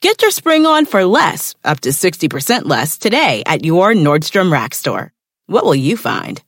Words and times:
Get 0.00 0.22
your 0.22 0.30
spring 0.30 0.64
on 0.64 0.86
for 0.86 1.04
less, 1.04 1.56
up 1.64 1.80
to 1.80 1.88
60% 1.88 2.66
less 2.66 2.98
today 2.98 3.42
at 3.46 3.64
your 3.64 3.94
Nordstrom 3.94 4.52
Rack 4.52 4.72
store. 4.72 5.12
What 5.48 5.64
will 5.64 5.74
you 5.74 5.96
find? 5.96 6.40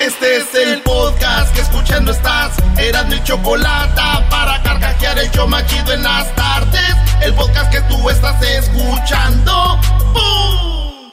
Este 0.00 0.38
es 0.38 0.52
el 0.56 0.82
podcast 0.82 1.54
que 1.54 1.60
escuchando 1.60 2.10
estás. 2.10 2.56
Eran 2.80 3.08
mi 3.10 3.22
chocolate 3.22 3.94
para 4.28 4.60
carcajear 4.64 5.18
el 5.20 5.30
yo 5.30 5.46
machido 5.46 5.92
en 5.92 6.02
las 6.02 6.34
tardes. 6.34 6.96
El 7.22 7.32
podcast 7.34 7.70
que 7.70 7.80
tú 7.82 8.10
estás 8.10 8.42
escuchando. 8.42 9.78
¡Bum! 10.12 11.12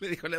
Me 0.00 0.08
dijo, 0.08 0.28
le 0.28 0.38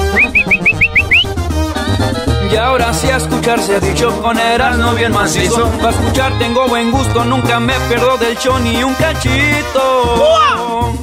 Y 2.51 2.55
ahora 2.57 2.93
sí 2.93 3.09
a 3.09 3.15
escuchar 3.15 3.61
se 3.61 3.77
ha 3.77 3.79
dicho 3.79 4.11
con 4.21 4.37
no 4.77 4.93
bien 4.93 5.13
macizo. 5.13 5.69
Para 5.77 5.91
escuchar 5.91 6.37
tengo 6.37 6.67
buen 6.67 6.91
gusto, 6.91 7.23
nunca 7.23 7.61
me 7.61 7.73
pierdo 7.87 8.17
del 8.17 8.37
show 8.37 8.59
ni 8.59 8.83
un 8.83 8.93
cachito. 8.95 10.93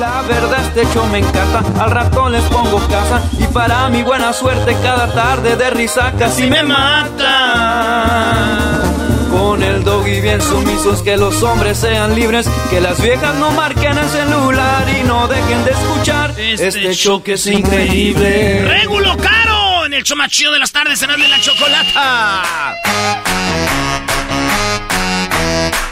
La 0.00 0.22
verdad 0.22 0.60
este 0.66 0.86
show 0.94 1.04
me 1.08 1.18
encanta, 1.18 1.62
al 1.78 1.90
rato 1.90 2.30
les 2.30 2.42
pongo 2.44 2.78
casa 2.88 3.22
y 3.38 3.44
para 3.52 3.88
mi 3.90 4.02
buena 4.02 4.32
suerte 4.32 4.74
cada 4.82 5.12
tarde 5.12 5.56
de 5.56 5.70
risa 5.70 6.12
casi 6.18 6.48
me 6.48 6.62
mata. 6.62 7.20
Con 9.30 9.62
el 9.62 9.84
doggy 9.84 10.22
bien 10.22 10.40
sumisos, 10.40 11.02
que 11.02 11.18
los 11.18 11.42
hombres 11.42 11.76
sean 11.78 12.14
libres, 12.14 12.48
que 12.70 12.80
las 12.80 13.00
viejas 13.00 13.34
no 13.36 13.50
marquen 13.50 13.98
el 13.98 14.08
celular 14.08 14.86
y 14.88 15.02
no 15.06 15.28
dejen 15.28 15.64
de 15.64 15.70
escuchar 15.72 16.30
este, 16.38 16.68
este 16.68 16.94
show 16.94 17.22
que 17.22 17.34
es 17.34 17.46
increíble. 17.46 18.64
¡Régulo 18.64 19.16
caro! 19.18 19.61
En 19.92 19.98
el 19.98 20.04
show 20.04 20.52
de 20.52 20.58
las 20.58 20.72
tardes, 20.72 21.00
de 21.00 21.06
la 21.06 21.40
chocolata. 21.40 22.76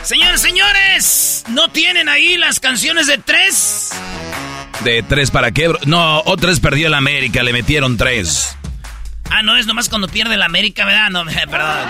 Señores, 0.02 0.40
señores, 0.40 1.44
¿no 1.48 1.68
tienen 1.68 2.08
ahí 2.08 2.38
las 2.38 2.60
canciones 2.60 3.06
de 3.06 3.18
tres? 3.18 3.90
¿De 4.84 5.02
tres 5.02 5.30
para 5.30 5.52
qué? 5.52 5.70
No, 5.84 6.22
otras 6.24 6.60
perdió 6.60 6.86
el 6.86 6.94
América, 6.94 7.42
le 7.42 7.52
metieron 7.52 7.98
tres. 7.98 8.56
Ah, 9.28 9.42
no, 9.42 9.56
es 9.56 9.66
nomás 9.66 9.90
cuando 9.90 10.08
pierde 10.08 10.34
el 10.34 10.42
América, 10.42 10.86
¿verdad? 10.86 11.10
No, 11.10 11.24
perdón. 11.50 11.88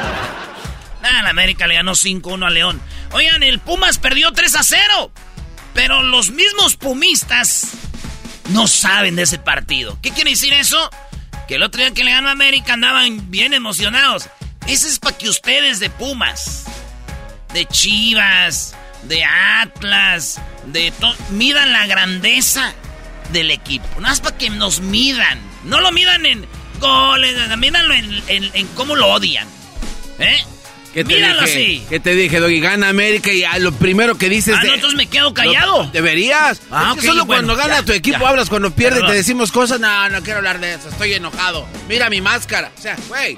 Ah, 1.02 1.22
la 1.22 1.30
América 1.30 1.68
le 1.68 1.74
ganó 1.74 1.92
5-1 1.92 2.44
a 2.44 2.50
León. 2.50 2.80
Oigan, 3.12 3.42
el 3.42 3.60
Pumas 3.60 3.98
perdió 3.98 4.32
3 4.32 4.56
a 4.56 4.62
0. 4.64 5.12
Pero 5.74 6.02
los 6.02 6.30
mismos 6.32 6.76
pumistas 6.76 7.68
no 8.50 8.66
saben 8.66 9.14
de 9.14 9.22
ese 9.22 9.38
partido. 9.38 9.96
¿Qué 10.02 10.10
quiere 10.10 10.30
decir 10.30 10.52
eso? 10.52 10.90
Que 11.50 11.56
el 11.56 11.64
otro 11.64 11.80
día 11.80 11.90
que 11.90 12.04
le 12.04 12.12
ganó 12.12 12.28
a 12.28 12.30
América 12.30 12.74
andaban 12.74 13.28
bien 13.28 13.52
emocionados. 13.54 14.28
Ese 14.68 14.86
es 14.86 15.00
para 15.00 15.18
que 15.18 15.28
ustedes 15.28 15.80
de 15.80 15.90
Pumas, 15.90 16.64
de 17.52 17.66
Chivas, 17.66 18.76
de 19.08 19.24
Atlas, 19.24 20.40
de 20.66 20.92
todo, 20.92 21.12
midan 21.30 21.72
la 21.72 21.88
grandeza 21.88 22.72
del 23.32 23.50
equipo. 23.50 23.88
Nada 23.96 24.10
más 24.10 24.20
para 24.20 24.38
que 24.38 24.48
nos 24.48 24.78
midan. 24.78 25.40
No 25.64 25.80
lo 25.80 25.90
midan 25.90 26.24
en 26.24 26.46
goles, 26.78 27.34
mídanlo 27.58 27.94
en, 27.94 28.22
en 28.54 28.66
cómo 28.76 28.94
lo 28.94 29.08
odian. 29.08 29.48
¿Eh? 30.20 30.44
¿Qué 30.92 31.04
te 31.04 31.14
Míralo 31.14 31.42
dije? 31.42 31.52
así. 31.52 31.84
¿Qué 31.88 32.00
te 32.00 32.14
dije, 32.16 32.40
Doggy? 32.40 32.60
Gana 32.60 32.88
América 32.88 33.32
y 33.32 33.44
a 33.44 33.58
lo 33.58 33.72
primero 33.72 34.18
que 34.18 34.28
dices... 34.28 34.56
Ah, 34.58 34.64
no, 34.64 34.74
entonces 34.74 34.96
me 34.96 35.06
quedo 35.06 35.32
callado. 35.32 35.88
deberías. 35.92 36.60
Ah, 36.70 36.94
solo 37.00 37.26
cuando 37.26 37.54
gana 37.56 37.82
tu 37.84 37.92
equipo 37.92 38.26
hablas, 38.26 38.48
cuando 38.48 38.70
pierde 38.74 39.00
te 39.02 39.12
decimos 39.12 39.52
cosas. 39.52 39.78
No, 39.80 40.08
no 40.08 40.20
quiero 40.22 40.38
hablar 40.38 40.58
de 40.60 40.74
eso, 40.74 40.88
estoy 40.88 41.14
enojado. 41.14 41.66
Mira 41.88 42.10
mi 42.10 42.20
máscara. 42.20 42.72
O 42.76 42.80
sea, 42.80 42.96
güey, 43.08 43.36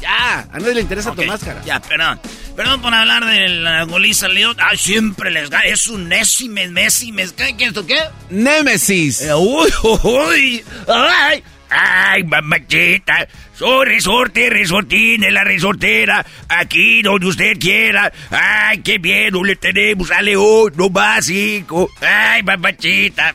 ya. 0.00 0.48
A 0.52 0.58
nadie 0.58 0.74
le 0.74 0.80
interesa 0.80 1.12
tu 1.14 1.22
máscara. 1.24 1.62
Ya, 1.64 1.80
perdón. 1.80 2.20
Perdón 2.56 2.80
por 2.80 2.92
hablar 2.94 3.24
de 3.26 3.48
la 3.50 3.84
goliza 3.84 4.26
León. 4.28 4.56
Ah, 4.58 4.76
siempre 4.76 5.30
les 5.30 5.50
gana. 5.50 5.64
Es 5.64 5.88
un 5.88 6.08
Nésimes, 6.08 6.70
Nésimes. 6.72 7.32
¿Qué 7.32 7.50
es 7.50 7.54
esto 7.68 7.86
qué? 7.86 7.98
Némesis. 8.30 9.20
Eh, 9.20 9.34
uy, 9.34 9.70
uy. 10.02 10.64
Ay. 10.88 11.44
Ay, 11.70 12.24
mamachita, 12.24 13.28
soy 13.58 13.86
resorte, 13.86 14.50
resortín 14.50 15.24
en 15.24 15.34
la 15.34 15.42
resortera, 15.42 16.24
aquí 16.48 17.02
donde 17.02 17.26
usted 17.26 17.58
quiera. 17.58 18.12
Ay, 18.30 18.82
qué 18.82 18.98
bien, 18.98 19.32
no 19.32 19.42
le 19.42 19.56
tenemos 19.56 20.10
a 20.12 20.22
León, 20.22 20.72
no 20.76 20.88
más 20.90 21.28
hijo. 21.28 21.90
Ay, 22.00 22.42
mamachita. 22.44 23.34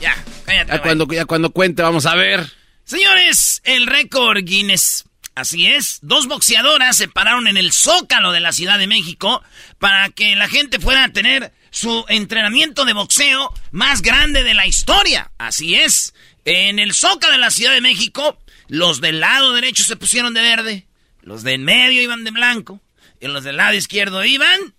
Ya, 0.00 0.16
cállate. 0.44 0.72
Ya 0.72 0.82
cuando, 0.82 1.06
ya 1.06 1.24
cuando 1.26 1.50
cuente, 1.50 1.82
vamos 1.82 2.06
a 2.06 2.16
ver. 2.16 2.44
Señores, 2.84 3.62
el 3.64 3.86
récord 3.86 4.42
Guinness. 4.42 5.04
Así 5.34 5.66
es, 5.66 6.00
dos 6.02 6.26
boxeadoras 6.26 6.96
se 6.96 7.08
pararon 7.08 7.46
en 7.46 7.56
el 7.56 7.72
zócalo 7.72 8.32
de 8.32 8.40
la 8.40 8.52
Ciudad 8.52 8.78
de 8.78 8.86
México 8.86 9.42
para 9.78 10.10
que 10.10 10.36
la 10.36 10.46
gente 10.46 10.78
fuera 10.78 11.04
a 11.04 11.08
tener 11.08 11.52
su 11.70 12.04
entrenamiento 12.08 12.84
de 12.84 12.92
boxeo 12.92 13.54
más 13.70 14.02
grande 14.02 14.44
de 14.44 14.52
la 14.52 14.66
historia. 14.66 15.30
Así 15.38 15.74
es. 15.74 16.12
En 16.44 16.78
el 16.78 16.92
Zócalo 16.92 17.32
de 17.32 17.38
la 17.38 17.50
Ciudad 17.50 17.72
de 17.72 17.80
México, 17.80 18.36
los 18.72 19.00
del 19.02 19.20
lado 19.20 19.52
derecho 19.52 19.84
se 19.84 19.96
pusieron 19.96 20.32
de 20.32 20.40
verde, 20.40 20.86
los 21.20 21.42
de 21.42 21.52
en 21.52 21.62
medio 21.62 22.00
iban 22.00 22.24
de 22.24 22.30
blanco, 22.30 22.80
y 23.20 23.26
los 23.26 23.44
del 23.44 23.58
lado 23.58 23.74
izquierdo 23.74 24.24
iban... 24.24 24.72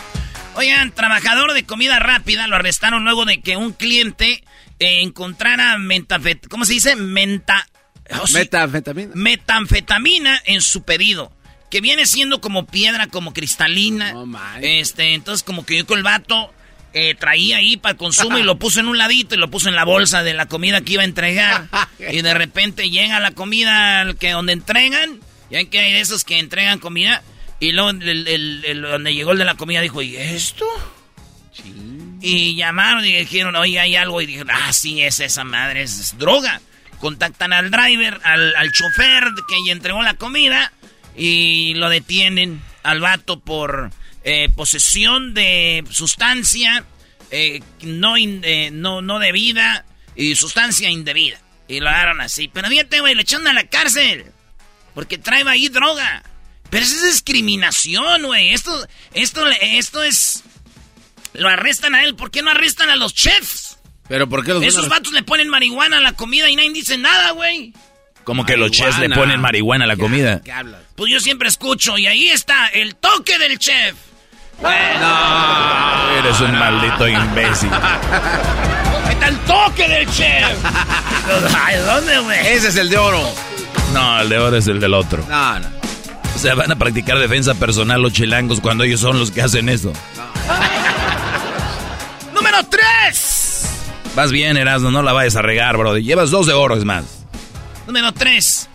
Oigan, 0.55 0.93
trabajador 0.93 1.55
de 1.55 1.65
comida 1.65 1.99
rápida 1.99 2.47
lo 2.47 2.57
arrestaron 2.57 3.05
luego 3.05 3.25
de 3.25 3.41
que 3.41 3.57
un 3.57 3.73
cliente 3.73 4.45
encontrara 4.79 5.79
mentafet 5.79 6.47
¿cómo 6.49 6.65
se 6.65 6.75
dice? 6.75 6.97
Menta 6.97 7.67
oh, 8.11 8.25
metanfetamina. 8.33 9.13
Metanfetamina 9.15 10.41
en 10.45 10.61
su 10.61 10.83
pedido. 10.83 11.33
Que 11.71 11.81
viene 11.81 12.05
siendo 12.05 12.41
como 12.41 12.67
piedra, 12.67 13.07
como 13.07 13.33
cristalina. 13.33 14.15
este, 14.61 15.15
entonces 15.15 15.43
como 15.43 15.65
que 15.65 15.79
yo 15.79 15.87
con 15.87 15.97
el 15.97 16.05
vato 16.05 16.53
eh, 16.93 17.15
traía 17.15 17.57
ahí 17.57 17.79
para 17.79 17.97
consumo 17.97 18.37
y 18.37 18.43
lo 18.43 18.59
puso 18.59 18.81
en 18.81 18.89
un 18.89 18.99
ladito 18.99 19.35
y 19.35 19.39
lo 19.39 19.51
puso 19.51 19.71
en 19.71 19.75
la 19.75 19.85
bolsa 19.85 20.23
de 20.23 20.35
la 20.35 20.47
comida 20.47 20.83
que 20.83 20.93
iba 20.95 21.03
a 21.03 21.07
entregar. 21.07 21.69
y 21.99 22.21
de 22.21 22.35
repente 22.35 22.91
llega 22.91 23.21
la 23.21 23.31
comida 23.31 24.13
que 24.19 24.33
donde 24.33 24.53
entregan. 24.53 25.21
Ya 25.51 25.65
que 25.65 25.81
hay 25.81 25.95
esos 25.95 26.25
que 26.25 26.39
entregan 26.39 26.79
comida. 26.79 27.23
Y 27.63 27.71
luego 27.71 27.91
el, 27.91 28.83
donde 28.83 29.15
llegó 29.15 29.31
el 29.31 29.39
de 29.39 29.45
la 29.45 29.55
comida 29.55 29.81
dijo, 29.81 30.03
¿y 30.03 30.17
esto? 30.17 30.67
Y 32.21 32.57
llamaron 32.57 33.05
y 33.05 33.13
dijeron, 33.13 33.55
oye, 33.55 33.79
hay 33.79 33.95
algo. 33.95 34.21
Y 34.21 34.27
dijeron, 34.27 34.51
ah, 34.51 34.73
sí, 34.73 35.01
es 35.01 35.21
esa 35.21 35.45
madre, 35.45 35.83
es, 35.83 36.19
droga. 36.19 36.61
Contactan 36.99 37.53
al 37.53 37.71
driver, 37.71 38.21
al, 38.25 38.57
al 38.57 38.73
chofer 38.73 39.29
que 39.47 39.71
entregó 39.71 40.03
la 40.03 40.15
comida 40.15 40.73
y 41.17 41.75
lo 41.75 41.89
detienen 41.89 42.61
al 42.83 42.99
vato 42.99 43.39
por 43.39 43.93
eh, 44.25 44.49
posesión 44.57 45.33
de 45.33 45.85
sustancia 45.89 46.85
eh, 47.31 47.63
no, 47.83 48.17
eh, 48.17 48.71
no, 48.73 49.03
no 49.03 49.21
debida 49.21 49.85
y 50.17 50.35
sustancia 50.35 50.91
indebida. 50.91 51.39
Y 51.69 51.79
lo 51.79 51.91
agarran 51.91 52.23
así. 52.23 52.49
Pero 52.53 52.67
fíjate, 52.67 52.99
güey, 52.99 53.15
le 53.15 53.23
echan 53.23 53.47
a 53.47 53.53
la 53.53 53.69
cárcel. 53.69 54.25
Porque 54.95 55.17
trae 55.17 55.49
ahí 55.49 55.69
droga. 55.69 56.25
Pero 56.73 56.87
eso 56.87 56.95
es 56.97 57.03
discriminación, 57.03 58.23
güey. 58.23 58.55
Esto, 58.55 58.89
esto, 59.13 59.47
esto 59.61 60.03
es 60.03 60.43
lo 61.35 61.51
arrestan 61.51 61.95
a 61.95 62.03
él. 62.03 62.15
¿Por 62.15 62.31
qué 62.31 62.41
no 62.41 62.51
arrestan 62.51 62.89
a 62.89 62.97
los 62.97 63.13
chefs? 63.13 63.77
¿Pero 64.09 64.27
por 64.27 64.43
qué 64.43 64.55
los 64.55 64.63
Esos 64.63 64.89
vatos 64.89 65.13
le 65.13 65.23
ponen 65.23 65.51
marihuana 65.51 65.99
a 65.99 66.01
la 66.01 66.15
comida 66.15 66.49
y 66.49 66.57
nadie 66.57 66.73
dice 66.73 66.97
nada, 66.97 67.33
güey. 67.33 67.75
Como 68.25 68.47
que 68.47 68.57
los 68.57 68.71
chefs 68.71 68.99
le 69.01 69.11
ponen 69.11 69.39
marihuana 69.43 69.85
a 69.85 69.87
la 69.87 69.99
comida. 69.99 70.41
¿Qué 70.43 70.51
hablas? 70.51 70.81
Pues 70.97 71.13
yo 71.13 71.21
siempre 71.21 71.47
escucho 71.47 71.99
y 71.99 72.07
ahí 72.07 72.29
está 72.29 72.69
el 72.69 72.97
toque 72.97 73.39
del 73.39 73.59
chef. 73.59 73.95
No. 74.63 76.19
Eres 76.21 76.41
un 76.41 76.53
maldito 76.59 77.07
imbécil. 77.07 77.71
está 79.11 79.29
el 79.29 79.39
toque 79.41 79.89
del 79.89 80.11
chef? 80.11 80.57
¿dónde, 81.85 82.19
güey? 82.21 82.47
Ese 82.47 82.69
es 82.69 82.77
el 82.77 82.89
de 82.89 82.97
oro. 82.97 83.23
No, 83.93 84.23
el 84.23 84.31
de 84.31 84.39
oro 84.39 84.57
es 84.57 84.67
el 84.69 84.81
del 84.81 84.95
otro. 84.95 85.23
No, 85.29 85.61
no. 85.61 85.82
O 86.37 86.39
sea, 86.39 86.55
van 86.55 86.73
a 86.73 86.77
practicar 86.77 87.19
defensa 87.19 87.55
personal 87.55 88.03
los 88.03 88.13
chilangos 88.13 88.61
cuando 88.61 88.85
ellos 88.85 89.01
son 89.01 89.19
los 89.19 89.31
que 89.31 89.43
hacen 89.43 89.69
eso. 89.69 89.93
Número 92.35 92.65
3. 92.65 93.67
Vas 94.17 94.33
bien, 94.33 94.57
Erasmo, 94.57 94.91
no 94.91 95.03
la 95.03 95.13
vayas 95.13 95.37
a 95.37 95.43
regar, 95.43 95.77
bro. 95.77 95.97
Llevas 95.99 96.31
dos 96.31 96.47
de 96.47 96.53
oro, 96.53 96.77
es 96.77 96.85
más. 96.85 97.05
Número 97.87 98.13
3. 98.13 98.69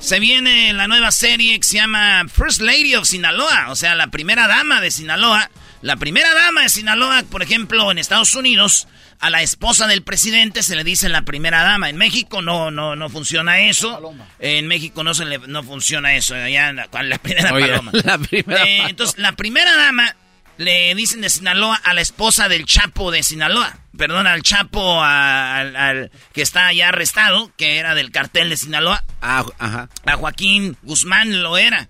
Se 0.00 0.20
viene 0.20 0.72
la 0.74 0.86
nueva 0.86 1.10
serie 1.10 1.58
que 1.58 1.64
se 1.64 1.76
llama 1.76 2.24
First 2.30 2.60
Lady 2.60 2.94
of 2.94 3.06
Sinaloa, 3.06 3.68
o 3.70 3.76
sea, 3.76 3.94
la 3.94 4.08
primera 4.08 4.46
dama 4.46 4.80
de 4.82 4.90
Sinaloa. 4.90 5.50
La 5.80 5.96
primera 5.96 6.32
dama 6.34 6.62
de 6.62 6.68
Sinaloa, 6.68 7.22
por 7.30 7.42
ejemplo, 7.42 7.90
en 7.90 7.98
Estados 7.98 8.34
Unidos, 8.34 8.86
a 9.20 9.30
la 9.30 9.42
esposa 9.42 9.86
del 9.86 10.02
presidente 10.02 10.62
se 10.62 10.76
le 10.76 10.84
dice 10.84 11.08
la 11.08 11.22
primera 11.22 11.62
dama. 11.62 11.88
En 11.88 11.96
México 11.96 12.42
no 12.42 12.70
no 12.70 12.96
no 12.96 13.08
funciona 13.08 13.60
eso. 13.60 14.14
En 14.38 14.66
México 14.66 15.02
no 15.04 15.14
se 15.14 15.24
le, 15.24 15.38
no 15.38 15.62
funciona 15.62 16.14
eso. 16.14 16.34
Ya 16.48 16.72
la, 16.72 16.88
la 17.02 17.18
primera 17.18 17.50
paloma. 17.50 17.92
Eh, 18.30 18.82
entonces, 18.88 19.18
la 19.18 19.32
primera 19.32 19.76
dama 19.76 20.14
le 20.56 20.94
dicen 20.94 21.20
de 21.20 21.30
Sinaloa 21.30 21.76
a 21.76 21.94
la 21.94 22.00
esposa 22.00 22.48
del 22.48 22.64
Chapo 22.66 23.10
de 23.10 23.22
Sinaloa. 23.22 23.78
Perdón, 23.96 24.26
al 24.26 24.42
Chapo 24.42 25.02
al, 25.02 26.10
que 26.32 26.42
está 26.42 26.72
ya 26.72 26.88
arrestado, 26.88 27.52
que 27.56 27.78
era 27.78 27.94
del 27.94 28.10
cartel 28.10 28.50
de 28.50 28.56
Sinaloa. 28.56 29.04
Ah, 29.20 29.44
ajá. 29.58 29.88
A 30.04 30.16
Joaquín 30.16 30.76
Guzmán 30.82 31.42
lo 31.42 31.56
era. 31.58 31.88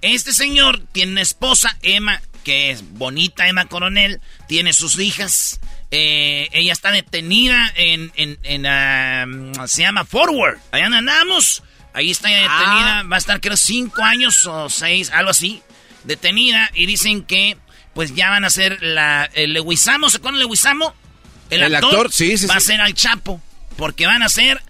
Este 0.00 0.32
señor 0.32 0.80
tiene 0.92 1.12
una 1.12 1.22
esposa, 1.22 1.78
Emma, 1.82 2.20
que 2.44 2.70
es 2.70 2.82
bonita, 2.92 3.48
Emma 3.48 3.64
Coronel, 3.66 4.20
tiene 4.48 4.72
sus 4.72 4.98
hijas. 4.98 5.60
Eh, 5.96 6.48
ella 6.50 6.72
está 6.72 6.90
detenida 6.90 7.72
en, 7.76 8.10
en, 8.16 9.52
se 9.68 9.82
llama 9.82 10.04
Forward. 10.04 10.58
Allá 10.72 10.86
andamos. 10.86 11.62
Ahí 11.92 12.10
está 12.10 12.30
detenida. 12.30 12.98
Ah. 12.98 13.02
Va 13.04 13.14
a 13.14 13.18
estar 13.18 13.40
creo 13.40 13.56
cinco 13.56 14.02
años 14.02 14.44
o 14.46 14.68
seis, 14.68 15.12
algo 15.12 15.30
así. 15.30 15.62
Detenida. 16.02 16.68
Y 16.74 16.86
dicen 16.86 17.22
que 17.22 17.56
pues 17.94 18.12
ya 18.12 18.28
van 18.28 18.44
a 18.44 18.50
ser 18.50 18.82
la, 18.82 19.30
el 19.34 19.52
Leguizamo, 19.52 20.10
¿se 20.10 20.16
acuerdan 20.16 20.40
de 20.40 20.46
Leguizamo? 20.46 20.92
El, 21.50 21.72
actor, 21.72 22.10
sí, 22.10 22.36
sí, 22.36 22.46
va 22.46 22.56
a 22.56 22.60
ser 22.60 22.80
al 22.80 22.94
Chapo, 22.94 23.40
porque 23.76 24.06
van 24.06 24.24
a 24.24 24.26
hacer 24.26 24.60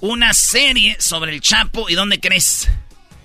una 0.00 0.34
serie 0.34 0.96
sobre 0.98 1.32
el 1.32 1.40
Chapo. 1.40 1.88
¿Y 1.90 1.94
dónde 1.94 2.18
crees? 2.18 2.68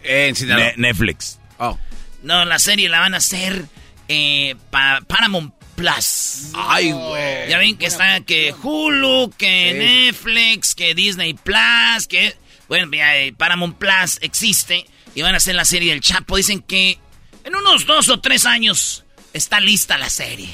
En 0.03 0.35
Netflix. 0.75 1.39
Oh. 1.57 1.79
No, 2.21 2.45
la 2.45 2.59
serie 2.59 2.87
la 2.87 2.99
van 2.99 3.15
a 3.15 3.17
hacer 3.17 3.65
eh, 4.07 4.55
para 4.69 5.01
Paramount 5.01 5.56
Plus. 5.77 6.49
Ay, 6.55 6.91
güey. 6.91 7.49
Ya 7.49 7.59
ven 7.59 7.77
que 7.77 7.85
está 7.85 8.19
que 8.21 8.51
Hulu, 8.51 9.31
que 9.37 9.75
Netflix, 9.75 10.73
que 10.73 10.95
Disney 10.95 11.35
Plus, 11.35 12.07
que... 12.09 12.35
Bueno, 12.67 12.89
eh, 12.91 13.31
Paramount 13.37 13.77
Plus 13.77 14.17
existe 14.21 14.87
y 15.13 15.21
van 15.21 15.35
a 15.35 15.37
hacer 15.37 15.53
la 15.53 15.65
serie 15.65 15.91
del 15.91 16.01
Chapo. 16.01 16.35
Dicen 16.35 16.61
que 16.61 16.97
en 17.43 17.55
unos 17.55 17.85
dos 17.85 18.09
o 18.09 18.19
tres 18.19 18.47
años 18.47 19.05
está 19.33 19.59
lista 19.59 19.99
la 19.99 20.09
serie. 20.09 20.49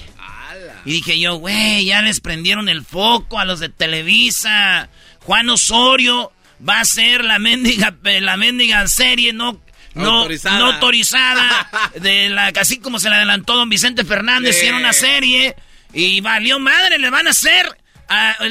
Y 0.83 0.91
dije 0.91 1.17
yo, 1.17 1.35
güey, 1.35 1.85
ya 1.85 2.01
les 2.01 2.19
prendieron 2.19 2.67
el 2.67 2.83
foco 2.83 3.39
a 3.39 3.45
los 3.45 3.61
de 3.61 3.69
Televisa. 3.69 4.89
Juan 5.21 5.49
Osorio 5.49 6.33
va 6.67 6.81
a 6.81 6.85
ser 6.85 7.23
la 7.23 7.39
mendiga, 7.39 7.95
la 8.03 8.35
mendiga 8.35 8.85
serie 8.89 9.31
no, 9.31 9.61
no, 9.93 10.19
autorizada. 10.19 10.59
no 10.59 10.65
autorizada. 10.73 11.91
de 11.95 12.29
la, 12.29 12.47
así 12.59 12.79
como 12.79 12.99
se 12.99 13.09
le 13.09 13.15
adelantó 13.15 13.55
don 13.55 13.69
Vicente 13.69 14.03
Fernández, 14.03 14.57
hicieron 14.57 14.79
una 14.79 14.93
serie. 14.93 15.55
Y 15.93 16.21
valió 16.21 16.59
madre, 16.59 16.97
le 16.97 17.09
van 17.11 17.27
a 17.27 17.31
hacer, 17.31 17.77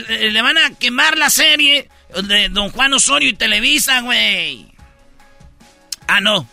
le 0.08 0.42
van 0.42 0.58
a 0.58 0.70
quemar 0.78 1.18
la 1.18 1.28
serie 1.28 1.88
de 2.22 2.48
don 2.50 2.70
Juan 2.70 2.94
Osorio 2.94 3.28
y 3.28 3.34
Televisa, 3.34 4.00
güey. 4.02 4.72
Ah, 6.06 6.20
no. 6.20 6.46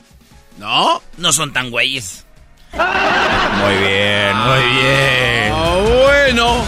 ¿No? 0.58 1.02
No 1.18 1.32
son 1.32 1.54
tan 1.54 1.70
güeyes. 1.70 2.26
Muy 2.74 3.76
bien, 3.78 4.38
muy 4.38 4.82
bien. 4.82 5.54
Ah, 5.54 5.84
bueno. 5.84 6.66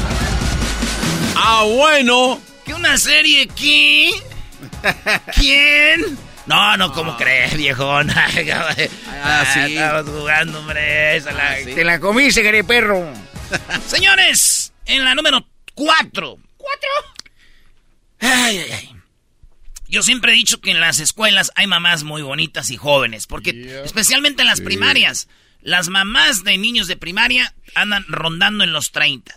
Ah, 1.35 1.63
bueno. 1.65 2.39
¿Qué 2.65 2.73
una 2.73 2.97
serie 2.97 3.43
aquí? 3.43 4.11
¿Quién? 5.35 6.17
No, 6.45 6.77
no, 6.77 6.91
¿cómo 6.93 7.11
ah. 7.11 7.17
crees, 7.17 7.55
viejón? 7.55 8.09
ah, 8.15 9.45
sí. 9.53 9.75
Estamos 9.75 10.09
jugando, 10.09 10.59
hombre. 10.59 11.15
Esa 11.15 11.31
la, 11.31 11.51
ah, 11.51 11.55
Te 11.63 11.83
la 11.83 11.99
comiste, 11.99 12.41
querido 12.41 12.65
perro. 12.65 13.13
Señores, 13.87 14.73
en 14.85 15.03
la 15.03 15.15
número 15.15 15.45
4. 15.75 16.37
¿Cuatro? 16.57 16.89
Ay, 18.19 18.57
ay, 18.57 18.71
ay. 18.71 18.95
Yo 19.91 20.01
siempre 20.03 20.31
he 20.31 20.35
dicho 20.35 20.61
que 20.61 20.71
en 20.71 20.79
las 20.79 20.99
escuelas 20.99 21.51
hay 21.55 21.67
mamás 21.67 22.03
muy 22.03 22.21
bonitas 22.21 22.69
y 22.69 22.77
jóvenes, 22.77 23.27
porque 23.27 23.81
especialmente 23.83 24.41
en 24.41 24.47
las 24.47 24.61
primarias. 24.61 25.27
Las 25.61 25.89
mamás 25.89 26.43
de 26.43 26.57
niños 26.57 26.87
de 26.87 26.95
primaria 26.95 27.53
andan 27.75 28.05
rondando 28.07 28.63
en 28.63 28.71
los 28.71 28.91
30. 28.91 29.35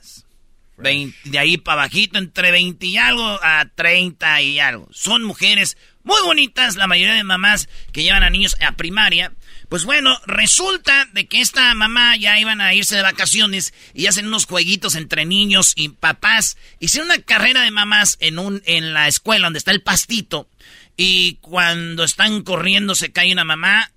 de 0.78 1.38
ahí 1.38 1.58
para 1.58 1.82
bajito, 1.82 2.18
entre 2.18 2.52
20 2.52 2.86
y 2.86 2.96
algo 2.96 3.38
a 3.42 3.68
30 3.74 4.42
y 4.42 4.60
algo. 4.60 4.88
Son 4.92 5.24
mujeres 5.24 5.76
muy 6.04 6.20
bonitas, 6.24 6.76
la 6.76 6.86
mayoría 6.86 7.14
de 7.14 7.24
mamás 7.24 7.68
que 7.92 8.02
llevan 8.02 8.22
a 8.22 8.30
niños 8.30 8.56
a 8.60 8.72
primaria. 8.72 9.32
Pues 9.68 9.84
bueno, 9.84 10.16
resulta 10.26 11.06
de 11.12 11.26
que 11.26 11.40
esta 11.40 11.74
mamá 11.74 12.16
ya 12.16 12.38
iban 12.38 12.60
a 12.60 12.74
irse 12.74 12.94
de 12.94 13.02
vacaciones 13.02 13.74
y 13.94 14.06
hacen 14.06 14.28
unos 14.28 14.46
jueguitos 14.46 14.94
entre 14.94 15.24
niños 15.24 15.72
y 15.74 15.88
papás. 15.88 16.56
Hicieron 16.78 17.10
una 17.10 17.22
carrera 17.22 17.62
de 17.62 17.70
mamás 17.70 18.16
en, 18.20 18.38
un, 18.38 18.62
en 18.66 18.94
la 18.94 19.08
escuela 19.08 19.46
donde 19.46 19.58
está 19.58 19.72
el 19.72 19.82
pastito. 19.82 20.48
Y 20.96 21.38
cuando 21.40 22.04
están 22.04 22.42
corriendo 22.42 22.94
se 22.94 23.10
cae 23.10 23.32
una 23.32 23.44
mamá 23.44 23.90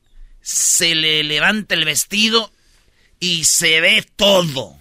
se 0.47 0.95
le 0.95 1.23
levanta 1.23 1.75
el 1.75 1.83
vestido 1.83 2.53
y 3.19 3.43
se 3.43 3.81
ve 3.81 4.07
todo. 4.15 4.79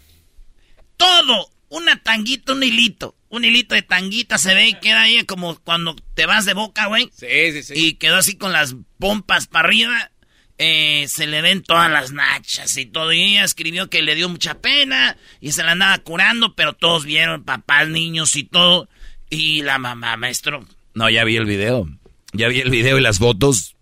todo, 0.97 1.51
una 1.71 2.01
tanguita, 2.05 2.53
un 2.53 2.63
hilito. 2.63 3.17
Un 3.37 3.45
hilito 3.45 3.75
de 3.75 3.83
tanguita 3.83 4.39
se 4.39 4.55
ve 4.55 4.69
y 4.69 4.75
queda 4.81 5.03
ahí 5.03 5.23
como 5.25 5.59
cuando 5.59 5.95
te 6.15 6.25
vas 6.25 6.47
de 6.47 6.55
boca, 6.55 6.87
güey. 6.87 7.11
Sí, 7.15 7.53
sí, 7.53 7.63
sí. 7.63 7.75
Y 7.77 7.95
quedó 7.95 8.17
así 8.17 8.37
con 8.37 8.51
las 8.51 8.75
pompas 8.99 9.47
para 9.47 9.69
arriba. 9.69 10.11
Eh, 10.57 11.05
se 11.07 11.27
le 11.27 11.43
ven 11.43 11.63
todas 11.63 11.91
las 11.91 12.13
nachas 12.13 12.75
y 12.79 12.87
todo. 12.87 13.13
Y 13.13 13.21
ella 13.21 13.45
escribió 13.45 13.91
que 13.91 14.01
le 14.01 14.15
dio 14.15 14.31
mucha 14.31 14.55
pena 14.63 15.19
y 15.39 15.53
se 15.53 15.63
la 15.65 15.73
andaba 15.73 15.99
curando, 15.99 16.55
pero 16.55 16.73
todos 16.73 17.05
vieron, 17.05 17.45
papás, 17.45 17.89
niños 17.89 18.37
y 18.37 18.45
todo. 18.45 18.89
Y 19.29 19.61
la 19.61 19.79
mamá, 19.79 20.17
maestro. 20.17 20.65
No, 20.95 21.11
ya 21.11 21.25
vi 21.25 21.37
el 21.37 21.45
video. 21.45 21.87
Ya 22.33 22.49
vi 22.49 22.61
el 22.61 22.71
video 22.71 22.97
y 22.97 23.03
las 23.03 23.19
fotos. 23.19 23.77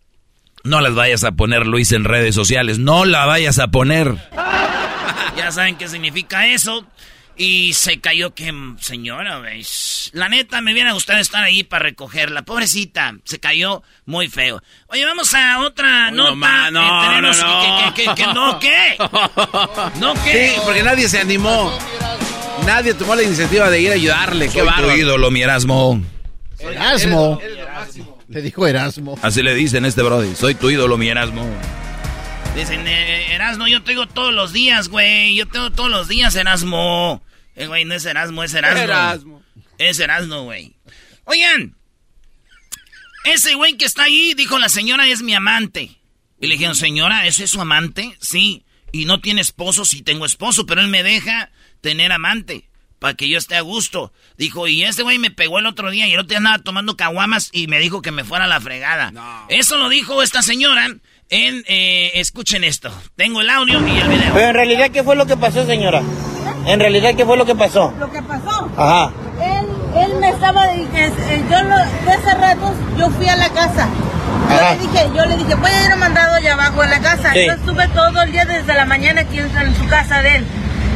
No 0.64 0.80
las 0.80 0.94
vayas 0.96 1.22
a 1.22 1.32
poner, 1.32 1.64
Luis, 1.64 1.92
en 1.92 2.02
redes 2.02 2.34
sociales. 2.34 2.80
No 2.80 3.04
la 3.04 3.24
vayas 3.24 3.60
a 3.60 3.68
poner. 3.68 4.16
ya 5.36 5.52
saben 5.52 5.76
qué 5.76 5.86
significa 5.86 6.48
eso. 6.48 6.84
Y 7.36 7.72
se 7.72 8.00
cayó 8.00 8.32
que, 8.32 8.52
señora, 8.80 9.38
¿veis? 9.40 10.10
La 10.12 10.28
neta, 10.28 10.60
me 10.60 10.72
hubiera 10.72 10.92
gustado 10.92 11.18
estar 11.18 11.42
ahí 11.42 11.64
para 11.64 11.84
recogerla. 11.84 12.42
Pobrecita, 12.42 13.16
se 13.24 13.40
cayó 13.40 13.82
muy 14.06 14.28
feo. 14.28 14.62
Oye, 14.86 15.04
vamos 15.04 15.34
a 15.34 15.60
otra 15.60 16.12
nota. 16.12 16.70
No, 16.70 17.20
no, 17.20 17.20
no, 17.20 17.32
no. 17.32 17.94
Que, 17.94 18.04
que, 18.14 18.26
no, 18.28 18.58
¿qué? 18.60 18.96
¿No 20.00 20.14
qué? 20.22 20.52
Sí, 20.54 20.60
porque 20.64 20.82
nadie 20.84 21.08
se 21.08 21.18
animó. 21.18 21.76
Nadie 22.64 22.94
tomó 22.94 23.16
la 23.16 23.22
iniciativa 23.22 23.68
de 23.68 23.80
ir 23.80 23.90
a 23.90 23.94
ayudarle. 23.94 24.48
Soy 24.48 24.66
qué 24.66 24.82
tu 24.82 24.90
ídolo, 24.90 25.30
mi 25.30 25.42
Erasmo. 25.42 26.00
Erasmo. 26.60 27.40
Le 28.28 28.42
dijo 28.42 28.66
Erasmo. 28.66 29.18
Así 29.22 29.42
le 29.42 29.54
dicen 29.54 29.84
este 29.84 30.02
brody. 30.02 30.34
Soy 30.36 30.54
tu 30.54 30.70
ídolo, 30.70 30.96
mi 30.96 31.08
Erasmo. 31.08 31.44
Dicen, 32.54 32.86
eh, 32.86 33.34
Erasmo, 33.34 33.66
yo 33.66 33.82
tengo 33.82 34.06
todos 34.06 34.32
los 34.32 34.52
días, 34.52 34.88
güey. 34.88 35.34
Yo 35.34 35.46
tengo 35.48 35.72
todos 35.72 35.90
los 35.90 36.06
días, 36.06 36.36
Erasmo. 36.36 37.20
Eh, 37.56 37.66
güey, 37.66 37.84
no 37.84 37.94
es 37.94 38.04
Erasmo, 38.04 38.42
es 38.42 38.54
Erasmo. 38.54 38.82
Erasmo. 38.82 39.42
Es 39.78 39.98
Erasmo, 39.98 40.42
güey. 40.44 40.74
Oigan, 41.24 41.74
ese 43.24 43.54
güey 43.54 43.76
que 43.76 43.84
está 43.84 44.04
ahí, 44.04 44.34
dijo 44.34 44.58
la 44.58 44.68
señora, 44.68 45.06
es 45.06 45.22
mi 45.22 45.34
amante. 45.34 45.90
Y 46.40 46.46
le 46.46 46.54
dijeron, 46.54 46.74
señora, 46.74 47.26
¿ese 47.26 47.44
es 47.44 47.50
su 47.50 47.60
amante? 47.60 48.16
Sí. 48.20 48.64
Y 48.92 49.06
no 49.06 49.20
tiene 49.20 49.40
esposo, 49.40 49.84
sí 49.84 50.02
tengo 50.02 50.26
esposo, 50.26 50.66
pero 50.66 50.80
él 50.80 50.88
me 50.88 51.02
deja 51.02 51.50
tener 51.80 52.12
amante. 52.12 52.68
Para 52.98 53.14
que 53.14 53.28
yo 53.28 53.38
esté 53.38 53.56
a 53.56 53.60
gusto. 53.60 54.12
Dijo, 54.38 54.66
y 54.66 54.82
ese 54.82 55.02
güey 55.02 55.18
me 55.18 55.30
pegó 55.30 55.58
el 55.58 55.66
otro 55.66 55.90
día 55.90 56.06
y 56.06 56.12
el 56.12 56.20
otro 56.20 56.28
día 56.28 56.38
andaba 56.38 56.58
tomando 56.58 56.96
caguamas 56.96 57.50
y 57.52 57.66
me 57.66 57.78
dijo 57.78 58.02
que 58.02 58.12
me 58.12 58.24
fuera 58.24 58.44
a 58.44 58.48
la 58.48 58.60
fregada. 58.60 59.12
Eso 59.48 59.76
lo 59.76 59.88
dijo 59.88 60.22
esta 60.22 60.42
señora 60.42 60.86
en, 61.28 61.64
eh, 61.66 62.12
escuchen 62.14 62.64
esto, 62.64 62.90
tengo 63.16 63.40
el 63.40 63.50
audio 63.50 63.74
y 63.86 63.98
el 63.98 64.08
video. 64.08 64.34
Pero 64.34 64.48
en 64.48 64.54
realidad, 64.54 64.90
¿qué 64.90 65.02
fue 65.02 65.16
lo 65.16 65.26
que 65.26 65.36
pasó, 65.36 65.66
señora? 65.66 66.02
En 66.66 66.80
realidad, 66.80 67.14
¿qué 67.14 67.24
fue 67.24 67.36
lo 67.36 67.44
que 67.44 67.54
pasó? 67.54 67.92
Lo 67.98 68.10
que 68.10 68.22
pasó. 68.22 68.70
Ajá. 68.76 69.10
Él, 69.42 69.66
él 70.02 70.18
me 70.20 70.30
estaba, 70.30 70.74
eh, 70.74 71.10
yo 71.50 71.62
lo, 71.62 71.76
de 71.76 72.12
hace 72.12 72.34
rato, 72.34 72.74
yo 72.98 73.10
fui 73.10 73.28
a 73.28 73.36
la 73.36 73.48
casa. 73.50 73.88
Yo 74.48 74.56
le 74.56 74.78
dije, 74.78 75.10
yo 75.14 75.26
le 75.26 75.36
dije, 75.36 75.54
voy 75.54 75.70
a 75.70 75.86
ir 75.86 75.92
a 75.92 75.96
mandado 75.96 76.34
allá 76.34 76.54
abajo 76.54 76.82
a 76.82 76.86
la 76.86 77.00
casa. 77.00 77.34
Yo 77.34 77.52
estuve 77.52 77.88
todo 77.88 78.22
el 78.22 78.32
día 78.32 78.44
desde 78.44 78.74
la 78.74 78.84
mañana 78.84 79.22
aquí 79.22 79.38
en 79.38 79.76
su 79.76 79.86
casa 79.88 80.22
de 80.22 80.36
él. 80.36 80.44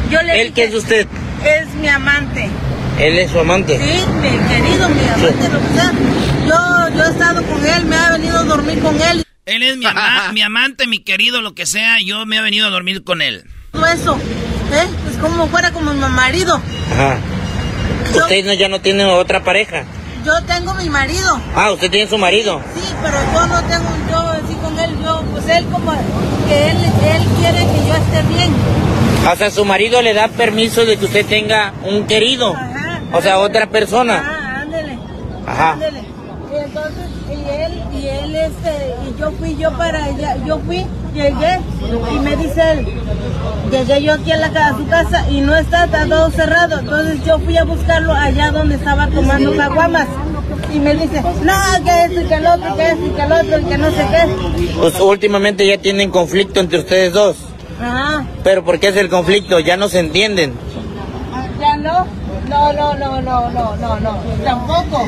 Yo 0.09 0.21
le 0.21 0.41
¿Él 0.41 0.53
qué 0.53 0.65
es 0.65 0.73
usted? 0.73 1.07
Es 1.45 1.73
mi 1.75 1.87
amante. 1.87 2.49
¿Él 2.99 3.17
es 3.17 3.31
su 3.31 3.39
amante? 3.39 3.77
Sí, 3.77 4.05
mi 4.21 4.29
querido, 4.29 4.89
mi 4.89 5.07
amante, 5.07 5.49
lo 5.49 5.61
que 5.61 5.67
sea. 5.73 5.91
Yo, 6.47 6.95
yo 6.95 7.05
he 7.05 7.09
estado 7.09 7.43
con 7.43 7.65
él, 7.65 7.85
me 7.85 7.95
ha 7.95 8.11
venido 8.11 8.39
a 8.39 8.43
dormir 8.43 8.79
con 8.79 8.99
él. 9.01 9.23
Él 9.45 9.63
es 9.63 9.77
mi, 9.77 9.85
mi 10.33 10.41
amante, 10.41 10.87
mi 10.87 10.99
querido, 10.99 11.41
lo 11.41 11.53
que 11.53 11.65
sea. 11.65 11.97
Yo 12.03 12.25
me 12.25 12.37
he 12.37 12.41
venido 12.41 12.67
a 12.67 12.69
dormir 12.69 13.03
con 13.03 13.21
él. 13.21 13.45
Todo 13.71 13.85
eso, 13.85 14.15
¿eh? 14.15 14.87
Como 15.21 15.47
fuera 15.47 15.71
como 15.71 15.93
mi 15.93 15.99
marido. 15.99 16.61
Ajá. 16.93 17.17
¿Usted 18.15 18.45
no, 18.45 18.53
ya 18.53 18.69
no 18.69 18.79
tiene 18.81 19.05
otra 19.05 19.43
pareja? 19.43 19.83
Yo 20.25 20.41
tengo 20.43 20.73
mi 20.73 20.89
marido. 20.89 21.39
Ah, 21.55 21.71
¿usted 21.71 21.89
tiene 21.89 22.09
su 22.09 22.17
marido? 22.17 22.61
Sí, 22.75 22.93
pero 23.01 23.17
yo 23.33 23.47
no 23.47 23.61
tengo, 23.63 23.89
yo 24.11 24.19
así 24.29 24.53
con 24.55 24.79
él, 24.79 24.91
yo, 25.03 25.21
pues 25.31 25.47
él 25.47 25.65
como, 25.71 25.91
que 26.47 26.71
él, 26.71 26.77
él 26.77 27.23
quiere 27.39 27.59
que 27.59 27.87
yo 27.87 27.95
esté 27.95 28.21
bien. 28.33 28.53
O 29.31 29.35
sea, 29.35 29.51
su 29.51 29.63
marido 29.65 30.01
le 30.01 30.13
da 30.13 30.27
permiso 30.27 30.85
de 30.85 30.97
que 30.97 31.05
usted 31.05 31.25
tenga 31.25 31.73
un 31.83 32.05
querido. 32.07 32.53
Ajá. 32.53 33.01
O 33.13 33.21
sea, 33.21 33.39
otra 33.39 33.67
persona. 33.67 34.17
Ajá, 34.17 34.61
ándele. 34.61 34.99
Ajá. 35.45 35.71
Ándele. 35.73 35.99
Y 35.99 36.57
entonces, 36.57 37.08
este, 38.49 38.95
y 39.07 39.19
yo 39.19 39.31
fui 39.31 39.55
yo 39.55 39.71
para 39.77 40.05
allá, 40.05 40.37
yo 40.45 40.59
fui, 40.59 40.85
llegué, 41.13 41.59
y 42.13 42.19
me 42.19 42.35
dice 42.35 42.71
él, 42.71 42.87
llegué 43.71 44.03
yo 44.03 44.13
aquí 44.13 44.31
a, 44.31 44.37
la, 44.37 44.47
a 44.47 44.77
su 44.77 44.87
casa 44.87 45.29
y 45.29 45.41
no 45.41 45.55
está, 45.55 45.85
está 45.85 46.05
todo 46.05 46.29
cerrado. 46.31 46.79
Entonces 46.79 47.23
yo 47.25 47.39
fui 47.39 47.57
a 47.57 47.63
buscarlo 47.63 48.13
allá 48.13 48.51
donde 48.51 48.75
estaba 48.75 49.07
tomando 49.07 49.55
caguamas. 49.55 50.07
Y 50.73 50.79
me 50.79 50.93
dice, 50.93 51.21
no, 51.21 51.83
que 51.83 52.03
esto 52.05 52.21
y 52.21 52.25
que 52.25 52.33
el 52.35 52.45
otro, 52.45 52.75
que 52.75 52.89
esto 52.91 53.05
y 53.05 53.09
que 53.09 53.21
el 53.21 53.31
otro, 53.31 53.59
y 53.59 53.63
que 53.63 53.77
no 53.77 53.89
sé 53.89 54.07
qué. 54.11 54.69
Pues 54.79 54.99
últimamente 54.99 55.65
ya 55.65 55.77
tienen 55.77 56.11
conflicto 56.11 56.59
entre 56.59 56.79
ustedes 56.79 57.13
dos. 57.13 57.37
Ajá. 57.81 58.25
Pero 58.43 58.63
¿por 58.63 58.79
qué 58.79 58.89
es 58.89 58.95
el 58.97 59.09
conflicto? 59.09 59.59
Ya 59.59 59.77
no 59.77 59.87
se 59.89 59.99
entienden. 59.99 60.53
Ya 61.59 61.77
no. 61.77 62.18
No, 62.49 62.73
no, 62.73 62.95
no, 62.95 63.21
no, 63.21 63.49
no, 63.51 63.75
no, 63.77 63.99
no. 63.99 64.43
Tampoco. 64.43 65.07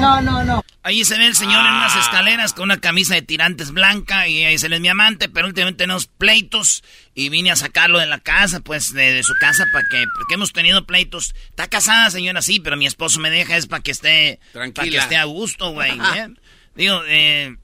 No, 0.00 0.20
no, 0.22 0.44
no. 0.44 0.64
Ahí 0.82 1.04
se 1.04 1.18
ve 1.18 1.26
el 1.26 1.36
señor 1.36 1.66
en 1.66 1.74
unas 1.74 1.94
escaleras 1.96 2.54
con 2.54 2.64
una 2.64 2.80
camisa 2.80 3.14
de 3.14 3.20
tirantes 3.20 3.70
blanca 3.70 4.28
y 4.28 4.44
ahí 4.44 4.56
se 4.56 4.70
le 4.70 4.76
es 4.76 4.82
mi 4.82 4.88
amante, 4.88 5.28
pero 5.28 5.46
últimamente 5.46 5.84
tenemos 5.84 6.06
pleitos 6.06 6.82
y 7.14 7.28
vine 7.28 7.50
a 7.50 7.56
sacarlo 7.56 7.98
de 7.98 8.06
la 8.06 8.18
casa, 8.18 8.60
pues 8.60 8.94
de, 8.94 9.22
su 9.22 9.34
casa 9.38 9.66
para 9.72 9.84
que 9.90 10.04
porque 10.16 10.34
hemos 10.34 10.52
tenido 10.54 10.86
pleitos. 10.86 11.34
Está 11.50 11.68
casada, 11.68 12.10
señora, 12.10 12.40
sí, 12.40 12.60
pero 12.60 12.78
mi 12.78 12.86
esposo 12.86 13.20
me 13.20 13.30
deja 13.30 13.58
es 13.58 13.66
para 13.66 13.82
que 13.82 13.90
esté 13.90 14.40
para 14.54 14.70
que 14.70 14.96
esté 14.96 15.16
a 15.16 15.24
gusto, 15.24 15.72
güey. 15.72 15.90
¿eh? 15.90 16.28
Digo, 16.76 17.02
eh, 17.06 17.56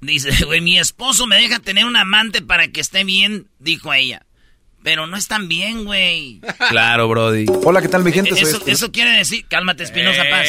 dice, 0.00 0.44
güey, 0.46 0.60
mi 0.60 0.78
esposo 0.78 1.28
me 1.28 1.36
deja 1.36 1.60
tener 1.60 1.84
un 1.84 1.96
amante 1.96 2.42
para 2.42 2.68
que 2.68 2.80
esté 2.80 3.04
bien, 3.04 3.46
dijo 3.60 3.92
ella. 3.92 4.26
Pero 4.82 5.06
no 5.06 5.16
están 5.16 5.48
bien, 5.48 5.84
güey. 5.84 6.40
Claro, 6.70 7.08
Brody. 7.08 7.46
Hola, 7.64 7.82
¿qué 7.82 7.88
tal, 7.88 8.02
mi 8.02 8.12
gente? 8.12 8.30
Eso, 8.30 8.62
eso 8.66 8.90
quiere 8.92 9.10
decir, 9.10 9.44
cálmate, 9.48 9.84
Espinosa 9.84 10.24
Paz. 10.30 10.48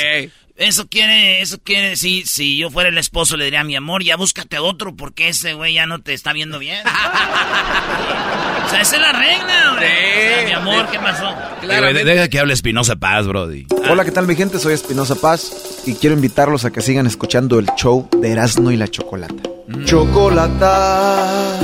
Eso 0.58 0.88
quiere, 0.88 1.42
eso 1.42 1.60
quiere 1.64 1.90
decir, 1.90 2.28
si 2.28 2.58
yo 2.58 2.70
fuera 2.70 2.90
el 2.90 2.98
esposo 3.00 3.36
le 3.36 3.46
diría, 3.46 3.64
mi 3.64 3.76
amor, 3.76 4.04
ya 4.04 4.16
búscate 4.16 4.60
otro 4.60 4.96
porque 4.96 5.30
ese 5.30 5.54
güey 5.54 5.74
ya 5.74 5.88
no 5.88 6.02
te 6.02 6.14
está 6.14 6.34
viendo 6.34 6.60
bien. 6.60 6.82
o 8.66 8.70
sea, 8.70 8.82
esa 8.82 8.96
es 8.96 9.02
la 9.02 9.12
regla, 9.12 9.76
güey. 9.76 10.46
mi 10.46 10.52
amor, 10.52 10.88
¿qué 10.92 11.00
pasó? 11.00 11.34
Claro, 11.62 11.92
deja 11.92 12.28
que 12.28 12.38
hable 12.38 12.54
Espinosa 12.54 12.96
Paz, 12.98 13.26
Brody. 13.26 13.66
Hola, 13.90 14.06
¿qué 14.06 14.12
tal 14.12 14.28
mi 14.28 14.36
gente? 14.36 14.60
Soy 14.60 14.74
Espinosa 14.74 15.16
Paz 15.16 15.82
y 15.88 15.96
quiero 15.96 16.16
invitarlos 16.16 16.64
a 16.64 16.70
que 16.72 16.82
sigan 16.82 17.08
escuchando 17.08 17.58
el 17.58 17.66
show 17.76 18.08
de 18.22 18.32
Erasmo 18.32 18.70
y 18.70 18.78
la 18.78 18.88
Chocolata. 18.88 19.34
Mm. 19.68 19.86
Chocolata, 19.86 21.58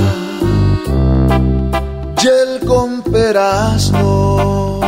gel 2.18 2.60
con 2.66 3.02
Perazno 3.04 4.80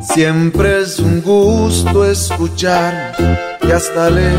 Siempre 0.00 0.82
es 0.82 0.98
un 0.98 1.22
gusto 1.22 2.04
escuchar 2.04 3.14
y 3.62 3.70
hasta 3.70 4.10
le, 4.10 4.32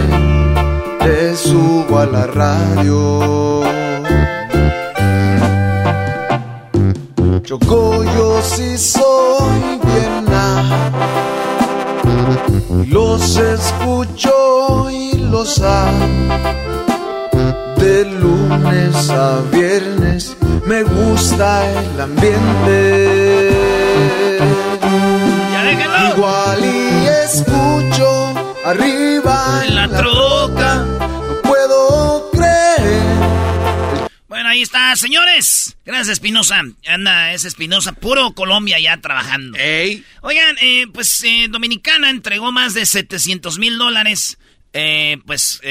le 1.06 1.36
subo 1.36 1.98
a 1.98 2.06
la 2.06 2.28
radio. 2.28 3.62
Choco, 7.44 8.04
yo 8.04 8.42
sí 8.42 8.78
soy 8.78 9.80
bien 9.86 10.26
Los 12.90 13.38
escucho 13.38 14.90
y 14.92 15.14
los 15.18 15.62
amo. 15.62 16.81
De 17.82 18.06
lunes 18.06 19.10
a 19.10 19.42
viernes 19.52 20.38
me 20.68 20.84
gusta 20.84 21.68
el 21.82 22.00
ambiente 22.00 23.52
Igual 26.16 26.60
y 26.64 27.08
escucho 27.26 28.34
arriba 28.66 29.64
en 29.66 29.76
la, 29.76 29.88
troca. 29.88 30.76
No 30.76 31.42
puedo 31.42 32.30
creer. 32.32 34.10
Bueno, 34.28 34.50
ahí 34.50 34.62
está, 34.62 34.96
señores. 34.96 35.78
Gracias, 35.84 36.10
Espinosa. 36.10 36.62
Anda, 36.86 37.34
es 37.34 37.46
Espinosa, 37.46 37.94
puro 37.94 38.34
Colombia 38.34 38.80
ya 38.80 38.98
trabajando. 38.98 39.58
Oigan, 40.22 40.56
eh, 40.62 40.86
pues 40.94 41.24
eh, 41.24 41.48
Dominicana 41.50 42.10
entregó 42.10 42.52
más 42.52 42.74
de 42.74 42.86
700 42.86 43.58
mil 43.58 43.78
dólares, 43.78 44.38
eh, 44.74 45.18
pues, 45.26 45.62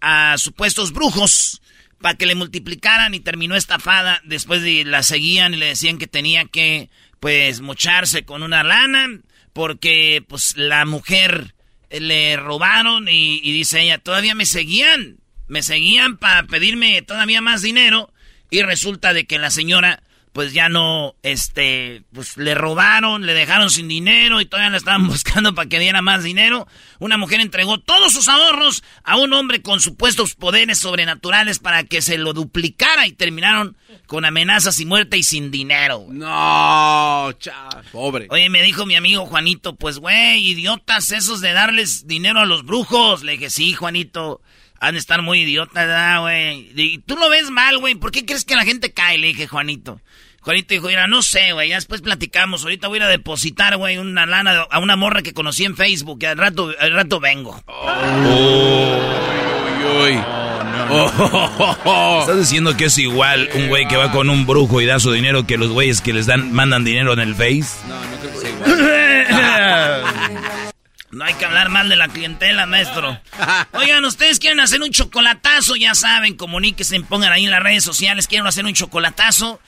a 0.00 0.36
supuestos 0.38 0.92
brujos 0.92 1.59
para 2.00 2.16
que 2.16 2.26
le 2.26 2.34
multiplicaran 2.34 3.14
y 3.14 3.20
terminó 3.20 3.56
estafada. 3.56 4.20
Después 4.24 4.62
de 4.62 4.84
la 4.84 5.02
seguían 5.02 5.54
y 5.54 5.58
le 5.58 5.66
decían 5.66 5.98
que 5.98 6.06
tenía 6.06 6.44
que, 6.44 6.90
pues, 7.20 7.60
mocharse 7.60 8.24
con 8.24 8.42
una 8.42 8.62
lana 8.62 9.20
porque 9.52 10.24
pues 10.26 10.56
la 10.56 10.84
mujer 10.84 11.54
le 11.90 12.36
robaron 12.36 13.08
y, 13.08 13.40
dice 13.40 13.82
ella, 13.82 13.98
todavía 13.98 14.34
me 14.34 14.46
seguían, 14.46 15.18
me 15.48 15.62
seguían 15.62 16.18
para 16.18 16.44
pedirme 16.44 17.02
todavía 17.02 17.40
más 17.40 17.62
dinero 17.62 18.12
y 18.50 18.62
resulta 18.62 19.12
de 19.12 19.26
que 19.26 19.38
la 19.38 19.50
señora 19.50 20.02
pues 20.32 20.52
ya 20.52 20.68
no, 20.68 21.16
este, 21.22 22.02
pues 22.12 22.36
le 22.36 22.54
robaron, 22.54 23.26
le 23.26 23.34
dejaron 23.34 23.68
sin 23.68 23.88
dinero 23.88 24.40
y 24.40 24.46
todavía 24.46 24.70
la 24.70 24.76
estaban 24.76 25.06
buscando 25.08 25.54
para 25.54 25.68
que 25.68 25.80
diera 25.80 26.02
más 26.02 26.22
dinero. 26.22 26.68
Una 26.98 27.16
mujer 27.16 27.40
entregó 27.40 27.78
todos 27.78 28.12
sus 28.12 28.28
ahorros 28.28 28.84
a 29.02 29.16
un 29.16 29.32
hombre 29.32 29.62
con 29.62 29.80
supuestos 29.80 30.34
poderes 30.34 30.78
sobrenaturales 30.78 31.58
para 31.58 31.84
que 31.84 32.00
se 32.00 32.16
lo 32.16 32.32
duplicara 32.32 33.06
y 33.06 33.12
terminaron 33.12 33.76
con 34.06 34.24
amenazas 34.24 34.78
y 34.80 34.86
muerte 34.86 35.18
y 35.18 35.24
sin 35.24 35.50
dinero. 35.50 36.06
No, 36.08 37.32
chaval, 37.38 37.84
pobre. 37.90 38.26
Oye, 38.30 38.48
me 38.50 38.62
dijo 38.62 38.86
mi 38.86 38.94
amigo 38.94 39.26
Juanito, 39.26 39.74
pues 39.74 39.98
güey, 39.98 40.46
idiotas 40.48 41.10
esos 41.10 41.40
de 41.40 41.52
darles 41.52 42.06
dinero 42.06 42.40
a 42.40 42.46
los 42.46 42.64
brujos. 42.64 43.24
Le 43.24 43.32
dije, 43.32 43.50
sí, 43.50 43.74
Juanito. 43.74 44.40
Han 44.82 44.94
de 44.94 44.98
estar 44.98 45.20
muy 45.20 45.40
idiotas, 45.40 46.20
güey. 46.22 46.72
Y 46.74 46.98
tú 47.00 47.14
lo 47.14 47.28
ves 47.28 47.50
mal, 47.50 47.76
güey. 47.76 47.96
¿Por 47.96 48.12
qué 48.12 48.24
crees 48.24 48.46
que 48.46 48.56
la 48.56 48.64
gente 48.64 48.94
cae? 48.94 49.18
Le 49.18 49.26
dije, 49.26 49.46
Juanito. 49.46 50.00
Juanito 50.42 50.72
dijo, 50.74 50.86
mira, 50.86 51.06
no 51.06 51.22
sé, 51.22 51.52
güey, 51.52 51.68
ya 51.68 51.74
después 51.74 52.00
platicamos. 52.00 52.62
Ahorita 52.62 52.88
voy 52.88 52.96
a 52.96 53.00
ir 53.00 53.02
a 53.04 53.08
depositar, 53.08 53.76
güey, 53.76 53.98
una 53.98 54.24
lana 54.24 54.66
a 54.70 54.78
una 54.78 54.96
morra 54.96 55.22
que 55.22 55.34
conocí 55.34 55.64
en 55.64 55.76
Facebook. 55.76 56.18
Y 56.22 56.26
al 56.26 56.38
rato, 56.38 56.72
al 56.78 56.92
rato 56.92 57.20
vengo. 57.20 57.62
Estás 62.20 62.38
diciendo 62.38 62.76
que 62.76 62.86
es 62.86 62.98
igual 62.98 63.50
un 63.54 63.68
güey 63.68 63.86
que 63.86 63.96
va 63.96 64.10
con 64.10 64.30
un 64.30 64.46
brujo 64.46 64.80
y 64.80 64.86
da 64.86 64.98
su 64.98 65.12
dinero 65.12 65.46
que 65.46 65.58
los 65.58 65.70
güeyes 65.70 66.00
que 66.00 66.12
les 66.12 66.26
dan, 66.26 66.52
mandan 66.52 66.84
dinero 66.84 67.12
en 67.12 67.20
el 67.20 67.34
Face. 67.34 67.86
No, 67.86 68.00
no 68.00 68.16
creo 68.18 68.32
que 68.32 68.38
sea 68.38 68.50
igual. 68.50 70.04
No 71.12 71.24
hay 71.24 71.34
que 71.34 71.44
hablar 71.44 71.70
mal 71.70 71.88
de 71.88 71.96
la 71.96 72.06
clientela, 72.06 72.66
maestro. 72.66 73.18
Oigan, 73.72 74.04
ustedes 74.04 74.38
quieren 74.38 74.60
hacer 74.60 74.80
un 74.80 74.90
chocolatazo, 74.90 75.74
ya 75.74 75.96
saben, 75.96 76.36
comuníquense, 76.36 77.00
pongan 77.00 77.32
ahí 77.32 77.46
en 77.46 77.50
las 77.50 77.62
redes 77.62 77.82
sociales, 77.82 78.28
quieren 78.28 78.46
hacer 78.46 78.64
un 78.64 78.74
chocolatazo. 78.74 79.60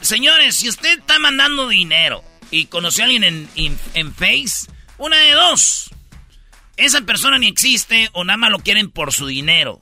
Señores, 0.00 0.56
si 0.56 0.68
usted 0.68 0.98
está 0.98 1.18
mandando 1.18 1.68
dinero 1.68 2.22
y 2.50 2.66
conoció 2.66 3.04
a 3.04 3.06
alguien 3.06 3.24
en, 3.24 3.78
en, 3.94 4.14
Face, 4.14 4.70
una 4.98 5.18
de 5.18 5.32
dos. 5.32 5.90
Esa 6.76 7.02
persona 7.02 7.38
ni 7.38 7.46
existe 7.46 8.10
o 8.12 8.24
nada 8.24 8.36
más 8.36 8.50
lo 8.50 8.58
quieren 8.58 8.90
por 8.90 9.12
su 9.12 9.26
dinero. 9.26 9.78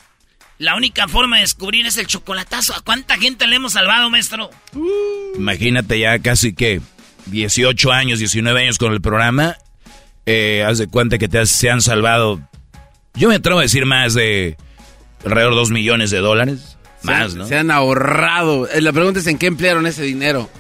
La 0.59 0.76
única 0.76 1.09
forma 1.09 1.37
de 1.37 1.42
descubrir 1.42 1.87
es 1.87 1.97
el 1.97 2.06
chocolatazo. 2.06 2.75
¿A 2.75 2.80
cuánta 2.82 3.16
gente 3.16 3.47
le 3.47 3.56
hemos 3.56 3.73
salvado, 3.73 4.11
maestro? 4.11 4.50
Imagínate 5.35 5.99
ya 5.99 6.18
casi 6.18 6.54
que 6.54 6.80
18 7.26 7.92
años, 7.92 8.18
19 8.18 8.61
años 8.61 8.78
con 8.78 8.92
el 8.92 9.00
programa 9.00 9.56
eh, 10.26 10.64
haz 10.66 10.78
de 10.78 10.87
cuenta 10.87 11.18
que 11.18 11.28
te 11.28 11.44
se 11.47 11.71
han 11.71 11.82
salvado, 11.82 12.40
yo 13.14 13.28
me 13.28 13.35
atrevo 13.35 13.59
a 13.59 13.62
decir 13.62 13.87
más 13.87 14.14
de 14.14 14.56
alrededor 15.25 15.52
de 15.52 15.59
2 15.59 15.71
millones 15.71 16.11
de 16.11 16.18
dólares. 16.18 16.78
Más, 17.02 17.35
¿no? 17.35 17.47
Se 17.47 17.56
han 17.56 17.71
ahorrado. 17.71 18.68
Eh, 18.68 18.80
la 18.80 18.92
pregunta 18.92 19.21
es 19.21 19.26
en 19.26 19.38
qué 19.38 19.47
emplearon 19.47 19.87
ese 19.87 20.02
dinero. 20.02 20.50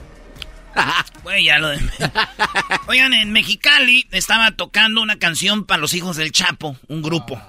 ya 1.44 1.58
lo 1.58 1.68
de... 1.68 1.80
Oigan, 2.86 3.12
en 3.12 3.32
Mexicali 3.32 4.06
estaba 4.10 4.52
tocando 4.52 5.02
una 5.02 5.18
canción 5.18 5.64
para 5.64 5.80
los 5.80 5.94
hijos 5.94 6.16
del 6.16 6.32
Chapo, 6.32 6.76
un 6.88 7.02
grupo. 7.02 7.40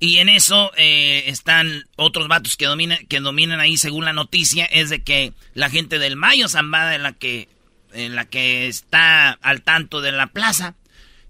Y 0.00 0.18
en 0.18 0.28
eso 0.28 0.72
eh, 0.76 1.24
están 1.28 1.84
otros 1.96 2.28
vatos 2.28 2.56
que 2.56 2.66
dominan, 2.66 2.98
que 3.06 3.20
dominan 3.20 3.60
ahí, 3.60 3.76
según 3.76 4.04
la 4.04 4.12
noticia, 4.12 4.64
es 4.66 4.90
de 4.90 5.02
que 5.02 5.32
la 5.54 5.70
gente 5.70 5.98
del 5.98 6.16
Mayo 6.16 6.48
Zambada, 6.48 6.94
en 6.94 7.02
la 7.02 7.12
que 7.12 7.48
en 7.94 8.14
la 8.16 8.24
que 8.24 8.66
está 8.66 9.30
al 9.30 9.62
tanto 9.62 10.00
de 10.00 10.12
la 10.12 10.26
plaza. 10.26 10.74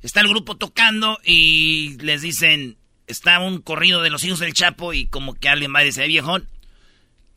Está 0.02 0.20
el 0.20 0.28
grupo 0.28 0.56
tocando 0.56 1.18
y 1.24 1.96
les 1.98 2.22
dicen, 2.22 2.76
está 3.06 3.38
un 3.38 3.60
corrido 3.60 4.02
de 4.02 4.10
los 4.10 4.24
hijos 4.24 4.38
del 4.38 4.54
Chapo 4.54 4.92
y 4.92 5.06
como 5.06 5.34
que 5.34 5.48
alguien 5.48 5.74
va 5.74 5.82
y 5.82 5.86
dice, 5.86 6.06
viejón, 6.06 6.48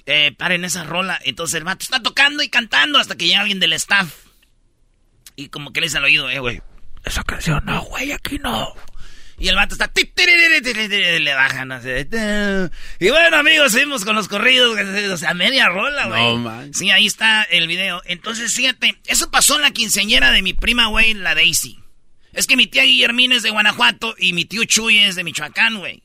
eh, 0.06 0.34
paren 0.38 0.66
esa 0.66 0.84
rola. 0.84 1.20
Entonces 1.24 1.56
el 1.56 1.64
vato 1.64 1.84
está 1.84 2.02
tocando 2.02 2.44
y 2.44 2.50
cantando 2.50 3.00
hasta 3.00 3.16
que 3.16 3.28
llega 3.28 3.42
alguien 3.42 3.60
del 3.60 3.74
staff. 3.74 4.14
Y 5.36 5.50
como 5.50 5.72
que 5.72 5.82
le 5.82 5.88
dice 5.88 5.98
al 5.98 6.06
oído, 6.06 6.30
eh, 6.30 6.40
güey, 6.40 6.62
esa 7.04 7.24
canción 7.24 7.64
no, 7.66 7.82
güey, 7.84 8.12
aquí 8.12 8.40
no. 8.40 8.74
Y 9.40 9.50
el 9.50 9.56
vato 9.56 9.76
está... 9.76 9.92
Le 10.16 11.34
bajan 11.36 11.72
así. 11.72 11.90
Y 13.00 13.10
bueno, 13.10 13.38
amigos, 13.38 13.72
seguimos 13.72 14.04
con 14.04 14.16
los 14.16 14.28
corridos. 14.28 14.76
O 15.12 15.18
sea, 15.18 15.36
media 15.36 15.70
rola, 15.70 16.08
güey. 16.08 16.24
No, 16.24 16.38
man. 16.38 16.74
Sí, 16.74 16.90
ahí 16.90 17.06
está 17.06 17.44
el 17.44 17.68
video. 17.68 18.02
Entonces, 18.06 18.52
fíjate, 18.52 19.00
eso 19.06 19.30
pasó 19.30 19.56
en 19.56 19.62
la 19.62 19.70
quinceañera 19.72 20.32
de 20.32 20.42
mi 20.42 20.54
prima, 20.54 20.88
güey, 20.88 21.14
la 21.14 21.36
Daisy. 21.36 21.78
Es 22.38 22.46
que 22.46 22.56
mi 22.56 22.68
tía 22.68 22.84
Guillermina 22.84 23.36
es 23.36 23.42
de 23.42 23.50
Guanajuato 23.50 24.14
y 24.16 24.32
mi 24.34 24.46
tío 24.46 24.64
Chuy 24.64 25.00
es 25.00 25.16
de 25.16 25.24
Michoacán, 25.24 25.80
güey. 25.80 26.04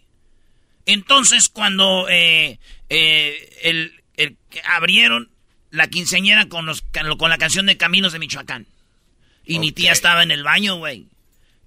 Entonces, 0.87 1.51
cuando 1.51 2.09
eh, 2.09 2.59
eh, 2.89 3.59
el, 3.61 4.03
el, 4.17 4.39
abrieron 4.65 5.31
la 5.71 5.89
quinceañera 5.89 6.49
con, 6.49 6.65
los, 6.65 6.85
con 7.19 7.29
la 7.29 7.37
canción 7.37 7.67
de 7.67 7.77
Caminos 7.77 8.15
de 8.15 8.19
Michoacán. 8.19 8.67
Y 9.45 9.59
mi 9.59 9.73
tía 9.73 9.93
estaba 9.93 10.23
en 10.23 10.31
el 10.31 10.43
baño, 10.43 10.77
güey. 10.77 11.07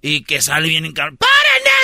Y 0.02 0.24
que 0.24 0.42
sale 0.42 0.68
bien 0.68 0.84
en 0.84 0.96
¡Paren 0.96 1.16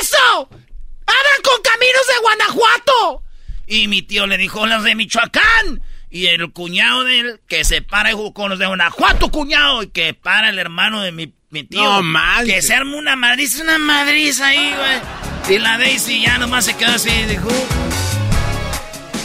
eso! 0.02 0.50
¡Abran 0.50 1.42
con 1.44 1.62
caminos 1.62 2.08
de 2.08 2.20
Guanajuato! 2.24 3.24
Y 3.68 3.88
mi 3.90 4.02
tío 4.02 4.26
le 4.26 4.40
dijo, 4.40 4.66
los 4.66 4.84
de 4.84 4.96
Michoacán. 4.96 5.84
Y 6.10 6.26
el 6.26 6.52
cuñado 6.52 7.04
de 7.04 7.20
él, 7.20 7.42
que 7.48 7.64
se 7.64 7.84
para 7.84 8.12
con 8.34 8.50
los 8.50 8.58
de 8.58 8.66
Guanajuato, 8.66 9.30
cuñado. 9.30 9.84
Y 9.84 9.90
que 9.90 10.16
para 10.16 10.50
el 10.50 10.58
hermano 10.58 11.04
de 11.04 11.12
mi, 11.12 11.32
mi 11.52 11.64
tío. 11.64 11.84
No, 11.84 12.02
mal. 12.02 12.46
Que 12.46 12.62
se 12.62 12.74
arma 12.74 12.96
una 12.96 13.16
madriza, 13.16 13.62
una 13.62 13.78
madriza 13.78 14.48
ahí, 14.48 14.74
güey. 14.76 15.56
Y 15.56 15.60
la 15.60 15.78
Daisy 15.78 16.22
ya 16.22 16.38
nomás 16.38 16.66
se 16.66 16.76
quedó 16.76 16.94
así, 16.94 17.10
dijo... 17.28 17.50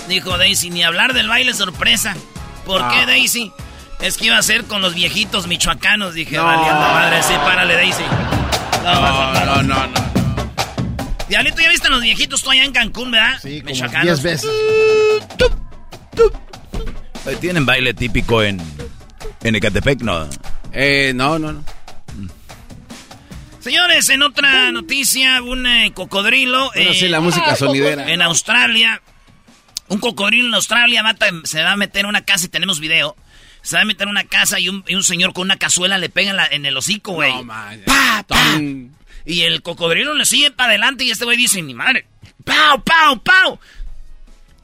Dijo 0.09 0.39
Daisy, 0.39 0.71
ni 0.71 0.85
hablar 0.85 1.15
del 1.15 1.29
baile 1.29 1.53
sorpresa. 1.53 2.15
¿Por 2.65 2.81
qué, 2.89 2.99
ah. 3.01 3.07
Daisy? 3.07 3.53
Es 4.01 4.17
que 4.17 4.27
iba 4.27 4.39
a 4.39 4.43
ser 4.43 4.65
con 4.65 4.83
los 4.83 4.95
viejitos 4.95 5.47
michoacanos. 5.47 6.15
Dije, 6.15 6.39
valiendo 6.39 6.81
madre, 6.81 7.23
sí, 7.23 7.33
párale, 7.35 7.75
Daisy. 7.75 8.05
No, 8.85 9.33
no, 9.45 9.63
no, 9.63 9.87
no. 9.87 10.07
Diablito, 11.29 11.61
¿ya 11.61 11.71
viste 11.71 11.89
a 11.89 11.91
los 11.91 12.03
viejitos 12.03 12.43
tú 12.43 12.51
allá 12.51 12.65
en 12.65 12.73
Cancún, 12.73 13.11
verdad? 13.11 13.39
Sí, 13.43 13.61
como 13.61 14.03
10 14.03 14.23
veces. 14.23 14.51
¿Tienen 17.41 17.67
baile 17.67 17.95
típico 17.95 18.43
en, 18.43 18.61
en 19.43 19.55
Ecatepec? 19.57 20.03
No. 20.03 20.29
Eh, 20.73 21.13
no, 21.15 21.39
no, 21.39 21.53
no. 21.53 21.65
Señores, 23.67 24.09
en 24.11 24.23
otra 24.23 24.71
noticia, 24.71 25.43
un 25.43 25.67
eh, 25.67 25.91
cocodrilo. 25.93 26.71
Bueno, 26.73 26.95
sí, 26.95 27.09
la 27.09 27.19
música 27.19 27.57
sonidera. 27.57 28.09
En 28.13 28.23
Australia. 28.23 29.03
Un 29.89 29.99
cocodrilo 29.99 30.47
en 30.47 30.55
Australia 30.55 31.03
se 31.43 31.65
va 31.65 31.73
a 31.73 31.77
meter 31.77 32.03
en 32.03 32.07
una 32.07 32.25
casa 32.25 32.47
y 32.47 32.49
tenemos 32.49 32.79
video. 32.79 33.17
Se 33.63 33.75
va 33.75 33.83
a 33.83 33.85
meter 33.85 34.05
en 34.05 34.11
una 34.11 34.23
casa 34.23 34.61
y 34.61 34.69
un, 34.69 34.85
señor 35.03 35.33
con 35.33 35.47
una 35.47 35.57
cazuela 35.57 35.99
le 35.99 36.09
pega 36.09 36.47
en, 36.49 36.65
el 36.65 36.77
hocico, 36.77 37.15
güey. 37.15 37.33
No, 37.33 37.53
¡Pa, 37.85 38.25
pa! 38.29 38.61
Y 39.25 39.43
el 39.43 39.63
cocodrilo 39.63 40.15
le 40.15 40.27
sigue 40.27 40.53
para 40.53 40.69
adelante 40.69 41.03
y 41.03 41.11
este 41.11 41.25
güey 41.25 41.37
dice, 41.37 41.61
ni 41.61 41.75
madre. 41.75 42.07
¡Pau, 42.45 42.85
pau, 42.85 43.21
pau! 43.21 43.59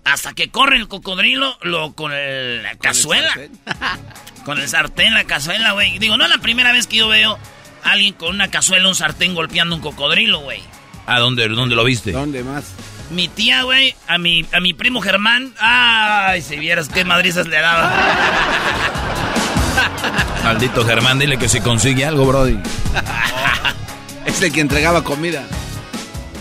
Hasta 0.05 0.33
que 0.33 0.51
corre 0.51 0.77
el 0.77 0.87
cocodrilo 0.87 1.59
lo, 1.63 1.93
con 1.95 2.13
la 2.13 2.77
cazuela. 2.77 3.35
con 4.45 4.61
el 4.61 4.69
sartén, 4.69 5.13
la 5.13 5.25
cazuela, 5.25 5.73
güey. 5.73 5.99
Digo, 5.99 6.17
no 6.17 6.23
es 6.23 6.31
la 6.31 6.39
primera 6.39 6.71
vez 6.71 6.87
que 6.87 6.99
yo 6.99 7.09
veo 7.09 7.37
alguien 7.85 8.15
con 8.15 8.35
una 8.35 8.51
cazuela, 8.51 8.89
un 8.89 8.95
sartén 8.95 9.35
golpeando 9.35 9.77
un 9.77 9.83
cocodrilo, 9.83 10.41
güey. 10.41 10.61
¿A 11.07 11.19
dónde, 11.19 11.49
dónde 11.49 11.75
lo 11.75 11.85
viste? 11.85 12.13
¿Dónde 12.13 12.45
más? 12.45 12.73
Mi 13.11 13.29
tía, 13.29 13.63
güey, 13.63 13.95
a 14.07 14.19
mi, 14.19 14.47
a 14.53 14.61
mi 14.61 14.73
primo 14.73 15.01
Germán. 15.01 15.53
Ay, 15.59 16.43
si 16.43 16.57
vieras 16.57 16.89
qué 16.89 17.05
madrizas 17.05 17.47
le 17.47 17.61
daba. 17.61 17.93
Maldito 20.45 20.85
Germán, 20.85 21.19
dile 21.19 21.39
que 21.39 21.49
si 21.49 21.61
consigue 21.61 22.05
algo, 22.05 22.27
Brody. 22.27 22.59
es 24.27 24.43
el 24.43 24.53
que 24.53 24.61
entregaba 24.61 25.05
comida. 25.05 25.47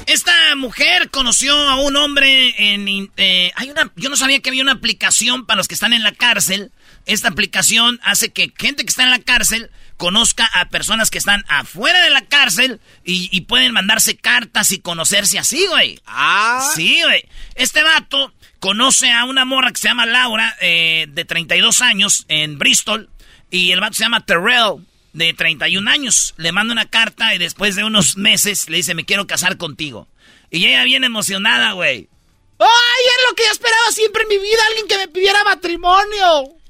Esta 0.08 0.34
mujer 0.56 1.10
conoció 1.10 1.56
a 1.56 1.76
un 1.76 1.96
hombre 1.96 2.54
en... 2.58 3.12
Eh, 3.18 3.52
hay 3.56 3.70
una, 3.70 3.92
yo 3.96 4.10
no 4.10 4.18
sabía 4.18 4.40
que 4.40 4.50
había 4.50 4.64
una 4.64 4.74
aplicación 4.74 5.46
para 5.46 5.58
los 5.58 5.68
que 5.68 5.74
están 5.74 5.94
en 5.94 6.04
la 6.04 6.12
cárcel. 6.12 6.72
Esta 7.06 7.30
aplicación 7.30 8.00
hace 8.04 8.30
que 8.30 8.52
gente 8.58 8.84
que 8.84 8.90
está 8.90 9.04
en 9.04 9.12
la 9.12 9.20
cárcel 9.20 9.70
conozca 10.02 10.50
a 10.56 10.68
personas 10.70 11.12
que 11.12 11.20
están 11.20 11.46
afuera 11.48 12.04
de 12.04 12.10
la 12.10 12.26
cárcel 12.26 12.82
y, 13.04 13.40
pueden 13.42 13.72
mandarse 13.72 14.18
cartas 14.18 14.72
y 14.72 14.80
conocerse 14.80 15.38
así, 15.38 15.68
güey. 15.68 16.02
Ah. 16.08 16.68
Sí, 16.76 17.04
güey. 17.04 17.24
Este 17.54 17.84
vato 17.84 18.34
conoce 18.60 19.12
a 19.12 19.26
una 19.26 19.46
morra 19.46 19.70
que 19.70 19.80
se 19.80 19.90
llama 19.90 20.08
Laura, 20.08 20.58
eh, 20.60 21.06
de 21.08 21.24
32 21.24 21.82
años, 21.82 22.26
en 22.30 22.58
Bristol. 22.58 23.12
Y 23.52 23.74
el 23.74 23.80
vato 23.80 23.94
se 23.94 24.04
llama 24.04 24.26
Terrell, 24.26 24.88
de 25.14 25.36
31 25.36 25.88
años. 25.92 26.34
Le 26.38 26.52
manda 26.52 26.74
una 26.74 26.90
carta 26.90 27.36
y 27.36 27.38
después 27.38 27.76
de 27.76 27.84
unos 27.84 28.18
meses 28.18 28.70
le 28.70 28.78
dice, 28.78 28.96
me 28.96 29.06
quiero 29.06 29.28
casar 29.28 29.58
contigo. 29.58 30.08
Y 30.50 30.66
ella 30.66 30.84
viene 30.84 31.06
emocionada, 31.06 31.74
güey. 31.74 32.10
¡Ay, 32.58 33.06
es 33.06 33.30
lo 33.30 33.36
que 33.36 33.44
yo 33.46 33.52
esperaba 33.52 33.92
siempre 33.92 34.24
en 34.24 34.30
mi 34.30 34.38
vida! 34.40 34.62
Alguien 34.68 34.88
que 34.88 34.98
me 34.98 35.08
pidiera 35.10 35.44
matrimonio. 35.44 36.61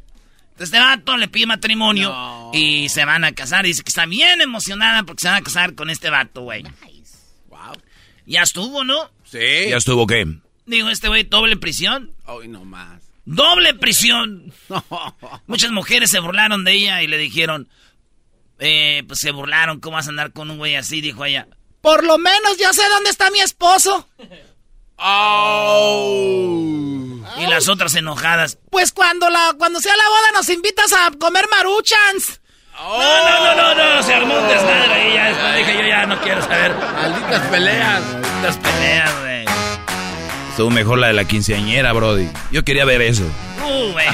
Este 0.63 0.79
vato 0.79 1.17
le 1.17 1.27
pide 1.27 1.45
matrimonio 1.47 2.51
y 2.53 2.89
se 2.89 3.05
van 3.05 3.23
a 3.23 3.31
casar. 3.33 3.65
Dice 3.65 3.83
que 3.83 3.89
está 3.89 4.05
bien 4.05 4.41
emocionada 4.41 5.03
porque 5.03 5.21
se 5.21 5.27
van 5.27 5.37
a 5.37 5.43
casar 5.43 5.75
con 5.75 5.89
este 5.89 6.09
vato, 6.09 6.41
güey. 6.41 6.63
Wow. 7.47 7.73
Ya 8.25 8.43
estuvo, 8.43 8.83
¿no? 8.83 9.11
Sí. 9.23 9.39
¿Ya 9.69 9.77
estuvo 9.77 10.05
qué? 10.07 10.27
Digo, 10.65 10.89
este 10.89 11.07
güey 11.07 11.23
doble 11.23 11.57
prisión. 11.57 12.13
Ay, 12.25 12.47
no 12.47 12.63
más. 12.65 13.03
Doble 13.25 13.73
prisión. 13.73 14.53
Muchas 15.47 15.71
mujeres 15.71 16.09
se 16.09 16.19
burlaron 16.19 16.63
de 16.63 16.73
ella 16.73 17.03
y 17.03 17.07
le 17.07 17.17
dijeron, 17.17 17.67
eh, 18.59 19.03
pues 19.07 19.19
se 19.19 19.31
burlaron, 19.31 19.79
¿cómo 19.79 19.97
vas 19.97 20.07
a 20.07 20.11
andar 20.11 20.33
con 20.33 20.51
un 20.51 20.57
güey 20.57 20.75
así? 20.75 21.01
Dijo 21.01 21.25
ella. 21.25 21.47
Por 21.81 22.03
lo 22.03 22.17
menos 22.17 22.57
ya 22.57 22.71
sé 22.73 22.83
dónde 22.89 23.09
está 23.09 23.31
mi 23.31 23.39
esposo. 23.39 24.07
Y 27.37 27.47
las 27.47 27.67
otras 27.67 27.95
enojadas. 27.95 28.57
Pues 28.69 28.91
cuando 28.91 29.29
la 29.29 29.53
cuando 29.57 29.79
sea 29.79 29.95
la 29.95 30.07
boda 30.07 30.31
nos 30.33 30.49
invitas 30.49 30.93
a 30.93 31.11
comer 31.17 31.45
maruchans. 31.49 32.39
No, 32.77 32.97
no, 32.97 33.55
no, 33.55 33.75
no, 33.75 33.95
no, 33.95 34.03
se 34.03 34.13
armó 34.13 34.39
un 34.39 34.47
desmadre 34.47 34.93
ahí. 34.93 35.13
Ya 35.13 35.25
después 35.29 35.55
dije 35.57 35.73
yo 35.81 35.87
ya 35.87 36.05
no 36.05 36.19
quiero 36.21 36.41
saber. 36.41 36.73
Malditas 36.75 37.47
peleas. 37.47 38.01
Malditas 38.01 38.57
peleas, 38.57 39.19
güey. 39.21 39.45
Estuvo 40.49 40.69
mejor 40.69 40.99
la 40.99 41.07
de 41.07 41.13
la 41.13 41.25
quinceañera, 41.25 41.93
Brody. 41.93 42.27
Yo 42.51 42.63
quería 42.63 42.85
ver 42.85 43.01
eso. 43.01 43.23
Uh, 43.63 43.91
güey. 43.91 44.07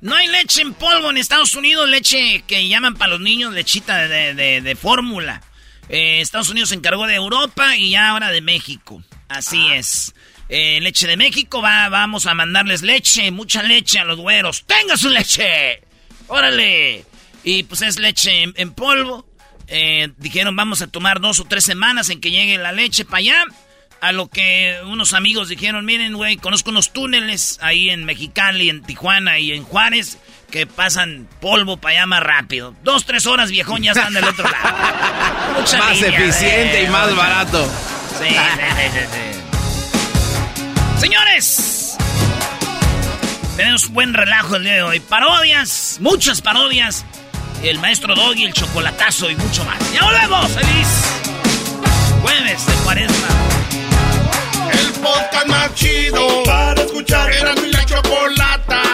No 0.00 0.14
hay 0.14 0.26
leche 0.28 0.60
en 0.62 0.74
polvo 0.74 1.10
en 1.10 1.16
Estados 1.16 1.54
Unidos, 1.54 1.88
leche 1.88 2.44
que 2.46 2.68
llaman 2.68 2.94
para 2.94 3.12
los 3.12 3.20
niños 3.20 3.54
lechita 3.54 4.06
de, 4.06 4.34
de, 4.34 4.60
de 4.60 4.76
fórmula. 4.76 5.40
Eh, 5.88 6.20
Estados 6.20 6.48
Unidos 6.48 6.70
se 6.70 6.74
encargó 6.74 7.06
de 7.06 7.14
Europa 7.14 7.76
y 7.76 7.90
ya 7.90 8.10
ahora 8.10 8.30
de 8.30 8.40
México. 8.40 9.02
Así 9.28 9.60
ah. 9.70 9.76
es. 9.76 10.14
Eh, 10.48 10.78
leche 10.82 11.06
de 11.06 11.16
México, 11.16 11.62
va, 11.62 11.88
vamos 11.88 12.26
a 12.26 12.34
mandarles 12.34 12.82
leche, 12.82 13.30
mucha 13.30 13.62
leche 13.62 13.98
a 13.98 14.04
los 14.04 14.18
güeros. 14.18 14.64
¡Tenga 14.66 14.96
su 14.96 15.08
leche! 15.08 15.80
¡Órale! 16.28 17.04
Y 17.42 17.62
pues 17.64 17.82
es 17.82 17.98
leche 17.98 18.52
en, 18.54 18.72
polvo. 18.72 19.26
Eh, 19.68 20.10
dijeron, 20.18 20.54
vamos 20.54 20.82
a 20.82 20.86
tomar 20.86 21.20
dos 21.20 21.40
o 21.40 21.44
tres 21.44 21.64
semanas 21.64 22.10
en 22.10 22.20
que 22.20 22.30
llegue 22.30 22.58
la 22.58 22.72
leche 22.72 23.04
para 23.04 23.18
allá. 23.18 23.44
A 24.00 24.12
lo 24.12 24.28
que 24.28 24.78
unos 24.84 25.14
amigos 25.14 25.48
dijeron, 25.48 25.86
miren, 25.86 26.12
güey, 26.12 26.36
conozco 26.36 26.70
unos 26.70 26.92
túneles 26.92 27.58
ahí 27.62 27.88
en 27.88 28.04
Mexicali, 28.04 28.68
en 28.68 28.82
Tijuana 28.82 29.38
y 29.38 29.52
en 29.52 29.64
Juárez 29.64 30.18
que 30.54 30.66
pasan 30.68 31.26
polvo 31.40 31.78
para 31.78 31.96
allá 31.96 32.06
más 32.06 32.22
rápido. 32.22 32.76
Dos, 32.84 33.04
tres 33.04 33.26
horas, 33.26 33.50
viejón, 33.50 33.82
ya 33.82 33.90
están 33.90 34.14
del 34.14 34.22
otro 34.22 34.48
lado. 34.48 34.76
más 35.80 36.00
eficiente 36.00 36.84
y 36.84 36.86
más 36.86 37.12
barato. 37.16 37.68
Sí, 38.16 38.28
sí, 38.28 38.36
sí, 38.92 39.00
sí. 39.10 41.00
Señores, 41.00 41.96
tenemos 43.56 43.88
buen 43.88 44.14
relajo 44.14 44.54
el 44.54 44.62
día 44.62 44.74
de 44.74 44.82
hoy. 44.84 45.00
Parodias, 45.00 45.98
muchas 46.00 46.40
parodias. 46.40 47.04
El 47.64 47.80
maestro 47.80 48.14
Doggy, 48.14 48.44
el 48.44 48.52
chocolatazo 48.52 49.28
y 49.28 49.34
mucho 49.34 49.64
más. 49.64 49.92
¡Ya 49.92 50.04
volvemos! 50.04 50.52
¡Feliz! 50.52 50.88
Jueves 52.22 52.64
de 52.64 52.74
cuaresma 52.84 53.28
el 54.70 54.92
podcast 54.92 55.46
más 55.48 55.74
chido 55.74 56.44
para 56.44 56.80
escuchar. 56.80 57.32
Era 57.32 57.54
mi 57.56 57.72
la 57.72 57.84
chocolata 57.84 58.93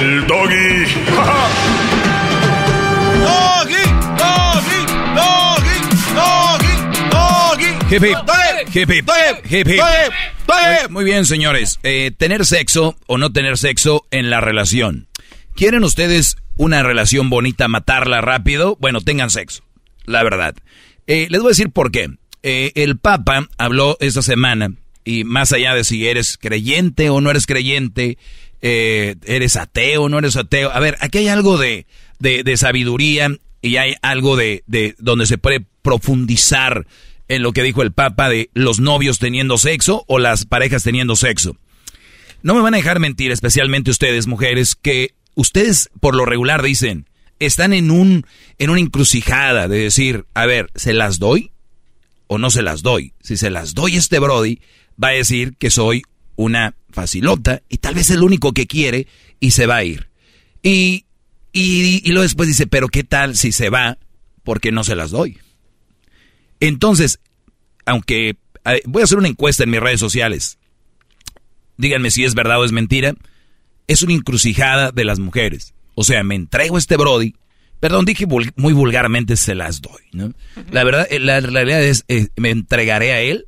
el 0.00 0.26
doggy. 0.26 0.84
doggy, 3.26 3.84
doggy, 4.16 4.80
doggy, 5.14 5.76
doggy, 6.14 6.74
doggy. 7.10 7.94
Hip 7.94 8.02
hip, 8.04 8.16
hip 8.74 8.90
hip, 9.44 9.68
hip 9.68 10.90
Muy 10.90 11.04
bien, 11.04 11.26
señores. 11.26 11.78
Eh, 11.82 12.12
tener 12.16 12.46
sexo 12.46 12.96
o 13.06 13.18
no 13.18 13.32
tener 13.32 13.58
sexo 13.58 14.06
en 14.10 14.30
la 14.30 14.40
relación. 14.40 15.08
¿Quieren 15.54 15.84
ustedes 15.84 16.36
una 16.56 16.82
relación 16.82 17.28
bonita, 17.28 17.68
matarla 17.68 18.20
rápido? 18.20 18.76
Bueno, 18.80 19.00
tengan 19.00 19.30
sexo. 19.30 19.62
La 20.04 20.22
verdad. 20.22 20.54
Eh, 21.06 21.26
les 21.30 21.40
voy 21.40 21.48
a 21.48 21.56
decir 21.56 21.70
por 21.70 21.90
qué. 21.90 22.08
Eh, 22.42 22.72
el 22.74 22.98
Papa 22.98 23.48
habló 23.58 23.98
esta 24.00 24.22
semana, 24.22 24.72
y 25.04 25.24
más 25.24 25.52
allá 25.52 25.74
de 25.74 25.84
si 25.84 26.06
eres 26.08 26.38
creyente 26.38 27.10
o 27.10 27.20
no 27.20 27.30
eres 27.30 27.46
creyente, 27.46 28.16
eh, 28.62 29.16
eres 29.24 29.56
ateo 29.56 30.08
no 30.08 30.18
eres 30.18 30.36
ateo. 30.36 30.70
A 30.70 30.80
ver, 30.80 30.96
aquí 31.00 31.18
hay 31.18 31.28
algo 31.28 31.58
de, 31.58 31.86
de, 32.18 32.56
sabiduría 32.56 33.30
y 33.62 33.76
hay 33.76 33.94
algo 34.02 34.36
de, 34.36 34.64
de 34.66 34.94
donde 34.98 35.26
se 35.26 35.38
puede 35.38 35.64
profundizar 35.82 36.86
en 37.28 37.42
lo 37.42 37.52
que 37.52 37.62
dijo 37.62 37.82
el 37.82 37.92
Papa 37.92 38.28
de 38.28 38.50
los 38.54 38.80
novios 38.80 39.18
teniendo 39.18 39.56
sexo 39.58 40.04
o 40.08 40.18
las 40.18 40.44
parejas 40.44 40.82
teniendo 40.82 41.16
sexo. 41.16 41.56
No 42.42 42.54
me 42.54 42.60
van 42.60 42.74
a 42.74 42.78
dejar 42.78 43.00
mentir, 43.00 43.30
especialmente 43.30 43.90
ustedes, 43.90 44.26
mujeres, 44.26 44.74
que 44.74 45.14
ustedes 45.34 45.90
por 46.00 46.14
lo 46.14 46.24
regular 46.24 46.62
dicen, 46.62 47.06
están 47.38 47.72
en 47.72 47.90
un 47.90 48.26
en 48.58 48.70
una 48.70 48.80
encrucijada 48.80 49.68
de 49.68 49.78
decir, 49.78 50.26
a 50.34 50.46
ver, 50.46 50.70
¿se 50.74 50.92
las 50.92 51.18
doy? 51.18 51.52
o 52.32 52.38
no 52.38 52.50
se 52.50 52.62
las 52.62 52.82
doy. 52.82 53.12
Si 53.20 53.36
se 53.36 53.50
las 53.50 53.74
doy 53.74 53.96
este 53.96 54.20
Brody, 54.20 54.60
va 55.02 55.08
a 55.08 55.12
decir 55.12 55.56
que 55.58 55.68
soy 55.68 56.04
una 56.40 56.74
facilota 56.90 57.62
y 57.68 57.78
tal 57.78 57.94
vez 57.94 58.10
es 58.10 58.16
el 58.16 58.22
único 58.22 58.52
que 58.52 58.66
quiere 58.66 59.06
y 59.38 59.50
se 59.50 59.66
va 59.66 59.76
a 59.76 59.84
ir. 59.84 60.08
Y, 60.62 61.04
y, 61.52 62.02
y 62.04 62.08
luego 62.08 62.22
después 62.22 62.48
dice, 62.48 62.66
pero 62.66 62.88
¿qué 62.88 63.04
tal 63.04 63.36
si 63.36 63.52
se 63.52 63.70
va 63.70 63.98
porque 64.42 64.72
no 64.72 64.84
se 64.84 64.96
las 64.96 65.10
doy? 65.10 65.38
Entonces, 66.60 67.20
aunque 67.86 68.36
voy 68.86 69.02
a 69.02 69.04
hacer 69.04 69.18
una 69.18 69.28
encuesta 69.28 69.64
en 69.64 69.70
mis 69.70 69.80
redes 69.80 70.00
sociales, 70.00 70.58
díganme 71.76 72.10
si 72.10 72.24
es 72.24 72.34
verdad 72.34 72.60
o 72.60 72.64
es 72.64 72.72
mentira, 72.72 73.14
es 73.86 74.02
una 74.02 74.14
encrucijada 74.14 74.92
de 74.92 75.04
las 75.04 75.18
mujeres. 75.18 75.74
O 75.94 76.04
sea, 76.04 76.22
me 76.22 76.34
entrego 76.34 76.78
este 76.78 76.96
Brody 76.96 77.34
Perdón, 77.80 78.04
dije 78.04 78.26
muy 78.26 78.74
vulgarmente 78.74 79.36
se 79.36 79.54
las 79.54 79.80
doy, 79.80 80.02
¿no? 80.12 80.34
La 80.70 80.84
verdad, 80.84 81.06
eh, 81.10 81.18
la 81.18 81.40
realidad 81.40 81.82
es, 81.82 82.04
eh, 82.08 82.28
¿me 82.36 82.50
entregaré 82.50 83.12
a 83.12 83.22
él 83.22 83.46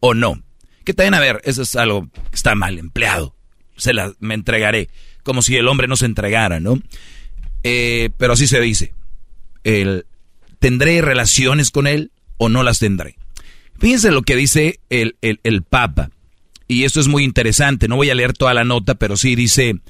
o 0.00 0.12
no? 0.12 0.42
Que 0.84 0.94
también, 0.94 1.14
a 1.14 1.20
ver, 1.20 1.40
eso 1.44 1.62
es 1.62 1.76
algo 1.76 2.08
que 2.12 2.34
está 2.36 2.54
mal 2.54 2.78
empleado. 2.78 3.34
Se 3.76 3.92
las, 3.92 4.12
me 4.20 4.34
entregaré. 4.34 4.88
Como 5.22 5.42
si 5.42 5.56
el 5.56 5.68
hombre 5.68 5.88
no 5.88 5.96
se 5.96 6.06
entregara, 6.06 6.60
¿no? 6.60 6.80
Eh, 7.62 8.10
pero 8.18 8.34
así 8.34 8.46
se 8.46 8.60
dice. 8.60 8.92
El, 9.64 10.06
¿Tendré 10.58 11.00
relaciones 11.00 11.70
con 11.70 11.86
él 11.86 12.12
o 12.36 12.48
no 12.48 12.62
las 12.62 12.78
tendré? 12.78 13.16
Fíjense 13.78 14.10
lo 14.10 14.22
que 14.22 14.36
dice 14.36 14.80
el, 14.90 15.16
el, 15.22 15.40
el 15.42 15.62
Papa. 15.62 16.10
Y 16.68 16.84
esto 16.84 17.00
es 17.00 17.08
muy 17.08 17.24
interesante. 17.24 17.88
No 17.88 17.96
voy 17.96 18.10
a 18.10 18.14
leer 18.14 18.32
toda 18.32 18.54
la 18.54 18.64
nota, 18.64 18.94
pero 18.94 19.16
sí 19.16 19.34
dice... 19.34 19.80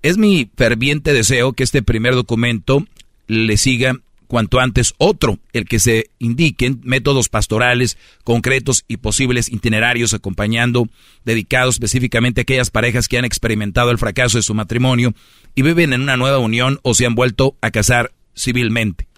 Es 0.00 0.16
mi 0.16 0.48
ferviente 0.56 1.12
deseo 1.12 1.54
que 1.54 1.64
este 1.64 1.82
primer 1.82 2.14
documento 2.14 2.86
le 3.26 3.56
siga 3.56 3.98
cuanto 4.28 4.60
antes 4.60 4.94
otro, 4.98 5.38
el 5.52 5.64
que 5.64 5.80
se 5.80 6.10
indiquen 6.18 6.80
métodos 6.84 7.28
pastorales 7.28 7.98
concretos 8.22 8.84
y 8.86 8.98
posibles 8.98 9.50
itinerarios 9.50 10.14
acompañando, 10.14 10.88
dedicados 11.24 11.76
específicamente 11.76 12.40
a 12.40 12.42
aquellas 12.42 12.70
parejas 12.70 13.08
que 13.08 13.18
han 13.18 13.24
experimentado 13.24 13.90
el 13.90 13.98
fracaso 13.98 14.38
de 14.38 14.42
su 14.42 14.54
matrimonio 14.54 15.14
y 15.56 15.62
viven 15.62 15.92
en 15.92 16.02
una 16.02 16.16
nueva 16.16 16.38
unión 16.38 16.78
o 16.82 16.94
se 16.94 17.06
han 17.06 17.16
vuelto 17.16 17.56
a 17.60 17.70
casar 17.72 18.12
civilmente. 18.36 19.08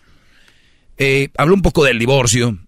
Eh, 0.97 1.31
habló 1.37 1.55
un 1.55 1.63
poco 1.63 1.85
del 1.85 1.99
divorcio. 1.99 2.59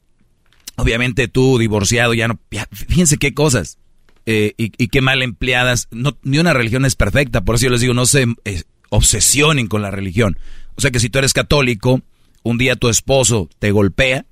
Obviamente 0.76 1.28
tú, 1.28 1.58
divorciado, 1.58 2.12
ya 2.12 2.28
no... 2.28 2.40
fíjense 2.72 3.18
qué 3.18 3.34
cosas. 3.34 3.78
Eh, 4.26 4.54
y, 4.56 4.88
qué 4.88 5.00
mal 5.00 5.22
empleadas. 5.22 5.88
No, 5.90 6.16
ni 6.22 6.38
una 6.38 6.54
religión 6.54 6.84
es 6.84 6.96
perfecta, 6.96 7.44
por 7.44 7.54
eso 7.54 7.64
yo 7.66 7.70
les 7.70 7.80
digo, 7.80 7.94
no 7.94 8.06
se 8.06 8.26
eh, 8.44 8.62
obsesionen 8.90 9.68
con 9.68 9.82
la 9.82 9.90
religión. 9.90 10.38
O 10.74 10.80
sea 10.80 10.90
que 10.90 11.00
si 11.00 11.08
tú 11.08 11.18
eres 11.18 11.32
católico, 11.32 12.02
un 12.42 12.58
día 12.58 12.76
tu 12.76 12.88
esposo 12.88 13.48
te 13.58 13.70
golpea, 13.70 14.26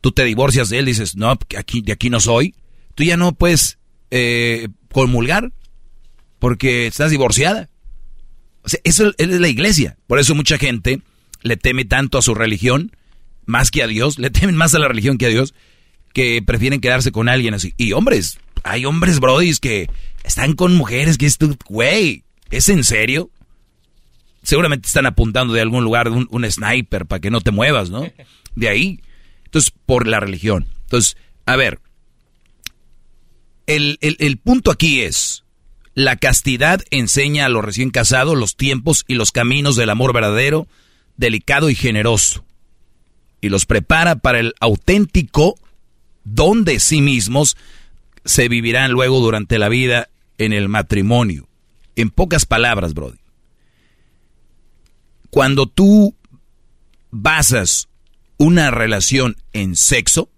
tú 0.00 0.12
te 0.12 0.24
divorcias 0.24 0.68
de 0.68 0.78
él, 0.78 0.86
dices, 0.86 1.16
no, 1.16 1.38
aquí, 1.56 1.80
de 1.82 1.92
aquí 1.92 2.10
no 2.10 2.20
soy, 2.20 2.54
tú 2.94 3.04
ya 3.04 3.16
no 3.16 3.32
puedes 3.32 3.78
eh, 4.10 4.68
comulgar 4.92 5.52
porque 6.38 6.86
estás 6.86 7.10
divorciada. 7.10 7.68
O 8.62 8.68
sea, 8.68 8.80
eso 8.84 9.12
es 9.16 9.28
la 9.28 9.48
iglesia. 9.48 9.96
Por 10.06 10.18
eso 10.18 10.34
mucha 10.34 10.58
gente 10.58 11.00
le 11.42 11.56
teme 11.56 11.84
tanto 11.84 12.18
a 12.18 12.22
su 12.22 12.34
religión, 12.34 12.96
más 13.46 13.70
que 13.70 13.82
a 13.82 13.86
Dios, 13.86 14.18
le 14.18 14.30
temen 14.30 14.56
más 14.56 14.74
a 14.74 14.78
la 14.78 14.88
religión 14.88 15.18
que 15.18 15.26
a 15.26 15.30
Dios, 15.30 15.54
que 16.12 16.42
prefieren 16.42 16.80
quedarse 16.80 17.12
con 17.12 17.28
alguien 17.28 17.54
así. 17.54 17.74
Y 17.76 17.92
hombres, 17.92 18.38
hay 18.64 18.84
hombres 18.84 19.20
brodis 19.20 19.60
que 19.60 19.88
están 20.24 20.54
con 20.54 20.74
mujeres 20.74 21.18
que 21.18 21.26
es 21.26 21.38
tu, 21.38 21.56
güey, 21.66 22.24
¿es 22.50 22.68
en 22.68 22.84
serio? 22.84 23.30
Seguramente 24.42 24.86
están 24.86 25.06
apuntando 25.06 25.54
de 25.54 25.60
algún 25.60 25.84
lugar 25.84 26.08
un, 26.08 26.28
un 26.30 26.50
sniper 26.50 27.06
para 27.06 27.20
que 27.20 27.30
no 27.30 27.40
te 27.40 27.50
muevas, 27.50 27.90
¿no? 27.90 28.06
De 28.54 28.68
ahí. 28.68 29.00
Entonces, 29.44 29.72
por 29.86 30.06
la 30.06 30.20
religión. 30.20 30.66
Entonces, 30.84 31.16
a 31.46 31.56
ver, 31.56 31.80
el, 33.66 33.98
el, 34.00 34.36
punto 34.38 34.70
aquí 34.70 35.02
es, 35.02 35.44
La 35.94 36.16
castidad 36.16 36.82
enseña 36.90 37.46
a 37.46 37.48
los 37.48 37.64
recién 37.64 37.90
casados 37.90 38.36
los 38.36 38.56
tiempos 38.56 39.04
y 39.08 39.14
los 39.14 39.32
caminos 39.32 39.76
del 39.76 39.90
amor 39.90 40.12
verdadero, 40.12 40.66
delicado 41.16 41.70
y 41.70 41.74
generoso. 41.74 42.44
Y 43.40 43.48
los 43.48 43.66
prepara 43.66 44.16
para 44.16 44.40
el 44.40 44.54
auténtico 44.60 45.56
don 46.24 46.64
de 46.64 46.80
sí 46.80 47.02
mismos 47.02 47.56
se 48.24 48.48
vivirán 48.48 48.92
luego 48.92 49.20
durante 49.20 49.58
la 49.58 49.68
vida 49.68 50.08
en 50.38 50.52
el 50.52 50.68
matrimonio. 50.68 51.48
En 51.96 52.10
pocas 52.10 52.46
palabras, 52.46 52.94
Brody. 52.94 53.21
Cuando 55.32 55.66
tú 55.66 56.14
basas 57.10 57.88
una 58.36 58.70
relación 58.70 59.38
en 59.54 59.76
sexo, 59.76 60.28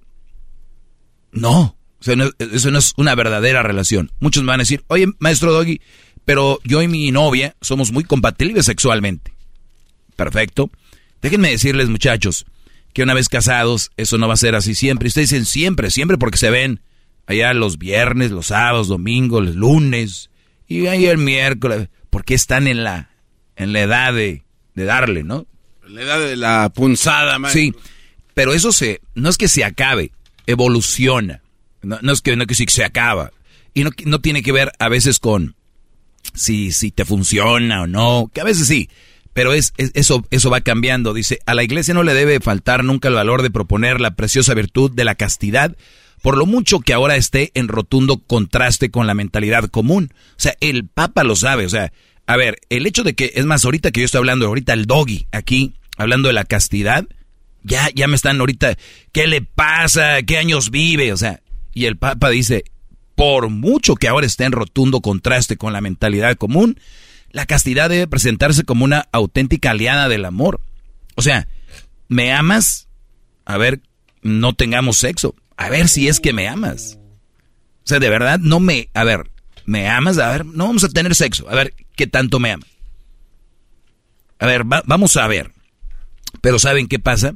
no, 1.33 1.76
eso 1.98 2.70
no 2.70 2.78
es 2.78 2.94
una 2.96 3.16
verdadera 3.16 3.64
relación. 3.64 4.12
Muchos 4.20 4.44
me 4.44 4.50
van 4.50 4.61
a 4.61 4.62
decir, 4.62 4.85
oye, 4.87 5.09
maestro 5.18 5.52
Doggy, 5.52 5.80
pero 6.24 6.61
yo 6.62 6.80
y 6.80 6.87
mi 6.87 7.11
novia 7.11 7.57
somos 7.61 7.90
muy 7.90 8.04
compatibles 8.04 8.66
sexualmente. 8.66 9.35
Perfecto. 10.14 10.70
Déjenme 11.20 11.50
decirles, 11.50 11.88
muchachos, 11.88 12.46
que 12.92 13.02
una 13.02 13.14
vez 13.14 13.28
casados, 13.28 13.90
eso 13.96 14.16
no 14.16 14.28
va 14.28 14.35
a 14.35 14.37
ser 14.37 14.54
así 14.54 14.76
siempre. 14.76 15.09
ustedes 15.09 15.30
dicen 15.30 15.44
siempre, 15.44 15.90
siempre 15.90 16.18
porque 16.18 16.38
se 16.38 16.50
ven 16.50 16.83
allá 17.26 17.52
los 17.52 17.78
viernes, 17.78 18.30
los 18.30 18.46
sábados, 18.46 18.87
domingos, 18.87 19.44
los 19.44 19.57
lunes, 19.57 20.30
y 20.68 20.87
ahí 20.87 21.07
el 21.07 21.18
miércoles, 21.18 21.88
porque 22.11 22.35
están 22.35 22.68
en 22.68 22.85
la, 22.85 23.11
en 23.57 23.72
la 23.72 23.80
edad 23.80 24.14
de, 24.14 24.43
de 24.74 24.84
darle, 24.84 25.24
¿no? 25.24 25.46
La 25.87 26.02
edad 26.02 26.20
de 26.20 26.37
la 26.37 26.70
punzada, 26.74 27.38
man. 27.38 27.50
Sí, 27.50 27.74
pero 28.34 28.52
eso 28.52 28.72
se, 28.72 29.00
no 29.14 29.28
es 29.28 29.38
que 29.38 29.48
se 29.48 29.64
acabe, 29.64 30.12
evoluciona. 30.46 31.42
No, 31.82 32.12
es 32.12 32.22
que, 32.22 32.34
no 32.37 32.46
que 32.46 32.54
se 32.54 32.84
acaba. 32.84 33.30
Y 33.74 33.84
no, 33.84 33.90
no 34.06 34.20
tiene 34.20 34.42
que 34.42 34.52
ver 34.52 34.72
a 34.78 34.88
veces 34.88 35.18
con 35.18 35.54
si, 36.32 36.72
si 36.72 36.90
te 36.90 37.04
funciona 37.04 37.82
o 37.82 37.87
no, 37.87 38.30
que 38.32 38.40
a 38.40 38.44
veces 38.44 38.66
sí, 38.66 38.88
pero 39.34 39.52
es, 39.52 39.74
eso, 39.76 40.24
eso 40.30 40.50
va 40.50 40.60
cambiando. 40.62 41.12
Dice, 41.12 41.40
a 41.44 41.54
la 41.54 41.64
iglesia 41.64 41.92
no 41.92 42.02
le 42.02 42.14
debe 42.14 42.40
faltar 42.40 42.84
nunca 42.84 43.08
el 43.08 43.14
valor 43.14 43.42
de 43.42 43.50
proponer 43.50 44.00
la 44.00 44.14
preciosa 44.14 44.54
virtud 44.54 44.90
de 44.92 45.04
la 45.04 45.16
castidad, 45.16 45.76
por 46.22 46.38
lo 46.38 46.46
mucho 46.46 46.80
que 46.80 46.94
ahora 46.94 47.16
esté 47.16 47.50
en 47.54 47.68
rotundo 47.68 48.22
contraste 48.26 48.90
con 48.90 49.06
la 49.06 49.14
mentalidad 49.14 49.68
común. 49.68 50.12
O 50.30 50.40
sea, 50.40 50.54
el 50.60 50.87
Papa 50.87 51.24
lo 51.24 51.37
sabe, 51.37 51.66
o 51.66 51.68
sea, 51.68 51.92
a 52.26 52.37
ver, 52.37 52.60
el 52.70 52.87
hecho 52.87 53.02
de 53.02 53.14
que, 53.14 53.32
es 53.34 53.44
más, 53.44 53.64
ahorita 53.64 53.90
que 53.90 54.00
yo 54.00 54.06
estoy 54.06 54.18
hablando, 54.18 54.46
ahorita 54.46 54.72
el 54.72 54.87
doggy 54.87 55.26
aquí, 55.32 55.74
hablando 55.96 56.28
de 56.28 56.34
la 56.34 56.44
castidad, 56.44 57.06
ya, 57.62 57.88
ya 57.94 58.08
me 58.08 58.16
están 58.16 58.40
ahorita, 58.40 58.76
¿qué 59.12 59.26
le 59.26 59.42
pasa? 59.42 60.22
¿Qué 60.22 60.38
años 60.38 60.70
vive? 60.70 61.12
O 61.12 61.16
sea, 61.16 61.40
y 61.72 61.87
el 61.87 61.96
Papa 61.96 62.30
dice, 62.30 62.64
por 63.14 63.48
mucho 63.48 63.94
que 63.96 64.08
ahora 64.08 64.26
esté 64.26 64.44
en 64.44 64.52
rotundo 64.52 65.00
contraste 65.00 65.56
con 65.56 65.72
la 65.72 65.80
mentalidad 65.80 66.37
común, 66.37 66.78
la 67.30 67.46
castidad 67.46 67.90
debe 67.90 68.06
presentarse 68.06 68.64
como 68.64 68.84
una 68.84 69.08
auténtica 69.12 69.72
aliada 69.72 70.08
del 70.08 70.24
amor. 70.24 70.60
O 71.16 71.22
sea, 71.22 71.48
¿me 72.08 72.32
amas? 72.32 72.88
A 73.44 73.58
ver, 73.58 73.80
no 74.22 74.54
tengamos 74.54 74.98
sexo. 74.98 75.34
A 75.56 75.68
ver 75.68 75.88
si 75.88 76.08
es 76.08 76.20
que 76.20 76.32
me 76.32 76.48
amas. 76.48 76.98
O 77.84 77.87
sea, 77.87 77.98
de 77.98 78.08
verdad, 78.08 78.38
no 78.38 78.60
me... 78.60 78.88
A 78.94 79.04
ver, 79.04 79.30
¿me 79.66 79.88
amas? 79.88 80.18
A 80.18 80.30
ver, 80.30 80.46
no 80.46 80.66
vamos 80.66 80.84
a 80.84 80.88
tener 80.88 81.14
sexo. 81.14 81.48
A 81.50 81.54
ver, 81.54 81.74
¿qué 81.96 82.07
tanto 82.07 82.40
me 82.40 82.52
amas? 82.52 82.68
A 84.38 84.46
ver, 84.46 84.64
vamos 84.64 85.16
a 85.16 85.26
ver. 85.26 85.52
Pero 86.40 86.59
¿saben 86.59 86.88
qué 86.88 86.98
pasa? 86.98 87.35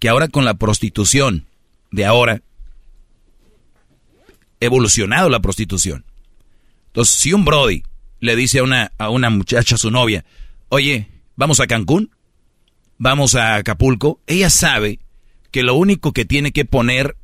Que 0.00 0.08
ahora 0.08 0.28
con 0.28 0.44
la 0.44 0.54
prostitución 0.54 1.46
de 1.90 2.04
ahora, 2.04 2.42
evolucionado 4.60 5.28
la 5.28 5.40
prostitución. 5.40 6.04
Entonces, 6.88 7.16
si 7.16 7.32
un 7.32 7.44
Brody 7.44 7.82
le 8.20 8.36
dice 8.36 8.58
a 8.58 8.62
una, 8.62 8.92
a 8.98 9.10
una 9.10 9.30
muchacha, 9.30 9.76
a 9.76 9.78
su 9.78 9.90
novia, 9.90 10.24
oye, 10.68 11.08
vamos 11.36 11.60
a 11.60 11.66
Cancún, 11.66 12.10
vamos 12.98 13.34
a 13.34 13.56
Acapulco, 13.56 14.20
ella 14.26 14.50
sabe 14.50 14.98
que 15.50 15.62
lo 15.62 15.74
único 15.74 16.12
que 16.12 16.24
tiene 16.24 16.52
que 16.52 16.64
poner 16.64 17.16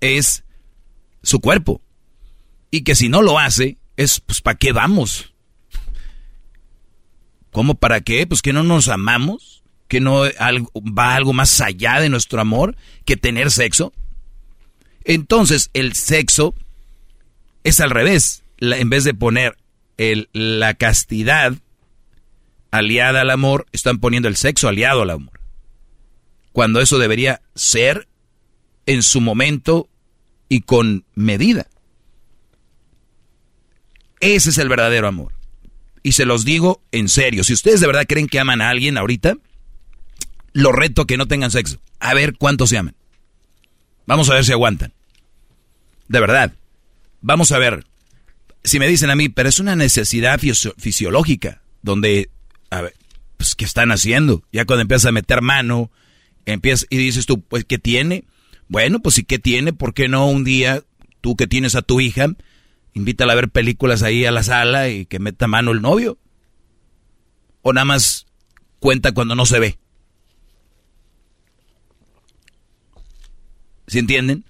es 0.00 0.44
su 1.22 1.40
cuerpo. 1.40 1.80
Y 2.70 2.82
que 2.82 2.94
si 2.94 3.08
no 3.08 3.22
lo 3.22 3.38
hace, 3.38 3.78
es, 3.96 4.20
pues, 4.20 4.40
¿para 4.40 4.58
qué 4.58 4.72
vamos? 4.72 5.29
¿Cómo 7.50 7.74
para 7.74 8.00
qué? 8.00 8.26
Pues 8.26 8.42
que 8.42 8.52
no 8.52 8.62
nos 8.62 8.88
amamos, 8.88 9.62
que 9.88 10.00
no 10.00 10.22
va 10.22 11.16
algo 11.16 11.32
más 11.32 11.60
allá 11.60 12.00
de 12.00 12.08
nuestro 12.08 12.40
amor 12.40 12.76
que 13.04 13.16
tener 13.16 13.50
sexo. 13.50 13.92
Entonces, 15.04 15.70
el 15.72 15.94
sexo 15.94 16.54
es 17.64 17.80
al 17.80 17.90
revés. 17.90 18.42
en 18.60 18.90
vez 18.90 19.04
de 19.04 19.14
poner 19.14 19.56
la 20.32 20.74
castidad 20.74 21.54
aliada 22.70 23.22
al 23.22 23.30
amor, 23.30 23.66
están 23.72 23.98
poniendo 23.98 24.28
el 24.28 24.36
sexo 24.36 24.68
aliado 24.68 25.02
al 25.02 25.10
amor. 25.10 25.40
Cuando 26.52 26.80
eso 26.80 26.98
debería 26.98 27.42
ser 27.54 28.08
en 28.86 29.02
su 29.02 29.20
momento 29.20 29.88
y 30.48 30.62
con 30.62 31.04
medida. 31.14 31.66
Ese 34.20 34.50
es 34.50 34.58
el 34.58 34.68
verdadero 34.68 35.08
amor. 35.08 35.39
Y 36.02 36.12
se 36.12 36.24
los 36.24 36.44
digo 36.44 36.82
en 36.92 37.08
serio, 37.08 37.44
si 37.44 37.52
ustedes 37.52 37.80
de 37.80 37.86
verdad 37.86 38.06
creen 38.08 38.26
que 38.26 38.40
aman 38.40 38.60
a 38.60 38.70
alguien 38.70 38.96
ahorita, 38.96 39.36
lo 40.52 40.72
reto 40.72 41.06
que 41.06 41.16
no 41.16 41.26
tengan 41.26 41.50
sexo. 41.50 41.80
A 41.98 42.14
ver 42.14 42.36
cuántos 42.36 42.70
se 42.70 42.78
aman. 42.78 42.94
Vamos 44.06 44.30
a 44.30 44.34
ver 44.34 44.44
si 44.44 44.52
aguantan. 44.52 44.92
De 46.08 46.20
verdad. 46.20 46.54
Vamos 47.20 47.52
a 47.52 47.58
ver, 47.58 47.84
si 48.64 48.78
me 48.78 48.88
dicen 48.88 49.10
a 49.10 49.16
mí, 49.16 49.28
pero 49.28 49.48
es 49.48 49.60
una 49.60 49.76
necesidad 49.76 50.40
fisiológica, 50.76 51.62
donde, 51.82 52.30
a 52.70 52.82
ver, 52.82 52.94
pues, 53.36 53.54
¿qué 53.54 53.64
están 53.64 53.92
haciendo? 53.92 54.42
Ya 54.52 54.64
cuando 54.64 54.82
empiezas 54.82 55.06
a 55.06 55.12
meter 55.12 55.42
mano, 55.42 55.90
empiezas 56.46 56.86
y 56.90 56.96
dices 56.96 57.26
tú, 57.26 57.42
pues, 57.42 57.64
¿qué 57.64 57.78
tiene? 57.78 58.24
Bueno, 58.68 59.00
pues, 59.00 59.18
¿y 59.18 59.24
qué 59.24 59.38
tiene? 59.38 59.72
¿Por 59.72 59.94
qué 59.94 60.08
no 60.08 60.28
un 60.28 60.44
día, 60.44 60.82
tú 61.20 61.36
que 61.36 61.46
tienes 61.46 61.74
a 61.74 61.82
tu 61.82 62.00
hija, 62.00 62.28
invítala 62.94 63.32
a 63.32 63.36
ver 63.36 63.48
películas 63.48 64.02
ahí 64.02 64.24
a 64.24 64.32
la 64.32 64.42
sala 64.42 64.88
y 64.88 65.06
que 65.06 65.18
meta 65.18 65.46
mano 65.46 65.72
el 65.72 65.82
novio? 65.82 66.18
¿O 67.62 67.72
nada 67.72 67.84
más 67.84 68.26
cuenta 68.78 69.12
cuando 69.12 69.34
no 69.34 69.46
se 69.46 69.58
ve? 69.58 69.78
¿Sí 73.86 73.98
entienden? 73.98 74.44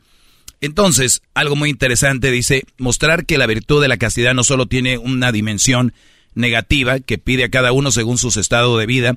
Entonces, 0.60 1.22
algo 1.32 1.56
muy 1.56 1.70
interesante 1.70 2.30
dice, 2.30 2.64
mostrar 2.76 3.24
que 3.24 3.38
la 3.38 3.46
virtud 3.46 3.80
de 3.80 3.88
la 3.88 3.96
castidad 3.96 4.34
no 4.34 4.44
solo 4.44 4.66
tiene 4.66 4.98
una 4.98 5.32
dimensión 5.32 5.94
negativa 6.34 7.00
que 7.00 7.18
pide 7.18 7.44
a 7.44 7.50
cada 7.50 7.72
uno 7.72 7.90
según 7.90 8.18
su 8.18 8.28
estado 8.38 8.76
de 8.76 8.86
vida, 8.86 9.16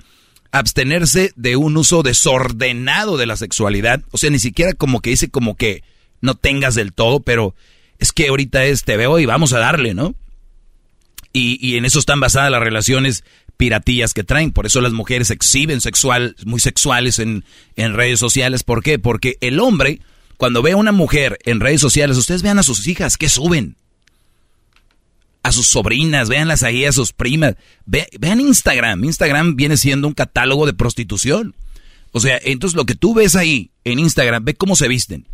abstenerse 0.51 1.33
de 1.35 1.55
un 1.55 1.75
uso 1.75 2.03
desordenado 2.03 3.17
de 3.17 3.25
la 3.25 3.35
sexualidad, 3.35 4.03
o 4.11 4.17
sea, 4.17 4.29
ni 4.29 4.39
siquiera 4.39 4.73
como 4.73 5.01
que 5.01 5.09
dice 5.09 5.29
como 5.29 5.55
que 5.55 5.83
no 6.21 6.35
tengas 6.35 6.75
del 6.75 6.93
todo, 6.93 7.19
pero 7.19 7.55
es 8.03 8.11
que 8.11 8.27
ahorita 8.27 8.65
es 8.65 8.83
te 8.83 8.97
veo 8.97 9.17
y 9.19 9.25
vamos 9.25 9.53
a 9.53 9.59
darle, 9.59 9.93
¿no? 9.93 10.15
Y, 11.35 11.77
en 11.77 11.85
eso 11.85 11.97
están 11.97 12.19
basadas 12.19 12.51
las 12.51 12.61
relaciones 12.61 13.23
piratillas 13.57 14.13
que 14.13 14.23
traen, 14.23 14.51
por 14.51 14.67
eso 14.67 14.81
las 14.81 14.93
mujeres 14.93 15.31
exhiben 15.31 15.81
sexual, 15.81 16.35
muy 16.45 16.59
sexuales 16.59 17.17
en, 17.17 17.43
en 17.75 17.95
redes 17.95 18.19
sociales, 18.19 18.63
¿por 18.63 18.83
qué? 18.83 18.99
Porque 18.99 19.37
el 19.41 19.59
hombre 19.59 19.99
cuando 20.37 20.61
ve 20.61 20.73
a 20.73 20.77
una 20.77 20.91
mujer 20.91 21.39
en 21.45 21.59
redes 21.59 21.79
sociales, 21.79 22.17
ustedes 22.17 22.41
vean 22.41 22.59
a 22.59 22.63
sus 22.63 22.85
hijas 22.87 23.17
que 23.17 23.29
suben. 23.29 23.77
A 25.41 25.53
sus 25.53 25.67
sobrinas, 25.67 26.29
véanlas 26.29 26.63
ahí, 26.63 26.85
a 26.85 26.91
sus 26.91 27.13
primas. 27.13 27.55
vean 27.85 28.41
Instagram. 28.41 29.03
Instagram 29.05 29.55
viene 29.55 29.77
siendo 29.77 30.07
un 30.07 30.13
catálogo 30.13 30.65
de 30.65 30.73
prostitución. 30.73 31.55
O 32.11 32.19
sea, 32.19 32.39
entonces 32.43 32.75
lo 32.75 32.85
que 32.85 32.95
tú 32.95 33.13
ves 33.13 33.35
ahí 33.35 33.71
en 33.85 33.99
Instagram, 33.99 34.43
ve 34.43 34.53
cómo 34.53 34.75
se 34.75 34.87
visten. 34.87 35.27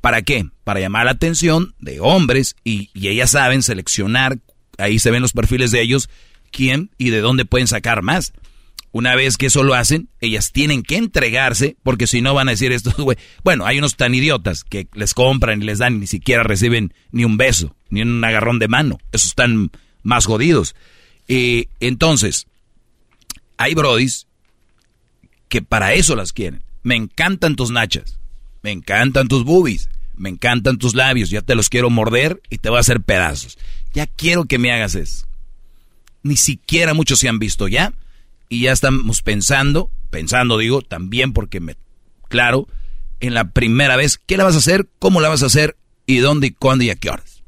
¿Para 0.00 0.22
qué? 0.22 0.46
Para 0.64 0.80
llamar 0.80 1.06
la 1.06 1.12
atención 1.12 1.74
de 1.78 2.00
hombres 2.00 2.56
y, 2.64 2.90
ellas 2.94 3.32
saben 3.32 3.62
seleccionar, 3.62 4.38
ahí 4.78 4.98
se 4.98 5.10
ven 5.10 5.22
los 5.22 5.32
perfiles 5.32 5.70
de 5.70 5.82
ellos, 5.82 6.08
quién 6.50 6.90
y 6.98 7.10
de 7.10 7.20
dónde 7.20 7.44
pueden 7.44 7.66
sacar 7.66 8.02
más. 8.02 8.32
Una 8.92 9.14
vez 9.14 9.36
que 9.36 9.46
eso 9.46 9.62
lo 9.62 9.74
hacen, 9.74 10.08
ellas 10.20 10.50
tienen 10.50 10.82
que 10.82 10.96
entregarse, 10.96 11.76
porque 11.84 12.06
si 12.06 12.22
no 12.22 12.34
van 12.34 12.48
a 12.48 12.52
decir 12.52 12.72
esto, 12.72 12.92
güey. 12.98 13.18
Bueno, 13.44 13.66
hay 13.66 13.78
unos 13.78 13.96
tan 13.96 14.14
idiotas 14.14 14.64
que 14.64 14.88
les 14.94 15.14
compran 15.14 15.62
y 15.62 15.66
les 15.66 15.78
dan 15.78 15.96
y 15.96 15.98
ni 15.98 16.06
siquiera 16.06 16.42
reciben 16.42 16.92
ni 17.12 17.24
un 17.24 17.36
beso, 17.36 17.76
ni 17.88 18.02
un 18.02 18.24
agarrón 18.24 18.58
de 18.58 18.68
mano. 18.68 18.98
Esos 19.12 19.30
están 19.30 19.70
más 20.02 20.26
jodidos. 20.26 20.74
Entonces, 21.28 22.48
hay 23.56 23.74
brodis 23.74 24.26
que 25.48 25.62
para 25.62 25.92
eso 25.92 26.16
las 26.16 26.32
quieren. 26.32 26.62
Me 26.82 26.96
encantan 26.96 27.56
tus 27.56 27.70
nachas, 27.70 28.19
me 28.62 28.70
encantan 28.70 29.28
tus 29.28 29.44
boobies, 29.44 29.88
me 30.16 30.28
encantan 30.28 30.78
tus 30.78 30.94
labios, 30.94 31.30
ya 31.30 31.42
te 31.42 31.54
los 31.54 31.68
quiero 31.68 31.90
morder 31.90 32.42
y 32.50 32.58
te 32.58 32.68
voy 32.68 32.78
a 32.78 32.80
hacer 32.80 33.00
pedazos. 33.00 33.58
Ya 33.94 34.06
quiero 34.06 34.44
que 34.44 34.58
me 34.58 34.72
hagas 34.72 34.94
eso. 34.94 35.26
Ni 36.22 36.36
siquiera 36.36 36.94
muchos 36.94 37.18
se 37.18 37.28
han 37.28 37.38
visto 37.38 37.68
ya 37.68 37.94
y 38.48 38.62
ya 38.62 38.72
estamos 38.72 39.22
pensando, 39.22 39.90
pensando 40.10 40.58
digo, 40.58 40.82
también 40.82 41.32
porque 41.32 41.60
me, 41.60 41.76
claro, 42.28 42.68
en 43.20 43.34
la 43.34 43.50
primera 43.50 43.96
vez, 43.96 44.18
¿qué 44.18 44.36
la 44.36 44.44
vas 44.44 44.54
a 44.54 44.58
hacer? 44.58 44.88
¿Cómo 44.98 45.20
la 45.20 45.28
vas 45.28 45.42
a 45.42 45.46
hacer? 45.46 45.76
¿Y 46.06 46.18
dónde 46.18 46.48
y 46.48 46.50
cuándo 46.50 46.84
y 46.84 46.90
a 46.90 46.96
qué 46.96 47.10
horas? 47.10 47.42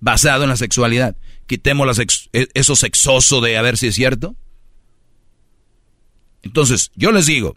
Basado 0.00 0.44
en 0.44 0.50
la 0.50 0.56
sexualidad. 0.56 1.16
quitemos 1.46 1.98
e, 2.32 2.48
esos 2.54 2.78
sexoso 2.78 3.40
de 3.40 3.58
a 3.58 3.62
ver 3.62 3.76
si 3.76 3.88
es 3.88 3.94
cierto. 3.94 4.36
Entonces, 6.42 6.90
yo 6.94 7.12
les 7.12 7.26
digo, 7.26 7.56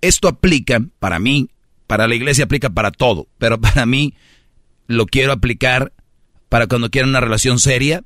esto 0.00 0.28
aplica 0.28 0.80
para 0.98 1.18
mí, 1.18 1.48
para 1.86 2.08
la 2.08 2.14
iglesia 2.14 2.44
aplica 2.44 2.70
para 2.70 2.90
todo, 2.90 3.28
pero 3.38 3.60
para 3.60 3.86
mí 3.86 4.14
lo 4.86 5.06
quiero 5.06 5.32
aplicar 5.32 5.92
para 6.48 6.66
cuando 6.66 6.90
quieran 6.90 7.10
una 7.10 7.20
relación 7.20 7.58
seria, 7.58 8.04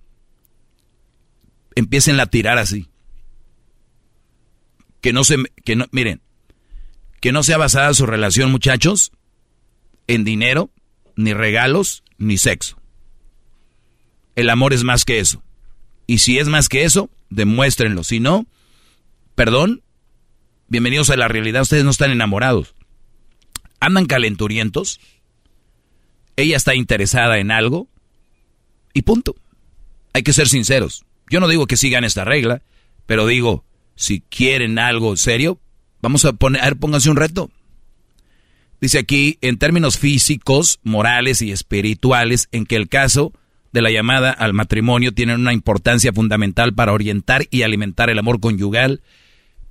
empiecen 1.75 2.19
a 2.21 2.27
tirar 2.27 2.59
así. 2.59 2.88
Que 5.01 5.12
no 5.12 5.25
se, 5.25 5.37
que 5.64 5.77
no, 5.77 5.87
miren, 5.93 6.21
que 7.21 7.33
no 7.33 7.43
sea 7.43 7.59
basada 7.59 7.93
su 7.95 8.07
relación, 8.07 8.51
muchachos, 8.51 9.12
en 10.07 10.25
dinero, 10.25 10.71
ni 11.16 11.33
regalos, 11.35 12.03
ni 12.19 12.38
sexo. 12.38 12.79
El 14.37 14.51
amor 14.51 14.73
es 14.73 14.85
más 14.85 15.05
que 15.05 15.21
eso. 15.21 15.43
Y 16.07 16.19
si 16.19 16.38
es 16.38 16.49
más 16.49 16.69
que 16.69 16.85
eso, 16.85 17.11
demuéstrenlo. 17.29 18.05
Si 18.05 18.21
no, 18.21 18.47
perdón, 19.35 19.83
bienvenidos 20.69 21.11
a 21.11 21.16
la 21.16 21.29
realidad, 21.29 21.62
ustedes 21.62 21.85
no 21.85 21.90
están 21.90 22.11
enamorados. 22.11 22.75
Andan 23.81 24.07
calenturientos. 24.07 25.01
Ella 26.37 26.57
está 26.57 26.75
interesada 26.75 27.38
en 27.38 27.51
algo. 27.51 27.88
Y 28.93 29.03
punto. 29.03 29.35
Hay 30.12 30.23
que 30.23 30.33
ser 30.33 30.49
sinceros. 30.49 31.05
Yo 31.29 31.40
no 31.40 31.49
digo 31.49 31.66
que 31.66 31.77
sigan 31.77 32.05
esta 32.05 32.25
regla, 32.25 32.62
pero 33.07 33.27
digo, 33.27 33.64
si 33.95 34.21
quieren 34.21 34.79
algo 34.79 35.16
serio, 35.16 35.61
vamos 36.03 36.25
a 36.25 36.33
poner, 36.33 36.62
a 36.62 36.64
ver, 36.64 36.77
pónganse 36.77 37.11
un 37.11 37.16
reto. 37.16 37.51
Dice 38.81 38.99
aquí, 38.99 39.38
en 39.43 39.59
términos 39.59 39.99
físicos, 39.99 40.81
morales 40.83 41.43
y 41.43 41.53
espirituales, 41.53 42.49
en 42.51 42.66
que 42.66 42.77
el 42.77 42.88
caso 42.88 43.33
de 43.73 43.83
la 43.83 43.90
llamada 43.90 44.31
al 44.31 44.55
matrimonio 44.55 45.12
tiene 45.12 45.35
una 45.35 45.53
importancia 45.53 46.12
fundamental 46.12 46.75
para 46.75 46.93
orientar 46.93 47.47
y 47.51 47.62
alimentar 47.62 48.11
el 48.11 48.19
amor 48.19 48.40
conyugal, 48.40 49.03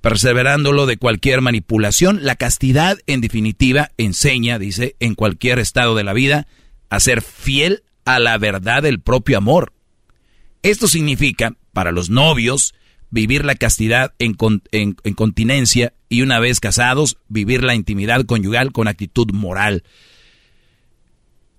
perseverándolo 0.00 0.86
de 0.86 0.96
cualquier 0.96 1.40
manipulación. 1.40 2.20
La 2.22 2.36
castidad, 2.36 2.98
en 3.06 3.20
definitiva, 3.20 3.90
enseña, 3.98 4.58
dice, 4.58 4.96
en 5.00 5.14
cualquier 5.14 5.58
estado 5.58 5.94
de 5.94 6.04
la 6.04 6.12
vida, 6.12 6.46
a 6.88 7.00
ser 7.00 7.22
fiel 7.22 7.82
a 8.04 8.18
la 8.18 8.38
verdad 8.38 8.82
del 8.82 9.00
propio 9.00 9.38
amor. 9.38 9.72
Esto 10.62 10.88
significa, 10.88 11.54
para 11.72 11.92
los 11.92 12.10
novios, 12.10 12.74
vivir 13.10 13.44
la 13.44 13.54
castidad 13.54 14.14
en, 14.18 14.34
continencia 15.14 15.92
y 16.08 16.22
una 16.22 16.38
vez 16.38 16.60
casados, 16.60 17.18
vivir 17.28 17.62
la 17.62 17.74
intimidad 17.74 18.24
conyugal 18.24 18.72
con 18.72 18.88
actitud 18.88 19.32
moral. 19.32 19.84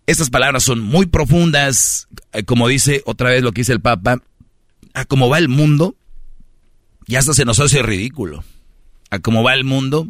Estas 0.08 0.30
palabras 0.30 0.64
son 0.64 0.82
muy 0.82 1.06
profundas, 1.06 2.08
eh, 2.34 2.44
como 2.44 2.68
dice 2.68 3.02
otra 3.06 3.30
vez 3.30 3.44
lo 3.44 3.52
que 3.52 3.62
dice 3.62 3.74
el 3.74 3.82
Papa, 3.82 4.22
a 4.94 5.06
cómo 5.06 5.30
va 5.30 5.38
el 5.38 5.48
mundo, 5.48 5.96
ya 7.12 7.20
hasta 7.20 7.34
se 7.34 7.44
nos 7.44 7.60
hace 7.60 7.84
ridículo. 7.84 8.44
A 9.10 9.20
cómo 9.20 9.44
va 9.44 9.54
el 9.54 9.66
mundo, 9.66 10.08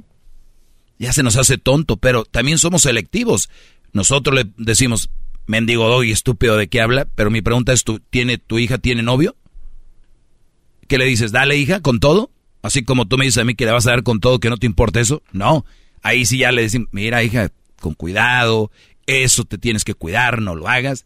ya 1.00 1.12
se 1.14 1.24
nos 1.24 1.36
hace 1.36 1.58
tonto, 1.58 1.98
pero 1.98 2.26
también 2.26 2.60
somos 2.60 2.84
selectivos. 2.84 3.50
Nosotros 3.92 4.36
le 4.36 4.52
decimos, 4.58 5.10
mendigo 5.48 5.90
doy 5.90 6.12
estúpido 6.12 6.58
de 6.58 6.68
qué 6.68 6.80
habla, 6.80 7.08
pero 7.16 7.32
mi 7.32 7.42
pregunta 7.42 7.74
es, 7.74 7.84
¿tú, 7.84 8.00
¿tiene, 8.12 8.38
¿tu 8.38 8.60
hija 8.60 8.78
tiene 8.78 9.02
novio? 9.02 9.36
¿Qué 10.88 11.00
le 11.00 11.06
dices? 11.06 11.32
Dale 11.32 11.58
hija, 11.58 11.80
con 11.80 12.00
todo. 12.00 12.30
Así 12.62 12.84
como 12.84 13.08
tú 13.08 13.18
me 13.18 13.26
dices 13.26 13.42
a 13.42 13.46
mí 13.46 13.56
que 13.56 13.66
le 13.66 13.72
vas 13.72 13.88
a 13.88 13.92
dar 13.92 14.04
con 14.04 14.20
todo, 14.20 14.40
que 14.40 14.52
no 14.52 14.58
te 14.58 14.68
importa 14.68 15.00
eso. 15.00 15.24
No, 15.32 15.66
ahí 16.04 16.26
sí 16.26 16.38
ya 16.38 16.52
le 16.52 16.62
decimos, 16.62 16.90
mira 16.92 17.24
hija, 17.24 17.52
con 17.80 17.96
cuidado, 17.96 18.70
eso 19.08 19.44
te 19.44 19.58
tienes 19.58 19.84
que 19.84 19.96
cuidar, 19.96 20.40
no 20.40 20.54
lo 20.54 20.68
hagas, 20.68 21.06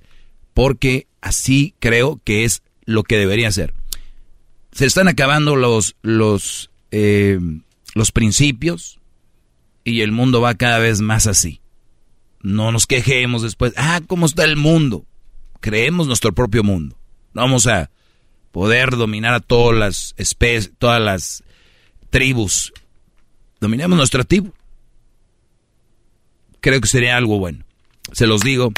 porque 0.53 1.07
así 1.21 1.73
creo 1.79 2.19
que 2.25 2.43
es 2.43 2.63
lo 2.83 3.03
que 3.03 3.17
debería 3.17 3.49
ser. 3.53 3.73
Se 4.75 4.85
están 4.85 5.07
acabando 5.07 5.55
los, 5.55 5.95
los, 6.01 6.69
eh, 6.91 7.39
los 7.93 8.11
principios 8.11 8.99
y 9.85 10.01
el 10.01 10.11
mundo 10.11 10.41
va 10.41 10.55
cada 10.55 10.79
vez 10.79 10.99
más 10.99 11.27
así. 11.27 11.61
No 12.41 12.73
nos 12.73 12.85
quejemos 12.85 13.41
después. 13.41 13.73
Ah, 13.77 14.01
¿cómo 14.05 14.25
está 14.25 14.43
el 14.43 14.57
mundo? 14.57 15.05
Creemos 15.61 16.07
nuestro 16.07 16.33
propio 16.33 16.61
mundo. 16.61 16.97
Vamos 17.33 17.67
a 17.67 17.89
poder 18.51 18.97
dominar 18.97 19.33
a 19.33 19.39
todas 19.39 19.77
las 19.77 20.15
todas 20.77 21.01
las 21.01 21.43
tribus. 22.09 22.73
Dominemos 23.61 23.97
nuestra 23.97 24.25
tribu. 24.25 24.51
Creo 26.59 26.81
que 26.81 26.87
sería 26.87 27.15
algo 27.15 27.39
bueno. 27.39 27.63
Se 28.11 28.27
los 28.27 28.41
digo 28.41 28.73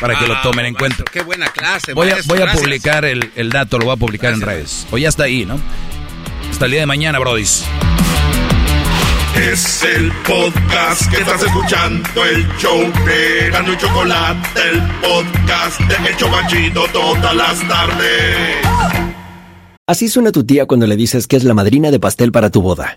para 0.00 0.18
que 0.18 0.26
lo 0.26 0.34
ah, 0.34 0.42
tomen 0.42 0.66
en 0.66 0.74
cuenta. 0.74 1.04
Qué 1.10 1.22
buena 1.22 1.48
clase. 1.48 1.92
Voy 1.92 2.10
a, 2.10 2.16
voy 2.26 2.40
a 2.42 2.52
publicar 2.52 3.04
el, 3.04 3.30
el, 3.34 3.50
dato, 3.50 3.78
lo 3.78 3.86
voy 3.86 3.94
a 3.94 3.96
publicar 3.96 4.32
en 4.32 4.40
redes. 4.40 4.86
O 4.90 4.98
ya 4.98 5.08
está 5.08 5.24
ahí, 5.24 5.44
¿no? 5.44 5.60
Hasta 6.50 6.64
el 6.66 6.70
día 6.72 6.80
de 6.80 6.86
mañana, 6.86 7.18
brodis. 7.18 7.64
Es 9.36 9.84
el 9.84 10.10
podcast 10.26 11.08
que 11.10 11.18
estás 11.18 11.42
escuchando, 11.42 12.24
el 12.24 12.46
show 12.58 12.80
de 13.06 13.50
Gano 13.50 13.72
y 13.72 13.76
Chocolate, 13.76 14.60
el 14.68 14.82
podcast 15.00 15.80
de 15.80 16.10
Hecho 16.10 16.28
Banchito 16.28 16.86
todas 16.92 17.34
las 17.36 17.68
tardes. 17.68 18.56
Así 19.86 20.08
suena 20.08 20.32
tu 20.32 20.44
tía 20.44 20.66
cuando 20.66 20.86
le 20.86 20.96
dices 20.96 21.26
que 21.26 21.36
es 21.36 21.44
la 21.44 21.54
madrina 21.54 21.90
de 21.90 22.00
pastel 22.00 22.32
para 22.32 22.50
tu 22.50 22.62
boda. 22.62 22.96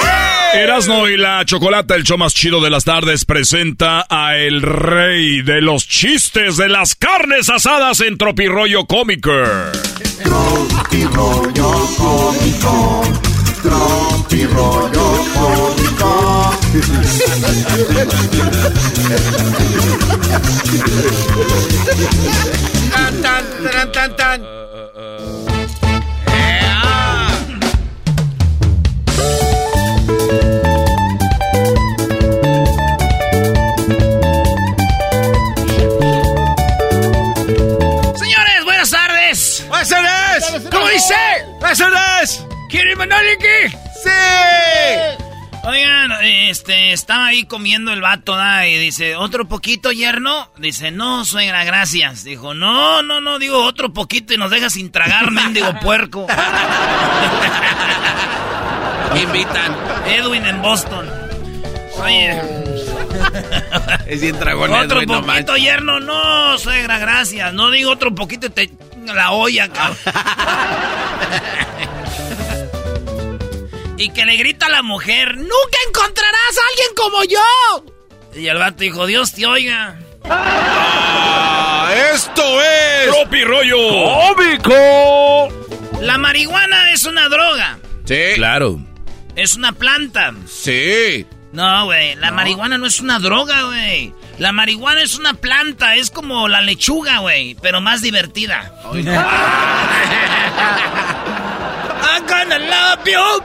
Erasno 0.53 1.07
y 1.07 1.17
la 1.17 1.45
Chocolata, 1.45 1.95
el 1.95 2.03
show 2.03 2.17
más 2.17 2.33
chido 2.33 2.61
de 2.61 2.69
las 2.69 2.83
tardes, 2.83 3.25
presenta 3.25 4.05
a 4.09 4.35
el 4.37 4.61
rey 4.61 5.41
de 5.41 5.61
los 5.61 5.87
chistes 5.87 6.57
de 6.57 6.67
las 6.67 6.95
carnes 6.95 7.49
asadas 7.49 8.01
en 8.01 8.17
Tropirollo 8.17 8.85
Cómico. 8.85 9.31
Tropirollo 10.23 11.71
Cómico. 11.97 13.03
Tropirollo 13.61 15.25
Cómico. 15.33 16.51
tan, 23.21 23.45
tan, 23.71 23.91
tan, 23.91 24.15
tan. 24.15 24.41
Señores, 25.21 25.50
¿Cómo 40.71 40.87
dice? 40.89 41.15
¿Quieren 42.69 42.97
mandarle 42.97 43.37
qué? 43.37 43.69
¡Sí! 43.69 44.09
Oigan, 45.63 46.11
este, 46.23 46.91
estaba 46.91 47.27
ahí 47.27 47.43
comiendo 47.43 47.93
el 47.93 48.01
vato, 48.01 48.35
¿da? 48.35 48.67
Y 48.67 48.77
dice, 48.77 49.15
¿otro 49.15 49.47
poquito, 49.47 49.91
yerno? 49.91 50.51
Dice, 50.57 50.91
no, 50.91 51.23
suegra, 51.23 51.63
gracias. 51.63 52.23
Dijo, 52.23 52.53
no, 52.53 53.03
no, 53.03 53.21
no, 53.21 53.39
digo, 53.39 53.63
otro 53.63 53.93
poquito 53.93 54.33
y 54.33 54.37
nos 54.37 54.51
deja 54.51 54.69
sin 54.69 54.91
tragar, 54.91 55.31
mendigo 55.31 55.73
puerco. 55.79 56.27
Me 59.13 59.21
invitan. 59.21 59.75
Edwin 60.07 60.45
en 60.45 60.61
Boston. 60.61 61.09
Oye. 62.01 62.60
Es 64.07 64.21
bien 64.21 64.39
dragón 64.39 64.73
Otro 64.73 65.01
poquito, 65.05 65.57
yerno, 65.57 65.99
no, 65.99 66.57
suegra, 66.57 66.97
gracias. 66.99 67.53
No 67.53 67.69
digo 67.71 67.91
otro 67.91 68.13
poquito 68.13 68.47
y 68.47 68.49
te 68.49 68.71
la 69.05 69.31
olla, 69.31 69.69
cabrón. 69.69 69.97
y 73.97 74.09
que 74.09 74.25
le 74.25 74.35
grita 74.37 74.67
a 74.67 74.69
la 74.69 74.81
mujer, 74.81 75.37
nunca 75.37 75.77
encontrarás 75.87 76.57
a 76.57 76.61
alguien 76.69 76.87
como 76.95 77.23
yo. 77.23 77.39
Y 78.33 78.47
el 78.47 78.57
vato 78.57 78.77
dijo, 78.79 79.05
Dios 79.05 79.33
te 79.33 79.45
oiga. 79.45 79.99
Ah, 80.23 81.91
esto 82.13 82.61
es... 82.61 83.11
Tropi 83.11 83.43
rollo 83.43 83.77
cómico. 84.35 85.49
La 86.01 86.17
marihuana 86.17 86.91
es 86.91 87.03
una 87.05 87.27
droga. 87.27 87.79
Sí. 88.05 88.21
Claro. 88.35 88.79
Es 89.35 89.55
una 89.55 89.73
planta. 89.73 90.33
Sí. 90.47 91.25
No, 91.53 91.85
güey, 91.85 92.15
la 92.15 92.31
marihuana 92.31 92.77
no 92.77 92.85
es 92.87 92.99
una 93.01 93.19
droga, 93.19 93.63
güey. 93.63 94.13
La 94.37 94.53
marihuana 94.53 95.01
es 95.03 95.15
una 95.15 95.33
planta, 95.33 95.95
es 95.95 96.09
como 96.09 96.47
la 96.47 96.61
lechuga, 96.61 97.17
güey, 97.19 97.55
pero 97.61 97.81
más 97.81 98.01
divertida. 98.01 98.73
I'm 102.03 102.25
gonna 102.27 102.57
love 102.57 103.05
you. 103.05 103.43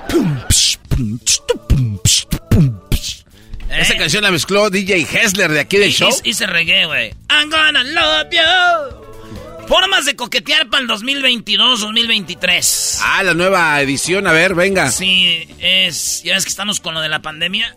Esa 3.71 3.95
¿Eh? 3.95 3.99
canción 3.99 4.23
la 4.23 4.31
mezcló 4.31 4.71
DJ 4.71 5.07
Hessler 5.13 5.51
de 5.51 5.59
aquí 5.61 5.77
del 5.77 5.93
show. 5.93 6.09
Y, 6.23 6.31
y 6.31 6.35
se 6.35 6.47
regué, 6.47 6.87
güey. 6.87 7.13
I'm 7.29 7.51
gonna 7.51 7.83
love 7.83 8.29
you. 8.31 9.67
Formas 9.67 10.05
de 10.07 10.15
coquetear 10.15 10.69
para 10.69 10.85
el 10.85 10.89
2022-2023. 10.89 13.01
Ah, 13.03 13.25
la 13.25 13.35
nueva 13.35 13.81
edición, 13.81 14.29
a 14.29 14.33
ver, 14.33 14.55
venga. 14.55 14.93
Sí, 14.93 15.49
es. 15.59 16.23
Ya 16.23 16.35
ves 16.35 16.45
que 16.45 16.51
estamos 16.51 16.79
con 16.81 16.95
lo 16.95 17.01
de 17.01 17.09
la 17.09 17.21
pandemia. 17.21 17.75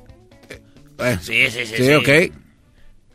Eh, 0.99 1.17
Sí, 1.21 1.49
sí, 1.51 1.65
sí. 1.65 1.75
sí, 1.77 1.93
ok. 1.93 2.07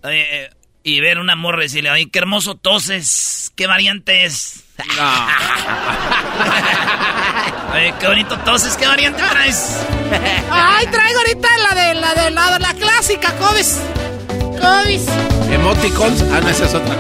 Oye, 0.05 0.45
eh, 0.45 0.51
y 0.83 1.01
ver 1.01 1.19
una 1.19 1.35
morra 1.37 1.61
y 1.63 1.67
decirle, 1.67 1.91
ay, 1.91 2.07
qué 2.07 2.19
hermoso 2.19 2.55
toses, 2.57 3.53
qué 3.57 3.67
variante 3.67 4.25
es. 4.25 4.65
Oye, 7.75 7.95
qué 7.99 8.07
bonito 8.07 8.39
toses, 8.41 8.77
qué 8.77 8.87
variante 8.87 9.23
traes. 9.23 9.81
Ay, 10.51 10.87
traigo 10.89 11.19
ahorita 11.19 11.49
la 11.59 11.75
de 11.75 11.95
la 11.95 12.15
de 12.15 12.31
la, 12.31 12.59
la 12.59 12.75
clásica, 12.75 13.33
Cobis. 13.37 13.81
Cobis. 14.61 15.07
Emoticons. 15.51 16.23
Ah, 16.33 16.41
no, 16.41 16.49
esa 16.51 16.67
es 16.67 16.75
otra. 16.75 16.95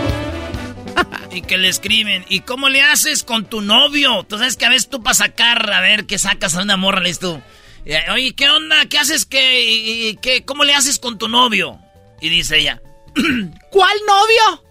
Y 1.30 1.42
que 1.42 1.58
le 1.58 1.68
escriben, 1.68 2.24
¿y 2.28 2.40
cómo 2.40 2.68
le 2.68 2.80
haces 2.82 3.22
con 3.24 3.44
tu 3.46 3.60
novio? 3.60 4.22
Tú 4.24 4.38
sabes 4.38 4.56
que 4.56 4.64
a 4.66 4.68
veces 4.68 4.88
tú 4.88 5.02
para 5.02 5.14
sacar, 5.14 5.70
a 5.72 5.80
ver 5.80 6.06
qué 6.06 6.18
sacas 6.18 6.56
a 6.56 6.62
una 6.62 6.76
morra, 6.76 7.00
le 7.00 7.08
dices 7.08 7.20
tú. 7.20 7.40
Eh, 7.86 8.02
Oye, 8.12 8.34
¿qué 8.34 8.48
onda? 8.50 8.86
¿Qué 8.86 8.98
haces? 8.98 9.26
¿Qué, 9.26 9.62
y- 9.62 10.08
y 10.08 10.16
qué, 10.16 10.44
¿Cómo 10.44 10.64
le 10.64 10.74
haces 10.74 10.98
con 10.98 11.18
tu 11.18 11.28
novio? 11.28 11.78
Y 12.20 12.28
dice 12.28 12.58
ella, 12.58 12.80
¿Cuál 13.70 13.96
novio? 14.06 14.64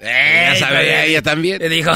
Eh, 0.00 0.50
ya 0.54 0.66
sabía 0.66 1.04
ella 1.04 1.22
también. 1.22 1.58
Le 1.58 1.68
dijo, 1.68 1.90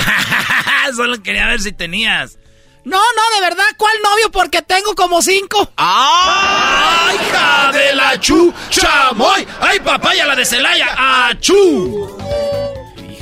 solo 0.97 1.23
quería 1.23 1.47
ver 1.47 1.61
si 1.61 1.73
tenías. 1.73 2.39
No, 2.83 2.97
no, 2.99 3.35
de 3.37 3.41
verdad, 3.43 3.65
¿cuál 3.77 3.93
novio? 4.03 4.31
Porque 4.31 4.63
tengo 4.63 4.95
como 4.95 5.21
cinco. 5.21 5.71
¡Ay, 5.77 7.17
hija 7.17 7.73
de 7.73 7.95
la 7.95 8.19
chu! 8.19 8.53
¡Chamoy! 8.71 9.47
¡Ay, 9.61 9.81
papaya 9.81 10.25
la 10.27 10.35
de 10.35 10.47
Celaya! 10.47 11.27
¡Achú! 11.29 12.17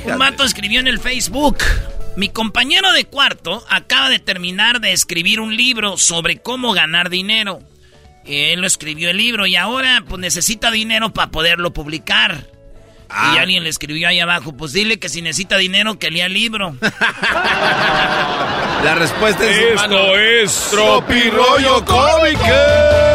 Un 0.05 0.17
mato 0.17 0.45
escribió 0.45 0.79
en 0.79 0.87
el 0.87 0.97
Facebook. 0.99 1.57
Mi 2.19 2.27
compañero 2.27 2.91
de 2.91 3.05
cuarto 3.05 3.63
acaba 3.69 4.09
de 4.09 4.19
terminar 4.19 4.81
de 4.81 4.91
escribir 4.91 5.39
un 5.39 5.55
libro 5.55 5.95
sobre 5.95 6.41
cómo 6.41 6.73
ganar 6.73 7.09
dinero. 7.09 7.61
Él 8.25 8.59
lo 8.59 8.67
escribió 8.67 9.09
el 9.09 9.15
libro 9.15 9.47
y 9.47 9.55
ahora 9.55 10.03
pues 10.05 10.19
necesita 10.19 10.69
dinero 10.69 11.13
para 11.13 11.31
poderlo 11.31 11.71
publicar. 11.71 12.45
Y 13.09 13.37
alguien 13.37 13.63
le 13.63 13.69
escribió 13.69 14.09
ahí 14.09 14.19
abajo, 14.19 14.51
pues 14.51 14.73
dile 14.73 14.99
que 14.99 15.07
si 15.07 15.21
necesita 15.21 15.55
dinero 15.57 15.97
que 15.97 16.11
lea 16.11 16.25
el 16.25 16.33
libro. 16.33 16.75
La 18.83 18.95
respuesta 18.95 19.49
es 19.49 19.81
Esto 19.81 20.17
es 20.17 20.67
Tropirollo 20.71 21.85
Cómico. 21.85 23.08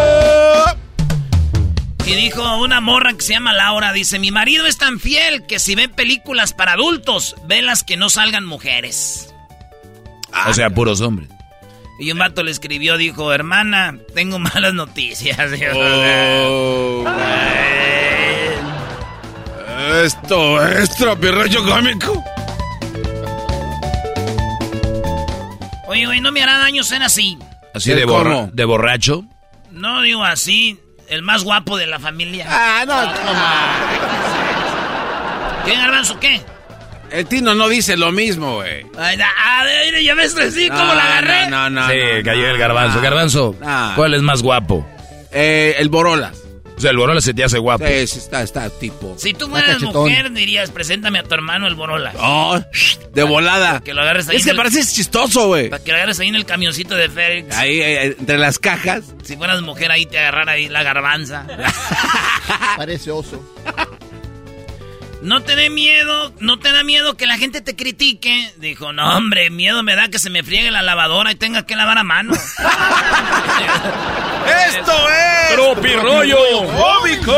Y 2.07 2.15
dijo 2.17 2.59
una 2.59 2.81
morra 2.81 3.15
que 3.15 3.23
se 3.23 3.33
llama 3.33 3.53
Laura, 3.55 3.93
dice, 3.93 4.19
mi 4.19 4.31
marido 4.31 4.67
es 4.67 4.77
tan 4.77 5.01
fiel 5.01 5.47
que 5.47 5.59
si 5.59 5.75
ve 5.75 5.89
películas 5.89 6.53
para 6.53 6.73
adultos, 6.73 7.35
ve 7.47 7.63
las 7.63 7.83
que 7.83 7.97
no 7.97 8.11
salgan 8.11 8.45
mujeres. 8.45 9.35
O 10.49 10.53
sea, 10.53 10.69
puros 10.71 11.01
hombres. 11.01 11.29
Y 11.99 12.11
un 12.11 12.19
vato 12.19 12.43
le 12.43 12.51
escribió, 12.51 12.97
dijo, 12.99 13.33
hermana, 13.33 13.97
tengo 14.15 14.39
malas 14.39 14.75
noticias. 14.75 15.39
Oh. 15.77 17.05
Esto 20.03 20.67
es 20.67 20.91
Tropirollo 20.97 21.65
Cómico. 21.65 22.25
Oye, 25.87 26.07
güey, 26.07 26.21
no 26.21 26.33
me 26.33 26.43
hará 26.43 26.59
daño 26.59 26.83
ser 26.83 27.03
así. 27.03 27.39
Así 27.75 27.91
¿El 27.93 27.99
de, 27.99 28.07
borra- 28.07 28.51
de 28.53 28.65
borracho. 28.65 29.25
No 29.71 30.01
digo 30.03 30.25
así, 30.25 30.79
el 31.09 31.23
más 31.23 31.45
guapo 31.45 31.77
de 31.77 31.87
la 31.87 31.99
familia. 31.99 32.47
Ah, 32.49 32.85
no, 32.87 32.95
¿Qué, 35.65 35.75
garbanzo, 35.77 36.19
qué? 36.21 36.41
El 37.11 37.27
Tino 37.27 37.55
no 37.55 37.69
dice 37.69 37.97
lo 37.97 38.11
mismo, 38.13 38.57
güey. 38.57 38.85
Ay, 38.99 39.17
da- 39.17 39.31
ah, 39.39 39.65
de- 39.65 40.03
ya 40.05 40.15
ves, 40.15 40.35
sí, 40.53 40.69
cómo 40.69 40.95
la 40.95 41.05
agarré. 41.05 41.49
No, 41.49 41.71
no, 41.71 41.83
no. 41.83 41.89
sí, 41.89 41.97
no, 42.19 42.23
cayó 42.25 42.43
no, 42.43 42.49
el 42.51 42.59
garbanzo. 42.59 42.97
no. 42.97 43.03
Garbanzo, 43.03 43.57
Ah. 43.65 43.93
¿cuál 43.97 44.15
es 44.15 44.23
más 44.23 44.43
guapo? 44.43 44.87
Eh, 45.31 45.77
el 45.79 45.89
Borolas. 45.89 46.39
O 46.77 46.81
sea, 46.81 46.91
el 46.91 46.97
Borola 46.97 47.21
se 47.21 47.33
te 47.33 47.45
hace 47.45 47.59
guapo. 47.59 47.87
Sí, 47.87 48.07
sí, 48.07 48.19
está, 48.19 48.43
está 48.43 48.69
tipo. 48.69 49.15
Si 49.17 49.33
tú 49.33 49.49
fueras 49.49 49.81
mujer, 49.81 50.33
dirías, 50.33 50.71
preséntame 50.71 51.21
a 51.21 51.23
tu 51.23 51.33
hermano 51.35 51.67
el 51.69 51.75
Borola. 51.77 52.13
Oh, 52.19 52.61
de 53.13 53.23
volada. 53.23 53.81
Que 53.81 53.95
lo 53.95 54.03
agarres 54.03 54.29
ahí 54.29 54.37
Es 54.37 54.45
que 54.45 54.51
el- 54.51 54.57
pareces 54.57 54.93
chistoso, 54.93 55.47
güey. 55.49 55.71
Para 55.71 55.83
que 55.85 55.93
lo 55.93 55.97
agarres 55.99 56.19
ahí 56.21 56.29
en 56.29 56.35
el 56.35 56.45
camioncito 56.45 56.95
de 56.97 57.09
Félix. 57.09 57.57
Ahí, 57.57 57.81
eh, 57.81 58.17
entre 58.19 58.39
las 58.39 58.59
cajas. 58.59 59.05
Si 59.23 59.37
fueras 59.37 59.63
mujer, 59.63 59.93
ahí 59.93 60.05
te 60.07 60.19
agarrara 60.19 60.53
ahí 60.53 60.69
la 60.69 60.83
garbanza. 60.83 61.47
Parece 62.77 63.11
oso. 63.11 63.43
No 65.25 65.43
te 65.43 65.57
dé 65.57 65.71
miedo, 65.71 66.35
no 66.41 66.59
te 66.59 66.71
da 66.71 66.85
miedo 66.85 67.17
que 67.17 67.27
la 67.27 67.39
gente 67.39 67.63
te 67.63 67.75
critique. 67.75 68.53
Dijo, 68.59 68.93
no, 68.93 69.17
hombre, 69.17 69.49
miedo 69.49 69.83
me 69.83 69.97
da 69.97 70.09
que 70.09 70.19
se 70.19 70.29
me 70.29 70.43
friegue 70.43 70.71
la 70.71 70.83
lavadora 70.83 71.33
y 71.33 71.35
tenga 71.35 71.65
que 71.65 71.77
lavar 71.77 71.97
a 71.97 72.05
mano. 72.05 72.35
¡Esto 74.69 74.93
es! 75.09 75.55
Tropirollo 75.55 76.37
Cómico. 76.77 77.33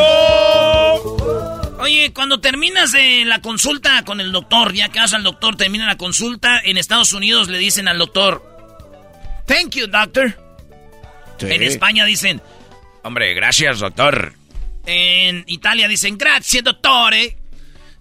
Oye, 1.78 2.12
cuando 2.12 2.40
terminas 2.40 2.90
de 2.90 3.24
la 3.24 3.40
consulta 3.40 4.04
con 4.04 4.20
el 4.20 4.32
doctor, 4.32 4.72
ya 4.74 4.88
que 4.88 4.98
vas 4.98 5.14
al 5.14 5.22
doctor, 5.22 5.54
termina 5.54 5.86
la 5.86 5.96
consulta, 5.96 6.60
en 6.64 6.78
Estados 6.78 7.12
Unidos 7.12 7.46
le 7.46 7.58
dicen 7.58 7.86
al 7.86 7.98
doctor, 7.98 8.42
thank 9.46 9.76
you, 9.76 9.86
doctor. 9.86 10.36
Sí. 11.38 11.46
En 11.48 11.62
España 11.62 12.04
dicen, 12.04 12.42
Hombre, 13.04 13.32
gracias, 13.34 13.78
doctor. 13.78 14.32
en 14.86 15.44
Italia 15.46 15.86
dicen, 15.86 16.18
grazie, 16.18 16.62
dottore. 16.62 17.36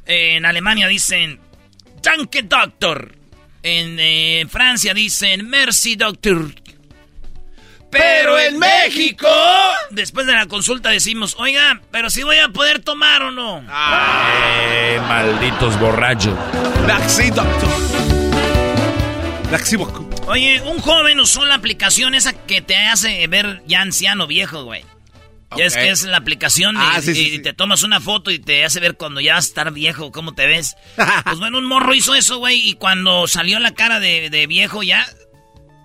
En 0.05 0.45
Alemania 0.45 0.87
dicen, 0.87 1.39
danke, 2.01 2.43
doctor. 2.43 3.15
En 3.63 3.97
eh, 3.99 4.45
Francia 4.49 4.93
dicen, 4.93 5.49
merci, 5.49 5.95
doctor. 5.95 6.53
Pero 7.89 8.37
en 8.37 8.59
México, 8.59 9.27
después 9.89 10.27
de 10.27 10.33
la 10.33 10.47
consulta 10.47 10.89
decimos, 10.89 11.35
oiga, 11.39 11.81
pero 11.91 12.09
si 12.09 12.23
voy 12.23 12.37
a 12.37 12.49
poder 12.49 12.79
tomar 12.79 13.21
o 13.21 13.31
no. 13.31 13.59
Eh, 13.59 14.99
malditos 15.07 15.79
borrachos. 15.79 16.37
Merci, 16.85 17.29
doctor. 17.29 17.69
Merci 19.49 19.77
beaucoup. 19.77 20.13
Oye, 20.27 20.61
un 20.61 20.79
joven 20.79 21.19
usó 21.19 21.45
la 21.45 21.55
aplicación 21.55 22.15
esa 22.15 22.33
que 22.33 22.61
te 22.61 22.75
hace 22.75 23.25
ver 23.27 23.61
ya 23.65 23.81
anciano, 23.81 24.27
viejo, 24.27 24.63
güey. 24.63 24.83
Ya 25.57 25.65
es 25.65 25.75
que 25.75 25.89
es 25.89 26.03
la 26.03 26.17
aplicación 26.17 26.75
Ah, 26.77 26.95
y, 26.97 27.01
sí, 27.01 27.15
sí, 27.15 27.21
y 27.21 27.29
sí. 27.31 27.39
te 27.39 27.53
tomas 27.53 27.83
una 27.83 27.99
foto 28.01 28.31
y 28.31 28.39
te 28.39 28.65
hace 28.65 28.79
ver 28.79 28.97
cuando 28.97 29.21
ya 29.21 29.35
vas 29.35 29.45
a 29.45 29.47
estar 29.47 29.71
viejo, 29.71 30.11
cómo 30.11 30.33
te 30.33 30.47
ves. 30.47 30.75
pues 31.23 31.39
bueno, 31.39 31.57
un 31.59 31.65
morro 31.65 31.93
hizo 31.93 32.13
eso, 32.15 32.39
güey, 32.39 32.69
y 32.69 32.73
cuando 32.75 33.27
salió 33.27 33.59
la 33.59 33.73
cara 33.73 33.99
de, 33.99 34.29
de 34.29 34.47
viejo 34.47 34.83
ya, 34.83 35.05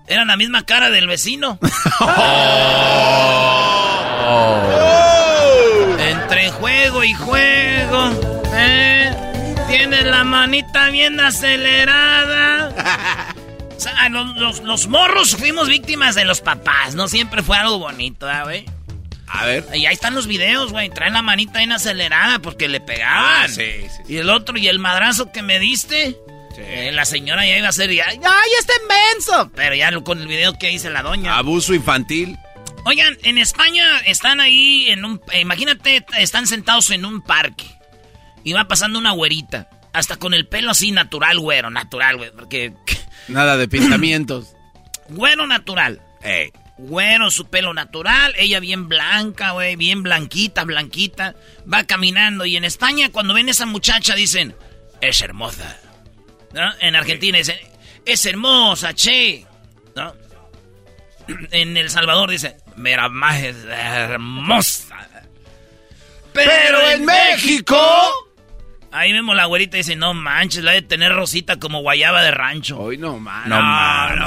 era 0.08 0.24
la 0.24 0.36
misma 0.36 0.64
cara 0.66 0.90
del 0.90 1.06
vecino. 1.06 1.58
Entre 5.98 6.50
juego 6.50 7.04
y 7.04 7.12
juego, 7.14 8.10
¿eh? 8.54 9.14
Tienes 9.68 10.04
la 10.04 10.24
manita 10.24 10.90
bien 10.90 11.20
acelerada. 11.20 12.70
O 13.80 13.82
sea, 13.82 14.10
los, 14.10 14.60
los, 14.60 14.88
morros 14.88 15.36
fuimos 15.36 15.66
víctimas 15.66 16.14
de 16.14 16.26
los 16.26 16.42
papás. 16.42 16.94
No 16.94 17.08
siempre 17.08 17.42
fue 17.42 17.56
algo 17.56 17.78
bonito, 17.78 18.26
güey? 18.44 18.66
A 19.32 19.46
ver. 19.46 19.64
Y 19.74 19.86
ahí 19.86 19.94
están 19.94 20.14
los 20.14 20.26
videos, 20.26 20.72
güey. 20.72 20.90
Traen 20.90 21.14
la 21.14 21.22
manita 21.22 21.62
en 21.62 21.72
acelerada 21.72 22.40
porque 22.40 22.68
le 22.68 22.80
pegaban. 22.80 23.44
Ah, 23.44 23.48
sí, 23.48 23.86
sí, 23.96 24.02
Y 24.08 24.16
el 24.16 24.28
otro, 24.28 24.58
y 24.58 24.66
el 24.66 24.78
madrazo 24.78 25.30
que 25.30 25.42
me 25.42 25.60
diste. 25.60 26.16
Sí. 26.54 26.62
Eh, 26.62 26.90
la 26.92 27.04
señora 27.04 27.46
ya 27.46 27.56
iba 27.56 27.68
a 27.68 27.72
ser, 27.72 27.92
ya, 27.92 28.06
¡ay, 28.08 28.50
está 28.58 28.72
inmenso! 28.82 29.52
Pero 29.54 29.76
ya 29.76 29.92
con 30.00 30.20
el 30.20 30.26
video 30.26 30.58
que 30.58 30.72
hice 30.72 30.90
la 30.90 31.02
doña. 31.02 31.38
Abuso 31.38 31.74
infantil. 31.74 32.36
Oigan, 32.84 33.16
en 33.22 33.38
España 33.38 34.00
están 34.00 34.40
ahí 34.40 34.86
en 34.88 35.04
un. 35.04 35.20
imagínate, 35.38 36.04
están 36.18 36.46
sentados 36.46 36.90
en 36.90 37.04
un 37.04 37.22
parque. 37.22 37.66
Y 38.42 38.52
va 38.52 38.66
pasando 38.66 38.98
una 38.98 39.12
güerita. 39.12 39.68
Hasta 39.92 40.16
con 40.16 40.34
el 40.34 40.46
pelo 40.46 40.70
así 40.70 40.90
natural, 40.90 41.38
güero, 41.38 41.70
natural, 41.70 42.16
güey. 42.16 42.30
Porque. 42.32 42.72
Nada 43.28 43.56
de 43.56 43.68
pintamientos. 43.68 44.54
güero 45.08 45.46
natural. 45.46 46.00
Eh. 46.22 46.50
Güero, 46.88 47.30
su 47.30 47.46
pelo 47.46 47.74
natural. 47.74 48.34
Ella 48.36 48.58
bien 48.58 48.88
blanca, 48.88 49.52
güey. 49.52 49.76
Bien 49.76 50.02
blanquita, 50.02 50.64
blanquita. 50.64 51.36
Va 51.72 51.84
caminando. 51.84 52.46
Y 52.46 52.56
en 52.56 52.64
España, 52.64 53.10
cuando 53.12 53.34
ven 53.34 53.48
a 53.48 53.50
esa 53.50 53.66
muchacha, 53.66 54.14
dicen: 54.14 54.56
Es 55.00 55.20
hermosa. 55.20 55.78
¿No? 56.52 56.72
En 56.80 56.96
Argentina 56.96 57.38
dicen: 57.38 57.58
Es 58.06 58.24
hermosa, 58.24 58.94
che. 58.94 59.46
¿No? 59.94 60.14
En 61.50 61.76
El 61.76 61.90
Salvador 61.90 62.30
dicen: 62.30 62.56
Mira, 62.76 63.08
más 63.08 63.42
hermosa. 63.42 64.96
Pero, 66.32 66.90
en 66.90 67.04
México 67.04 68.29
Ahí 68.92 69.12
vemos 69.12 69.36
la 69.36 69.44
güerita 69.44 69.76
y 69.76 69.80
dice, 69.80 69.94
no 69.94 70.14
manches, 70.14 70.64
la 70.64 70.72
de 70.72 70.82
tener 70.82 71.12
rosita 71.12 71.60
como 71.60 71.80
guayaba 71.80 72.22
de 72.22 72.32
rancho. 72.32 72.76
Hoy 72.76 72.98
no 72.98 73.20
manches. 73.20 73.50
No, 73.50 73.60
no. 74.16 74.26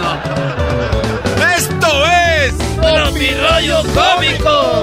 no. 0.00 0.14
Esto 1.56 2.06
es... 2.06 2.54
mi 3.12 3.28
rollo 3.34 3.82
cómico. 3.92 4.82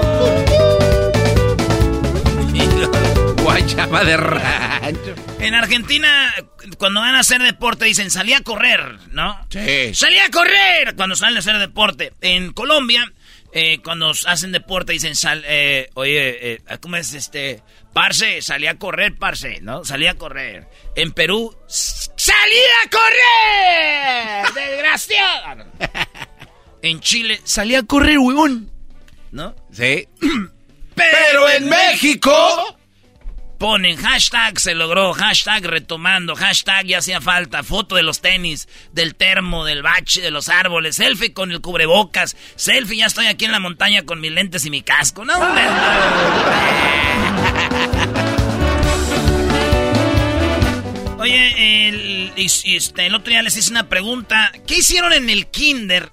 guayaba 3.42 4.04
de 4.04 4.16
rancho. 4.16 5.14
En 5.40 5.54
Argentina, 5.54 6.32
cuando 6.78 7.00
van 7.00 7.16
a 7.16 7.20
hacer 7.20 7.42
deporte, 7.42 7.84
dicen, 7.86 8.12
salí 8.12 8.32
a 8.32 8.42
correr, 8.42 8.96
¿no? 9.10 9.44
Sí. 9.50 9.92
Salí 9.92 10.18
a 10.18 10.30
correr 10.30 10.94
cuando 10.94 11.16
salen 11.16 11.34
a 11.36 11.40
hacer 11.40 11.58
deporte. 11.58 12.12
En 12.20 12.52
Colombia 12.52 13.12
eh, 13.56 13.80
cuando 13.84 14.10
hacen 14.26 14.50
deporte 14.50 14.92
dicen, 14.92 15.14
sal, 15.14 15.44
eh, 15.46 15.88
oye, 15.94 16.54
eh, 16.54 16.60
¿cómo 16.80 16.96
es 16.96 17.14
este? 17.14 17.62
Parce, 17.92 18.42
salí 18.42 18.66
a 18.66 18.76
correr, 18.80 19.14
parce, 19.16 19.60
¿no? 19.60 19.84
Salí 19.84 20.08
a 20.08 20.14
correr. 20.14 20.68
En 20.96 21.12
Perú, 21.12 21.56
¡salí 21.68 22.60
a 22.84 22.90
correr! 22.90 24.54
¡Desgraciado! 24.70 25.66
en 26.82 26.98
Chile, 26.98 27.40
salí 27.44 27.76
a 27.76 27.84
correr, 27.84 28.18
huevón. 28.18 28.72
¿No? 29.30 29.54
Sí. 29.70 30.08
Pero 30.96 31.48
en 31.48 31.68
México 31.68 32.76
ponen 33.58 33.96
hashtag 33.96 34.58
se 34.58 34.74
logró, 34.74 35.12
hashtag 35.12 35.64
retomando, 35.64 36.34
hashtag 36.34 36.86
ya 36.86 36.98
hacía 36.98 37.20
falta, 37.20 37.62
foto 37.62 37.96
de 37.96 38.02
los 38.02 38.20
tenis, 38.20 38.68
del 38.92 39.14
termo, 39.14 39.64
del 39.64 39.82
bache, 39.82 40.20
de 40.20 40.30
los 40.30 40.48
árboles, 40.48 40.96
selfie 40.96 41.32
con 41.32 41.50
el 41.50 41.60
cubrebocas, 41.60 42.36
selfie 42.56 42.98
ya 42.98 43.06
estoy 43.06 43.26
aquí 43.26 43.44
en 43.44 43.52
la 43.52 43.60
montaña 43.60 44.02
con 44.02 44.20
mis 44.20 44.32
lentes 44.32 44.64
y 44.66 44.70
mi 44.70 44.82
casco. 44.82 45.24
No, 45.24 45.34
Oye, 51.18 52.32
este, 52.36 53.06
el 53.06 53.14
otro 53.14 53.30
día 53.30 53.42
les 53.42 53.56
hice 53.56 53.70
una 53.70 53.88
pregunta. 53.88 54.52
¿Qué 54.66 54.76
hicieron 54.76 55.12
en 55.14 55.30
el 55.30 55.46
kinder 55.46 56.12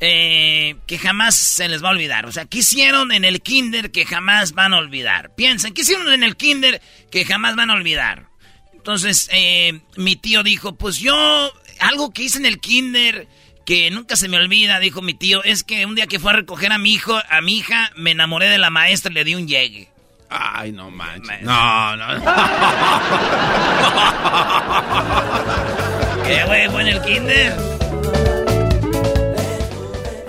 eh, 0.00 0.76
que 0.86 0.98
jamás 0.98 1.36
se 1.36 1.68
les 1.68 1.84
va 1.84 1.88
a 1.88 1.92
olvidar. 1.92 2.26
O 2.26 2.32
sea, 2.32 2.46
¿qué 2.46 2.58
hicieron 2.58 3.12
en 3.12 3.24
el 3.24 3.42
kinder 3.42 3.90
que 3.90 4.06
jamás 4.06 4.52
van 4.52 4.72
a 4.72 4.78
olvidar? 4.78 5.34
Piensen, 5.34 5.74
¿qué 5.74 5.82
hicieron 5.82 6.10
en 6.12 6.22
el 6.22 6.36
kinder 6.36 6.80
que 7.10 7.24
jamás 7.24 7.54
van 7.54 7.70
a 7.70 7.74
olvidar? 7.74 8.28
Entonces, 8.72 9.28
eh, 9.32 9.80
mi 9.96 10.16
tío 10.16 10.42
dijo, 10.42 10.76
pues 10.76 10.96
yo, 10.96 11.52
algo 11.80 12.12
que 12.12 12.22
hice 12.22 12.38
en 12.38 12.46
el 12.46 12.60
kinder 12.60 13.28
que 13.66 13.90
nunca 13.90 14.16
se 14.16 14.28
me 14.28 14.38
olvida, 14.38 14.80
dijo 14.80 15.02
mi 15.02 15.12
tío, 15.12 15.44
es 15.44 15.64
que 15.64 15.84
un 15.84 15.94
día 15.94 16.06
que 16.06 16.18
fue 16.18 16.32
a 16.32 16.36
recoger 16.36 16.72
a 16.72 16.78
mi 16.78 16.94
hijo, 16.94 17.20
a 17.28 17.40
mi 17.42 17.58
hija, 17.58 17.92
me 17.94 18.12
enamoré 18.12 18.48
de 18.48 18.58
la 18.58 18.70
maestra 18.70 19.12
y 19.12 19.14
le 19.14 19.24
di 19.24 19.34
un 19.34 19.46
llegue. 19.46 19.90
Ay, 20.30 20.72
no 20.72 20.90
manches. 20.90 21.42
No, 21.42 21.96
no. 21.96 22.06
¿Qué 26.24 26.44
güey 26.44 26.68
fue 26.68 26.82
en 26.82 26.88
el 26.88 27.02
kinder? 27.02 27.79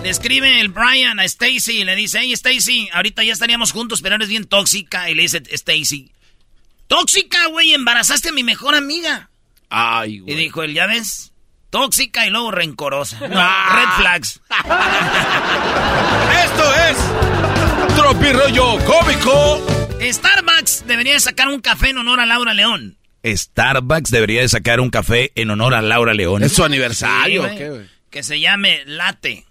Le 0.03 0.09
escribe 0.09 0.59
el 0.59 0.69
Brian 0.69 1.19
a 1.19 1.25
Stacy 1.25 1.81
y 1.81 1.83
le 1.83 1.95
dice, 1.95 2.19
hey 2.21 2.33
Stacy, 2.33 2.89
ahorita 2.91 3.23
ya 3.23 3.33
estaríamos 3.33 3.71
juntos, 3.71 4.01
pero 4.01 4.15
eres 4.15 4.29
bien 4.29 4.45
tóxica. 4.45 5.09
Y 5.11 5.15
le 5.15 5.21
dice 5.21 5.43
Stacy, 5.51 6.11
tóxica, 6.87 7.45
güey, 7.47 7.73
embarazaste 7.73 8.29
a 8.29 8.31
mi 8.31 8.43
mejor 8.43 8.73
amiga. 8.73 9.29
Ay, 9.69 10.19
güey. 10.19 10.33
Y 10.33 10.37
dijo 10.37 10.63
él, 10.63 10.73
ya 10.73 10.87
ves, 10.87 11.33
tóxica 11.69 12.25
y 12.25 12.31
luego 12.31 12.51
rencorosa. 12.51 13.19
Ah. 13.33 13.75
Red 13.75 14.01
flags. 14.01 14.41
Esto 16.45 16.73
es 16.89 17.95
Tropirollo 17.95 18.83
Cómico. 18.85 19.65
Starbucks 20.01 20.85
debería 20.87 21.19
sacar 21.19 21.47
un 21.47 21.61
café 21.61 21.89
en 21.89 21.99
honor 21.99 22.19
a 22.21 22.25
Laura 22.25 22.55
León. 22.55 22.97
Starbucks 23.23 24.09
debería 24.09 24.47
sacar 24.49 24.79
un 24.79 24.89
café 24.89 25.31
en 25.35 25.51
honor 25.51 25.75
a 25.75 25.81
Laura 25.83 26.15
León. 26.15 26.41
¿Es 26.41 26.53
su 26.53 26.63
aniversario? 26.63 27.43
¿qué, 27.55 27.69
güey? 27.69 27.89
Que 28.09 28.23
se 28.23 28.39
llame 28.39 28.81
Late. 28.85 29.45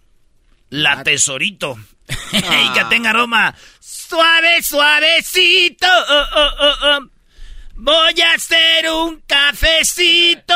La 0.71 1.03
tesorito. 1.03 1.79
y 2.33 2.41
que 2.73 2.81
ah. 2.81 2.89
tenga 2.89 3.11
aroma 3.11 3.55
suave, 3.81 4.63
suavecito. 4.63 5.87
Oh, 5.87 6.25
oh, 6.35 6.75
oh, 6.83 7.11
Voy 7.75 8.21
a 8.21 8.35
hacer 8.35 8.91
un 8.91 9.23
cafecito. 9.27 10.55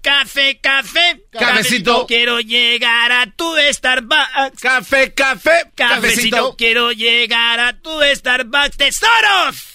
Café, 0.00 0.58
café. 0.60 1.24
Cafecito. 1.30 2.06
Quiero 2.06 2.40
llegar 2.40 3.12
a 3.12 3.26
tu 3.26 3.54
Starbucks. 3.70 4.60
Café, 4.60 5.12
café. 5.12 5.70
Cafecito. 5.74 6.56
Quiero 6.56 6.90
llegar 6.92 7.60
a 7.60 7.74
tu 7.74 7.90
Starbucks. 8.14 8.76
¡Tesoros! 8.76 9.72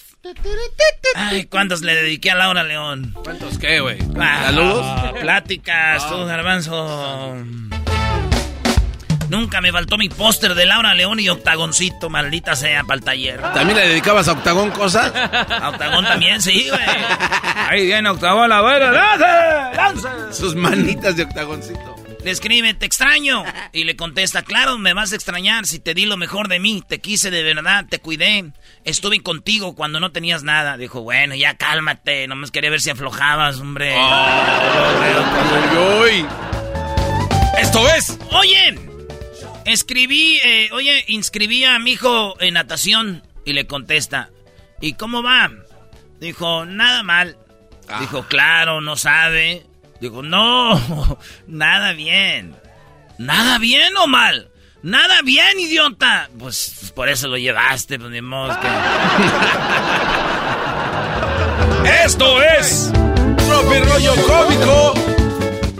Ay, 1.14 1.44
¿cuántos 1.44 1.82
le 1.82 1.94
dediqué 1.94 2.32
a 2.32 2.34
Laura 2.34 2.64
León? 2.64 3.14
¿Cuántos 3.22 3.56
qué, 3.58 3.80
güey? 3.80 3.98
Ah, 4.18 4.42
¿Saludos? 4.46 5.20
Pláticas, 5.20 6.02
ah. 6.04 6.08
tú, 6.10 6.26
garbanzo. 6.26 7.36
Nunca 9.28 9.60
me 9.60 9.72
faltó 9.72 9.98
mi 9.98 10.08
póster 10.08 10.54
de 10.54 10.64
Laura 10.66 10.94
León 10.94 11.20
y 11.20 11.28
Octagoncito, 11.28 12.08
maldita 12.08 12.56
sea, 12.56 12.84
para 12.84 12.98
el 12.98 13.04
taller. 13.04 13.40
¿También 13.40 13.78
le 13.78 13.88
dedicabas 13.88 14.28
a 14.28 14.32
Octagón 14.32 14.70
cosas? 14.70 15.12
A 15.14 15.68
Octagón 15.70 16.04
también, 16.04 16.40
sí, 16.40 16.66
güey. 16.68 16.80
Ahí 17.68 17.86
viene 17.86 18.08
Octagón, 18.08 18.48
la 18.48 18.60
buena, 18.60 18.90
¡lance! 18.90 19.76
¡lance! 19.76 20.08
Sus 20.32 20.54
manitas 20.54 21.16
de 21.16 21.24
Octagoncito. 21.24 21.96
Le 22.24 22.30
escribe, 22.32 22.74
te 22.74 22.86
extraño. 22.86 23.44
Y 23.72 23.84
le 23.84 23.96
contesta, 23.96 24.42
claro, 24.42 24.76
me 24.78 24.92
vas 24.92 25.12
a 25.12 25.14
extrañar 25.14 25.66
si 25.66 25.78
te 25.78 25.94
di 25.94 26.04
lo 26.06 26.16
mejor 26.16 26.48
de 26.48 26.58
mí. 26.58 26.82
Te 26.86 27.00
quise 27.00 27.30
de 27.30 27.42
verdad, 27.42 27.86
te 27.88 28.00
cuidé. 28.00 28.52
Estuve 28.84 29.22
contigo 29.22 29.74
cuando 29.74 30.00
no 30.00 30.10
tenías 30.10 30.42
nada. 30.42 30.76
Dijo, 30.76 31.02
bueno, 31.02 31.34
ya 31.34 31.56
cálmate. 31.56 32.26
Nomás 32.26 32.50
quería 32.50 32.70
ver 32.70 32.80
si 32.80 32.90
aflojabas, 32.90 33.60
hombre. 33.60 33.94
Oh, 33.96 35.04
Esto 37.58 37.88
es. 37.94 38.18
Oye, 38.30 38.87
Escribí, 39.68 40.40
eh, 40.42 40.70
oye, 40.72 41.04
inscribí 41.08 41.62
a 41.64 41.78
mi 41.78 41.92
hijo 41.92 42.40
en 42.40 42.54
natación 42.54 43.22
y 43.44 43.52
le 43.52 43.66
contesta, 43.66 44.30
¿y 44.80 44.94
cómo 44.94 45.22
va? 45.22 45.50
Dijo, 46.20 46.64
nada 46.64 47.02
mal. 47.02 47.36
Ah. 47.86 48.00
Dijo, 48.00 48.22
claro, 48.28 48.80
no 48.80 48.96
sabe. 48.96 49.66
Dijo, 50.00 50.22
no, 50.22 51.18
nada 51.46 51.92
bien. 51.92 52.56
¿Nada 53.18 53.58
bien 53.58 53.94
o 53.98 54.06
mal? 54.06 54.50
Nada 54.82 55.20
bien, 55.20 55.60
idiota. 55.60 56.30
Pues 56.38 56.90
por 56.94 57.10
eso 57.10 57.28
lo 57.28 57.36
llevaste, 57.36 57.98
pues 57.98 58.10
ni. 58.10 58.20
Esto 62.04 62.42
es 62.42 62.90
Propio 63.46 63.84
Rollo 63.84 64.14
Cómico 64.26 65.17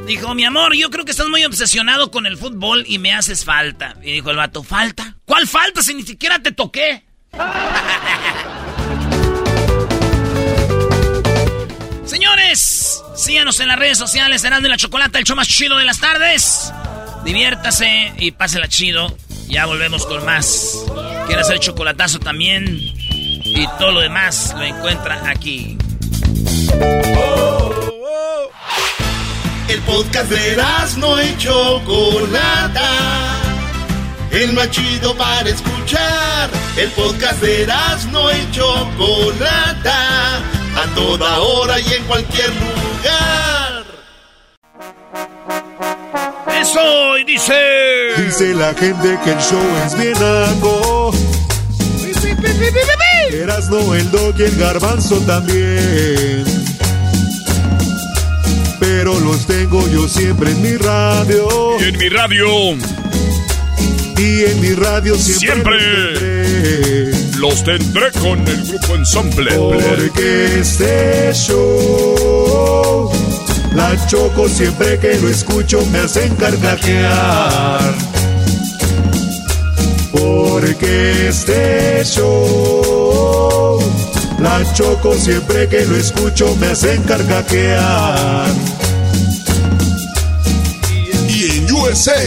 Dijo, 0.09 0.35
mi 0.35 0.45
amor, 0.47 0.75
yo 0.75 0.89
creo 0.89 1.05
que 1.05 1.11
estás 1.11 1.29
muy 1.29 1.45
obsesionado 1.45 2.11
con 2.11 2.25
el 2.25 2.39
fútbol 2.39 2.83
y 2.89 2.99
me 2.99 3.13
haces 3.13 3.45
falta. 3.45 3.95
Y 4.03 4.13
dijo 4.13 4.31
el 4.31 4.39
vato, 4.39 4.63
¿falta? 4.63 5.17
¿Cuál 5.27 5.47
falta 5.47 5.83
si 5.83 5.93
ni 5.93 6.03
siquiera 6.03 6.39
te 6.39 6.51
toqué? 6.51 7.05
Señores, 12.07 13.03
síganos 13.17 13.61
en 13.61 13.69
las 13.69 13.79
redes 13.79 13.99
sociales, 13.99 14.41
serán 14.41 14.63
de 14.63 14.71
la 14.71 14.79
Chocolata, 14.79 15.19
el 15.19 15.27
show 15.27 15.37
más 15.37 15.47
chido 15.47 15.77
de 15.77 15.85
las 15.85 16.01
tardes. 16.01 16.73
Diviértase 17.27 18.15
y 18.17 18.31
pásela 18.31 18.67
chido. 18.67 19.15
Ya 19.51 19.67
volvemos 19.67 20.07
con 20.07 20.25
más. 20.25 20.87
Quiere 21.27 21.43
hacer 21.43 21.59
chocolatazo 21.59 22.19
también. 22.19 22.65
Y 22.67 23.67
todo 23.79 23.93
lo 23.93 24.01
demás 24.01 24.55
lo 24.57 24.65
encuentra 24.65 25.29
aquí. 25.29 25.77
Oh. 27.15 27.59
El 29.69 29.81
podcast 29.83 30.31
de 30.31 30.57
no 30.97 31.23
y 31.23 31.37
Chocolata. 31.37 32.91
El 34.31 34.55
más 34.55 34.71
chido 34.71 35.15
para 35.15 35.47
escuchar. 35.47 36.49
El 36.79 36.91
podcast 36.93 37.43
de 37.43 37.67
no 38.11 38.31
y 38.31 38.51
Chocolata. 38.51 40.39
A 40.75 40.95
toda 40.95 41.41
hora 41.41 41.79
y 41.81 41.93
en 41.93 42.05
cualquier 42.05 42.49
lugar. 42.49 43.85
Eso, 46.59 47.19
y 47.19 47.25
dice. 47.25 48.13
Dice 48.17 48.55
la 48.55 48.73
gente 48.73 49.19
que 49.23 49.33
el 49.33 49.39
show 49.39 49.67
es 49.85 49.99
bien 49.99 50.17
algo. 50.17 51.13
no 53.71 53.95
el 53.95 54.11
dog 54.11 54.35
y 54.39 54.43
el 54.45 54.57
garbanzo 54.57 55.17
también 55.27 56.48
pero 59.09 59.21
los 59.21 59.47
tengo 59.47 59.89
yo 59.89 60.07
siempre 60.07 60.51
en 60.51 60.61
mi 60.61 60.77
radio. 60.77 61.49
Y 61.81 61.85
en 61.85 61.97
mi 61.99 62.09
radio. 62.11 62.47
Y 64.19 64.45
en 64.45 64.61
mi 64.61 64.73
radio 64.75 65.17
siempre. 65.17 65.81
Siempre. 65.81 67.39
Los 67.39 67.65
tendré, 67.65 68.13
con 68.21 68.47
el 68.47 68.65
grupo 68.65 68.97
ensamble. 68.97 69.53
Porque 69.53 70.61
este 70.61 71.33
show. 71.33 73.11
La 73.75 73.97
choco 74.09 74.47
siempre 74.49 74.99
que 74.99 75.15
lo 75.15 75.29
escucho 75.29 75.85
me 75.87 76.01
hacen 76.01 76.35
carcajear. 76.37 77.95
Porque 80.13 81.29
este 81.29 82.05
show. 82.05 83.79
La 84.39 84.71
choco 84.75 85.15
siempre 85.15 85.67
que 85.69 85.87
lo 85.87 85.97
escucho 85.97 86.55
me 86.57 86.67
hacen 86.69 87.03
carcajear. 87.05 88.49
USA, 91.91 92.23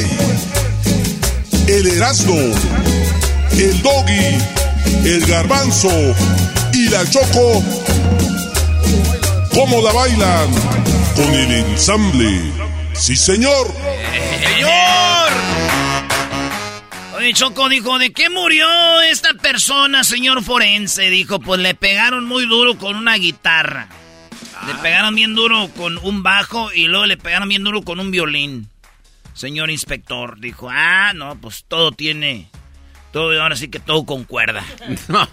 el 1.68 1.86
Erasmo, 1.86 2.36
el 3.52 3.82
Doggy, 3.84 4.40
el 5.06 5.24
Garbanzo 5.28 5.92
y 6.74 6.90
la 6.90 7.08
Choco. 7.08 7.64
¿Cómo 9.54 9.84
la 9.84 9.92
bailan? 9.92 10.50
Con 11.16 11.32
el 11.36 11.52
ensamble. 11.52 12.42
Sí, 12.94 13.16
señor. 13.16 13.68
¡Señor! 14.42 15.32
Oye, 17.18 17.34
Choco 17.34 17.70
dijo, 17.70 18.00
¿de 18.00 18.14
qué 18.14 18.32
murió 18.32 18.68
esta 19.12 19.36
persona, 19.36 20.04
señor 20.04 20.44
forense? 20.44 21.12
Dijo, 21.12 21.40
pues 21.40 21.62
le 21.62 21.76
pegaron 21.76 22.26
muy 22.26 22.48
duro 22.48 22.80
con 22.80 22.96
una 22.96 23.14
guitarra. 23.16 23.90
Le 24.66 24.74
pegaron 24.82 25.14
bien 25.14 25.36
duro 25.36 25.70
con 25.78 26.00
un 26.00 26.24
bajo 26.24 26.74
y 26.74 26.86
luego 26.86 27.06
le 27.06 27.18
pegaron 27.18 27.48
bien 27.48 27.64
duro 27.64 27.84
con 27.84 28.00
un 28.00 28.10
violín 28.10 28.71
señor 29.42 29.72
inspector. 29.72 30.40
Dijo, 30.40 30.70
ah, 30.72 31.12
no, 31.14 31.36
pues 31.36 31.66
todo 31.68 31.92
tiene... 31.92 32.50
Todo, 33.12 33.42
ahora 33.42 33.58
sí 33.58 33.68
que 33.68 33.80
todo 33.80 34.06
concuerda. 34.06 34.64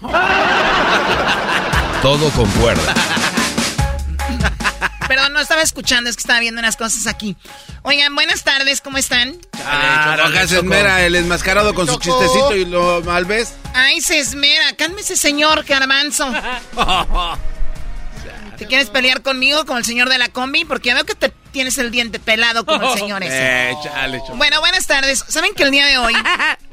todo 2.02 2.28
concuerda. 2.30 2.94
Perdón, 5.09 5.32
no 5.32 5.40
estaba 5.40 5.62
escuchando, 5.62 6.11
es 6.11 6.16
que 6.16 6.22
estaba 6.22 6.40
viendo 6.40 6.59
unas 6.59 6.76
cosas 6.76 7.06
aquí. 7.06 7.36
Oigan, 7.82 8.16
buenas 8.16 8.42
tardes, 8.42 8.80
¿cómo 8.80 8.98
están? 8.98 9.36
Ah, 9.64 10.16
acá 10.24 10.48
se 10.48 10.56
esmera 10.56 11.06
el 11.06 11.14
enmascarado 11.14 11.72
con 11.72 11.86
su 11.86 11.98
chistecito 11.98 12.56
y 12.56 12.64
lo 12.64 13.00
mal 13.02 13.26
ves. 13.26 13.54
Ay, 13.74 14.00
se 14.00 14.18
esmera, 14.18 14.72
cálmese 14.76 15.16
señor 15.16 15.64
Garbanzo. 15.64 16.32
¿Te 18.59 18.66
quieres 18.66 18.90
pelear 18.90 19.22
conmigo, 19.22 19.64
con 19.66 19.78
el 19.78 19.84
señor 19.84 20.09
de 20.09 20.18
la 20.18 20.30
combi? 20.30 20.64
Porque 20.64 20.88
ya 20.88 20.94
veo 20.94 21.04
que 21.04 21.14
te 21.14 21.32
tienes 21.49 21.78
el 21.78 21.90
diente 21.90 22.18
pelado 22.18 22.64
como 22.64 22.92
el 22.92 22.99
señor 22.99 23.22
ese. 23.22 23.70
Eh, 23.70 23.76
chale, 23.82 24.22
bueno, 24.34 24.61
buenas 24.61 24.86
tardes. 24.86 25.24
¿Saben 25.28 25.55
que 25.55 25.64
el 25.64 25.70
día 25.70 25.86
de 25.86 25.99
hoy 25.99 26.14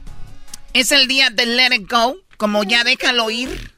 es 0.73 0.91
el 0.91 1.07
día 1.07 1.29
de 1.29 1.45
Let 1.45 1.75
It 1.75 1.89
Go? 1.89 2.17
Como 2.37 2.63
ya 2.63 2.83
déjalo 2.83 3.29
ir. 3.29 3.73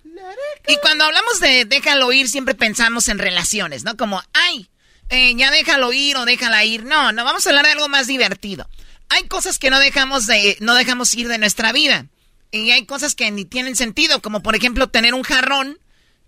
Y 0.67 0.77
cuando 0.81 1.05
hablamos 1.05 1.39
de 1.39 1.65
déjalo 1.65 2.11
ir, 2.11 2.27
siempre 2.27 2.55
pensamos 2.55 3.07
en 3.07 3.19
relaciones, 3.19 3.83
¿no? 3.83 3.95
Como, 3.95 4.21
ay, 4.33 4.69
eh, 5.09 5.33
ya 5.35 5.51
déjalo 5.51 5.93
ir 5.93 6.17
o 6.17 6.25
déjala 6.25 6.65
ir. 6.65 6.83
No, 6.83 7.11
no, 7.11 7.23
vamos 7.23 7.45
a 7.45 7.49
hablar 7.49 7.65
de 7.65 7.71
algo 7.71 7.87
más 7.87 8.07
divertido. 8.07 8.67
Hay 9.09 9.27
cosas 9.27 9.57
que 9.59 9.69
no 9.69 9.79
dejamos, 9.79 10.25
de, 10.27 10.57
no 10.59 10.75
dejamos 10.75 11.13
ir 11.15 11.27
de 11.27 11.37
nuestra 11.37 11.71
vida. 11.71 12.07
Y 12.51 12.71
hay 12.71 12.85
cosas 12.85 13.15
que 13.15 13.29
ni 13.31 13.45
tienen 13.45 13.75
sentido, 13.75 14.21
como 14.21 14.41
por 14.41 14.55
ejemplo 14.55 14.87
tener 14.87 15.13
un 15.13 15.23
jarrón 15.23 15.79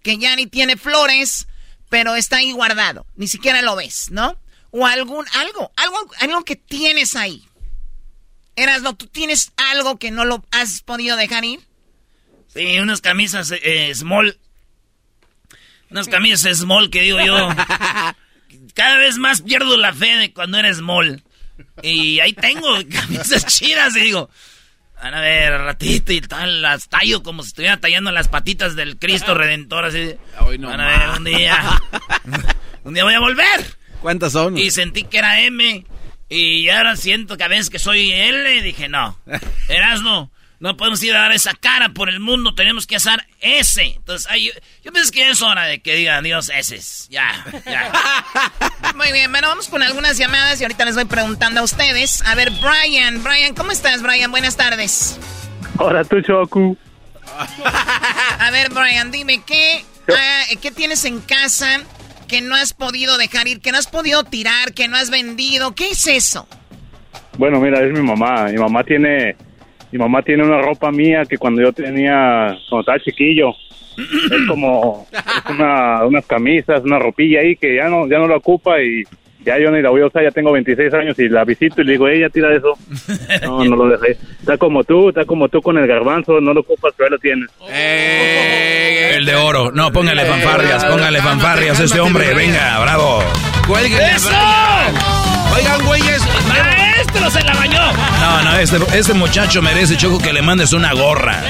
que 0.03 0.17
ya 0.17 0.35
ni 0.35 0.47
tiene 0.47 0.77
flores 0.77 1.47
pero 1.89 2.15
está 2.15 2.37
ahí 2.37 2.51
guardado. 2.51 3.05
Ni 3.15 3.27
siquiera 3.27 3.61
lo 3.61 3.75
ves, 3.75 4.09
¿no? 4.11 4.37
O 4.71 4.85
algún, 4.85 5.25
algo, 5.33 5.71
algo, 5.75 5.97
algo 6.19 6.45
que 6.45 6.55
tienes 6.55 7.15
ahí. 7.15 7.43
Erasno, 8.55 8.95
¿tú 8.95 9.07
tienes 9.07 9.51
algo 9.55 9.97
que 9.97 10.11
no 10.11 10.25
lo 10.25 10.45
has 10.51 10.81
podido 10.81 11.15
dejar 11.15 11.45
ir? 11.45 11.61
Sí, 12.53 12.79
unas 12.79 13.01
camisas 13.01 13.51
eh, 13.51 13.93
small. 13.95 14.37
Unas 15.89 16.07
camisas 16.07 16.57
small 16.57 16.89
que 16.89 17.01
digo 17.01 17.19
yo. 17.19 17.35
Cada 18.75 18.97
vez 18.97 19.17
más 19.17 19.41
pierdo 19.41 19.77
la 19.77 19.93
fe 19.93 20.17
de 20.17 20.33
cuando 20.33 20.57
eres 20.57 20.77
small. 20.77 21.23
Y 21.81 22.19
ahí 22.19 22.33
tengo 22.33 22.67
camisas 22.91 23.45
chidas 23.45 23.95
y 23.95 24.01
digo, 24.01 24.29
van 25.01 25.13
a 25.13 25.21
ver, 25.21 25.53
ratito 25.61 26.11
y 26.11 26.21
tal, 26.21 26.61
las 26.61 26.89
tallo 26.89 27.23
como 27.23 27.43
si 27.43 27.49
estuviera 27.49 27.79
tallando 27.79 28.11
las 28.11 28.27
patitas 28.27 28.75
del 28.75 28.97
Cristo 28.97 29.33
Redentor, 29.33 29.85
así. 29.85 30.15
van 30.37 30.81
a 30.81 30.87
ver, 30.87 31.17
un 31.17 31.23
día, 31.23 31.81
un 32.83 32.93
día 32.93 33.03
voy 33.03 33.13
a 33.13 33.19
volver. 33.19 33.78
¿Cuántas 34.01 34.33
son? 34.33 34.57
Y 34.57 34.71
sentí 34.71 35.03
que 35.03 35.17
era 35.17 35.41
M, 35.41 35.85
y 36.29 36.69
ahora 36.69 36.95
siento 36.95 37.37
que 37.37 37.43
a 37.43 37.47
veces 37.47 37.69
que 37.69 37.79
soy 37.79 38.11
L, 38.11 38.61
dije, 38.61 38.87
no, 38.87 39.17
Erasno, 39.67 40.31
no 40.59 40.77
podemos 40.77 41.01
ir 41.03 41.15
a 41.15 41.21
dar 41.21 41.31
esa 41.31 41.53
cara 41.53 41.89
por 41.89 42.09
el 42.09 42.19
mundo, 42.19 42.53
tenemos 42.53 42.85
que 42.85 42.97
hacer 42.97 43.25
S. 43.39 43.81
Entonces, 43.81 44.31
yo, 44.83 44.91
pienso 44.91 45.11
que 45.11 45.29
es 45.29 45.41
hora 45.41 45.63
de 45.65 45.79
que 45.79 45.95
digan 45.95 46.23
Dios 46.23 46.51
S. 46.53 47.07
Ya, 47.09 47.45
ya. 47.65 47.91
Muy 48.95 49.11
bien, 49.11 49.31
bueno, 49.31 49.47
vamos 49.47 49.69
con 49.69 49.81
algunas 49.81 50.17
llamadas 50.17 50.59
y 50.59 50.65
ahorita 50.65 50.85
les 50.85 50.95
voy 50.95 51.05
preguntando 51.05 51.61
a 51.61 51.63
ustedes. 51.63 52.21
A 52.25 52.35
ver, 52.35 52.51
Brian, 52.51 53.23
Brian, 53.23 53.55
¿cómo 53.55 53.71
estás, 53.71 54.01
Brian? 54.01 54.31
Buenas 54.31 54.55
tardes. 54.57 55.17
Hola, 55.77 56.03
tú, 56.03 56.21
Choku. 56.21 56.77
a 58.39 58.51
ver, 58.51 58.69
Brian, 58.69 59.11
dime, 59.11 59.41
¿qué, 59.45 59.83
ah, 60.09 60.43
¿qué 60.61 60.71
tienes 60.71 61.05
en 61.05 61.21
casa 61.21 61.81
que 62.29 62.39
no 62.39 62.55
has 62.55 62.73
podido 62.73 63.17
dejar 63.17 63.47
ir, 63.47 63.59
que 63.59 63.71
no 63.71 63.77
has 63.77 63.87
podido 63.87 64.23
tirar, 64.23 64.73
que 64.73 64.87
no 64.87 64.95
has 64.95 65.09
vendido? 65.09 65.75
¿Qué 65.75 65.89
es 65.89 66.07
eso? 66.07 66.47
Bueno, 67.37 67.59
mira, 67.59 67.83
es 67.83 67.91
mi 67.91 68.01
mamá. 68.01 68.45
Mi 68.45 68.57
mamá 68.57 68.83
tiene 68.83 69.35
mi 69.91 69.97
mamá 69.97 70.21
tiene 70.21 70.43
una 70.43 70.61
ropa 70.61 70.91
mía 70.91 71.23
que 71.27 71.37
cuando 71.37 71.61
yo 71.61 71.73
tenía, 71.73 72.55
cuando 72.69 72.81
estaba 72.81 72.99
chiquillo, 72.99 73.49
es 73.97 74.47
como 74.47 75.07
una, 75.49 76.05
unas 76.05 76.25
camisas, 76.25 76.83
una 76.83 76.99
ropilla 76.99 77.39
ahí 77.41 77.55
que 77.55 77.75
ya 77.75 77.89
no, 77.89 78.07
ya 78.07 78.19
no 78.19 78.27
la 78.27 78.37
ocupa 78.37 78.81
y 78.81 79.03
ya 79.45 79.57
yo 79.57 79.71
ni 79.71 79.81
la 79.81 79.89
voy 79.89 80.01
a 80.01 80.07
usar, 80.07 80.23
ya 80.23 80.31
tengo 80.31 80.51
26 80.51 80.93
años 80.93 81.17
y 81.17 81.29
la 81.29 81.43
visito 81.45 81.81
y 81.81 81.85
le 81.85 81.93
digo, 81.93 82.07
ella 82.07 82.29
tira 82.29 82.49
eso. 82.55 82.73
No, 83.41 83.63
no 83.63 83.75
lo 83.75 83.97
dejé. 83.97 84.17
Está 84.39 84.57
como 84.57 84.83
tú, 84.83 85.09
está 85.09 85.25
como 85.25 85.47
tú 85.49 85.61
con 85.61 85.77
el 85.77 85.87
garbanzo, 85.87 86.39
no 86.41 86.53
lo 86.53 86.61
ocupas, 86.61 86.93
pero 86.95 87.07
ahí 87.07 87.11
lo 87.11 87.19
tienes. 87.19 87.49
Eh, 87.69 89.13
el 89.15 89.25
de 89.25 89.35
oro. 89.35 89.71
No, 89.71 89.91
póngale 89.91 90.25
fanfarrias, 90.25 90.85
póngale 90.85 91.21
fanfarrias 91.21 91.79
a 91.79 91.83
este 91.83 91.99
hombre, 91.99 92.33
venga, 92.33 92.79
bravo. 92.79 93.23
¡Eso! 94.15 94.29
Oigan, 95.55 95.85
güeyes, 95.85 96.21
maestro 96.47 97.29
se 97.29 97.41
la 97.43 97.53
bañó. 97.53 97.81
No, 98.19 98.43
no, 98.43 98.57
este, 98.57 98.77
este 98.97 99.13
muchacho 99.13 99.61
merece, 99.61 99.95
Choco, 99.97 100.19
que 100.19 100.33
le 100.33 100.41
mandes 100.41 100.73
una 100.73 100.93
gorra. 100.93 101.41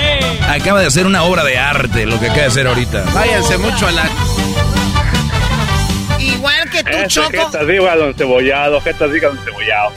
Acaba 0.49 0.81
de 0.81 0.87
hacer 0.87 1.05
una 1.05 1.23
obra 1.23 1.43
de 1.43 1.57
arte, 1.57 2.05
lo 2.05 2.19
que 2.19 2.25
acaba 2.25 2.41
de 2.41 2.47
hacer 2.47 2.67
ahorita. 2.67 3.03
Váyanse 3.13 3.57
mucho 3.57 3.87
a 3.87 3.91
la... 3.91 4.09
Igual 6.39 6.69
que 6.69 6.83
tú, 6.83 6.97
Choco. 7.07 7.29
Jetas, 7.31 7.67
diga 7.67 7.95
don 7.97 8.13
cebollado, 8.13 8.79
jetas, 8.79 9.11
diga 9.11 9.27
don 9.27 9.37
cebollado. 9.39 9.91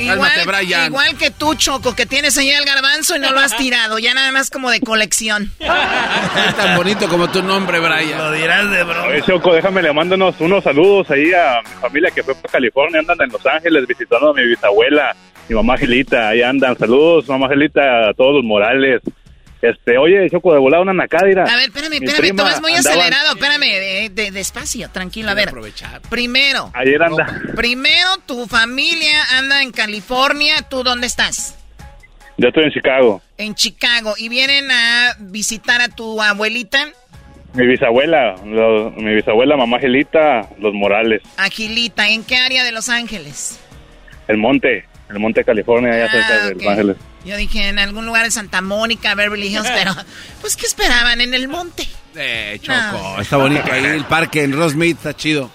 Brian. 0.44 0.86
Igual 0.86 1.16
que 1.16 1.30
tú, 1.30 1.54
Choco, 1.54 1.94
que 1.94 2.04
tienes 2.04 2.36
ahí 2.36 2.50
el 2.50 2.64
garbanzo 2.64 3.14
y 3.16 3.20
no 3.20 3.30
lo 3.30 3.38
has 3.38 3.56
tirado. 3.56 3.98
Ya 4.00 4.12
nada 4.12 4.32
más 4.32 4.50
como 4.50 4.68
de 4.70 4.80
colección. 4.80 5.52
es 5.60 6.56
tan 6.56 6.76
bonito 6.76 7.08
como 7.08 7.30
tu 7.30 7.42
nombre, 7.42 7.78
Brian. 7.78 8.18
Lo 8.18 8.32
dirás 8.32 8.68
de 8.70 8.82
broma. 8.82 9.06
Oye, 9.06 9.22
Choco, 9.22 9.54
déjame 9.54 9.82
le 9.82 9.92
mándanos 9.92 10.34
unos 10.40 10.64
saludos 10.64 11.08
ahí 11.10 11.32
a 11.32 11.60
mi 11.62 11.80
familia 11.80 12.10
que 12.10 12.24
fue 12.24 12.34
para 12.34 12.50
California. 12.50 13.00
Andan 13.00 13.18
en 13.20 13.30
Los 13.30 13.46
Ángeles 13.46 13.86
visitando 13.86 14.30
a 14.30 14.34
mi 14.34 14.44
bisabuela, 14.44 15.14
mi 15.48 15.54
mamá 15.54 15.78
Gelita. 15.78 16.30
Ahí 16.30 16.42
andan. 16.42 16.76
Saludos, 16.76 17.28
mamá 17.28 17.48
Gelita, 17.48 18.08
a 18.08 18.14
todos 18.14 18.34
los 18.34 18.44
Morales. 18.44 19.00
Este, 19.62 19.96
oye, 19.96 20.28
Choco, 20.28 20.52
de 20.52 20.58
volada 20.58 20.82
una 20.82 20.92
nacadira. 20.92 21.44
A 21.44 21.54
ver, 21.56 21.66
espérame, 21.68 21.92
espérame, 22.02 22.36
tú 22.36 22.42
vas 22.42 22.60
muy 22.60 22.72
acelerado, 22.74 23.30
espérame, 23.36 24.10
de, 24.10 24.30
despacio, 24.32 24.90
tranquilo, 24.90 25.30
a 25.30 25.34
ver. 25.34 25.48
Aprovechar. 25.50 26.00
Primero. 26.10 26.70
Ayer 26.74 27.00
anda. 27.00 27.40
Primero, 27.54 28.08
tu 28.26 28.46
familia 28.48 29.22
anda 29.38 29.62
en 29.62 29.70
California, 29.70 30.62
¿tú 30.68 30.82
dónde 30.82 31.06
estás? 31.06 31.56
Yo 32.38 32.48
estoy 32.48 32.64
en 32.64 32.70
Chicago. 32.72 33.22
En 33.38 33.54
Chicago, 33.54 34.14
¿y 34.18 34.28
vienen 34.28 34.68
a 34.70 35.14
visitar 35.20 35.80
a 35.80 35.88
tu 35.88 36.20
abuelita? 36.20 36.88
Mi 37.54 37.66
bisabuela, 37.66 38.34
mi 38.42 39.14
bisabuela, 39.14 39.56
mamá 39.56 39.78
Gilita, 39.78 40.48
Los 40.58 40.72
Morales. 40.74 41.22
Agilita, 41.36 42.08
¿en 42.08 42.24
qué 42.24 42.36
área 42.36 42.64
de 42.64 42.72
Los 42.72 42.88
Ángeles? 42.88 43.60
el 44.28 44.38
monte, 44.38 44.86
el 45.10 45.18
monte 45.18 45.44
California, 45.44 45.92
allá 45.92 46.10
cerca 46.10 46.28
Ah, 46.30 46.46
de 46.46 46.52
ok. 46.54 46.62
Los 46.62 46.66
Ángeles. 46.72 46.96
Yo 47.24 47.36
dije 47.36 47.68
en 47.68 47.78
algún 47.78 48.06
lugar 48.06 48.24
de 48.24 48.30
Santa 48.30 48.60
Mónica, 48.60 49.14
Beverly 49.14 49.46
Hills, 49.48 49.68
pero 49.74 49.94
pues 50.40 50.56
¿qué 50.56 50.66
esperaban? 50.66 51.20
En 51.20 51.34
el 51.34 51.48
monte. 51.48 51.86
Eh, 52.16 52.58
Choco, 52.60 52.76
No. 53.16 53.20
está 53.20 53.36
bonito 53.36 53.64
ahí 53.72 53.84
el 53.84 54.04
parque 54.04 54.42
en 54.42 54.52
Rosemead, 54.52 54.90
está 54.96 55.14
chido. 55.14 55.50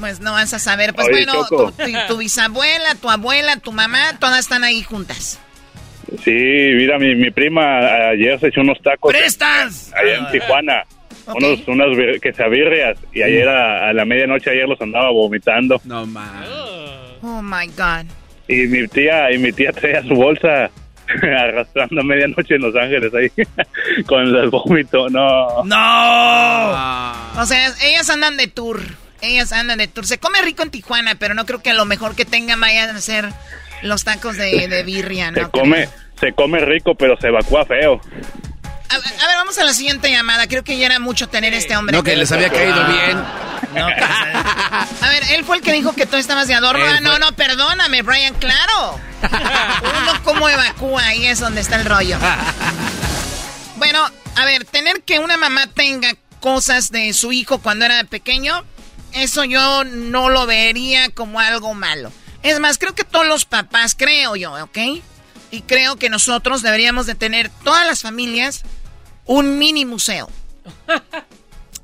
Pues 0.00 0.20
no 0.20 0.32
vas 0.32 0.52
a 0.54 0.58
saber. 0.58 0.94
Pues 0.94 1.06
Oye, 1.08 1.24
bueno, 1.26 1.32
Choco. 1.48 1.72
tu, 1.72 1.84
tu- 1.84 1.98
tu 2.08 2.16
bisabuela, 2.18 2.94
tu 2.94 3.10
abuela, 3.10 3.56
tu 3.58 3.72
mamá, 3.72 4.18
todas 4.18 4.40
están 4.40 4.64
ahí 4.64 4.82
juntas. 4.82 5.38
Sí, 6.24 6.30
mira, 6.30 6.98
mi, 6.98 7.14
mi 7.14 7.30
prima 7.30 7.78
ayer 8.10 8.40
se 8.40 8.48
echó 8.48 8.62
unos 8.62 8.78
tacos. 8.82 9.12
¡Prestas! 9.12 9.92
Allá 9.94 10.16
en 10.16 10.30
Tijuana. 10.30 10.84
Unos, 11.26 11.58
unas 11.68 11.88
vir- 11.88 12.18
quesabirrias. 12.20 12.96
Y 13.12 13.20
ayer 13.22 13.46
a, 13.46 13.90
a 13.90 13.92
la 13.92 14.04
medianoche 14.06 14.48
ayer 14.50 14.66
los 14.66 14.80
andaba 14.80 15.10
vomitando. 15.10 15.78
No 15.84 16.06
mames. 16.06 16.48
Oh 17.22 17.42
my 17.42 17.66
God. 17.76 18.06
Y 18.48 18.66
mi 18.66 18.88
tía, 18.88 19.30
y 19.30 19.38
mi 19.38 19.52
tía 19.52 19.72
traía 19.72 20.02
su 20.02 20.14
bolsa 20.14 20.70
arrastrando 21.22 22.00
a 22.00 22.04
medianoche 22.04 22.54
en 22.54 22.62
Los 22.62 22.74
Ángeles 22.74 23.12
ahí. 23.14 23.30
con 24.06 24.22
el 24.22 24.48
vómito, 24.50 25.08
no. 25.10 25.64
¡No! 25.64 27.40
O 27.40 27.46
sea, 27.46 27.72
ellas 27.82 28.08
andan 28.10 28.36
de 28.36 28.46
tour. 28.46 28.80
Ellas 29.20 29.52
andan 29.52 29.78
de 29.78 29.88
tour. 29.88 30.06
Se 30.06 30.18
come 30.18 30.40
rico 30.42 30.62
en 30.62 30.70
Tijuana, 30.70 31.16
pero 31.16 31.34
no 31.34 31.44
creo 31.44 31.62
que 31.62 31.74
lo 31.74 31.84
mejor 31.84 32.14
que 32.14 32.24
tengan 32.24 32.60
vayan 32.60 32.94
a 32.94 33.00
ser 33.00 33.26
los 33.82 34.04
tacos 34.04 34.36
de, 34.36 34.68
de 34.68 34.82
birria, 34.82 35.32
Se 35.32 35.42
¿no? 35.42 35.50
come, 35.50 35.88
se 36.20 36.32
come 36.32 36.60
rico, 36.60 36.94
pero 36.94 37.16
se 37.20 37.28
evacúa 37.28 37.64
feo. 37.64 38.00
A, 38.88 38.94
a 38.94 39.26
ver, 39.26 39.36
vamos 39.36 39.58
a 39.58 39.64
la 39.64 39.74
siguiente 39.74 40.10
llamada. 40.10 40.46
Creo 40.46 40.64
que 40.64 40.78
ya 40.78 40.86
era 40.86 40.98
mucho 40.98 41.28
tener 41.28 41.54
este 41.54 41.76
hombre. 41.76 41.96
No, 41.96 42.02
que 42.02 42.16
les 42.16 42.32
había 42.32 42.50
caído 42.50 42.84
bien. 42.86 43.18
A 43.76 45.08
ver, 45.10 45.22
él 45.30 45.44
fue 45.44 45.56
el 45.56 45.62
que 45.62 45.72
dijo 45.72 45.92
que 45.94 46.06
tú 46.06 46.16
estabas 46.16 46.48
de 46.48 46.54
adorno. 46.54 46.84
Ah, 46.86 47.00
no, 47.00 47.18
no, 47.18 47.32
perdóname, 47.32 48.02
Brian, 48.02 48.34
claro. 48.34 48.98
Uno 49.22 50.22
como 50.24 50.48
evacúa, 50.48 51.04
ahí 51.04 51.26
es 51.26 51.40
donde 51.40 51.60
está 51.60 51.76
el 51.76 51.84
rollo. 51.84 52.18
Bueno, 53.76 54.08
a 54.36 54.44
ver, 54.44 54.64
tener 54.64 55.02
que 55.02 55.18
una 55.18 55.36
mamá 55.36 55.66
tenga 55.66 56.14
cosas 56.40 56.90
de 56.90 57.12
su 57.12 57.32
hijo 57.32 57.58
cuando 57.58 57.84
era 57.84 58.02
pequeño, 58.04 58.64
eso 59.12 59.44
yo 59.44 59.84
no 59.84 60.30
lo 60.30 60.46
vería 60.46 61.10
como 61.10 61.40
algo 61.40 61.74
malo. 61.74 62.12
Es 62.42 62.60
más, 62.60 62.78
creo 62.78 62.94
que 62.94 63.04
todos 63.04 63.26
los 63.26 63.44
papás, 63.44 63.94
creo 63.96 64.36
yo, 64.36 64.52
¿ok? 64.62 64.78
Y 65.50 65.62
creo 65.62 65.96
que 65.96 66.10
nosotros 66.10 66.62
deberíamos 66.62 67.06
de 67.06 67.14
tener, 67.14 67.50
todas 67.64 67.86
las 67.86 68.02
familias, 68.02 68.62
un 69.28 69.58
mini 69.58 69.84
museo. 69.84 70.28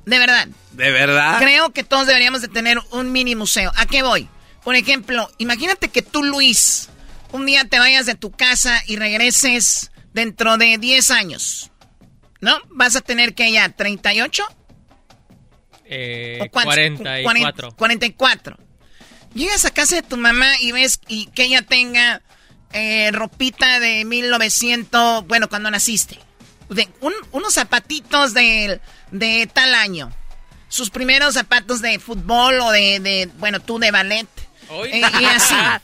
De 0.05 0.19
verdad. 0.19 0.47
¿De 0.73 0.91
verdad? 0.91 1.39
Creo 1.39 1.69
que 1.71 1.83
todos 1.85 2.05
deberíamos 2.05 2.41
de 2.41 2.49
tener 2.49 2.79
un 2.91 3.11
mini 3.11 3.35
museo. 3.35 3.71
¿A 3.77 3.85
qué 3.85 4.03
voy? 4.03 4.27
Por 4.63 4.75
ejemplo, 4.75 5.29
imagínate 5.37 5.87
que 5.89 6.01
tú, 6.01 6.23
Luis, 6.23 6.89
un 7.31 7.45
día 7.45 7.65
te 7.65 7.79
vayas 7.79 8.05
de 8.05 8.15
tu 8.15 8.31
casa 8.31 8.81
y 8.87 8.97
regreses 8.97 9.91
dentro 10.13 10.57
de 10.57 10.77
10 10.77 11.11
años. 11.11 11.71
¿No? 12.41 12.57
Vas 12.69 12.95
a 12.95 13.01
tener 13.01 13.33
que 13.33 13.51
ya 13.51 13.69
38 13.69 14.43
Eh, 15.85 16.39
o 16.41 16.49
cuántos? 16.51 16.75
44. 16.75 17.75
44. 17.75 18.57
Llegas 19.33 19.65
a 19.65 19.71
casa 19.71 19.95
de 19.95 20.01
tu 20.01 20.17
mamá 20.17 20.49
y 20.61 20.71
ves 20.71 20.99
y 21.07 21.27
que 21.27 21.43
ella 21.43 21.61
tenga 21.61 22.21
eh, 22.73 23.09
ropita 23.11 23.79
de 23.79 24.03
1900, 24.05 25.25
bueno, 25.27 25.47
cuando 25.47 25.71
naciste. 25.71 26.19
De 26.69 26.87
un- 27.01 27.13
unos 27.31 27.53
zapatitos 27.53 28.33
de, 28.33 28.79
de 29.11 29.49
tal 29.53 29.73
año. 29.75 30.11
Sus 30.67 30.89
primeros 30.89 31.35
zapatos 31.35 31.81
de 31.81 31.99
fútbol 31.99 32.59
o 32.59 32.71
de, 32.71 32.99
de, 32.99 33.29
bueno, 33.37 33.59
tú 33.59 33.77
de 33.79 33.91
ballet. 33.91 34.27
Eh, 34.91 35.01
y 35.21 35.25
así. 35.25 35.53
¿A, 35.53 35.81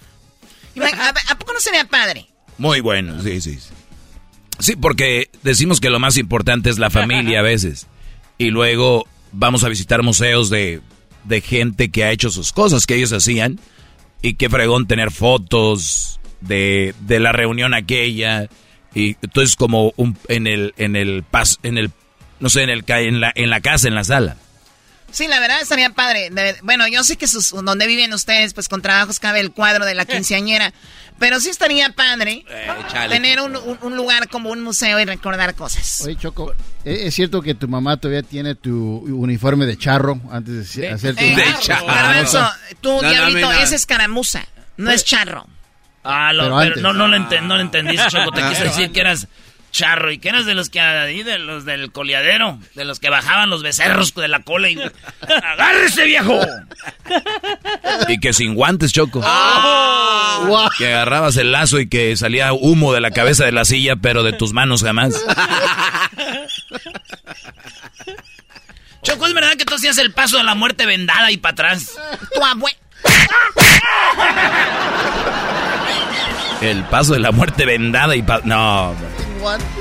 a 1.29 1.37
poco 1.37 1.53
no 1.53 1.59
sería 1.59 1.85
padre? 1.85 2.27
Muy 2.57 2.79
bueno, 2.79 3.21
sí, 3.21 3.41
sí. 3.41 3.55
sí. 3.59 3.69
Sí, 4.59 4.75
porque 4.75 5.29
decimos 5.43 5.79
que 5.79 5.89
lo 5.89 5.99
más 5.99 6.17
importante 6.17 6.69
es 6.69 6.77
la 6.77 6.89
familia 6.91 7.39
a 7.39 7.43
veces. 7.43 7.87
Y 8.37 8.49
luego 8.51 9.07
vamos 9.31 9.63
a 9.63 9.69
visitar 9.69 10.03
museos 10.03 10.49
de, 10.51 10.81
de 11.23 11.41
gente 11.41 11.89
que 11.89 12.03
ha 12.03 12.11
hecho 12.11 12.29
sus 12.29 12.51
cosas 12.51 12.85
que 12.85 12.95
ellos 12.95 13.11
hacían. 13.13 13.59
Y 14.21 14.35
qué 14.35 14.49
fregón 14.49 14.85
tener 14.87 15.09
fotos 15.11 16.19
de, 16.41 16.93
de 17.01 17.19
la 17.19 17.31
reunión 17.31 17.73
aquella. 17.73 18.49
Y 18.93 19.15
entonces 19.21 19.55
como 19.55 19.93
un, 19.95 20.17
en 20.27 20.47
el, 20.47 20.73
en 20.77 20.95
el 20.95 21.23
pas, 21.23 21.59
en 21.63 21.77
el, 21.77 21.91
no 22.39 22.49
sé, 22.49 22.63
en 22.63 22.69
el, 22.69 22.83
ca- 22.83 22.99
en 23.01 23.21
la, 23.21 23.31
en 23.35 23.49
la 23.49 23.61
casa, 23.61 23.87
en 23.87 23.95
la 23.95 24.03
sala. 24.03 24.35
Sí, 25.11 25.27
la 25.27 25.39
verdad 25.41 25.61
estaría 25.61 25.89
padre. 25.89 26.29
De- 26.29 26.55
bueno, 26.63 26.87
yo 26.87 27.03
sé 27.03 27.17
que 27.17 27.27
sus, 27.27 27.49
donde 27.51 27.85
viven 27.87 28.13
ustedes, 28.13 28.53
pues 28.53 28.69
con 28.69 28.81
trabajos 28.81 29.19
cabe 29.19 29.41
el 29.41 29.51
cuadro 29.51 29.85
de 29.85 29.93
la 29.95 30.05
quinceañera. 30.05 30.73
Pero 31.19 31.39
sí 31.39 31.49
estaría 31.49 31.89
padre 31.91 32.43
chale, 32.91 33.13
tener 33.13 33.41
un, 33.41 33.55
un- 33.55 33.77
un 33.81 33.95
lugar 33.95 34.27
como 34.29 34.49
un 34.49 34.63
museo 34.63 34.99
y 34.99 35.05
recordar 35.05 35.53
cosas. 35.53 36.01
Oye, 36.01 36.15
Choco, 36.15 36.53
¿e- 36.83 37.07
¿es 37.07 37.13
cierto 37.13 37.41
que 37.41 37.53
tu 37.55 37.67
mamá 37.67 37.97
todavía 37.97 38.23
tiene 38.23 38.55
tu 38.55 38.73
uniforme 39.05 39.65
de 39.65 39.77
charro 39.77 40.19
antes 40.31 40.73
de 40.75 40.89
hacer 40.89 41.15
tu... 41.15 41.23
Eh, 41.23 41.35
Garbanzo, 41.67 42.49
tú, 42.79 42.89
No, 42.95 43.01
no, 43.03 43.09
Diablito, 43.09 43.51
no. 43.53 43.59
es 43.59 43.71
escaramuza, 43.71 44.45
no 44.77 44.91
es 44.91 45.03
charro. 45.05 45.45
Ah, 46.03 46.33
lo- 46.33 46.57
Pero 46.59 46.75
no, 46.77 46.93
no, 46.93 47.07
lo 47.07 47.17
enten- 47.17 47.43
no 47.43 47.55
lo 47.55 47.61
entendiste, 47.61 48.07
Choco. 48.09 48.31
Te 48.31 48.41
Ah. 48.41 48.49
quise 48.49 48.63
decir 48.63 48.91
que 48.91 49.01
eras 49.01 49.27
charro 49.71 50.11
y 50.11 50.17
que 50.19 50.27
eras 50.27 50.45
de 50.45 50.53
los 50.53 50.69
que 50.69 50.81
ahí, 50.81 51.23
de 51.23 51.39
los 51.39 51.63
del 51.63 51.93
coleadero, 51.93 52.59
de 52.75 52.83
los 52.83 52.99
que 52.99 53.09
bajaban 53.09 53.49
los 53.49 53.63
becerros 53.63 54.13
de 54.13 54.27
la 54.27 54.41
cola 54.41 54.69
y. 54.69 54.77
¡Agárrese, 55.43 56.03
viejo! 56.05 56.41
Y 58.09 58.19
que 58.19 58.33
sin 58.33 58.53
guantes, 58.55 58.91
Choco. 58.91 59.21
Ah. 59.23 60.69
Que 60.77 60.87
agarrabas 60.93 61.37
el 61.37 61.51
lazo 61.51 61.79
y 61.79 61.87
que 61.87 62.17
salía 62.17 62.51
humo 62.51 62.93
de 62.93 62.99
la 63.01 63.11
cabeza 63.11 63.45
de 63.45 63.51
la 63.53 63.63
silla, 63.63 63.95
pero 63.95 64.23
de 64.23 64.33
tus 64.33 64.51
manos 64.53 64.83
jamás. 64.83 65.13
Choco, 69.03 69.25
¿es 69.25 69.33
verdad 69.33 69.53
que 69.57 69.65
tú 69.65 69.73
hacías 69.75 69.97
el 69.97 70.11
paso 70.11 70.37
de 70.37 70.43
la 70.43 70.53
muerte 70.55 70.85
vendada 70.85 71.31
y 71.31 71.37
para 71.37 71.53
atrás? 71.53 71.91
Tu 72.35 72.43
abue... 72.43 72.71
El 76.61 76.83
paso 76.85 77.13
de 77.13 77.19
la 77.19 77.31
muerte 77.31 77.65
vendada 77.65 78.15
y 78.15 78.21
pa 78.21 78.41
No. 78.43 78.93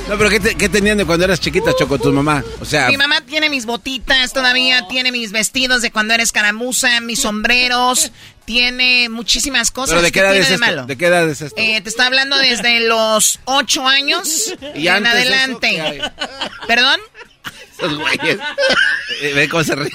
No, 0.08 0.16
pero 0.16 0.30
¿qué, 0.30 0.40
te- 0.40 0.54
qué 0.54 0.70
tenían 0.70 0.96
de 0.96 1.04
cuando 1.04 1.26
eras 1.26 1.38
chiquita, 1.38 1.72
Choco, 1.78 1.98
tu 1.98 2.10
mamá? 2.14 2.42
O 2.60 2.64
sea, 2.64 2.88
Mi 2.88 2.96
mamá 2.96 3.20
tiene 3.20 3.50
mis 3.50 3.66
botitas 3.66 4.32
todavía, 4.32 4.88
tiene 4.88 5.12
mis 5.12 5.32
vestidos 5.32 5.82
de 5.82 5.90
cuando 5.90 6.14
era 6.14 6.22
escaramuza, 6.22 6.98
mis 7.02 7.20
sombreros, 7.20 8.10
tiene 8.46 9.10
muchísimas 9.10 9.70
cosas. 9.70 9.90
¿pero 9.90 10.00
de 10.02 10.12
qué 10.12 10.20
edad 10.20 10.34
es 10.34 10.48
de 10.48 10.54
esto? 10.54 10.66
malo? 10.66 10.86
¿De 10.86 10.96
qué 10.96 11.06
edad 11.08 11.28
es 11.28 11.42
esto? 11.42 11.60
Eh, 11.60 11.78
te 11.82 11.90
está 11.90 12.06
hablando 12.06 12.38
desde 12.38 12.80
los 12.88 13.38
ocho 13.44 13.86
años 13.86 14.54
¿Y 14.74 14.88
en 14.88 14.94
antes 15.06 15.12
de 15.12 15.20
eso 15.24 15.28
adelante. 15.34 15.68
qué 15.68 15.80
hay? 15.82 16.00
¿Perdón? 16.66 16.98
Esos 17.76 17.98
güeyes. 17.98 18.38
Eh, 19.20 19.32
Ve 19.34 19.46
cómo 19.50 19.62
se 19.62 19.74
ríen. 19.74 19.92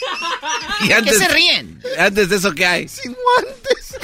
Y 0.84 0.88
¿Qué 1.04 1.12
se 1.14 1.28
ríen? 1.28 1.80
Antes 1.98 2.28
de 2.28 2.36
eso, 2.36 2.52
¿qué 2.52 2.66
hay? 2.66 2.88
Sin 2.88 3.12
guantes. 3.14 3.96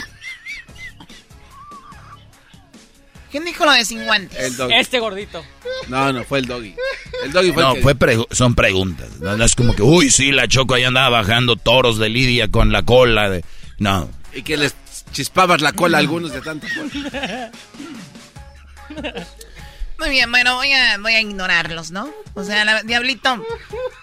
¿Quién 3.30 3.44
dijo 3.46 3.64
lo 3.64 3.72
de 3.72 3.84
sin 3.84 4.04
guantes? 4.04 4.38
El 4.38 4.56
doggy. 4.56 4.74
Este 4.74 4.98
gordito. 5.00 5.42
No, 5.88 6.12
no, 6.12 6.22
fue 6.24 6.40
el 6.40 6.46
doggy. 6.46 6.74
El 7.24 7.32
doggy 7.32 7.52
fue 7.52 7.62
No, 7.62 7.70
el 7.70 7.76
que... 7.76 7.82
fue 7.82 7.94
pregu- 7.94 8.26
son 8.30 8.54
preguntas. 8.54 9.08
No, 9.20 9.36
no 9.36 9.44
es 9.44 9.54
como 9.54 9.74
que, 9.74 9.82
uy, 9.82 10.10
sí, 10.10 10.32
la 10.32 10.48
Choco 10.48 10.74
ahí 10.74 10.84
andaba 10.84 11.08
bajando 11.20 11.56
toros 11.56 11.98
de 11.98 12.10
Lidia 12.10 12.48
con 12.50 12.72
la 12.72 12.82
cola 12.82 13.30
de... 13.30 13.42
No. 13.78 14.10
Y 14.34 14.42
que 14.42 14.56
les 14.58 14.74
chispabas 15.12 15.62
la 15.62 15.72
cola 15.72 15.96
a 15.96 16.00
algunos 16.00 16.32
de 16.32 16.40
tanto 16.42 16.66
cola. 16.74 17.50
Muy 20.02 20.10
bien, 20.10 20.28
bueno, 20.32 20.56
voy 20.56 20.72
a, 20.72 20.98
voy 20.98 21.14
a 21.14 21.20
ignorarlos, 21.20 21.92
¿no? 21.92 22.10
O 22.34 22.42
sea, 22.42 22.64
la- 22.64 22.82
Diablito, 22.82 23.40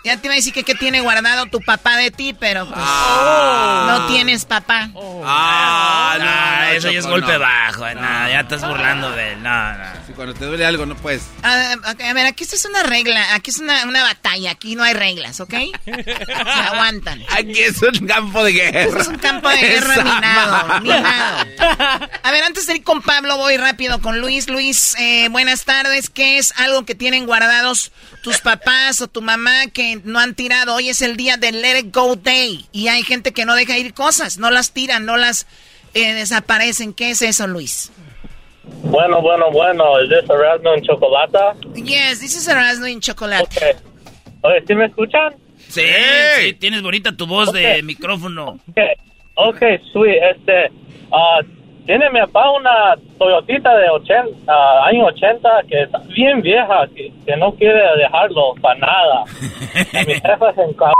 ya 0.06 0.16
te 0.16 0.28
iba 0.28 0.34
a 0.34 0.38
decir 0.38 0.54
que 0.54 0.64
qué 0.64 0.74
tiene 0.76 1.02
guardado 1.02 1.48
tu 1.48 1.60
papá 1.60 1.98
de 1.98 2.10
ti, 2.10 2.34
pero 2.40 2.66
pues 2.68 2.78
no 2.80 4.08
tienes 4.08 4.46
papá. 4.46 4.90
Ah, 5.26 6.16
no, 6.18 6.26
Ah, 6.26 6.60
no, 6.70 6.70
eso 6.78 6.90
ya 6.90 7.00
es 7.00 7.06
golpe 7.06 7.34
no. 7.34 7.40
bajo. 7.40 7.86
eh, 7.86 7.96
No, 7.96 8.30
ya 8.30 8.40
estás 8.40 8.66
burlando 8.66 9.12
de 9.12 9.34
él. 9.34 9.44
No, 9.44 9.74
no. 9.74 9.84
Si 10.08 10.14
cuando 10.14 10.34
te 10.36 10.46
duele 10.46 10.66
algo 10.66 10.86
no 10.86 10.96
puedes. 10.96 11.24
A, 11.44 11.52
a- 11.74 12.10
a 12.10 12.14
ver, 12.14 12.28
aquí 12.28 12.44
esto 12.46 12.56
es 12.56 12.64
una 12.66 12.84
regla, 12.84 13.34
aquí 13.34 13.50
es 13.52 13.60
una, 13.60 13.84
una 13.84 14.02
batalla, 14.04 14.52
aquí 14.52 14.76
no 14.78 14.84
hay 14.84 14.94
reglas, 14.94 15.42
¿ok? 15.42 15.54
Se 15.84 16.44
aguantan. 16.72 17.22
Aquí 17.32 17.60
es 17.60 17.82
un 17.82 18.08
campo 18.08 18.42
de 18.46 18.54
guerra. 18.54 18.82
Esto 18.84 19.00
es 19.00 19.08
un 19.10 19.18
campo 19.18 19.50
de 19.50 19.58
guerra 19.58 19.94
Esa 19.96 20.04
minado, 20.04 20.68
madre. 20.68 20.82
minado. 20.82 21.46
A 22.24 22.32
ver, 22.32 22.44
antes 22.46 22.68
de 22.68 22.76
ir 22.78 22.84
con 22.84 23.02
Pablo, 23.02 23.36
voy 23.38 23.58
rápido 23.58 24.00
con 24.02 24.20
Luis. 24.22 24.48
Luis, 24.48 24.96
eh, 24.98 25.28
buenas 25.30 25.66
tardes. 25.66 25.89
¿Qué 26.14 26.38
es 26.38 26.54
algo 26.58 26.86
que 26.86 26.96
tienen 26.96 27.26
guardados 27.26 27.92
tus 28.24 28.40
papás 28.40 29.02
o 29.02 29.08
tu 29.08 29.22
mamá 29.22 29.68
que 29.74 30.00
no 30.04 30.20
han 30.20 30.36
tirado? 30.36 30.76
Hoy 30.76 30.90
es 30.90 31.02
el 31.02 31.18
día 31.18 31.38
del 31.38 31.62
Let 31.62 31.80
It 31.80 31.96
Go 31.96 32.16
Day 32.16 32.66
y 32.72 32.88
hay 32.88 33.04
gente 33.04 33.34
que 33.34 33.46
no 33.46 33.56
deja 33.56 33.78
ir 33.78 33.94
cosas, 33.94 34.38
no 34.38 34.52
las 34.52 34.72
tiran, 34.72 35.06
no 35.06 35.18
las 35.18 35.48
eh, 35.94 36.14
desaparecen. 36.14 36.94
¿Qué 36.94 37.12
es 37.12 37.22
eso, 37.22 37.48
Luis? 37.48 37.92
Bueno, 38.84 39.22
bueno, 39.22 39.52
bueno. 39.52 40.00
¿Es 40.00 40.10
this 40.10 40.30
Erasmo 40.30 40.74
en 40.74 40.84
Chocolata? 40.84 41.56
Yes, 41.74 42.20
this 42.20 42.36
is 42.36 42.48
Erasmo 42.48 42.88
in 42.88 43.02
chocolate. 43.02 43.78
Oye, 44.42 44.64
¿sí 44.66 44.76
me 44.76 44.86
escuchan? 44.86 45.36
Sí, 45.68 45.82
sí, 46.38 46.54
tienes 46.54 46.82
bonita 46.82 47.16
tu 47.16 47.28
voz 47.28 47.52
de 47.52 47.84
micrófono. 47.84 48.60
Ok, 48.70 48.78
okay 49.36 49.80
sweet. 49.92 50.18
Este, 50.32 50.72
ah, 51.12 51.42
tiene 51.90 52.08
mi 52.12 52.20
papá 52.20 52.52
una 52.52 52.96
Toyotita 53.18 53.76
de 53.76 53.90
80, 53.90 54.32
ah, 54.48 54.86
año 54.86 55.06
80 55.06 55.50
que 55.68 55.82
es 55.82 55.90
bien 56.10 56.40
vieja, 56.40 56.86
que, 56.96 57.12
que 57.26 57.36
no 57.36 57.52
quiere 57.54 57.82
dejarlo 57.98 58.54
para 58.62 58.80
nada. 58.80 59.24
Y 60.04 60.06
mi 60.06 60.14
jefa 60.14 60.54
se 60.54 60.62
encabona. 60.62 60.94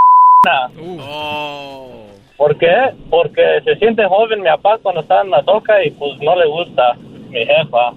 ¿Por 2.38 2.58
qué? 2.58 2.76
Porque 3.08 3.62
se 3.66 3.76
siente 3.76 4.04
joven 4.08 4.42
mi 4.42 4.50
papá 4.50 4.80
cuando 4.82 5.02
está 5.02 5.22
en 5.22 5.30
la 5.30 5.44
toca 5.44 5.86
y 5.86 5.92
pues 5.92 6.20
no 6.22 6.36
le 6.36 6.48
gusta 6.48 6.96
mi 7.30 7.46
jefa. 7.46 7.92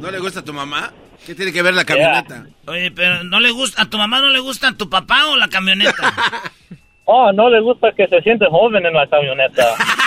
¿No 0.00 0.10
le 0.10 0.18
gusta 0.18 0.40
a 0.40 0.44
tu 0.44 0.54
mamá? 0.54 0.90
¿Qué 1.26 1.34
tiene 1.34 1.52
que 1.52 1.60
ver 1.60 1.74
la 1.74 1.84
camioneta? 1.84 2.46
Oye, 2.66 2.90
pero 2.92 3.24
¿no 3.24 3.40
le 3.40 3.50
gusta, 3.50 3.82
a 3.82 3.90
tu 3.90 3.98
mamá 3.98 4.20
no 4.20 4.30
le 4.30 4.38
gusta 4.38 4.72
tu 4.72 4.88
papá 4.88 5.26
o 5.26 5.36
la 5.36 5.48
camioneta? 5.48 5.92
Oh, 7.10 7.32
no 7.32 7.48
le 7.48 7.58
gusta 7.60 7.90
que 7.92 8.06
se 8.06 8.20
siente 8.20 8.44
joven 8.50 8.84
en 8.84 8.92
la 8.92 9.06
camioneta. 9.06 9.64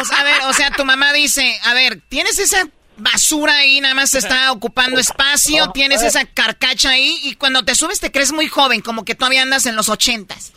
O 0.00 0.04
sea, 0.04 0.20
a 0.20 0.24
ver, 0.24 0.34
o 0.48 0.52
sea, 0.52 0.70
tu 0.70 0.84
mamá 0.84 1.12
dice, 1.12 1.58
a 1.64 1.74
ver, 1.74 2.00
¿tienes 2.08 2.38
esa 2.38 2.68
basura 2.96 3.56
ahí? 3.56 3.80
Nada 3.80 3.94
más 3.94 4.14
está 4.14 4.52
ocupando 4.52 5.00
espacio, 5.00 5.70
tienes 5.72 6.02
esa 6.02 6.24
carcacha 6.24 6.90
ahí 6.90 7.18
y 7.22 7.34
cuando 7.34 7.64
te 7.64 7.74
subes 7.74 8.00
te 8.00 8.10
crees 8.10 8.32
muy 8.32 8.48
joven, 8.48 8.80
como 8.80 9.04
que 9.04 9.14
todavía 9.14 9.42
andas 9.42 9.66
en 9.66 9.76
los 9.76 9.88
ochentas. 9.88 10.52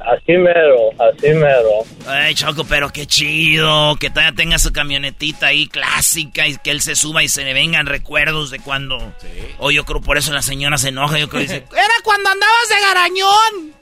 Así 0.00 0.32
mero, 0.32 0.90
así 0.98 1.28
mero. 1.28 1.84
Ay, 2.06 2.34
Choco, 2.34 2.64
pero 2.64 2.90
qué 2.90 3.06
chido, 3.06 3.96
que 3.96 4.08
todavía 4.08 4.34
tenga 4.34 4.58
su 4.58 4.72
camionetita 4.72 5.48
ahí 5.48 5.68
clásica 5.68 6.46
y 6.48 6.56
que 6.56 6.70
él 6.70 6.80
se 6.80 6.96
suba 6.96 7.22
y 7.22 7.28
se 7.28 7.44
le 7.44 7.52
vengan 7.52 7.84
recuerdos 7.84 8.50
de 8.50 8.60
cuando... 8.60 9.14
O 9.58 9.70
yo 9.70 9.84
creo 9.84 10.00
por 10.00 10.16
eso 10.16 10.32
la 10.32 10.40
señora 10.40 10.78
se 10.78 10.88
enoja, 10.88 11.18
yo 11.18 11.28
creo 11.28 11.46
que 11.46 11.52
dice... 11.52 11.64
Era 11.72 11.94
cuando 12.02 12.30
andabas 12.30 12.68
de 12.70 12.80
garañón. 12.80 13.74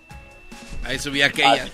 Ahí 0.85 0.99
subía 0.99 1.27
aquella. 1.27 1.69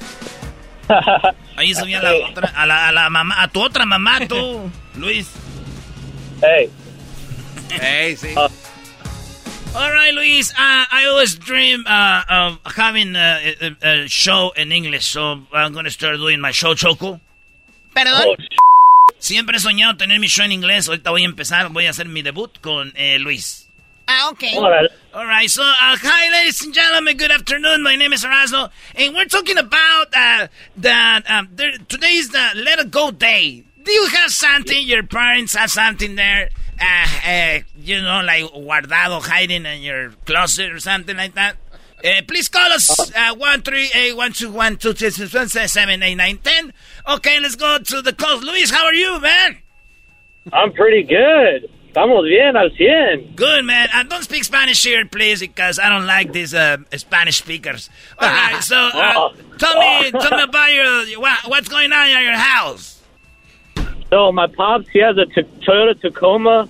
Ahí 1.56 1.74
subía 1.74 2.02
la 2.02 2.14
otra, 2.14 2.52
a 2.54 2.66
la, 2.66 2.88
a 2.88 2.92
la 2.92 3.10
mamá, 3.10 3.42
a 3.42 3.48
tu 3.48 3.62
otra 3.62 3.86
mamá, 3.86 4.26
tú, 4.26 4.70
Luis. 4.96 5.30
Hey. 6.42 6.70
Hey, 7.80 8.16
sí. 8.16 8.34
All 9.74 9.90
right, 9.90 10.14
Luis. 10.14 10.52
Uh, 10.52 10.84
I 10.90 11.06
always 11.08 11.34
dream 11.36 11.84
uh, 11.86 12.22
of 12.28 12.58
having 12.76 13.16
a, 13.16 13.56
a, 13.60 14.04
a 14.04 14.08
show 14.08 14.52
in 14.56 14.70
English, 14.70 15.06
so 15.06 15.40
I'm 15.52 15.72
going 15.72 15.84
to 15.84 15.90
start 15.90 16.16
doing 16.16 16.40
my 16.40 16.52
show, 16.52 16.74
Choco. 16.74 17.20
Perdón. 17.94 18.36
Siempre 19.18 19.56
he 19.56 19.60
soñado 19.60 19.96
tener 19.96 20.20
mi 20.20 20.28
show 20.28 20.44
en 20.44 20.52
inglés. 20.52 20.88
Ahorita 20.88 21.10
voy 21.10 21.22
a 21.22 21.24
empezar, 21.24 21.70
voy 21.70 21.86
a 21.86 21.90
hacer 21.90 22.06
mi 22.06 22.22
debut 22.22 22.50
con 22.60 22.92
eh, 22.94 23.18
Luis. 23.18 23.63
Ah, 24.06 24.30
ok. 24.30 24.44
All 25.14 25.26
right, 25.26 25.48
so 25.48 25.62
uh, 25.62 25.96
hi, 26.00 26.30
ladies 26.30 26.62
and 26.62 26.74
gentlemen. 26.74 27.16
Good 27.16 27.30
afternoon. 27.30 27.82
My 27.82 27.96
name 27.96 28.12
is 28.12 28.24
Erasmo, 28.24 28.70
and 28.94 29.14
we're 29.14 29.24
talking 29.26 29.56
about 29.56 30.06
uh, 30.14 30.48
that 30.78 31.22
um, 31.30 31.48
there, 31.52 31.72
today 31.88 32.14
is 32.14 32.28
the 32.30 32.50
Let 32.56 32.80
It 32.80 32.90
Go 32.90 33.10
Day. 33.10 33.64
Do 33.82 33.92
you 33.92 34.06
have 34.08 34.30
something? 34.30 34.86
Your 34.86 35.04
parents 35.04 35.54
have 35.54 35.70
something 35.70 36.16
there? 36.16 36.50
Uh, 36.80 37.06
uh, 37.26 37.58
you 37.78 38.02
know, 38.02 38.22
like 38.22 38.44
guardado, 38.44 39.22
hiding 39.22 39.64
in 39.64 39.82
your 39.82 40.10
closet 40.26 40.72
or 40.72 40.80
something 40.80 41.16
like 41.16 41.34
that. 41.34 41.56
Uh, 42.04 42.20
please 42.28 42.48
call 42.48 42.72
us 42.72 43.10
uh, 43.16 43.34
one 43.36 43.62
three 43.62 43.90
eight 43.94 44.16
one 44.16 44.32
two 44.32 44.50
one 44.50 44.76
two 44.76 44.92
three 44.92 45.10
six 45.10 45.32
one 45.32 45.48
seven 45.48 46.02
eight 46.02 46.16
nine 46.16 46.38
ten. 46.38 46.72
Okay, 47.08 47.40
let's 47.40 47.54
go 47.56 47.78
to 47.78 48.02
the 48.02 48.12
calls. 48.12 48.42
Luis, 48.42 48.70
how 48.70 48.84
are 48.84 48.94
you, 48.94 49.20
man? 49.20 49.58
I'm 50.52 50.72
pretty 50.72 51.04
good. 51.04 51.70
Estamos 51.94 52.24
bien 52.24 52.56
al 52.56 52.72
100. 52.72 53.36
Good, 53.36 53.64
man. 53.64 53.88
Uh, 53.94 54.02
don't 54.02 54.24
speak 54.24 54.42
Spanish 54.42 54.82
here, 54.82 55.06
please, 55.06 55.38
because 55.38 55.78
I 55.78 55.88
don't 55.88 56.06
like 56.06 56.32
these 56.32 56.52
uh, 56.52 56.78
Spanish 56.96 57.38
speakers. 57.38 57.88
All 58.18 58.28
right, 58.28 58.60
so 58.64 58.74
uh, 58.76 59.32
tell 59.58 59.78
me, 59.78 60.10
tell 60.10 60.36
me 60.36 60.42
about 60.42 60.72
your 60.72 61.20
what's 61.46 61.68
going 61.68 61.92
on 61.92 62.10
at 62.10 62.20
your 62.20 62.32
house. 62.32 63.00
So 64.10 64.32
my 64.32 64.48
pops, 64.48 64.88
he 64.88 64.98
has 64.98 65.16
a 65.18 65.26
t- 65.26 65.48
Toyota 65.64 66.00
Tacoma. 66.00 66.68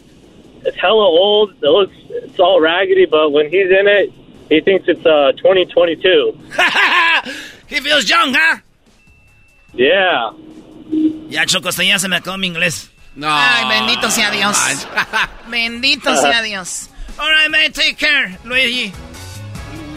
It's 0.63 0.77
hella 0.77 1.07
old. 1.07 1.53
It 1.53 1.71
looks, 1.71 1.95
it's 2.11 2.39
all 2.39 2.61
raggedy, 2.61 3.07
but 3.07 3.31
when 3.31 3.47
he's 3.47 3.71
in 3.71 3.87
it, 3.89 4.13
he 4.51 4.61
thinks 4.61 4.87
it's 4.89 5.07
uh 5.07 5.33
2022. 5.39 6.39
he 7.67 7.81
feels 7.81 8.11
young, 8.11 8.35
huh? 8.35 8.59
Yeah. 9.73 10.33
Ya, 11.31 11.47
Choco, 11.47 11.71
ya 11.83 11.97
se 11.97 12.09
me 12.09 12.17
acabó 12.17 12.39
mi 12.39 12.49
inglés. 12.49 12.91
No. 13.17 13.29
Ay, 13.31 13.65
bendito 13.69 14.11
sea 14.11 14.31
Dios. 14.31 14.57
bendito 15.49 16.17
sea 16.17 16.43
Dios. 16.43 16.91
All 17.19 17.31
right, 17.31 17.49
man, 17.51 17.73
take 17.73 17.95
care, 17.97 18.37
Luigi. 18.45 18.93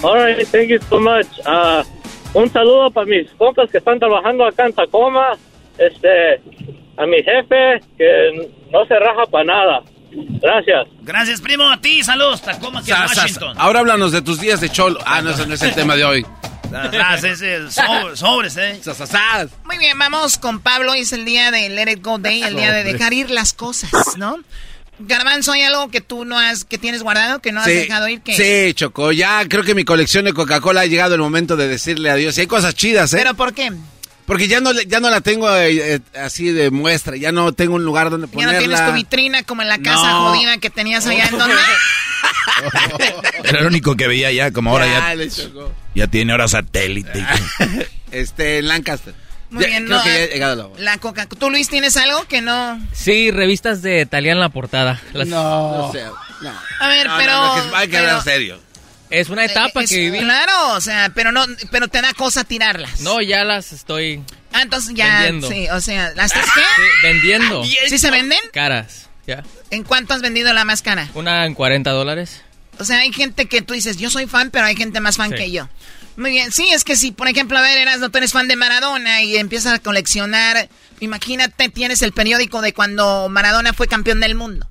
All 0.04 0.16
right, 0.16 0.48
thank 0.50 0.70
you 0.70 0.80
so 0.90 1.00
much. 1.00 1.26
Uh, 1.46 1.84
un 2.36 2.52
saludo 2.52 2.92
para 2.92 3.08
mis 3.08 3.30
compas 3.38 3.70
que 3.72 3.80
están 3.80 4.00
trabajando 4.00 4.46
acá 4.46 4.66
en 4.68 4.74
Tacoma. 4.74 5.34
Este, 5.80 6.42
a 6.98 7.06
mi 7.06 7.18
jefe 7.24 7.82
que 7.98 8.50
no 8.72 8.86
se 8.86 9.00
raja 9.00 9.26
para 9.32 9.44
nada. 9.44 9.82
Gracias. 10.12 10.88
Gracias, 11.02 11.42
primo, 11.42 11.68
a 11.70 11.78
ti. 11.82 12.04
Saludos, 12.04 12.42
Tacoma, 12.42 12.82
sa- 12.84 13.06
Washington. 13.08 13.56
Ahora 13.60 13.80
háblanos 13.80 14.12
de 14.12 14.22
tus 14.22 14.40
días 14.40 14.62
de 14.62 14.70
cholo. 14.70 15.00
Ah, 15.06 15.22
no, 15.22 15.32
ese 15.32 15.46
no 15.48 15.54
es 15.56 15.62
el 15.64 15.74
tema 15.74 15.96
de 15.96 16.06
hoy. 16.06 16.26
Sobres, 18.16 18.58
eh. 18.58 18.80
Muy 19.66 19.78
bien, 19.78 19.98
vamos 19.98 20.38
con 20.38 20.60
Pablo. 20.60 20.92
Hoy 20.94 21.00
es 21.02 21.14
el 21.14 21.26
día 21.26 21.52
de 21.52 21.70
Let 21.70 21.92
It 21.92 22.04
Go 22.04 22.18
Day, 22.18 22.44
el 22.44 22.56
día 22.56 22.72
de 22.72 22.84
dejar 22.84 23.14
ir 23.14 23.30
las 23.30 23.54
cosas, 23.54 23.92
¿no? 24.18 24.38
Garbanzo, 25.00 25.52
¿hay 25.52 25.62
algo 25.62 25.90
que 25.92 26.02
tú 26.02 26.26
no 26.26 26.40
has, 26.40 26.66
que 26.66 26.80
tienes 26.80 27.04
guardado, 27.04 27.40
que 27.40 27.52
no 27.52 27.60
has 27.60 27.68
Sí, 27.68 27.74
dejado 27.74 28.08
ir? 28.08 28.22
que 28.22 28.36
sí, 28.68 28.74
Choco. 28.74 29.12
Ya 29.12 29.46
creo 29.48 29.64
que 29.64 29.76
mi 29.76 29.86
colección 29.86 30.26
de 30.26 30.34
Coca-Cola 30.34 30.82
ha 30.82 30.86
llegado 30.88 31.14
el 31.14 31.22
momento 31.22 31.56
de 31.56 31.68
decirle 31.68 32.10
adiós. 32.10 32.36
Y 32.38 32.42
hay 32.42 32.48
cosas 32.48 32.74
chidas, 32.74 33.14
¿eh? 33.14 33.18
¿Pero 33.18 33.36
por 33.36 33.54
qué? 33.54 33.72
Porque 34.28 34.48
ya 34.48 34.60
no, 34.60 34.74
le- 34.74 34.86
ya 34.86 35.00
no 35.00 35.10
la 35.10 35.22
tengo 35.22 35.50
eh, 35.56 35.96
eh, 35.96 36.00
así 36.22 36.52
de 36.52 36.70
muestra. 36.70 37.16
Ya 37.16 37.32
no 37.32 37.54
tengo 37.54 37.74
un 37.76 37.84
lugar 37.86 38.10
donde 38.12 38.28
Ya 38.28 38.34
ponerla. 38.34 38.54
no 38.54 38.60
tienes 38.60 38.86
tu 38.86 38.92
vitrina 38.94 39.42
como 39.44 39.64
en 39.64 39.70
la 39.70 39.80
casa 39.80 40.12
No. 40.12 40.30
jodida 40.30 40.58
que 40.60 40.70
tenías 40.70 41.08
allá 41.08 41.26
en 41.28 41.38
donde. 41.40 41.56
Era 43.44 43.60
el 43.60 43.66
único 43.68 43.96
que 43.96 44.08
veía 44.08 44.32
ya, 44.32 44.52
como 44.52 44.72
ahora 44.72 44.86
ya, 44.88 45.16
le 45.16 45.30
chocó. 45.30 45.72
ya 45.96 46.08
tiene 46.08 46.32
ahora 46.34 46.48
satélite. 46.48 47.26
Este, 48.12 48.60
en 48.60 48.68
Lancaster. 48.70 49.14
Muy 49.50 49.64
Ya- 49.64 49.68
bien, 49.70 49.86
creo 49.86 49.98
no, 49.98 50.04
que 50.04 50.10
ya 50.10 50.34
llegado 50.34 50.56
la 50.56 50.66
hora. 50.68 50.82
La 50.82 50.98
coca. 50.98 51.26
¿Tú, 51.28 51.50
Luis, 51.50 51.68
tienes 51.70 51.96
algo 51.98 52.26
que 52.28 52.42
no...? 52.42 52.80
Sí, 52.94 53.32
revistas 53.32 53.82
de 53.82 54.06
Talía 54.06 54.32
en 54.32 54.40
la 54.40 54.48
portada. 54.50 55.02
Las- 55.14 55.28
No. 55.28 55.90
sé, 55.92 56.04
no. 56.42 56.52
A 56.80 56.88
ver, 56.88 57.06
No, 57.08 57.18
pero... 57.18 57.32
no, 57.34 57.70
que 57.72 57.76
hay 57.76 57.88
que 57.90 57.98
hablar 57.98 58.22
pero- 58.24 58.36
serio. 58.36 58.60
Es 59.10 59.30
una 59.30 59.46
etapa 59.46 59.84
es- 59.84 59.90
que 59.90 59.98
viví. 60.00 60.20
Claro, 60.20 60.74
o 60.74 60.82
sea, 60.82 61.12
pero 61.16 61.32
no, 61.32 61.46
pero 61.72 61.88
te 61.88 62.02
da 62.02 62.14
cosa 62.14 62.44
tirarlas. 62.44 63.00
No, 63.02 63.22
ya 63.22 63.44
las 63.44 63.72
estoy 63.72 64.22
Ah, 64.54 64.62
entonces 64.64 64.94
ya, 64.96 65.22
Vendiendo. 65.22 65.50
sí, 65.50 65.68
o 65.70 65.80
sea, 65.82 66.12
¿las 66.16 66.28
estás 66.36 66.46
qué? 66.54 66.62
sí, 66.62 66.82
vendiendo. 67.04 67.64
¿Sí 67.88 67.98
se 68.00 68.10
venden? 68.12 68.40
Caras, 68.54 69.10
ya. 69.28 69.44
¿En 69.72 69.84
cuánto 69.84 70.14
has 70.14 70.22
vendido 70.22 70.52
la 70.54 70.66
más 70.66 70.82
cara? 70.82 71.08
Una 71.14 71.46
en 71.46 71.54
40 71.54 71.92
dólares. 71.92 72.42
O 72.80 72.86
sea, 72.86 73.00
hay 73.00 73.12
gente 73.14 73.48
que 73.48 73.62
tú 73.62 73.74
dices, 73.74 73.98
yo 73.98 74.10
soy 74.10 74.26
fan, 74.28 74.50
pero 74.52 74.66
hay 74.66 74.76
gente 74.76 75.00
más 75.00 75.18
fan 75.18 75.32
Sí. 75.32 75.36
que 75.38 75.52
yo. 75.52 75.68
Muy 76.16 76.32
bien, 76.32 76.52
sí, 76.52 76.70
es 76.72 76.84
que 76.84 76.96
si, 76.96 77.12
por 77.12 77.28
ejemplo, 77.28 77.58
a 77.58 77.62
ver, 77.62 77.78
eras, 77.78 78.00
no 78.00 78.10
tú 78.10 78.18
eres 78.18 78.32
fan 78.32 78.48
de 78.48 78.56
Maradona 78.56 79.22
y 79.22 79.38
empiezas 79.38 79.74
a 79.74 79.80
coleccionar, 79.80 80.68
imagínate, 81.00 81.70
tienes 81.70 82.02
el 82.02 82.12
periódico 82.12 82.62
de 82.62 82.74
cuando 82.74 83.30
Maradona 83.30 83.74
fue 83.74 83.88
campeón 83.88 84.20
del 84.20 84.34
mundo. 84.36 84.68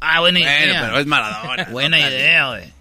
Ah, 0.00 0.20
buena 0.20 0.40
Bueno, 0.40 0.64
idea. 0.64 0.80
pero 0.82 0.98
es 0.98 1.06
Maradona. 1.06 1.64
Buena 1.70 1.98
idea, 2.00 2.48
güey. 2.48 2.72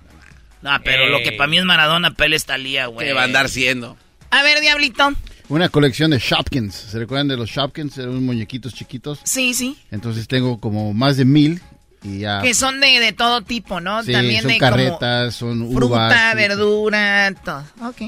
No, 0.68 0.78
pero 0.84 1.06
Ey. 1.06 1.12
lo 1.12 1.20
que 1.20 1.32
para 1.32 1.48
mí 1.48 1.58
es 1.58 1.64
Maradona, 1.66 2.14
Pele 2.14 2.36
es 2.36 2.46
Talía, 2.46 2.88
güey. 2.88 3.08
¿Qué 3.08 3.14
va 3.14 3.22
a 3.22 3.26
andar 3.26 3.48
siendo? 3.50 3.98
A 4.32 4.44
ver, 4.44 4.60
Diablito. 4.60 5.14
Una 5.50 5.70
colección 5.70 6.12
de 6.12 6.20
Shopkins. 6.20 6.76
¿Se 6.76 7.00
recuerdan 7.00 7.30
de 7.30 7.38
los 7.38 7.50
Shopkins? 7.50 7.98
Eran 7.98 8.10
unos 8.10 8.22
muñequitos 8.24 8.74
chiquitos. 8.74 9.20
Sí, 9.24 9.54
sí. 9.54 9.78
Entonces 9.92 10.28
tengo 10.28 10.60
como 10.60 10.94
más 10.94 11.16
de 11.16 11.24
mil 11.24 11.62
y 12.04 12.20
ya. 12.20 12.42
Que 12.42 12.54
son 12.54 12.82
de, 12.82 13.00
de 13.00 13.14
todo 13.14 13.42
tipo, 13.44 13.80
¿no? 13.80 14.04
Sí, 14.04 14.12
También 14.12 14.42
son 14.42 14.52
de 14.52 14.58
carretas, 14.58 15.36
son 15.36 15.60
como 15.68 15.80
fruta, 15.80 15.96
uvas. 15.96 16.36
verdura, 16.36 17.34
todo. 17.46 17.64
Ok. 17.88 18.02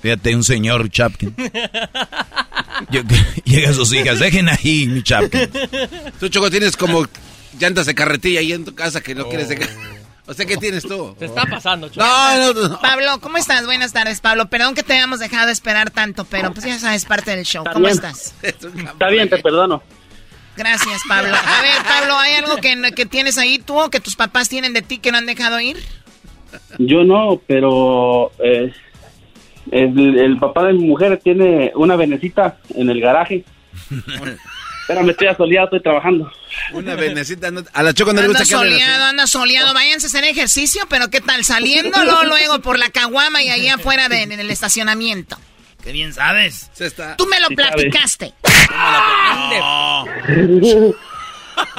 Fíjate, 0.00 0.34
un 0.34 0.44
señor 0.44 0.88
Chapkin. 0.90 1.34
Llega 3.44 3.70
a 3.70 3.74
sus 3.74 3.92
hijas, 3.92 4.18
dejen 4.18 4.48
ahí 4.48 4.86
mi 4.86 5.02
Chapkin. 5.02 5.50
Tú, 6.20 6.28
Choco, 6.28 6.50
tienes 6.50 6.76
como 6.76 7.06
llantas 7.58 7.86
de 7.86 7.94
carretilla 7.94 8.40
ahí 8.40 8.52
en 8.52 8.64
tu 8.64 8.74
casa 8.74 9.00
que 9.02 9.14
no 9.14 9.28
quieres 9.28 9.48
dejar. 9.48 9.68
O 10.26 10.32
sea, 10.32 10.46
¿qué 10.46 10.56
tienes 10.56 10.84
tú? 10.84 11.14
Se 11.18 11.26
está 11.26 11.44
pasando, 11.44 11.88
Choco. 11.88 12.06
No, 12.06 12.54
no, 12.54 12.68
no. 12.68 12.80
Pablo, 12.80 13.20
¿cómo 13.20 13.36
estás? 13.36 13.66
Buenas 13.66 13.92
tardes, 13.92 14.20
Pablo. 14.20 14.46
Perdón 14.48 14.74
que 14.74 14.82
te 14.82 14.94
hayamos 14.94 15.20
dejado 15.20 15.50
esperar 15.50 15.90
tanto, 15.90 16.24
pero 16.24 16.52
pues 16.52 16.64
ya 16.64 16.78
sabes, 16.78 17.04
parte 17.04 17.36
del 17.36 17.44
show. 17.44 17.64
¿Cómo 17.64 17.86
bien. 17.86 17.92
estás? 17.92 18.34
Está 18.42 19.08
bien, 19.08 19.28
te 19.28 19.38
perdono. 19.38 19.82
Gracias, 20.56 21.02
Pablo. 21.08 21.34
A 21.34 21.62
ver, 21.62 21.82
Pablo, 21.86 22.16
¿hay 22.16 22.34
algo 22.34 22.56
que, 22.56 22.92
que 22.94 23.06
tienes 23.06 23.36
ahí 23.36 23.58
tú 23.58 23.78
o 23.78 23.90
que 23.90 24.00
tus 24.00 24.16
papás 24.16 24.48
tienen 24.48 24.72
de 24.72 24.82
ti 24.82 24.98
que 24.98 25.12
no 25.12 25.18
han 25.18 25.26
dejado 25.26 25.60
ir? 25.60 25.76
Yo 26.78 27.04
no, 27.04 27.40
pero 27.46 28.30
eh, 28.38 28.72
el, 29.72 30.18
el 30.18 30.38
papá 30.38 30.64
de 30.64 30.74
mi 30.74 30.86
mujer 30.86 31.20
tiene 31.22 31.72
una 31.74 31.96
venecita 31.96 32.58
en 32.74 32.88
el 32.88 33.00
garaje. 33.00 33.44
Espérame, 34.84 35.10
estoy 35.10 35.28
asoleado, 35.28 35.64
estoy 35.66 35.82
trabajando. 35.82 36.30
Una 36.72 36.94
venecita. 36.94 37.50
no- 37.50 37.64
A 37.72 37.82
la 37.82 37.94
Choco 37.94 38.12
no 38.12 38.20
le 38.20 38.26
Anda 38.26 38.38
gusta 38.40 38.48
que 38.48 38.54
hable 38.60 38.74
así. 38.74 38.80
soleado, 38.82 39.04
anda 39.04 39.26
soleado. 39.26 39.72
Váyanse 39.74 40.06
a 40.06 40.08
hacer 40.08 40.24
ejercicio, 40.24 40.82
pero 40.90 41.08
¿qué 41.08 41.20
tal? 41.22 41.42
Saliéndolo 41.44 42.24
luego 42.26 42.60
por 42.60 42.78
la 42.78 42.90
caguama 42.90 43.42
y 43.42 43.48
ahí 43.48 43.68
afuera 43.68 44.08
de- 44.10 44.22
en 44.22 44.32
el 44.32 44.50
estacionamiento. 44.50 45.38
Qué 45.82 45.92
bien 45.92 46.12
sabes. 46.12 46.70
Se 46.74 46.86
está. 46.86 47.16
Tú 47.16 47.26
me 47.26 47.40
lo 47.40 47.48
Sí, 47.48 47.56
platicaste. 47.56 48.34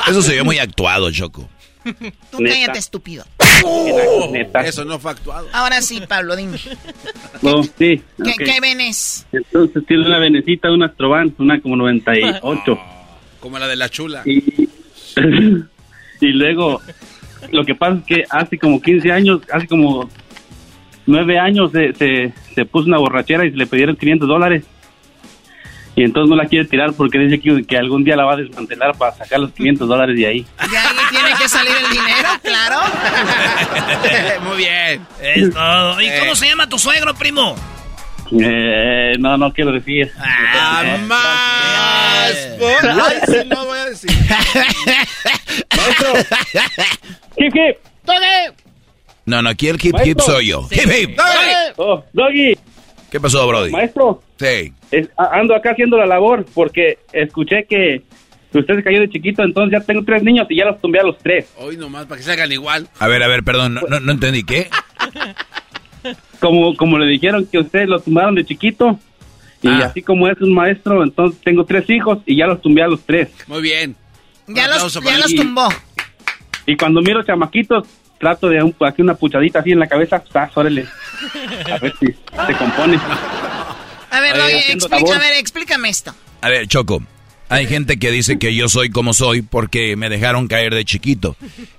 Eso 0.07 0.21
se 0.21 0.35
ve 0.35 0.43
muy 0.43 0.59
actuado, 0.59 1.11
Choco. 1.11 1.47
Tú 2.31 2.39
cállate, 2.39 2.79
estúpido. 2.79 3.25
Eso 4.65 4.85
no 4.85 4.99
fue 4.99 5.11
actuado. 5.11 5.47
Ahora 5.53 5.81
sí, 5.81 6.01
Pablo, 6.07 6.35
dime. 6.35 6.59
No, 7.41 7.63
sí. 7.63 7.71
¿Qué, 7.77 8.01
ok. 8.31 8.37
qué 8.43 8.59
venes? 8.59 9.25
Entonces 9.31 9.83
tiene 9.87 10.05
una 10.07 10.17
venecita, 10.19 10.71
una 10.71 10.87
Astrovan, 10.87 11.33
una 11.37 11.61
como 11.61 11.75
98. 11.75 12.79
Como 13.45 13.59
la 13.59 13.67
de 13.67 13.75
la 13.75 13.89
chula. 13.89 14.23
Y, 14.25 14.43
y 16.19 16.27
luego, 16.31 16.81
lo 17.51 17.63
que 17.63 17.75
pasa 17.75 17.99
es 17.99 18.03
que 18.07 18.23
hace 18.27 18.57
como 18.57 18.81
15 18.81 19.11
años, 19.11 19.41
hace 19.53 19.67
como 19.67 20.09
9 21.05 21.37
años, 21.37 21.71
se, 21.71 21.93
se, 21.93 22.33
se 22.55 22.65
puso 22.65 22.87
una 22.87 22.97
borrachera 22.97 23.45
y 23.45 23.51
se 23.51 23.57
le 23.57 23.67
pidieron 23.67 23.95
500 23.97 24.27
dólares. 24.27 24.63
Y 25.95 26.03
entonces 26.05 26.27
no 26.27 26.35
la 26.35 26.47
quiere 26.47 26.65
tirar 26.67 26.93
porque 26.93 27.19
dice 27.19 27.39
que, 27.39 27.63
que 27.67 27.77
algún 27.77 28.03
día 28.03 28.15
la 28.15 28.25
va 28.25 28.33
a 28.33 28.37
desmantelar 28.37 28.97
para 28.97 29.15
sacar 29.15 29.39
los 29.39 29.51
500 29.51 29.87
dólares 29.87 30.17
de 30.17 30.25
ahí. 30.25 30.39
De 30.71 30.77
ahí 30.79 30.95
tiene 31.11 31.29
que 31.39 31.47
salir 31.47 31.71
el 31.83 31.89
dinero, 31.91 32.29
claro. 32.41 32.79
Muy 34.43 34.57
bien. 34.57 35.01
Es 35.21 35.53
todo. 35.53 36.01
¿Y 36.01 36.07
Eh. 36.07 36.15
cómo 36.19 36.33
se 36.35 36.47
llama 36.47 36.67
tu 36.67 36.79
suegro, 36.79 37.13
primo? 37.13 37.55
Eh, 38.31 39.13
no, 39.19 39.37
no 39.37 39.53
quiero 39.53 39.71
decir. 39.71 40.11
Ah, 40.17 40.97
más. 41.05 42.35
Ay, 42.83 43.17
sí, 43.27 43.47
no 43.47 43.65
voy 43.65 43.77
a 43.77 43.85
decir. 43.85 44.11
Hip, 47.37 47.53
hip. 47.55 47.77
No, 49.25 49.41
no, 49.41 49.49
aquí 49.49 49.67
el 49.67 49.77
hip 49.81 49.95
hip 50.03 50.19
soy 50.19 50.47
yo. 50.47 50.67
Hip 50.71 50.89
hip. 50.91 51.19
Oh, 51.77 52.03
Doggy. 52.13 52.57
¿Qué 53.11 53.19
pasó, 53.19 53.47
Brody? 53.47 53.71
Maestro. 53.71 54.21
Sí. 54.39 54.73
Es- 54.91 55.09
ando 55.17 55.55
acá 55.55 55.71
haciendo 55.71 55.97
la 55.97 56.05
labor 56.05 56.45
porque 56.53 56.99
escuché 57.13 57.65
que 57.65 58.01
usted 58.53 58.75
se 58.75 58.83
cayó 58.83 58.99
de 59.01 59.09
chiquito, 59.09 59.43
entonces 59.43 59.79
ya 59.79 59.85
tengo 59.85 60.03
tres 60.03 60.23
niños 60.23 60.47
y 60.49 60.57
ya 60.57 60.65
los 60.65 60.79
tumbé 60.81 60.99
a 60.99 61.03
los 61.03 61.17
tres. 61.17 61.51
Hoy 61.57 61.77
nomás, 61.77 62.05
para 62.05 62.17
que 62.17 62.23
se 62.23 62.31
hagan 62.31 62.51
igual. 62.51 62.87
A 62.99 63.07
ver, 63.07 63.23
a 63.23 63.27
ver, 63.27 63.43
perdón, 63.43 63.73
no, 63.75 63.81
no, 63.87 63.99
no 63.99 64.11
entendí. 64.11 64.43
¿Qué? 64.43 64.69
Como, 66.39 66.75
como 66.75 66.97
le 66.97 67.07
dijeron 67.07 67.47
que 67.51 67.59
ustedes 67.59 67.87
los 67.87 68.03
tumbaron 68.03 68.35
de 68.35 68.45
chiquito 68.45 68.99
y 69.61 69.67
Ah. 69.67 69.85
así 69.87 70.01
como 70.01 70.27
es 70.27 70.39
un 70.41 70.53
maestro, 70.53 71.03
entonces 71.03 71.39
tengo 71.43 71.65
tres 71.65 71.89
hijos 71.89 72.19
y 72.25 72.35
ya 72.37 72.45
los 72.45 72.61
tumbé 72.61 72.83
a 72.83 72.87
los 72.87 73.01
tres. 73.03 73.29
Muy 73.47 73.61
bien. 73.61 73.95
Ya 74.47 74.67
los, 74.67 74.93
ya 75.03 75.17
los 75.17 75.33
tumbó. 75.33 75.67
Y 76.67 76.75
cuando 76.77 77.01
miro 77.01 77.23
chamaquitos, 77.23 77.87
trato 78.19 78.47
de 78.49 78.61
un, 78.61 78.75
aquí 78.81 79.01
una 79.01 79.15
puchadita 79.15 79.59
así 79.59 79.71
en 79.71 79.79
la 79.79 79.87
cabeza, 79.87 80.23
pues, 80.23 80.55
órale. 80.55 80.85
A 81.71 81.77
ver 81.79 81.93
si 81.99 82.07
se 82.07 82.53
compone. 82.57 82.99
A 84.11 84.19
ver, 84.19 84.39
Oye, 84.39 84.71
explica, 84.71 85.15
a 85.15 85.19
ver, 85.19 85.33
explícame 85.39 85.89
esto. 85.89 86.13
A 86.41 86.49
ver, 86.49 86.67
Choco. 86.67 87.01
Hay 87.47 87.67
gente 87.67 87.97
que 87.97 88.11
dice 88.11 88.39
que 88.39 88.55
yo 88.55 88.67
soy 88.69 88.89
como 88.89 89.13
soy 89.13 89.43
porque 89.43 89.95
me 89.95 90.09
dejaron 90.09 90.47
caer 90.47 90.73
de 90.73 90.83
chiquito. 90.83 91.35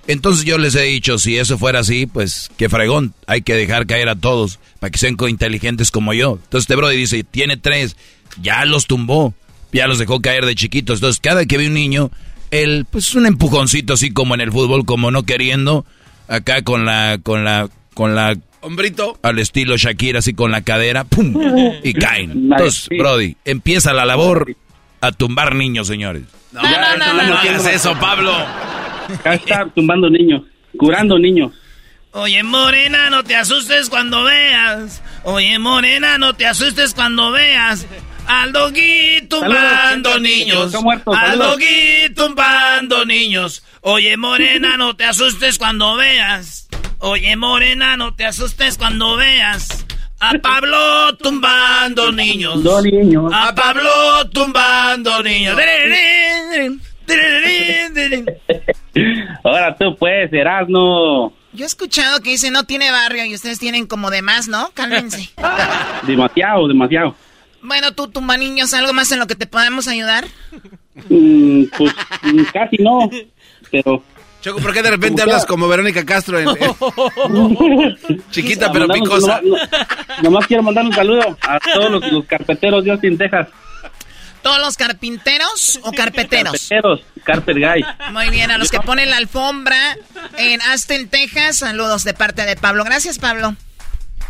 Entonces 0.07 0.45
yo 0.45 0.57
les 0.57 0.75
he 0.75 0.83
dicho, 0.83 1.17
si 1.17 1.37
eso 1.37 1.57
fuera 1.57 1.79
así, 1.79 2.05
pues 2.05 2.49
qué 2.57 2.69
fregón. 2.69 3.13
Hay 3.27 3.41
que 3.41 3.53
dejar 3.53 3.85
caer 3.85 4.07
a 4.07 4.15
todos 4.15 4.59
para 4.79 4.91
que 4.91 4.97
sean 4.97 5.17
inteligentes 5.27 5.91
como 5.91 6.13
yo. 6.13 6.39
Entonces 6.41 6.61
este 6.61 6.75
Brody 6.75 6.95
dice, 6.95 7.23
tiene 7.23 7.57
tres, 7.57 7.97
ya 8.41 8.63
los 8.63 8.87
tumbó, 8.87 9.33
ya 9.73 9.87
los 9.87 9.99
dejó 9.99 10.21
caer 10.21 10.45
de 10.45 10.55
chiquitos. 10.55 10.99
Entonces 10.99 11.19
cada 11.19 11.45
que 11.45 11.57
ve 11.57 11.67
un 11.67 11.73
niño, 11.73 12.11
él, 12.51 12.85
pues 12.89 13.13
un 13.15 13.25
empujoncito 13.25 13.93
así 13.93 14.11
como 14.11 14.35
en 14.35 14.41
el 14.41 14.53
fútbol, 14.53 14.85
como 14.85 15.11
no 15.11 15.23
queriendo, 15.23 15.85
acá 16.29 16.61
con 16.61 16.85
la, 16.85 17.19
con 17.21 17.43
la, 17.43 17.69
con 17.93 18.15
la 18.15 18.37
Hombrito. 18.61 19.19
al 19.21 19.37
estilo 19.39 19.75
Shakira, 19.75 20.19
así 20.19 20.33
con 20.33 20.51
la 20.51 20.61
cadera, 20.61 21.03
¡pum! 21.03 21.33
Y 21.83 21.93
caen. 21.93 22.31
Entonces, 22.51 22.87
Brody, 22.89 23.35
empieza 23.43 23.91
la 23.91 24.05
labor 24.05 24.55
a 25.01 25.11
tumbar 25.11 25.55
niños, 25.55 25.87
señores. 25.87 26.23
No, 26.51 26.61
no, 26.61 26.69
no, 26.69 27.13
no, 27.13 27.23
no 27.23 27.37
hagas 27.37 27.65
eso, 27.65 27.97
Pablo. 27.99 28.33
Acá 28.33 29.35
está 29.35 29.65
tumbando 29.73 30.09
niños, 30.09 30.43
curando 30.77 31.17
niños. 31.17 31.51
Oye, 32.11 32.41
morena, 32.41 33.09
no 33.09 33.23
te 33.23 33.35
asustes 33.35 33.89
cuando 33.89 34.23
veas. 34.23 35.03
Oye, 35.23 35.59
morena, 35.59 36.17
no 36.17 36.33
te 36.33 36.47
asustes 36.47 36.93
cuando 36.93 37.31
veas. 37.31 37.85
Al 38.25 38.51
doggy 38.51 39.21
tumbando 39.29 40.09
Saludos, 40.13 40.21
niños. 40.21 40.73
Al 41.05 41.37
doggy 41.37 42.13
tumbando 42.15 43.05
niños. 43.05 43.63
Oye, 43.81 44.17
morena, 44.17 44.77
no 44.77 44.95
te 44.95 45.05
asustes 45.05 45.57
cuando 45.57 45.95
veas. 45.95 46.67
Oye, 46.99 47.35
morena, 47.35 47.95
no 47.95 48.15
te 48.15 48.25
asustes 48.25 48.77
cuando 48.77 49.15
veas. 49.15 49.85
A 50.19 50.33
Pablo 50.41 51.15
tumbando 51.17 52.11
niños. 52.11 52.63
Dos 52.63 52.83
niños. 52.83 53.31
A 53.33 53.53
Pablo 53.53 53.89
tumbando 54.33 55.21
niños. 55.21 55.55
Ahora 59.43 59.75
tú 59.75 59.95
puedes, 59.95 60.33
Erasno. 60.33 61.33
Yo 61.53 61.63
he 61.63 61.67
escuchado 61.67 62.21
que 62.21 62.31
dice 62.31 62.51
no 62.51 62.63
tiene 62.65 62.91
barrio 62.91 63.25
y 63.25 63.35
ustedes 63.35 63.59
tienen 63.59 63.85
como 63.85 64.09
de 64.09 64.21
más, 64.21 64.47
¿no? 64.47 64.71
Cálmense. 64.73 65.29
Demasiado, 66.07 66.67
demasiado. 66.67 67.15
bueno, 67.61 67.93
tú, 67.93 68.07
tumba 68.07 68.37
niños, 68.37 68.73
¿algo 68.73 68.93
más 68.93 69.11
en 69.11 69.19
lo 69.19 69.27
que 69.27 69.35
te 69.35 69.47
podemos 69.47 69.87
ayudar? 69.87 70.25
Mm, 71.09 71.63
pues 71.77 71.93
mm, 72.23 72.43
casi 72.53 72.77
no, 72.77 73.09
pero... 73.71 74.03
Choco, 74.41 74.59
¿por 74.61 74.71
qué 74.73 74.81
de 74.83 74.91
repente 74.91 75.21
hablas 75.21 75.45
como 75.45 75.67
Verónica 75.67 76.05
Castro? 76.05 76.39
en- 76.39 76.47
en- 76.49 78.21
Chiquita 78.31 78.71
pero 78.71 78.87
Mandar 78.87 78.97
un- 78.97 79.03
picosa. 79.03 79.41
Nomás, 79.41 79.69
nomás 80.23 80.47
quiero 80.47 80.63
mandar 80.63 80.85
un 80.85 80.93
saludo 80.93 81.37
a 81.41 81.59
todos 81.59 81.91
los, 81.91 82.11
los 82.11 82.25
carpeteros 82.25 82.83
de 82.83 82.91
Austin, 82.91 83.17
Texas. 83.17 83.47
¿Todos 84.41 84.59
los 84.59 84.77
carpinteros 84.77 85.79
o 85.83 85.91
carpeteros? 85.91 86.53
Carpeteros, 86.53 87.01
Carpet 87.23 87.57
Guy. 87.57 87.83
Muy 88.13 88.29
bien, 88.29 88.51
a 88.51 88.57
los 88.57 88.69
que 88.71 88.79
ponen 88.79 89.09
la 89.09 89.17
alfombra 89.17 89.97
en 90.37 90.61
Aston, 90.61 91.07
Texas, 91.07 91.57
saludos 91.57 92.03
de 92.05 92.13
parte 92.13 92.45
de 92.45 92.55
Pablo. 92.55 92.83
Gracias, 92.85 93.19
Pablo. 93.19 93.55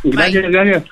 Gracias, 0.04 0.44
gracias. 0.50 0.84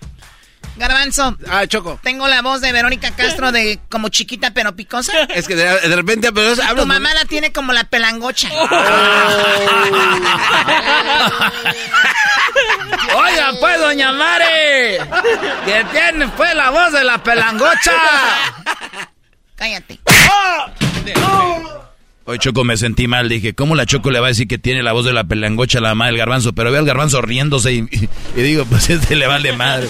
Garbanzo. 0.77 1.37
Ah, 1.49 1.65
Choco. 1.67 1.99
Tengo 2.03 2.27
la 2.27 2.41
voz 2.41 2.59
de 2.61 2.71
Verónica 2.71 3.11
Castro 3.11 3.51
de 3.51 3.79
como 3.89 4.09
chiquita 4.09 4.51
pero 4.53 4.75
picosa. 4.75 5.13
Es 5.35 5.47
que 5.47 5.55
de, 5.55 5.63
de 5.63 5.95
repente 5.95 6.31
pero 6.33 6.51
es- 6.51 6.59
Tu 6.75 6.85
mamá 6.85 7.13
la 7.13 7.25
tiene 7.25 7.51
como 7.53 7.71
la 7.73 7.83
pelangocha. 7.85 8.49
Oiga, 13.15 13.51
pues, 13.59 13.79
doña 13.79 14.11
Mare. 14.11 14.97
Que 15.65 15.85
tiene, 15.91 16.27
pues, 16.29 16.53
la 16.55 16.69
voz 16.71 16.91
de 16.93 17.03
la 17.03 17.17
pelangocha. 17.23 17.91
Cállate. 19.55 19.99
Hoy 22.27 22.39
Choco 22.39 22.63
me 22.63 22.75
sentí 22.75 23.07
mal, 23.07 23.29
dije, 23.29 23.53
¿cómo 23.53 23.75
la 23.75 23.85
Choco 23.85 24.09
le 24.09 24.19
va 24.19 24.27
a 24.27 24.29
decir 24.29 24.47
que 24.47 24.57
tiene 24.57 24.81
la 24.81 24.93
voz 24.93 25.05
de 25.05 25.13
la 25.13 25.23
pelangocha 25.25 25.77
a 25.77 25.81
la 25.81 25.89
mamá 25.89 26.07
del 26.07 26.17
garbanzo? 26.17 26.53
Pero 26.53 26.71
veo 26.71 26.79
al 26.79 26.85
garbanzo 26.87 27.21
riéndose 27.21 27.71
y, 27.73 27.77
y- 27.91 28.09
y 28.35 28.41
digo, 28.41 28.65
pues 28.65 28.89
este 28.89 29.15
le 29.15 29.27
vale 29.27 29.53
madre. 29.53 29.87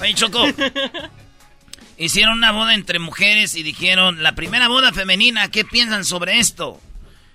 Oye, 0.00 0.14
Choco. 0.14 0.44
Hicieron 1.98 2.36
una 2.38 2.52
boda 2.52 2.74
entre 2.74 2.98
mujeres 2.98 3.54
y 3.54 3.62
dijeron, 3.62 4.22
la 4.22 4.34
primera 4.34 4.68
boda 4.68 4.92
femenina, 4.92 5.48
¿qué 5.50 5.64
piensan 5.64 6.04
sobre 6.04 6.38
esto? 6.38 6.78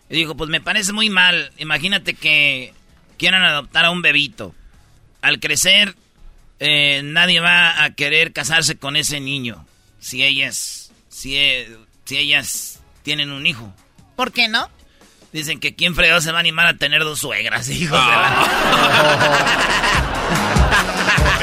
Y 0.10 0.16
dijo, 0.16 0.36
pues 0.36 0.50
me 0.52 0.62
parece 0.62 0.94
muy 0.94 1.10
mal. 1.10 1.52
Imagínate 1.58 2.14
que 2.14 2.74
quieran 3.18 3.42
adoptar 3.44 3.86
a 3.86 3.92
un 3.92 4.04
bebito. 4.04 4.54
Al 5.22 5.40
crecer, 5.40 5.96
eh, 6.60 7.02
nadie 7.04 7.40
va 7.40 7.84
a 7.84 7.90
querer 7.96 8.34
casarse 8.34 8.78
con 8.78 8.96
ese 8.96 9.20
niño. 9.20 9.66
Si 10.00 10.24
ellas, 10.24 10.92
si, 11.10 11.38
eh, 11.38 11.76
si 12.06 12.18
ellas 12.18 12.82
tienen 13.02 13.32
un 13.32 13.48
hijo. 13.48 13.74
¿Por 14.16 14.32
qué 14.32 14.48
no? 14.48 14.70
Dicen 15.34 15.60
que 15.60 15.74
quién 15.74 15.96
fregado 15.96 16.22
se 16.22 16.32
va 16.32 16.38
a 16.38 16.42
animar 16.42 16.68
a 16.68 16.78
tener 16.78 17.04
dos 17.04 17.20
suegras, 17.20 17.68
hijos 17.70 18.00
de 18.00 18.12
la... 18.12 20.08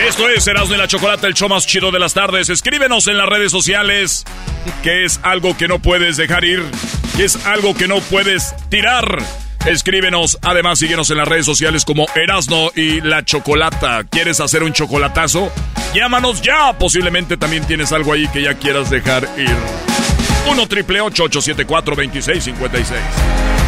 Esto 0.06 0.28
es 0.28 0.46
Erasmo 0.46 0.74
y 0.74 0.78
la 0.78 0.86
Chocolata, 0.86 1.26
el 1.26 1.34
show 1.34 1.48
más 1.48 1.66
chido 1.66 1.90
de 1.90 1.98
las 1.98 2.14
tardes. 2.14 2.48
Escríbenos 2.48 3.08
en 3.08 3.18
las 3.18 3.28
redes 3.28 3.50
sociales 3.50 4.24
que 4.82 5.04
es 5.04 5.18
algo 5.22 5.56
que 5.56 5.66
no 5.66 5.80
puedes 5.80 6.16
dejar 6.16 6.44
ir, 6.44 6.62
que 7.16 7.24
es 7.24 7.44
algo 7.46 7.74
que 7.74 7.88
no 7.88 8.00
puedes 8.00 8.54
tirar. 8.68 9.18
Escríbenos, 9.66 10.38
además 10.42 10.78
síguenos 10.78 11.10
en 11.10 11.18
las 11.18 11.26
redes 11.26 11.46
sociales 11.46 11.84
como 11.84 12.06
Erasno 12.14 12.70
y 12.76 13.00
la 13.00 13.24
Chocolata. 13.24 14.04
¿Quieres 14.04 14.40
hacer 14.40 14.62
un 14.62 14.72
chocolatazo? 14.72 15.52
Llámanos 15.94 16.42
ya. 16.42 16.78
Posiblemente 16.78 17.36
también 17.36 17.66
tienes 17.66 17.92
algo 17.92 18.12
ahí 18.12 18.28
que 18.28 18.42
ya 18.42 18.54
quieras 18.54 18.90
dejar 18.90 19.28
ir. 19.36 19.56
1 20.48 20.68
triple 20.68 21.00
874 21.00 21.96
2656. 21.96 23.67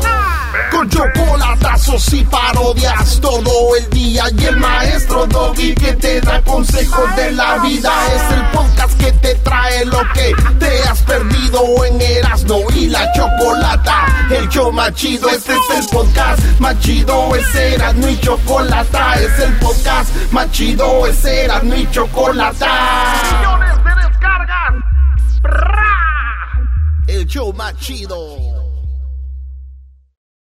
Con 0.81 0.89
chocolatazos 0.89 2.11
y 2.11 2.23
parodias 2.23 3.19
todo 3.21 3.75
el 3.77 3.87
día 3.91 4.23
y 4.35 4.45
el 4.45 4.57
maestro 4.57 5.27
Doggy 5.27 5.75
que 5.75 5.93
te 5.93 6.19
da 6.21 6.41
consejos 6.41 7.15
de 7.15 7.33
la 7.33 7.59
vida 7.59 7.91
es 8.15 8.33
el 8.33 8.43
podcast 8.47 8.97
que 8.99 9.11
te 9.11 9.35
trae 9.35 9.85
lo 9.85 9.99
que 10.15 10.33
te 10.57 10.81
has 10.85 11.03
perdido 11.03 11.85
en 11.85 12.01
Erasmo 12.01 12.63
y 12.73 12.87
la 12.87 13.13
Chocolata, 13.13 14.07
el 14.31 14.49
show 14.49 14.71
más 14.71 14.95
chido. 14.95 15.29
Este 15.29 15.53
es 15.53 15.77
el 15.77 15.85
podcast 15.85 16.41
más 16.59 16.79
chido. 16.79 17.35
Ese 17.35 17.75
era 17.75 17.93
mi 17.93 18.19
chocolata. 18.19 19.21
Es 19.21 19.37
el 19.37 19.53
podcast 19.59 20.09
más 20.31 20.49
chido. 20.51 21.05
Ese 21.05 21.43
era 21.43 21.59
mi 21.61 21.87
chocolata. 21.91 23.21
Millones 23.37 23.83
de 23.83 24.07
descargas. 24.07 24.73
El 27.05 27.27
show 27.27 27.53
más 27.53 27.77
chido. 27.77 28.70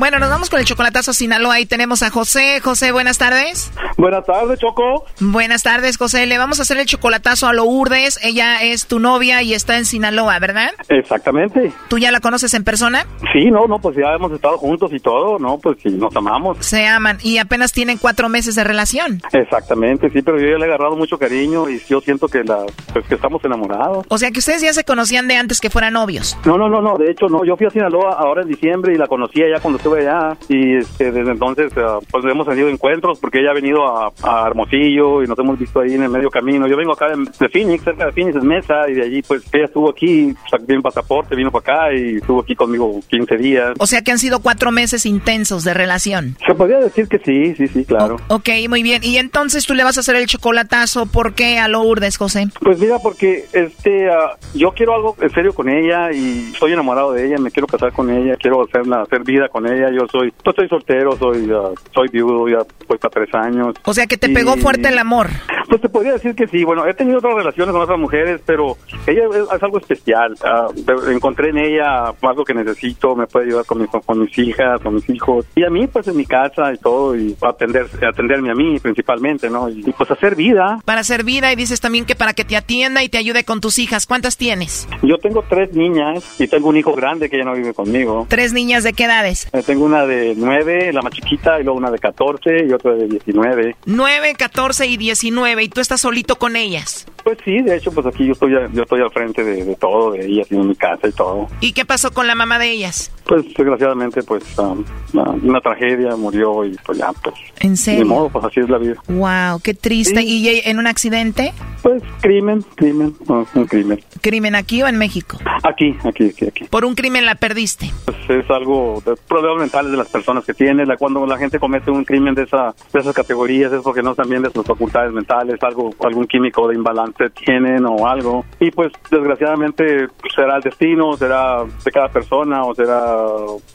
Bueno, 0.00 0.18
nos 0.18 0.30
vamos 0.30 0.48
con 0.48 0.58
el 0.58 0.64
chocolatazo 0.64 1.12
Sinaloa. 1.12 1.56
Ahí 1.56 1.66
tenemos 1.66 2.02
a 2.02 2.08
José. 2.08 2.60
José, 2.62 2.90
buenas 2.90 3.18
tardes. 3.18 3.70
Buenas 3.98 4.24
tardes, 4.24 4.58
Choco. 4.58 5.04
Buenas 5.20 5.62
tardes, 5.62 5.98
José. 5.98 6.24
Le 6.24 6.38
vamos 6.38 6.58
a 6.58 6.62
hacer 6.62 6.78
el 6.78 6.86
chocolatazo 6.86 7.46
a 7.46 7.52
Lourdes. 7.52 8.18
Ella 8.22 8.62
es 8.62 8.86
tu 8.86 8.98
novia 8.98 9.42
y 9.42 9.52
está 9.52 9.76
en 9.76 9.84
Sinaloa, 9.84 10.38
¿verdad? 10.38 10.70
Exactamente. 10.88 11.70
¿Tú 11.88 11.98
ya 11.98 12.10
la 12.12 12.20
conoces 12.20 12.54
en 12.54 12.64
persona? 12.64 13.04
Sí, 13.30 13.50
no, 13.50 13.66
no, 13.66 13.78
pues 13.78 13.94
ya 13.94 14.14
hemos 14.14 14.32
estado 14.32 14.56
juntos 14.56 14.90
y 14.94 15.00
todo, 15.00 15.38
¿no? 15.38 15.58
Pues 15.58 15.76
sí, 15.82 15.90
nos 15.90 16.16
amamos. 16.16 16.56
Se 16.64 16.86
aman 16.86 17.18
y 17.22 17.36
apenas 17.36 17.74
tienen 17.74 17.98
cuatro 17.98 18.30
meses 18.30 18.54
de 18.54 18.64
relación. 18.64 19.20
Exactamente, 19.34 20.08
sí, 20.08 20.22
pero 20.22 20.40
yo 20.40 20.46
ya 20.46 20.56
le 20.56 20.62
he 20.62 20.68
agarrado 20.68 20.96
mucho 20.96 21.18
cariño 21.18 21.68
y 21.68 21.78
yo 21.86 22.00
siento 22.00 22.26
que 22.26 22.42
la, 22.42 22.64
pues 22.94 23.04
que 23.06 23.16
estamos 23.16 23.44
enamorados. 23.44 24.06
O 24.08 24.16
sea 24.16 24.30
que 24.30 24.38
ustedes 24.38 24.62
ya 24.62 24.72
se 24.72 24.84
conocían 24.84 25.28
de 25.28 25.36
antes 25.36 25.60
que 25.60 25.68
fueran 25.68 25.92
novios. 25.92 26.38
No, 26.46 26.56
no, 26.56 26.70
no, 26.70 26.80
no, 26.80 26.96
de 26.96 27.10
hecho 27.10 27.26
no, 27.26 27.44
yo 27.44 27.54
fui 27.58 27.66
a 27.66 27.70
Sinaloa 27.70 28.14
ahora 28.18 28.40
en 28.40 28.48
diciembre 28.48 28.94
y 28.94 28.96
la 28.96 29.06
conocía 29.06 29.44
ya 29.54 29.60
cuando 29.60 29.76
estuve 29.76 29.89
allá 29.98 30.36
y 30.48 30.76
este, 30.76 31.12
desde 31.12 31.32
entonces 31.32 31.72
uh, 31.76 32.04
pues 32.10 32.24
hemos 32.24 32.46
tenido 32.46 32.68
encuentros 32.68 33.18
porque 33.18 33.40
ella 33.40 33.50
ha 33.50 33.54
venido 33.54 33.86
a, 33.86 34.12
a, 34.22 34.46
Hermosillo 34.46 35.22
y 35.22 35.26
nos 35.26 35.38
hemos 35.38 35.58
visto 35.58 35.80
ahí 35.80 35.94
en 35.94 36.02
el 36.02 36.10
medio 36.10 36.30
camino. 36.30 36.66
Yo 36.66 36.76
vengo 36.76 36.92
acá 36.92 37.08
de, 37.08 37.16
de 37.16 37.48
Phoenix, 37.48 37.84
cerca 37.84 38.06
de 38.06 38.12
Phoenix, 38.12 38.36
es 38.36 38.44
Mesa, 38.44 38.88
y 38.88 38.94
de 38.94 39.02
allí 39.02 39.22
pues 39.22 39.42
ella 39.52 39.66
estuvo 39.66 39.90
aquí, 39.90 40.34
sacó 40.50 40.64
un 40.68 40.82
pasaporte, 40.82 41.34
vino 41.34 41.50
para 41.50 41.60
acá 41.60 41.94
y 41.94 42.16
estuvo 42.16 42.40
aquí 42.40 42.54
conmigo 42.54 43.00
15 43.08 43.36
días. 43.36 43.72
O 43.78 43.86
sea 43.86 44.02
que 44.02 44.12
han 44.12 44.18
sido 44.18 44.40
cuatro 44.40 44.70
meses 44.70 45.06
intensos 45.06 45.64
de 45.64 45.74
relación. 45.74 46.36
Se 46.46 46.54
podría 46.54 46.78
decir 46.78 47.08
que 47.08 47.18
sí, 47.18 47.54
sí, 47.54 47.68
sí, 47.68 47.84
claro. 47.84 48.16
O, 48.28 48.36
ok, 48.36 48.48
muy 48.68 48.82
bien. 48.82 49.02
Y 49.04 49.16
entonces 49.16 49.66
tú 49.66 49.74
le 49.74 49.84
vas 49.84 49.96
a 49.96 50.00
hacer 50.00 50.16
el 50.16 50.26
chocolatazo, 50.26 51.06
¿por 51.06 51.34
qué 51.34 51.58
a 51.58 51.68
Lourdes, 51.68 52.16
José? 52.16 52.48
Pues 52.60 52.78
mira, 52.78 52.98
porque 52.98 53.44
este, 53.52 54.08
uh, 54.08 54.36
yo 54.54 54.72
quiero 54.72 54.94
algo 54.94 55.16
en 55.20 55.30
serio 55.30 55.52
con 55.52 55.68
ella 55.68 56.12
y 56.12 56.50
estoy 56.52 56.72
enamorado 56.72 57.12
de 57.12 57.26
ella, 57.26 57.38
me 57.38 57.50
quiero 57.50 57.66
casar 57.66 57.92
con 57.92 58.10
ella, 58.10 58.36
quiero 58.36 58.62
hacerla, 58.62 59.02
hacer 59.02 59.22
vida 59.24 59.48
con 59.48 59.66
ella, 59.66 59.79
yo 59.88 60.06
soy, 60.10 60.32
yo 60.44 60.50
estoy 60.50 60.68
soltero, 60.68 61.16
soy, 61.16 61.50
uh, 61.50 61.74
soy 61.94 62.08
viudo, 62.12 62.48
ya 62.48 62.58
voy 62.86 62.98
para 62.98 63.10
tres 63.10 63.34
años. 63.34 63.74
O 63.84 63.94
sea 63.94 64.06
que 64.06 64.18
te 64.18 64.30
y... 64.30 64.34
pegó 64.34 64.56
fuerte 64.56 64.88
el 64.88 64.98
amor. 64.98 65.28
Pues 65.68 65.80
te 65.80 65.88
podría 65.88 66.12
decir 66.14 66.34
que 66.34 66.48
sí, 66.48 66.64
bueno, 66.64 66.84
he 66.86 66.94
tenido 66.94 67.18
otras 67.18 67.34
relaciones 67.34 67.72
con 67.72 67.82
otras 67.82 67.98
mujeres, 67.98 68.40
pero 68.44 68.76
ella 69.06 69.22
es, 69.30 69.54
es 69.54 69.62
algo 69.62 69.78
especial. 69.78 70.34
Uh, 70.42 71.10
encontré 71.10 71.50
en 71.50 71.58
ella 71.58 72.12
algo 72.22 72.44
que 72.44 72.54
necesito, 72.54 73.14
me 73.14 73.26
puede 73.26 73.46
ayudar 73.46 73.64
con, 73.64 73.80
mi, 73.80 73.86
con 73.86 74.20
mis 74.20 74.36
hijas, 74.38 74.80
con 74.82 74.96
mis 74.96 75.08
hijos, 75.08 75.46
y 75.54 75.64
a 75.64 75.70
mí 75.70 75.86
pues 75.86 76.08
en 76.08 76.16
mi 76.16 76.26
casa 76.26 76.72
y 76.74 76.78
todo, 76.78 77.16
y 77.16 77.36
atender, 77.40 77.86
atenderme 78.06 78.50
a 78.50 78.54
mí 78.54 78.78
principalmente, 78.80 79.48
¿no? 79.48 79.68
Y, 79.68 79.80
y 79.86 79.92
pues 79.92 80.10
hacer 80.10 80.34
vida. 80.34 80.80
Para 80.84 81.00
hacer 81.00 81.24
vida, 81.24 81.52
y 81.52 81.56
dices 81.56 81.80
también 81.80 82.04
que 82.04 82.16
para 82.16 82.34
que 82.34 82.44
te 82.44 82.56
atienda 82.56 83.02
y 83.04 83.08
te 83.08 83.18
ayude 83.18 83.44
con 83.44 83.60
tus 83.60 83.78
hijas, 83.78 84.06
¿cuántas 84.06 84.36
tienes? 84.36 84.88
Yo 85.02 85.18
tengo 85.18 85.44
tres 85.48 85.72
niñas 85.72 86.40
y 86.40 86.48
tengo 86.48 86.68
un 86.68 86.76
hijo 86.76 86.92
grande 86.94 87.30
que 87.30 87.38
ya 87.38 87.44
no 87.44 87.54
vive 87.54 87.74
conmigo. 87.74 88.26
¿Tres 88.28 88.52
niñas 88.52 88.82
de 88.82 88.92
qué 88.92 89.04
edades? 89.04 89.48
Tengo 89.70 89.84
una 89.84 90.04
de 90.04 90.34
nueve, 90.36 90.92
la 90.92 91.00
más 91.00 91.12
chiquita, 91.12 91.60
y 91.60 91.62
luego 91.62 91.78
una 91.78 91.92
de 91.92 92.00
14 92.00 92.66
y 92.66 92.72
otra 92.72 92.92
de 92.94 93.06
19. 93.06 93.76
9, 93.86 94.34
14 94.36 94.86
y 94.88 94.96
19, 94.96 95.62
y 95.62 95.68
tú 95.68 95.80
estás 95.80 96.00
solito 96.00 96.34
con 96.40 96.56
ellas. 96.56 97.06
Pues 97.22 97.38
sí, 97.44 97.62
de 97.62 97.76
hecho, 97.76 97.92
pues 97.92 98.04
aquí 98.04 98.26
yo 98.26 98.32
estoy, 98.32 98.50
yo 98.50 98.82
estoy 98.82 99.00
al 99.00 99.12
frente 99.12 99.44
de, 99.44 99.64
de 99.64 99.76
todo, 99.76 100.10
de 100.10 100.26
ellas, 100.26 100.50
en 100.50 100.66
mi 100.66 100.74
casa 100.74 101.06
y 101.06 101.12
todo. 101.12 101.46
¿Y 101.60 101.72
qué 101.72 101.84
pasó 101.84 102.10
con 102.10 102.26
la 102.26 102.34
mamá 102.34 102.58
de 102.58 102.72
ellas? 102.72 103.12
Pues 103.30 103.44
desgraciadamente, 103.56 104.24
pues 104.24 104.42
um, 104.58 104.84
una, 105.12 105.30
una, 105.30 105.60
tragedia, 105.60 106.16
murió 106.16 106.64
y 106.64 106.76
pues 106.84 106.98
ya, 106.98 107.12
pues. 107.22 107.36
¿En 107.60 107.76
serio? 107.76 108.00
De 108.00 108.04
modo, 108.04 108.28
pues 108.28 108.44
así 108.44 108.58
es 108.58 108.68
la 108.68 108.76
vida. 108.76 108.96
Wow, 109.06 109.60
qué 109.62 109.72
triste. 109.72 110.20
Sí. 110.20 110.40
¿Y 110.40 110.68
en 110.68 110.80
un 110.80 110.88
accidente? 110.88 111.52
Pues 111.80 112.02
crimen, 112.20 112.64
crimen, 112.74 113.14
no, 113.28 113.46
un 113.54 113.66
crimen. 113.66 114.00
¿Crimen 114.20 114.56
aquí 114.56 114.82
o 114.82 114.88
en 114.88 114.98
México? 114.98 115.38
Aquí, 115.62 115.96
aquí, 116.04 116.30
aquí, 116.30 116.46
aquí. 116.48 116.64
¿Por 116.64 116.84
un 116.84 116.96
crimen 116.96 117.24
la 117.24 117.36
perdiste? 117.36 117.92
Pues 118.04 118.16
es 118.30 118.50
algo, 118.50 119.00
de 119.06 119.14
problemas 119.28 119.60
mentales 119.60 119.92
de 119.92 119.96
las 119.96 120.08
personas 120.08 120.44
que 120.44 120.52
tienen, 120.52 120.88
la, 120.88 120.96
cuando 120.96 121.24
la 121.24 121.38
gente 121.38 121.60
comete 121.60 121.92
un 121.92 122.04
crimen 122.04 122.34
de, 122.34 122.42
esa, 122.42 122.74
de 122.92 122.98
esas 122.98 123.14
categorías 123.14 123.72
es 123.72 123.82
porque 123.82 124.02
no 124.02 124.10
están 124.10 124.28
bien 124.28 124.42
de 124.42 124.50
sus 124.50 124.66
facultades 124.66 125.12
mentales, 125.12 125.62
algo, 125.62 125.94
algún 126.04 126.26
químico 126.26 126.66
de 126.66 126.74
imbalance 126.74 127.30
tienen 127.30 127.86
o 127.86 128.08
algo. 128.08 128.44
Y 128.58 128.72
pues 128.72 128.92
desgraciadamente 129.08 130.08
será 130.34 130.56
el 130.56 130.62
destino, 130.62 131.16
será 131.16 131.64
de 131.84 131.90
cada 131.92 132.08
persona 132.08 132.64
o 132.64 132.74
será 132.74 133.19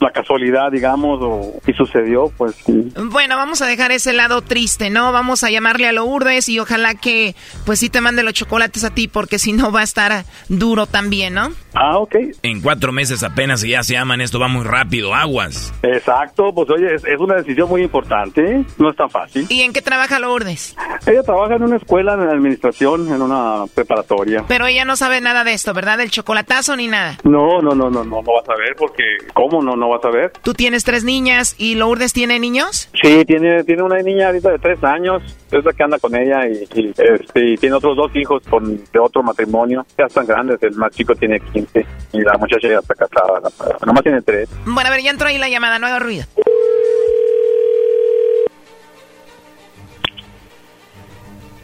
la 0.00 0.10
casualidad, 0.10 0.70
digamos, 0.70 1.18
o, 1.22 1.54
y 1.66 1.72
sucedió, 1.72 2.32
pues. 2.36 2.54
Sí. 2.64 2.92
Bueno, 3.10 3.36
vamos 3.36 3.62
a 3.62 3.66
dejar 3.66 3.92
ese 3.92 4.12
lado 4.12 4.42
triste, 4.42 4.90
¿no? 4.90 5.12
Vamos 5.12 5.44
a 5.44 5.50
llamarle 5.50 5.88
a 5.88 5.92
Lourdes 5.92 6.48
y 6.48 6.58
ojalá 6.58 6.94
que, 6.94 7.34
pues 7.64 7.78
sí 7.78 7.90
te 7.90 8.00
mande 8.00 8.22
los 8.22 8.34
chocolates 8.34 8.84
a 8.84 8.90
ti, 8.90 9.08
porque 9.08 9.38
si 9.38 9.52
no 9.52 9.72
va 9.72 9.80
a 9.80 9.84
estar 9.84 10.24
duro 10.48 10.86
también, 10.86 11.34
¿no? 11.34 11.50
Ah, 11.74 11.98
ok. 11.98 12.16
En 12.42 12.60
cuatro 12.60 12.92
meses 12.92 13.22
apenas 13.22 13.62
y 13.64 13.70
ya 13.70 13.82
se 13.82 13.94
llaman, 13.94 14.20
esto 14.20 14.38
va 14.38 14.48
muy 14.48 14.64
rápido, 14.64 15.14
aguas. 15.14 15.72
Exacto, 15.82 16.52
pues 16.54 16.68
oye, 16.70 16.94
es, 16.94 17.04
es 17.04 17.18
una 17.18 17.36
decisión 17.36 17.68
muy 17.68 17.82
importante, 17.82 18.64
no 18.78 18.90
es 18.90 18.96
tan 18.96 19.10
fácil. 19.10 19.46
¿Y 19.48 19.62
en 19.62 19.72
qué 19.72 19.82
trabaja 19.82 20.18
Lourdes? 20.18 20.74
Ella 21.06 21.22
trabaja 21.22 21.56
en 21.56 21.62
una 21.62 21.76
escuela 21.76 22.14
en 22.14 22.20
administración, 22.20 23.12
en 23.12 23.20
una 23.22 23.64
preparatoria. 23.74 24.44
Pero 24.48 24.66
ella 24.66 24.84
no 24.84 24.96
sabe 24.96 25.20
nada 25.20 25.44
de 25.44 25.52
esto, 25.52 25.74
¿verdad? 25.74 25.98
Del 25.98 26.10
chocolatazo 26.10 26.76
ni 26.76 26.88
nada. 26.88 27.18
No, 27.24 27.60
no, 27.60 27.74
no, 27.74 27.90
no, 27.90 28.04
no, 28.04 28.04
no 28.04 28.22
vas 28.22 28.48
a 28.48 28.56
ver 28.56 28.74
porque 28.76 29.02
¿cómo 29.34 29.62
no 29.62 29.76
no 29.76 29.88
vas 29.88 30.04
a 30.04 30.10
ver? 30.10 30.32
Tú 30.42 30.54
tienes 30.54 30.84
tres 30.84 31.04
niñas 31.04 31.54
y 31.58 31.74
Lourdes 31.74 32.12
tiene 32.12 32.38
niños? 32.38 32.88
Sí, 33.00 33.24
tiene 33.24 33.64
tiene 33.64 33.82
una 33.82 33.98
niña 34.02 34.26
ahorita 34.26 34.50
de 34.50 34.58
tres 34.58 34.82
años, 34.84 35.22
es 35.50 35.64
la 35.64 35.72
que 35.72 35.82
anda 35.82 35.98
con 35.98 36.14
ella 36.14 36.46
y, 36.48 36.66
y, 36.74 36.90
este, 36.96 37.52
y 37.52 37.56
tiene 37.56 37.76
otros 37.76 37.96
dos 37.96 38.14
hijos 38.14 38.42
con, 38.48 38.76
de 38.76 38.98
otro 38.98 39.22
matrimonio. 39.22 39.86
Ya 39.98 40.06
están 40.06 40.26
grandes, 40.26 40.62
el 40.62 40.74
más 40.76 40.92
chico 40.92 41.14
tiene 41.14 41.40
15 41.40 41.86
y 42.12 42.20
la 42.20 42.36
muchacha 42.38 42.68
ya 42.68 42.78
está 42.78 42.94
casada, 42.94 43.40
nomás 43.84 44.02
tiene 44.02 44.22
tres. 44.22 44.48
Bueno, 44.64 44.88
a 44.88 44.90
ver, 44.90 45.02
ya 45.02 45.10
entró 45.10 45.28
ahí 45.28 45.38
la 45.38 45.48
llamada, 45.48 45.78
no 45.78 45.86
haga 45.86 45.98
ruido. 45.98 46.24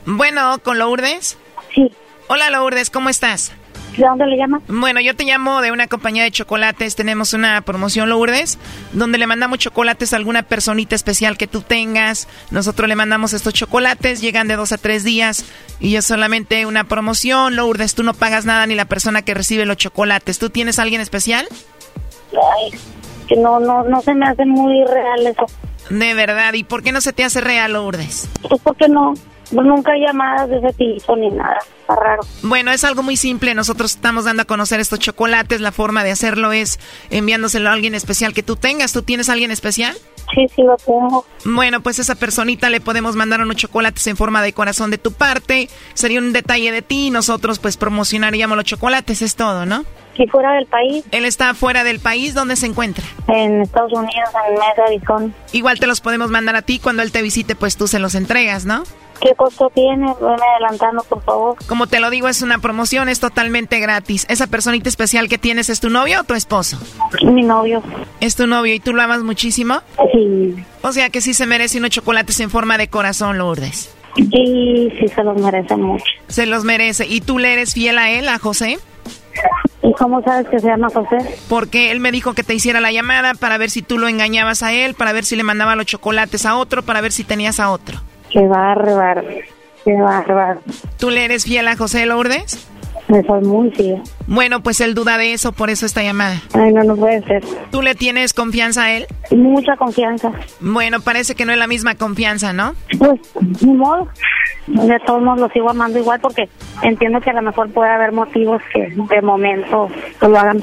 Bueno, 0.05 0.59
¿con 0.63 0.79
Lourdes? 0.79 1.39
Sí. 1.75 1.91
Hola 2.29 2.51
Lourdes, 2.51 2.91
¿cómo 2.91 3.09
estás? 3.09 3.53
¿De 3.97 4.07
dónde 4.07 4.27
le 4.27 4.37
llama? 4.37 4.61
Bueno, 4.69 5.01
yo 5.01 5.15
te 5.15 5.25
llamo 5.25 5.61
de 5.61 5.71
una 5.71 5.87
compañía 5.87 6.25
de 6.25 6.31
chocolates. 6.31 6.97
Tenemos 6.97 7.35
una 7.35 7.61
promoción, 7.61 8.09
Lourdes, 8.09 8.59
donde 8.93 9.19
le 9.19 9.27
mandamos 9.27 9.59
chocolates 9.59 10.13
a 10.13 10.17
alguna 10.17 10.43
personita 10.43 10.95
especial 10.95 11.37
que 11.37 11.47
tú 11.47 11.61
tengas. 11.61 12.27
Nosotros 12.51 12.89
le 12.89 12.97
mandamos 12.97 13.35
estos 13.35 13.53
chocolates, 13.53 14.21
llegan 14.21 14.49
de 14.49 14.57
dos 14.57 14.73
a 14.73 14.79
tres 14.79 15.05
días 15.05 15.45
y 15.79 15.97
es 15.97 16.07
solamente 16.07 16.65
una 16.65 16.85
promoción. 16.85 17.57
Lourdes, 17.57 17.95
tú 17.95 18.03
no 18.03 18.15
pagas 18.15 18.47
nada 18.47 18.67
ni 18.67 18.75
la 18.75 18.87
persona 18.87 19.23
que 19.23 19.35
recibe 19.35 19.67
los 19.67 19.77
chocolates. 19.77 20.39
¿Tú 20.39 20.49
tienes 20.49 20.79
alguien 20.79 21.01
especial? 21.01 21.47
Ay, 22.33 22.79
que 23.29 23.37
no, 23.37 23.61
no, 23.61 23.85
no 23.85 24.01
se 24.01 24.15
me 24.15 24.27
hace 24.27 24.47
muy 24.47 24.85
real 24.85 25.27
eso. 25.27 25.47
De 25.91 26.15
verdad, 26.15 26.55
¿y 26.55 26.65
por 26.65 26.83
qué 26.83 26.93
no 26.93 27.03
se 27.03 27.13
te 27.13 27.25
hace 27.25 27.43
real, 27.43 27.75
Lourdes? 27.75 28.31
Pues 28.49 28.61
porque 28.63 28.89
no, 28.89 29.13
nunca 29.53 29.93
hay 29.93 30.01
llamadas 30.07 30.49
de 30.49 30.59
ese 30.59 30.73
tipo 30.73 31.17
ni 31.17 31.31
nada. 31.31 31.59
Está 31.81 31.95
raro. 31.95 32.23
Bueno, 32.43 32.71
es 32.71 32.85
algo 32.85 33.03
muy 33.03 33.17
simple. 33.17 33.55
Nosotros 33.55 33.95
estamos 33.95 34.25
dando 34.25 34.43
a 34.43 34.45
conocer 34.47 34.81
estos 34.81 34.99
chocolates. 34.99 35.61
La 35.61 35.73
forma 35.73 36.05
de 36.05 36.11
hacerlo 36.11 36.53
es 36.53 36.81
enviándoselo 37.11 37.69
a 37.69 37.73
alguien 37.73 37.95
especial 37.95 38.33
que 38.33 38.43
tú 38.43 38.57
tengas. 38.57 38.93
¿Tú 38.93 39.03
tienes 39.03 39.29
alguien 39.29 39.51
especial? 39.51 39.95
Sí, 40.35 40.47
sí 40.55 40.63
lo 40.63 40.77
tengo. 40.77 41.27
Bueno, 41.45 41.83
pues 41.83 41.99
a 41.99 42.03
esa 42.03 42.15
personita 42.15 42.71
le 42.71 42.81
podemos 42.81 43.17
mandar 43.17 43.41
unos 43.41 43.57
chocolates 43.57 44.07
en 44.07 44.17
forma 44.17 44.41
de 44.43 44.53
corazón 44.53 44.91
de 44.91 44.99
tu 44.99 45.13
parte. 45.13 45.69
Sería 45.95 46.21
un 46.21 46.33
detalle 46.33 46.73
de 46.73 46.83
ti 46.83 47.09
y 47.09 47.11
nosotros 47.11 47.59
pues 47.59 47.77
promocionaríamos 47.77 48.57
los 48.57 48.65
chocolates. 48.65 49.21
Es 49.21 49.37
todo, 49.37 49.67
¿no? 49.67 49.85
¿Y 50.15 50.27
fuera 50.27 50.53
del 50.53 50.67
país? 50.67 51.05
Él 51.11 51.25
está 51.25 51.55
fuera 51.55 51.85
del 51.85 52.01
país. 52.01 52.35
¿Dónde 52.35 52.57
se 52.57 52.67
encuentra? 52.67 53.05
En 53.29 53.63
Estados 53.63 53.93
Unidos, 53.93 54.29
en 54.49 54.55
Mesa, 54.55 54.83
Arizona. 54.87 55.33
Igual 55.53 55.79
te 55.79 55.87
los 55.87 56.01
podemos 56.01 56.31
mandar 56.31 56.57
a 56.57 56.63
ti. 56.63 56.79
Cuando 56.79 57.03
él 57.03 57.13
te 57.13 57.23
visite, 57.23 57.55
pues 57.55 57.77
tú 57.77 57.89
se 57.89 57.99
los 57.99 58.15
entregas, 58.15 58.65
¿no? 58.65 58.85
¿Qué 59.23 59.35
costo 59.37 59.71
tiene? 59.73 60.13
Veme 60.21 60.43
adelantando, 60.57 61.05
por 61.05 61.23
favor. 61.23 61.57
Como 61.69 61.87
te 61.87 62.01
lo 62.01 62.11
digo, 62.11 62.29
es 62.29 62.43
una 62.43 62.59
promoción, 62.59 63.09
es 63.09 63.21
totalmente 63.21 63.79
gratis. 63.79 64.27
¿Esa 64.29 64.49
personita 64.49 64.89
especial 64.89 65.29
que 65.29 65.39
tienes 65.39 65.69
es 65.69 65.79
tu 65.79 65.91
novio 65.91 66.21
o 66.21 66.25
tu 66.25 66.35
esposo? 66.35 66.77
Mi 67.23 67.43
novio. 67.43 67.83
¿Es 68.21 68.35
tu 68.35 68.49
novio 68.49 68.75
y 68.75 68.81
tú 68.81 68.93
lo 68.93 69.03
amas 69.03 69.23
muchísimo? 69.23 69.81
Sí. 70.13 70.57
O 70.83 70.91
sea 70.91 71.11
que 71.11 71.21
sí 71.21 71.35
se 71.35 71.47
merece 71.47 71.79
unos 71.79 71.91
chocolates 71.91 72.41
en 72.41 72.51
forma 72.51 72.79
de 72.79 72.89
corazón, 72.89 73.39
Lourdes. 73.39 73.95
Sí, 74.17 74.93
sí 74.99 75.09
se 75.09 75.23
los 75.23 75.41
merece 75.41 75.77
mucho. 75.77 76.05
Se 76.27 76.47
los 76.47 76.65
merece. 76.65 77.07
¿Y 77.07 77.21
tú 77.21 77.39
le 77.39 77.53
eres 77.53 77.75
fiel 77.75 77.99
a 77.99 78.11
él, 78.11 78.29
a 78.29 78.41
José? 78.41 78.79
¿Y 79.83 79.93
cómo 79.95 80.21
sabes 80.23 80.49
que 80.49 80.59
se 80.59 80.67
llama 80.67 80.89
José? 80.93 81.19
Porque 81.49 81.93
él 81.93 82.01
me 82.01 82.11
dijo 82.11 82.35
que 82.35 82.43
te 82.43 82.55
hiciera 82.55 82.81
la 82.81 82.93
llamada 82.93 83.35
para 83.35 83.57
ver 83.57 83.71
si 83.71 83.83
tú 83.83 83.99
lo 83.99 84.09
engañabas 84.09 84.63
a 84.65 84.73
él, 84.73 84.95
para 84.95 85.13
ver 85.13 85.25
si 85.25 85.37
le 85.37 85.45
mandaba 85.45 85.77
los 85.77 85.87
chocolates 85.87 86.45
a 86.45 86.57
otro, 86.57 86.83
para 86.83 87.01
ver 87.01 87.13
si 87.13 87.25
tenías 87.25 87.61
a 87.61 87.71
otro. 87.71 88.01
Qué 88.33 88.47
bárbaro, 88.47 89.23
qué 89.85 89.95
bárbaro. 90.01 90.61
¿Tú 90.99 91.11
le 91.11 91.25
eres 91.25 91.45
fiel 91.45 91.69
a 91.69 91.77
José 91.77 92.07
Lourdes? 92.07 92.69
Me 93.09 93.23
soy 93.25 93.43
muy 93.43 93.71
fiel. 93.73 94.01
Bueno, 94.27 94.63
pues 94.63 94.81
él 94.81 94.95
duda 94.95 95.19
de 95.19 95.35
eso, 95.35 95.53
por 95.53 95.69
eso 95.71 95.85
esta 95.85 96.03
llamada. 96.03 96.41
Ay, 96.55 96.73
no, 96.73 96.83
no 96.85 96.97
puede 96.97 97.23
ser. 97.25 97.45
¿Tú 97.71 97.83
le 97.83 97.95
tienes 97.95 98.33
confianza 98.33 98.85
a 98.85 98.93
él? 98.93 99.07
Mucha 99.31 99.77
confianza. 99.77 100.31
Bueno, 100.61 101.01
parece 101.01 101.35
que 101.35 101.45
no 101.45 101.53
es 101.53 101.59
la 101.59 101.67
misma 101.67 101.97
confianza, 101.97 102.53
¿no? 102.53 102.75
Pues, 102.99 103.21
ni 103.61 103.75
modo. 103.75 104.09
De 104.67 104.99
todos 105.07 105.23
modos 105.23 105.41
lo 105.41 105.49
sigo 105.49 105.71
amando 105.71 105.99
igual 105.99 106.21
porque 106.21 106.49
entiendo 106.83 107.21
que 107.21 107.31
a 107.31 107.35
lo 107.35 107.43
mejor 107.43 107.69
puede 107.71 107.91
haber 107.91 108.13
motivos 108.13 108.63
que 108.73 108.89
de 108.91 109.23
momento 109.23 109.89
lo 110.21 110.39
hagan 110.39 110.63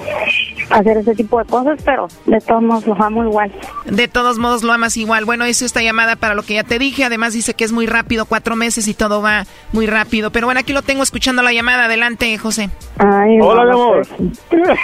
hacer 0.70 0.98
ese 0.98 1.16
tipo 1.16 1.40
de 1.40 1.46
cosas, 1.46 1.82
pero 1.84 2.08
de 2.26 2.40
todos 2.40 2.62
modos 2.62 2.88
lo 2.88 2.94
amo 3.04 3.24
igual. 3.24 3.52
De 3.86 4.08
todos 4.08 4.38
modos 4.38 4.64
lo 4.64 4.72
amas 4.72 4.96
igual. 4.98 5.26
Bueno, 5.26 5.46
eso 5.46 5.66
esta 5.66 5.82
llamada 5.82 6.16
para 6.16 6.36
lo 6.36 6.44
que 6.44 6.54
ya 6.56 6.64
te 6.64 6.80
dije. 6.80 7.04
Además 7.04 7.34
dice 7.34 7.54
que 7.54 7.64
es 7.64 7.72
muy 7.72 7.88
rápido, 7.88 8.26
cuatro 8.26 8.56
meses 8.56 8.88
y 8.88 8.94
todo 8.94 9.22
va 9.22 9.44
muy 9.74 9.88
rápido. 9.88 10.32
Pero 10.32 10.48
bueno, 10.48 10.60
aquí 10.60 10.74
lo 10.74 10.82
tengo 10.82 11.04
escuchando 11.04 11.42
la 11.42 11.52
llamada. 11.54 11.86
Adelante, 11.86 12.38
José. 12.38 12.70
Ay, 13.00 13.40
Hola, 13.42 13.64
mi 13.66 13.72
amor. 13.72 14.02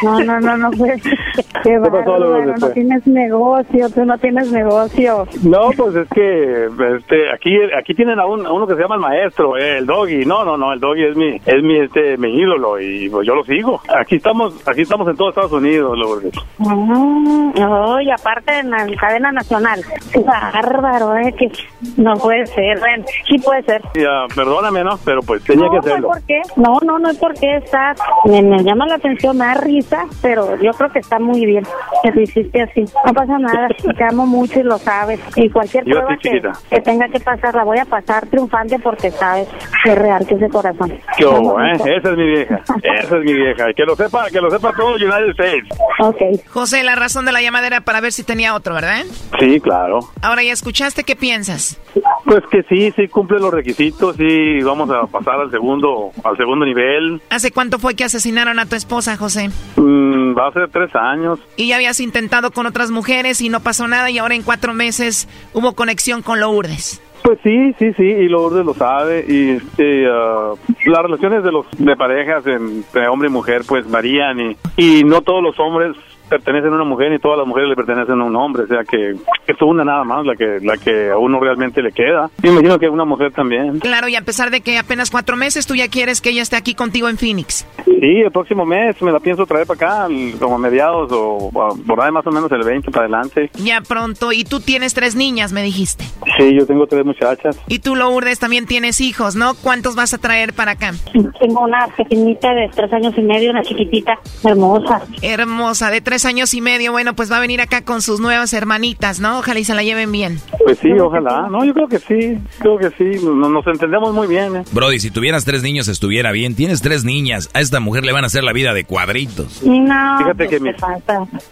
No, 0.04 0.20
no, 0.20 0.40
no, 0.40 0.58
no, 0.58 0.72
pues, 0.72 1.02
qué 1.64 1.78
bárbaro, 1.78 2.46
no 2.58 2.70
tienes 2.70 3.06
negocio, 3.08 3.90
tú 3.90 4.06
no 4.06 4.18
tienes 4.18 4.52
negocio. 4.52 5.28
No, 5.44 5.70
pues 5.78 5.96
es 5.96 6.08
que 6.10 6.66
este, 6.98 7.32
aquí 7.34 7.52
aquí 7.78 7.94
tienen 7.94 8.20
a, 8.20 8.26
un- 8.26 8.46
a 8.46 8.52
uno 8.52 8.66
que 8.68 8.76
se 8.76 8.82
llama 8.82 8.96
el 8.96 9.02
maestro, 9.08 9.58
eh, 9.58 9.78
el 9.78 9.86
doggy. 9.86 10.26
No, 10.26 10.44
no, 10.44 10.58
no, 10.58 10.74
el 10.74 10.80
doggy 10.80 11.04
es 11.06 11.16
mi 11.16 11.36
es 11.46 11.64
mi 11.64 11.80
este 11.80 12.18
mi 12.18 12.40
ídolo 12.40 12.80
y 12.80 13.10
pues, 13.10 13.26
yo 13.28 13.36
lo 13.36 13.44
sigo. 13.44 13.82
Aquí 13.96 14.16
estamos 14.16 14.68
aquí 14.68 14.82
estamos 14.82 15.08
en 15.08 15.16
todo 15.16 15.30
Estados 15.30 15.52
Unidos, 15.52 15.98
Lourdes. 15.98 16.34
Ah, 16.60 17.98
y 18.02 18.12
aparte 18.12 18.60
en 18.60 18.72
la 18.72 18.86
cadena 19.00 19.32
nacional. 19.32 19.82
Qué 20.12 20.20
bárbaro, 20.20 21.16
eh, 21.18 21.34
que 21.38 21.52
no 21.98 22.14
puede 22.16 22.46
ser. 22.48 22.80
Bueno, 22.80 23.06
sí 23.28 23.38
puede 23.40 23.64
ser. 23.64 23.82
Ya, 23.96 24.26
perdóname, 24.36 24.84
¿no? 24.84 24.98
Pero 25.06 25.22
pues 25.22 25.44
tenía 25.44 25.66
no, 25.66 25.72
que 25.72 25.78
no 25.78 25.82
es 25.82 25.88
hacerlo. 25.88 26.08
por 26.10 26.24
qué. 26.24 26.42
No, 26.56 26.80
no, 26.86 27.00
no 27.00 27.10
es 27.10 27.18
porque 27.18 27.58
estás. 27.58 28.00
Me, 28.26 28.42
me 28.42 28.64
llama 28.64 28.86
la 28.88 28.96
atención, 28.96 29.38
me 29.38 29.46
da 29.46 29.54
risa, 29.56 30.06
pero 30.22 30.56
yo 30.62 30.72
creo 30.72 30.90
que 30.92 31.00
está 31.00 31.20
muy 31.20 31.46
bien 31.46 31.64
que 32.04 32.12
lo 32.12 32.22
hiciste 32.22 32.62
así. 32.62 32.86
No 33.06 33.14
pasa 33.14 33.38
nada. 33.38 33.68
Te 33.98 34.04
amo 34.04 34.26
mucho 34.26 34.60
y 34.60 34.64
lo 34.64 34.78
sabes. 34.78 35.20
Y 35.36 35.50
cualquier 35.50 35.86
Yo 35.86 35.98
prueba 35.98 36.18
que, 36.22 36.42
que 36.70 36.82
tenga 36.82 37.08
que 37.08 37.20
pasar, 37.20 37.56
la 37.56 37.64
voy 37.64 37.80
a 37.80 37.86
pasar 37.86 38.26
triunfante 38.28 38.80
porque 38.96 39.12
sabes 39.12 39.48
que 39.84 39.92
es 39.92 39.98
real, 39.98 40.26
que 40.26 40.36
es 40.36 40.40
de 40.42 40.50
corazón. 40.50 40.94
¿Qué 41.18 41.26
hubo, 41.26 41.62
eh? 41.62 41.74
Esa 41.74 42.12
es 42.12 42.18
mi 42.18 42.26
vieja. 42.26 42.62
Esa 42.82 43.18
es 43.18 43.24
mi 43.24 43.34
vieja. 43.34 43.70
Y 43.70 43.74
que 43.74 43.84
lo 43.84 43.96
sepa, 43.96 44.30
que 44.30 44.40
lo 44.42 44.50
sepa 44.50 44.72
todo 44.74 44.94
United 44.94 45.30
States. 45.32 45.68
Ok. 46.00 46.22
José, 46.50 46.84
la 46.84 46.96
razón 46.96 47.26
de 47.26 47.32
la 47.32 47.42
llamada 47.42 47.68
era 47.68 47.82
para 47.82 48.02
ver 48.02 48.12
si 48.12 48.24
tenía 48.24 48.56
otro, 48.56 48.74
¿verdad? 48.74 49.04
Sí, 49.40 49.60
claro. 49.60 50.00
Ahora 50.22 50.44
ya 50.44 50.54
escuchaste, 50.54 51.04
¿qué 51.04 51.16
piensas? 51.16 51.80
Pues 52.26 52.42
que 52.50 52.64
sí, 52.64 52.92
sí 52.96 53.08
cumple 53.08 53.40
los 53.40 53.54
requisitos 53.54 54.16
y 54.20 54.62
vamos 54.64 54.90
a 54.90 55.06
pasar 55.08 55.40
al 55.40 55.52
segundo, 55.52 56.12
al 56.24 56.38
segundo 56.38 56.66
nivel. 56.66 57.22
¿Hace 57.30 57.52
cuánto 57.52 57.80
fue 57.80 57.96
que 57.96 58.04
asesinaron 58.04 58.60
a 58.60 58.66
tu 58.66 58.76
esposa, 58.76 59.18
José? 59.18 59.50
Mm, 59.76 60.38
va 60.38 60.48
a 60.48 60.54
ser 60.54 60.70
tres 60.70 60.94
años. 60.96 61.40
Y 61.58 61.68
ya 61.68 61.76
habías 61.76 62.00
intentado 62.00 62.52
con 62.52 62.66
otras 62.66 62.92
mujeres 62.92 63.42
y 63.42 63.50
no 63.50 63.60
pasó 63.60 63.88
nada 63.88 64.10
y 64.10 64.18
ahora 64.18 64.36
en 64.36 64.44
cuatro 64.44 64.74
meses 64.74 65.28
hubo 65.54 65.74
conexión 65.74 66.22
con 66.22 66.40
Lourdes. 66.40 67.02
Pues 67.26 67.40
sí, 67.42 67.74
sí, 67.80 67.92
sí, 67.94 68.04
y 68.04 68.30
Lourdes 68.30 68.64
lo 68.64 68.76
sabe. 68.76 69.26
Y 69.28 69.50
este, 69.54 70.06
ah, 70.08 70.54
las 70.86 71.02
relaciones 71.02 71.44
de 71.44 71.52
los 71.52 71.66
de 71.72 71.96
parejas 71.96 72.46
entre 72.46 73.08
hombre 73.08 73.30
y 73.30 73.32
mujer 73.32 73.64
pues 73.68 73.90
varían 73.90 74.40
y, 74.40 74.58
y 74.78 75.04
no 75.04 75.22
todos 75.22 75.42
los 75.42 75.60
hombres 75.60 75.96
pertenecen 76.30 76.72
a 76.72 76.76
una 76.76 76.84
mujer 76.84 77.12
ni 77.12 77.20
todas 77.20 77.38
las 77.38 77.48
mujeres 77.48 77.70
le 77.70 77.76
pertenecen 77.76 78.20
a 78.20 78.24
un 78.24 78.36
hombre, 78.36 78.64
o 78.64 78.68
sea 78.68 78.84
que 78.84 79.12
es 79.12 79.62
una 79.62 79.84
nada 79.84 80.04
más 80.04 80.26
la 80.26 80.36
que 80.36 80.60
la 80.62 80.78
que 80.78 81.12
a 81.12 81.18
uno 81.18 81.40
realmente 81.40 81.82
le 81.82 81.92
queda. 81.92 82.30
Y 82.42 82.48
me 82.48 82.54
imagino 82.54 82.80
que 82.80 82.88
a 82.88 82.92
una 82.92 83.06
mujer 83.06 83.32
también. 83.32 83.80
Claro, 83.80 84.08
y 84.08 84.16
a 84.16 84.22
pesar 84.22 84.52
de 84.52 84.62
que 84.62 84.78
apenas 84.78 85.12
cuatro 85.12 85.36
meses, 85.36 85.66
tú 85.68 85.76
ya 85.76 85.88
quieres 85.88 86.22
que 86.22 86.30
ella 86.30 86.42
esté 86.42 86.56
aquí 86.56 86.76
contigo 86.76 87.10
en 87.10 87.18
Phoenix. 87.18 87.68
Sí, 87.86 88.22
el 88.24 88.32
próximo 88.32 88.66
mes 88.66 89.02
me 89.02 89.12
la 89.12 89.20
pienso 89.20 89.46
traer 89.46 89.66
para 89.68 90.06
acá, 90.06 90.08
como 90.40 90.56
a 90.56 90.58
mediados 90.58 91.10
o 91.12 91.50
por 91.86 92.02
ahí 92.02 92.12
más 92.12 92.26
o 92.28 92.32
menos 92.32 92.52
el 92.52 92.64
20 92.64 92.92
para 92.92 93.06
adelante. 93.06 93.50
Ya 93.56 93.82
pronto. 93.82 94.32
Y 94.32 94.44
tú 94.44 94.60
tienes 94.60 94.94
tres 94.94 95.16
niñas, 95.16 95.54
me 95.54 95.64
dijiste. 95.64 96.04
Sí, 96.38 96.56
yo 96.58 96.66
tengo 96.66 96.88
tres 96.88 97.06
muchachas. 97.06 97.60
Y 97.68 97.80
tú, 97.80 97.96
Lourdes, 97.96 98.40
también 98.40 98.66
tienes 98.66 99.02
hijos, 99.02 99.36
¿no? 99.36 99.54
¿Cuántos 99.56 99.96
vas 99.96 100.14
a 100.14 100.18
traer 100.18 100.54
para 100.54 100.72
acá? 100.72 100.94
Tengo 101.40 101.62
una 101.62 101.88
pequeñita 101.96 102.54
de 102.54 102.70
tres 102.74 102.92
años 102.94 103.14
y 103.18 103.22
medio, 103.22 103.52
una 103.52 103.64
chiquitita, 103.64 104.20
hermosa. 104.44 105.02
Hermosa, 105.22 105.92
de 105.92 106.02
tres 106.02 106.15
años 106.24 106.54
y 106.54 106.62
medio. 106.62 106.94
Bueno, 106.94 107.14
pues 107.16 107.30
va 107.30 107.38
a 107.38 107.40
venir 107.42 107.60
acá 107.60 107.84
con 107.84 108.02
sus 108.02 108.22
nuevas 108.22 108.54
hermanitas, 108.54 109.20
¿no? 109.20 109.40
Ojalá 109.40 109.60
y 109.60 109.66
se 109.66 109.76
la 109.76 109.84
lleven 109.84 110.14
bien. 110.14 110.40
Pues 110.64 110.80
sí, 110.80 110.92
ojalá. 110.98 111.48
No, 111.52 111.66
yo 111.66 111.74
creo 111.74 111.88
que 111.90 112.00
sí, 112.00 112.38
creo 112.60 112.78
que 112.78 112.92
sí, 112.92 113.26
nos, 113.26 113.52
nos 113.52 113.68
entendemos 113.68 114.14
muy 114.14 114.28
bien. 114.28 114.56
¿eh? 114.56 114.64
Brody, 114.72 115.00
si 115.00 115.12
tuvieras 115.12 115.44
tres 115.44 115.64
niños 115.64 115.88
estuviera 115.90 116.32
bien. 116.32 116.56
Tienes 116.56 116.82
tres 116.82 117.04
niñas. 117.04 117.50
A 117.54 117.60
esta 117.60 117.80
mujer 117.80 118.06
le 118.06 118.14
van 118.14 118.24
a 118.24 118.28
hacer 118.28 118.44
la 118.44 118.54
vida 118.54 118.74
de 118.74 118.86
cuadritos. 118.86 119.64
No, 119.64 120.18
Fíjate 120.20 120.48
que 120.48 120.58
¿qué 120.58 120.60
mis, 120.60 120.76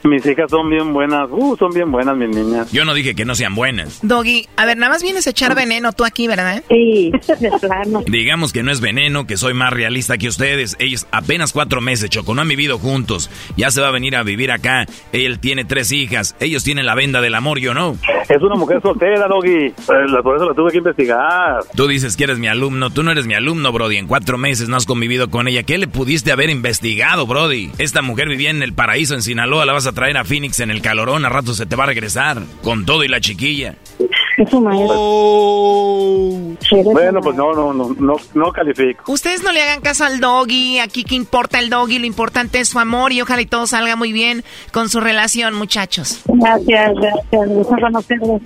mis 0.03 0.25
hijas 0.25 0.49
son 0.49 0.69
bien 0.69 0.93
buenas, 0.93 1.27
uh, 1.31 1.57
son 1.57 1.71
bien 1.73 1.91
buenas 1.91 2.15
mis 2.15 2.29
niñas. 2.29 2.71
Yo 2.71 2.85
no 2.85 2.93
dije 2.93 3.15
que 3.15 3.25
no 3.25 3.35
sean 3.35 3.55
buenas. 3.55 3.99
Doggy, 4.03 4.47
a 4.55 4.65
ver, 4.65 4.77
nada 4.77 4.93
más 4.93 5.03
vienes 5.03 5.27
a 5.27 5.31
echar 5.31 5.55
veneno 5.55 5.91
tú 5.91 6.05
aquí, 6.05 6.27
¿verdad? 6.27 6.63
Sí, 6.69 7.11
de 7.39 7.51
plano. 7.59 8.03
Digamos 8.07 8.53
que 8.53 8.63
no 8.63 8.71
es 8.71 8.81
veneno, 8.81 9.25
que 9.27 9.37
soy 9.37 9.53
más 9.53 9.73
realista 9.73 10.17
que 10.17 10.27
ustedes. 10.27 10.75
Ellos 10.79 11.07
apenas 11.11 11.53
cuatro 11.53 11.81
meses, 11.81 12.09
Choco, 12.09 12.35
no 12.35 12.41
han 12.41 12.47
vivido 12.47 12.77
juntos. 12.77 13.29
Ya 13.57 13.71
se 13.71 13.81
va 13.81 13.87
a 13.87 13.91
venir 13.91 14.15
a 14.15 14.23
vivir 14.23 14.51
acá. 14.53 14.85
Él 15.11 15.39
tiene 15.39 15.65
tres 15.65 15.91
hijas. 15.91 16.35
Ellos 16.39 16.63
tienen 16.63 16.85
la 16.85 16.95
venda 16.95 17.21
del 17.21 17.35
amor, 17.35 17.59
yo 17.59 17.73
no. 17.73 17.97
Es 18.29 18.41
una 18.41 18.55
mujer 18.55 18.81
soltera, 18.81 19.27
Doggy. 19.27 19.65
Eh, 19.67 19.73
Por 20.23 20.35
eso 20.35 20.49
la 20.49 20.55
tuve 20.55 20.71
que 20.71 20.77
investigar. 20.77 21.59
Tú 21.75 21.87
dices 21.87 22.15
que 22.15 22.23
eres 22.23 22.39
mi 22.39 22.47
alumno. 22.47 22.89
Tú 22.89 23.03
no 23.03 23.11
eres 23.11 23.25
mi 23.25 23.33
alumno, 23.33 23.71
Brody. 23.71 23.97
En 23.97 24.07
cuatro 24.07 24.37
meses 24.37 24.69
no 24.69 24.77
has 24.77 24.85
convivido 24.85 25.29
con 25.29 25.47
ella. 25.47 25.63
¿Qué 25.63 25.77
le 25.77 25.87
pudiste 25.87 26.31
haber 26.31 26.49
investigado, 26.49 27.27
Brody? 27.27 27.71
Esta 27.77 28.01
mujer 28.01 28.29
vivía 28.29 28.49
en 28.49 28.63
el 28.63 28.73
paraíso, 28.73 29.13
en 29.13 29.21
Sinaloa. 29.21 29.65
La 29.65 29.73
vas 29.73 29.87
a 29.87 29.93
traer 29.93 30.17
a 30.17 30.23
Phoenix 30.23 30.59
en 30.59 30.71
el 30.71 30.81
calorón. 30.81 31.25
A 31.25 31.29
rato 31.29 31.53
se 31.53 31.65
te 31.65 31.75
va 31.75 31.83
a 31.83 31.87
regresar. 31.87 32.41
Con 32.61 32.85
todo 32.85 33.03
y 33.03 33.07
la 33.07 33.19
chiquilla. 33.19 33.75
Es 34.37 34.49
su 34.49 34.61
maestro. 34.61 34.95
Bueno, 36.91 37.21
pues 37.21 37.35
no, 37.35 37.53
no, 37.53 37.73
no, 37.73 37.95
no, 37.99 38.15
no 38.33 38.51
califico. 38.51 39.11
Ustedes 39.11 39.43
no 39.43 39.51
le 39.51 39.61
hagan 39.61 39.81
caso 39.81 40.05
al 40.05 40.19
doggy, 40.19 40.79
aquí 40.79 41.03
que 41.03 41.15
importa 41.15 41.59
el 41.59 41.69
doggy, 41.69 41.99
lo 41.99 42.05
importante 42.05 42.59
es 42.59 42.69
su 42.69 42.79
amor 42.79 43.11
y 43.11 43.21
ojalá 43.21 43.41
y 43.41 43.45
todo 43.45 43.67
salga 43.67 43.95
muy 43.95 44.11
bien 44.11 44.43
con 44.71 44.89
su 44.89 44.99
relación, 44.99 45.53
muchachos. 45.53 46.21
Gracias, 46.25 46.93
gracias. 46.95 47.49
Gusto. 47.49 47.75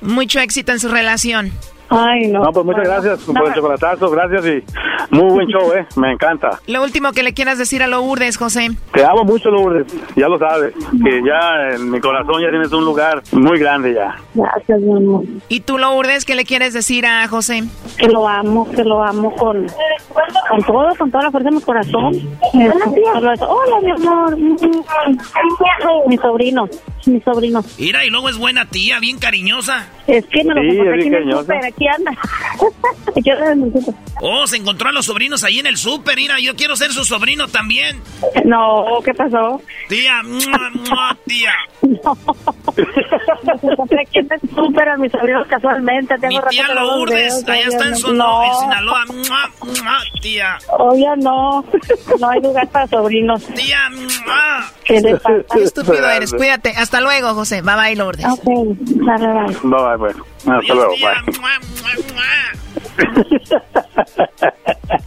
Mucho 0.02 0.40
éxito 0.40 0.72
en 0.72 0.80
su 0.80 0.90
relación. 0.90 1.52
Ay, 1.90 2.28
no. 2.28 2.44
No, 2.44 2.52
pues 2.52 2.66
muchas 2.66 2.84
gracias 2.84 3.20
por 3.24 3.48
el 3.48 3.54
chocolatazo, 3.54 4.10
gracias 4.10 4.46
y 4.46 4.64
muy 5.16 5.32
buen 5.34 5.48
show, 5.48 5.72
¿eh? 5.74 5.86
Me 5.96 6.12
encanta. 6.12 6.60
Lo 6.68 6.84
último 6.84 7.12
que 7.14 7.24
le 7.24 7.34
quieras 7.34 7.58
decir 7.58 7.82
a 7.82 7.88
Lourdes, 7.88 8.38
José. 8.38 8.70
Te 8.94 9.06
amo 9.06 9.24
mucho, 9.24 9.50
Lourdes, 9.50 9.86
ya 10.16 10.28
lo 10.28 10.38
sabes, 10.38 10.74
que 10.74 11.22
ya 11.26 11.76
en 11.76 11.90
mi 11.90 12.00
corazón 12.00 12.42
ya 12.42 12.50
tienes 12.50 12.72
un 12.74 12.84
lugar 12.86 13.22
muy 13.32 13.58
grande 13.60 13.94
ya. 13.94 14.16
Gracias, 14.34 14.82
mi 14.82 14.98
amor. 14.98 15.24
¿Y 15.48 15.62
tú, 15.62 15.78
Lourdes, 15.78 16.26
qué 16.26 16.36
le 16.36 16.44
quieres 16.46 16.74
decir 16.74 17.06
a 17.06 17.28
José? 17.28 17.64
Que 17.98 18.08
lo 18.08 18.28
amo, 18.28 18.70
que 18.72 18.84
lo 18.84 19.02
amo 19.04 19.34
con, 19.36 19.66
con 20.50 20.64
todo, 20.64 20.90
con 20.98 21.10
toda 21.12 21.24
la 21.26 21.32
fuerza 21.32 21.50
de 21.50 21.56
mi 21.56 21.62
corazón. 21.62 22.14
Hola, 22.54 23.80
mi 23.82 23.92
amor. 23.92 24.38
Mi 26.08 26.18
sobrino, 26.18 26.68
mi 27.06 27.22
sobrino. 27.22 27.62
Mira, 27.80 28.06
y 28.06 28.10
luego 28.10 28.30
es 28.30 28.38
buena 28.38 28.66
tía, 28.66 29.00
bien 29.00 29.20
cariñosa. 29.20 29.88
Es 30.08 30.26
que 30.28 30.44
me 30.44 30.54
lo 30.54 30.62
Sí, 30.62 30.80
es 30.80 30.80
aquí 30.80 31.04
en 31.06 31.10
bien 31.10 31.30
el 31.30 31.38
súper, 31.38 31.66
aquí 31.78 31.88
anda. 31.88 32.12
Aquí 33.16 33.30
anda 33.30 33.52
en 33.54 33.64
el 33.64 33.74
súper. 33.74 33.96
Oh, 34.22 34.48
se 34.48 34.58
encontró 34.58 34.90
a 34.90 34.92
los 34.92 35.06
sobrinos 35.06 35.44
ahí 35.44 35.60
en 35.60 35.68
el 35.68 35.78
súper. 35.78 36.16
Mira, 36.18 36.40
yo 36.40 36.56
quiero 36.56 36.76
ser 36.76 36.92
su 36.92 37.06
sobrino 37.06 37.48
también. 37.48 38.02
No, 38.46 39.00
¿qué 39.06 39.14
pasó? 39.14 39.62
Tía, 39.88 40.24
mua, 40.24 40.70
mua, 40.74 41.18
tía. 41.26 41.54
Me 43.64 43.72
encontré 43.72 44.02
aquí 44.02 44.20
en 44.20 44.28
el 44.32 44.50
súper 44.50 44.90
a 44.90 44.98
mis 44.98 45.12
sobrinos 45.12 45.48
casualmente. 45.48 46.16
Tengo 46.20 46.42
Mi 46.42 46.50
tía 46.50 46.68
no 46.70 46.98
Lourdes, 46.98 47.44
allá 47.48 47.68
está 47.68 47.86
en, 47.88 47.94
obviamente. 47.94 48.00
Sonora, 48.00 48.46
en 48.46 48.52
No. 48.52 48.60
Sinaloa. 48.60 49.06
Mua, 49.06 50.00
tía. 50.22 50.58
Obvio 50.78 51.16
no. 51.18 51.64
No 52.20 52.30
hay 52.30 52.42
lugar 52.42 52.68
para 52.70 52.88
sobrinos. 52.88 53.46
Tía. 53.48 53.90
¿Qué 54.88 55.02
le 55.02 55.18
pasa? 55.18 55.44
Qué 55.54 55.64
estúpido 55.64 56.10
eres. 56.10 56.34
Cuídate. 56.34 56.70
Hasta 56.76 57.02
luego, 57.02 57.34
José. 57.34 57.62
Bye 57.62 57.76
bye, 57.76 57.96
Lourdes. 57.96 58.26
Ok, 58.26 58.44
dale, 59.06 59.28
bye. 59.28 59.54
Bye, 59.64 59.82
bye, 59.84 59.98
bueno. 59.98 60.26
Hasta 60.46 60.74
luego, 60.74 60.92
bye. 61.02 61.38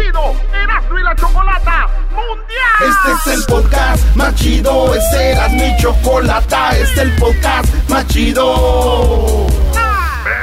chido 0.00 0.34
Erasmo 0.52 1.14
Chocolata 1.16 1.88
Mundial. 2.10 2.88
Este 2.88 3.30
es 3.30 3.38
el 3.38 3.44
podcast 3.46 4.16
más 4.16 4.34
chido, 4.34 4.94
este 4.94 5.32
era 5.32 5.48
mi 5.48 5.76
chocolata, 5.78 6.70
este 6.70 6.82
es 6.82 6.98
el 6.98 7.16
podcast 7.16 7.74
más 7.88 8.06
chido. 8.06 9.59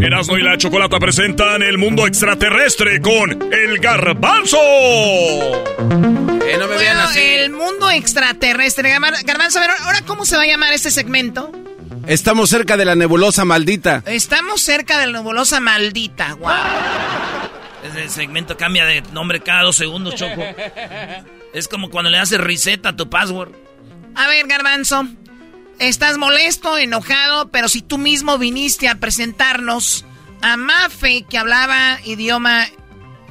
Erasmo 0.00 0.38
y 0.38 0.42
la 0.42 0.56
chocolata 0.56 0.98
presentan 1.00 1.62
el 1.62 1.78
mundo 1.78 2.06
extraterrestre 2.06 3.00
con 3.00 3.52
el 3.52 3.78
garbanzo. 3.78 4.58
Eh, 4.58 6.56
no 6.58 6.68
me 6.68 6.76
vean 6.76 6.94
Bueno, 6.96 7.00
así. 7.02 7.18
el 7.20 7.50
mundo 7.50 7.90
extraterrestre. 7.90 8.90
Gar- 8.96 9.24
Garbanzo, 9.24 9.58
a 9.58 9.62
ver, 9.62 9.70
ahora 9.82 10.02
cómo 10.06 10.24
se 10.24 10.36
va 10.36 10.42
a 10.42 10.46
llamar 10.46 10.72
este 10.72 10.90
segmento. 10.90 11.50
Estamos 12.06 12.48
cerca 12.50 12.76
de 12.76 12.84
la 12.84 12.94
nebulosa 12.94 13.44
maldita. 13.44 14.02
Estamos 14.06 14.60
cerca 14.60 14.98
de 15.00 15.06
la 15.08 15.14
nebulosa 15.14 15.58
maldita. 15.58 16.34
Wow. 16.34 16.50
Ese 17.90 18.08
segmento 18.08 18.56
cambia 18.56 18.84
de 18.84 19.02
nombre 19.12 19.40
cada 19.40 19.62
dos 19.62 19.74
segundos, 19.76 20.14
Choco. 20.14 20.42
Es 21.52 21.66
como 21.66 21.90
cuando 21.90 22.10
le 22.10 22.18
haces 22.18 22.38
reset 22.38 22.84
a 22.86 22.94
tu 22.94 23.10
password. 23.10 23.50
A 24.14 24.28
ver, 24.28 24.46
Garbanzo. 24.46 25.08
Estás 25.78 26.16
molesto, 26.18 26.78
enojado, 26.78 27.48
pero 27.50 27.68
si 27.68 27.82
tú 27.82 27.98
mismo 27.98 28.38
viniste 28.38 28.88
a 28.88 28.94
presentarnos 28.96 30.04
a 30.42 30.56
Mafe, 30.56 31.24
que 31.28 31.38
hablaba 31.38 31.98
idioma 32.04 32.66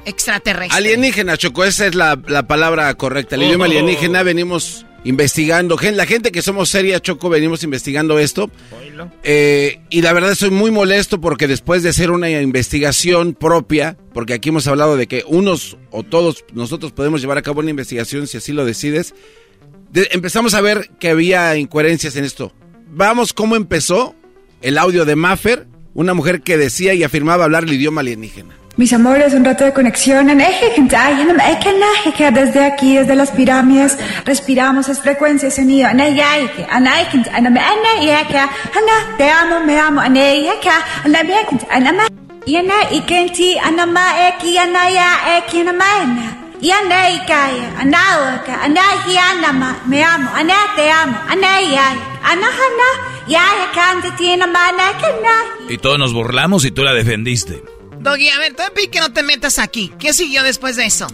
extraterrestre. 0.04 0.76
Alienígena, 0.76 1.36
Choco, 1.36 1.64
esa 1.64 1.86
es 1.86 1.94
la, 1.94 2.20
la 2.28 2.46
palabra 2.46 2.92
correcta. 2.94 3.34
El 3.34 3.42
idioma 3.44 3.64
Oh. 3.64 3.68
alienígena 3.68 4.22
venimos 4.22 4.86
investigando. 5.04 5.76
La 5.94 6.06
gente 6.06 6.30
que 6.32 6.42
somos 6.42 6.68
seria, 6.68 7.00
Choco, 7.00 7.28
venimos 7.28 7.62
investigando 7.64 8.18
esto. 8.18 8.50
Eh, 9.24 9.80
y 9.90 10.02
la 10.02 10.12
verdad 10.12 10.32
estoy 10.32 10.50
muy 10.50 10.70
molesto 10.70 11.20
porque 11.20 11.46
después 11.48 11.82
de 11.82 11.90
hacer 11.90 12.10
una 12.10 12.30
investigación 12.30 13.34
propia, 13.34 13.96
porque 14.14 14.34
aquí 14.34 14.48
hemos 14.50 14.66
hablado 14.66 14.96
de 14.96 15.06
que 15.06 15.24
unos 15.26 15.76
o 15.90 16.02
todos 16.02 16.44
nosotros 16.52 16.92
podemos 16.92 17.20
llevar 17.20 17.38
a 17.38 17.42
cabo 17.42 17.60
una 17.60 17.70
investigación 17.70 18.26
si 18.26 18.36
así 18.38 18.52
lo 18.52 18.64
decides, 18.64 19.14
empezamos 20.10 20.54
a 20.54 20.60
ver 20.60 20.90
que 20.98 21.10
había 21.10 21.56
incoherencias 21.56 22.16
en 22.16 22.24
esto. 22.24 22.52
Vamos 22.88 23.32
cómo 23.32 23.56
empezó 23.56 24.14
el 24.62 24.78
audio 24.78 25.04
de 25.04 25.16
Maffer, 25.16 25.66
una 25.94 26.14
mujer 26.14 26.42
que 26.42 26.56
decía 26.56 26.94
y 26.94 27.02
afirmaba 27.02 27.44
hablar 27.44 27.64
el 27.64 27.72
idioma 27.72 28.00
alienígena. 28.00 28.54
Mis 28.76 28.92
amores, 28.92 29.32
un 29.32 29.44
rato 29.44 29.64
de 29.64 29.72
conexión. 29.72 30.26
Desde 30.26 30.44
aquí, 32.64 32.96
desde 32.96 33.14
las 33.14 33.30
pirámides, 33.30 33.96
respiramos 34.26 34.90
es 34.90 35.00
frecuencia 35.00 35.48
y 35.48 35.50
sonido. 35.50 35.88
Te 39.16 39.30
amo, 39.30 39.60
me 39.60 39.78
amo. 39.78 40.02
Yana 42.44 42.86
anamaena. 46.60 46.60
Yana 46.60 47.10
ikaya 47.10 47.78
anawaka 47.78 48.62
anahi 48.62 49.18
anama 49.18 49.76
me 49.86 50.02
amo 50.02 50.30
ana 50.34 50.54
te 50.76 50.90
amo 50.90 51.16
anaya 51.28 51.96
anahana 52.22 52.88
yaya 53.28 53.70
kante 53.74 54.10
tiene 54.16 54.46
mana 54.46 54.92
kana. 55.00 55.68
Y 55.68 55.78
todos 55.78 55.98
nos 55.98 56.12
burlamos 56.12 56.64
y 56.64 56.70
tú 56.70 56.82
la 56.82 56.94
defendiste. 56.94 57.62
Doggy, 58.00 58.28
a 58.28 58.38
ver, 58.38 58.54
te 58.54 58.70
pedí 58.72 58.88
que 58.88 59.00
no 59.00 59.12
te 59.12 59.22
metas 59.22 59.58
aquí. 59.58 59.92
¿Qué 59.98 60.12
siguió 60.12 60.42
después 60.44 60.76
de 60.76 60.86
eso? 60.86 61.08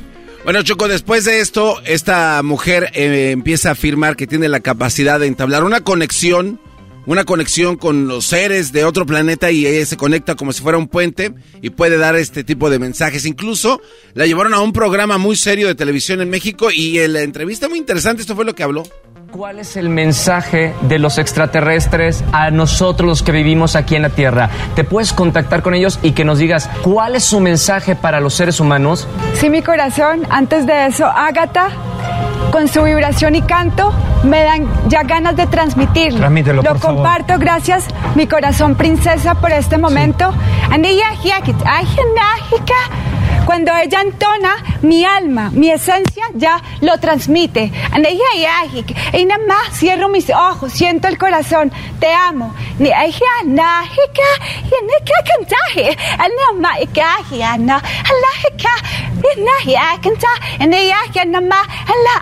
Bueno, 0.45 0.63
Choco, 0.63 0.89
después 0.89 1.25
de 1.25 1.41
esto, 1.41 1.81
esta 1.87 2.43
mujer 2.43 2.91
eh, 2.95 3.31
empieza 3.31 3.71
a 3.71 3.73
afirmar 3.73 4.17
que 4.17 4.27
tiene 4.27 4.49
la 4.49 4.61
capacidad 4.61 5.21
de 5.21 5.29
entablar 5.29 5.65
una 5.65 5.83
conexión, 5.83 6.61
una 7.07 7.25
conexión 7.25 7.77
con 7.77 8.07
los 8.07 8.27
seres 8.27 8.73
de 8.73 8.85
otro 8.85 9.07
planeta 9.07 9.51
y 9.51 9.67
ella 9.67 9.85
se 9.87 9.97
conecta 9.97 10.35
como 10.35 10.53
si 10.53 10.63
fuera 10.63 10.79
un 10.79 10.89
puente 10.89 11.35
y 11.61 11.71
puede 11.71 11.97
dar 11.97 12.17
este 12.17 12.45
tipo 12.45 12.71
de 12.71 12.79
mensajes. 12.79 13.27
Incluso 13.27 13.81
la 14.15 14.27
llevaron 14.27 14.55
a 14.55 14.61
un 14.61 14.73
programa 14.73 15.19
muy 15.19 15.37
serio 15.37 15.67
de 15.67 15.75
televisión 15.75 16.21
en 16.21 16.31
México 16.31 16.71
y 16.71 16.99
en 16.99 17.13
la 17.13 17.23
entrevista 17.23 17.69
muy 17.69 17.79
interesante, 17.79 18.23
esto 18.23 18.37
fue 18.37 18.45
lo 18.45 18.55
que 18.55 18.63
habló. 18.63 18.85
¿Cuál 19.33 19.61
es 19.61 19.79
el 19.79 19.89
mensaje 19.89 20.75
de 20.83 20.99
los 20.99 21.17
extraterrestres 21.17 22.23
a 22.33 22.51
nosotros 22.51 23.09
los 23.09 23.23
que 23.23 23.33
vivimos 23.33 23.77
aquí 23.77 23.97
en 23.97 24.03
la 24.03 24.11
Tierra? 24.11 24.51
¿Te 24.75 24.85
puedes 24.85 25.15
contactar 25.15 25.63
con 25.63 25.73
ellos 25.73 25.99
y 26.03 26.13
que 26.13 26.23
nos 26.23 26.37
digas 26.37 26.69
cuál 26.83 27.17
es 27.17 27.25
su 27.25 27.41
mensaje 27.41 27.97
para 27.97 28.21
los 28.21 28.35
seres 28.35 28.61
humanos? 28.61 29.09
Sí, 29.33 29.49
mi 29.49 29.63
corazón, 29.63 30.27
antes 30.29 30.67
de 30.67 30.85
eso, 30.85 31.07
Ágata, 31.07 31.69
con 32.51 32.69
su 32.69 32.83
vibración 32.83 33.35
y 33.35 33.41
canto, 33.41 33.95
me 34.23 34.43
dan 34.45 34.69
ya 34.89 35.03
ganas 35.03 35.35
de 35.35 35.47
transmitirlo. 35.47 36.19
Transmítelo, 36.19 36.63
Lo 36.63 36.69
por 36.69 36.79
favor. 36.79 36.97
comparto, 36.97 37.39
gracias, 37.39 37.87
mi 38.15 38.27
corazón 38.27 38.75
princesa, 38.75 39.35
por 39.37 39.51
este 39.51 39.79
momento. 39.79 40.31
Cuando 43.47 43.73
ella 43.77 44.01
entona, 44.03 44.57
mi 44.83 45.05
alma, 45.05 45.51
mi 45.53 45.71
esencia 45.71 46.25
ya 46.35 46.63
lo 46.81 46.99
transmite. 46.99 47.73
Y 49.13 49.25
nada 49.25 49.41
más 49.47 49.79
cierro 49.79 50.09
mis 50.09 50.31
ojos, 50.31 50.73
siento 50.73 51.09
el 51.09 51.19
corazón, 51.19 51.73
te 51.99 52.13
amo. 52.13 52.55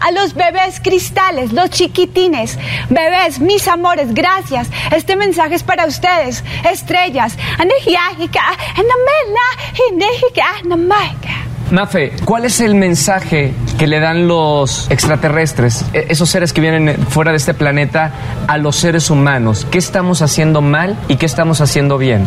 A 0.01 0.11
los 0.13 0.35
bebés 0.35 0.81
cristales, 0.81 1.53
los 1.53 1.71
chiquitines. 1.71 2.59
Bebés, 2.89 3.41
mis 3.41 3.69
amores, 3.69 4.15
gracias. 4.15 4.69
Este 4.91 5.17
mensaje 5.17 5.55
es 5.55 5.63
para 5.63 5.87
ustedes. 5.87 6.43
Estrellas. 6.65 7.37
Mafe, 11.71 12.13
¿cuál 12.25 12.45
es 12.47 12.61
el 12.61 12.75
mensaje 12.75 13.55
que 13.79 13.87
le 13.87 14.01
dan 14.01 14.27
los 14.27 14.91
extraterrestres, 14.91 15.85
e- 15.93 16.07
esos 16.09 16.29
seres 16.29 16.53
que 16.53 16.61
vienen 16.61 16.97
fuera 17.09 17.31
de 17.31 17.37
este 17.37 17.55
planeta, 17.55 18.11
a 18.49 18.59
los 18.59 18.75
seres 18.75 19.09
humanos? 19.09 19.67
¿Qué 19.71 19.79
estamos 19.79 20.21
haciendo 20.21 20.63
mal 20.63 20.97
y 21.07 21.15
qué 21.17 21.27
estamos 21.27 21.61
haciendo 21.61 21.97
bien? 21.97 22.27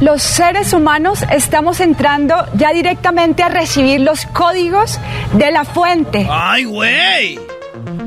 Los 0.00 0.22
seres 0.22 0.72
humanos 0.72 1.22
estamos 1.30 1.80
entrando 1.80 2.34
ya 2.54 2.72
directamente 2.72 3.42
a 3.42 3.50
recibir 3.50 4.00
los 4.00 4.24
códigos 4.26 4.98
de 5.34 5.50
la 5.52 5.64
fuente. 5.64 6.26
¡Ay, 6.30 6.64
güey! 6.64 7.38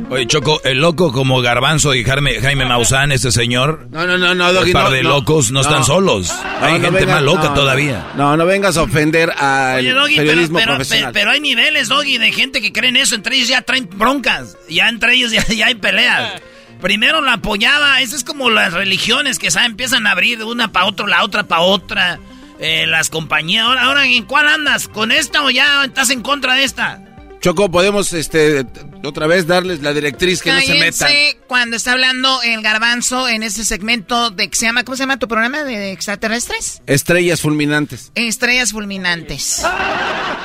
Oye, 0.07 0.27
Choco, 0.27 0.61
el 0.63 0.77
loco 0.79 1.11
como 1.11 1.41
Garbanzo 1.41 1.95
y 1.95 2.03
Jaime, 2.03 2.39
Jaime 2.39 2.65
Maussan, 2.65 3.11
ese 3.11 3.31
señor. 3.31 3.87
No, 3.91 4.05
no, 4.05 4.17
no, 4.19 4.35
no, 4.35 4.61
Un 4.61 4.71
par 4.71 4.91
de 4.91 5.01
no. 5.01 5.09
locos 5.09 5.51
no, 5.51 5.61
están 5.61 5.83
solos. 5.83 6.31
No, 6.61 6.65
Hay 6.65 6.73
no 6.73 6.79
gente 6.85 6.99
vengas- 7.05 7.15
más 7.15 7.23
loca 7.23 7.43
no, 7.49 7.53
todavía. 7.55 8.05
No, 8.15 8.37
no 8.37 8.45
vengas 8.45 8.77
a 8.77 8.83
ofender 8.83 9.31
al 9.31 9.79
Oye, 9.79 9.91
Doggy, 9.93 10.15
pero, 10.17 10.27
periodismo 10.27 10.59
pero, 10.59 10.75
profesional. 10.75 11.11
pe- 11.11 11.19
pero 11.19 11.31
hay 11.31 11.39
niveles, 11.41 11.87
Doggy, 11.89 12.19
de 12.19 12.31
gente 12.31 12.61
que 12.61 12.71
creen 12.71 12.97
eso. 12.97 13.15
Entre 13.15 13.35
ellos 13.35 13.47
ya 13.49 13.63
traen 13.63 13.89
broncas. 13.95 14.55
Ya 14.69 14.89
entre 14.89 15.15
ellos 15.15 15.31
ya, 15.31 15.43
ya 15.47 15.65
hay 15.67 15.75
peleas. 15.75 16.39
Primero 16.81 17.21
la 17.21 17.33
apoyaba. 17.33 17.99
Eso 18.01 18.15
es 18.15 18.23
como 18.23 18.51
las 18.51 18.73
religiones 18.73 19.39
que 19.39 19.49
¿sabes? 19.49 19.69
empiezan 19.69 20.05
a 20.05 20.11
abrir 20.11 20.37
de 20.37 20.43
una 20.43 20.71
para 20.71 20.85
otro, 20.85 21.07
la 21.07 21.23
otra 21.23 21.43
para 21.47 21.61
otra. 21.61 22.19
Eh, 22.59 22.85
las 22.87 23.09
compañías. 23.09 23.65
Ahora, 23.65 23.81
ahora, 23.81 24.05
¿en 24.05 24.23
cuál 24.25 24.47
andas? 24.47 24.87
¿Con 24.87 25.11
esta 25.11 25.43
o 25.43 25.49
ya 25.49 25.83
estás 25.83 26.11
en 26.11 26.21
contra 26.21 26.53
de 26.53 26.63
esta? 26.63 27.01
Choco, 27.41 27.69
podemos 27.69 28.11
este 28.13 28.65
otra 29.05 29.27
vez 29.27 29.47
darles 29.47 29.81
la 29.81 29.93
directriz 29.93 30.41
que 30.41 30.51
no 30.51 30.61
se 30.61 30.75
metan. 30.75 31.11
Cuando 31.47 31.75
está 31.75 31.93
hablando 31.93 32.41
el 32.43 32.61
garbanzo 32.61 33.27
en 33.27 33.43
ese 33.43 33.63
segmento 33.65 34.31
de 34.31 34.49
que 34.49 34.55
se 34.57 34.65
llama, 34.65 34.83
¿cómo 34.83 34.95
se 34.95 35.03
llama 35.03 35.17
tu 35.17 35.27
programa 35.27 35.63
de 35.63 35.91
extraterrestres? 35.91 36.81
Estrellas 36.87 37.41
fulminantes. 37.41 38.11
Estrellas 38.15 38.71
fulminantes. 38.71 39.63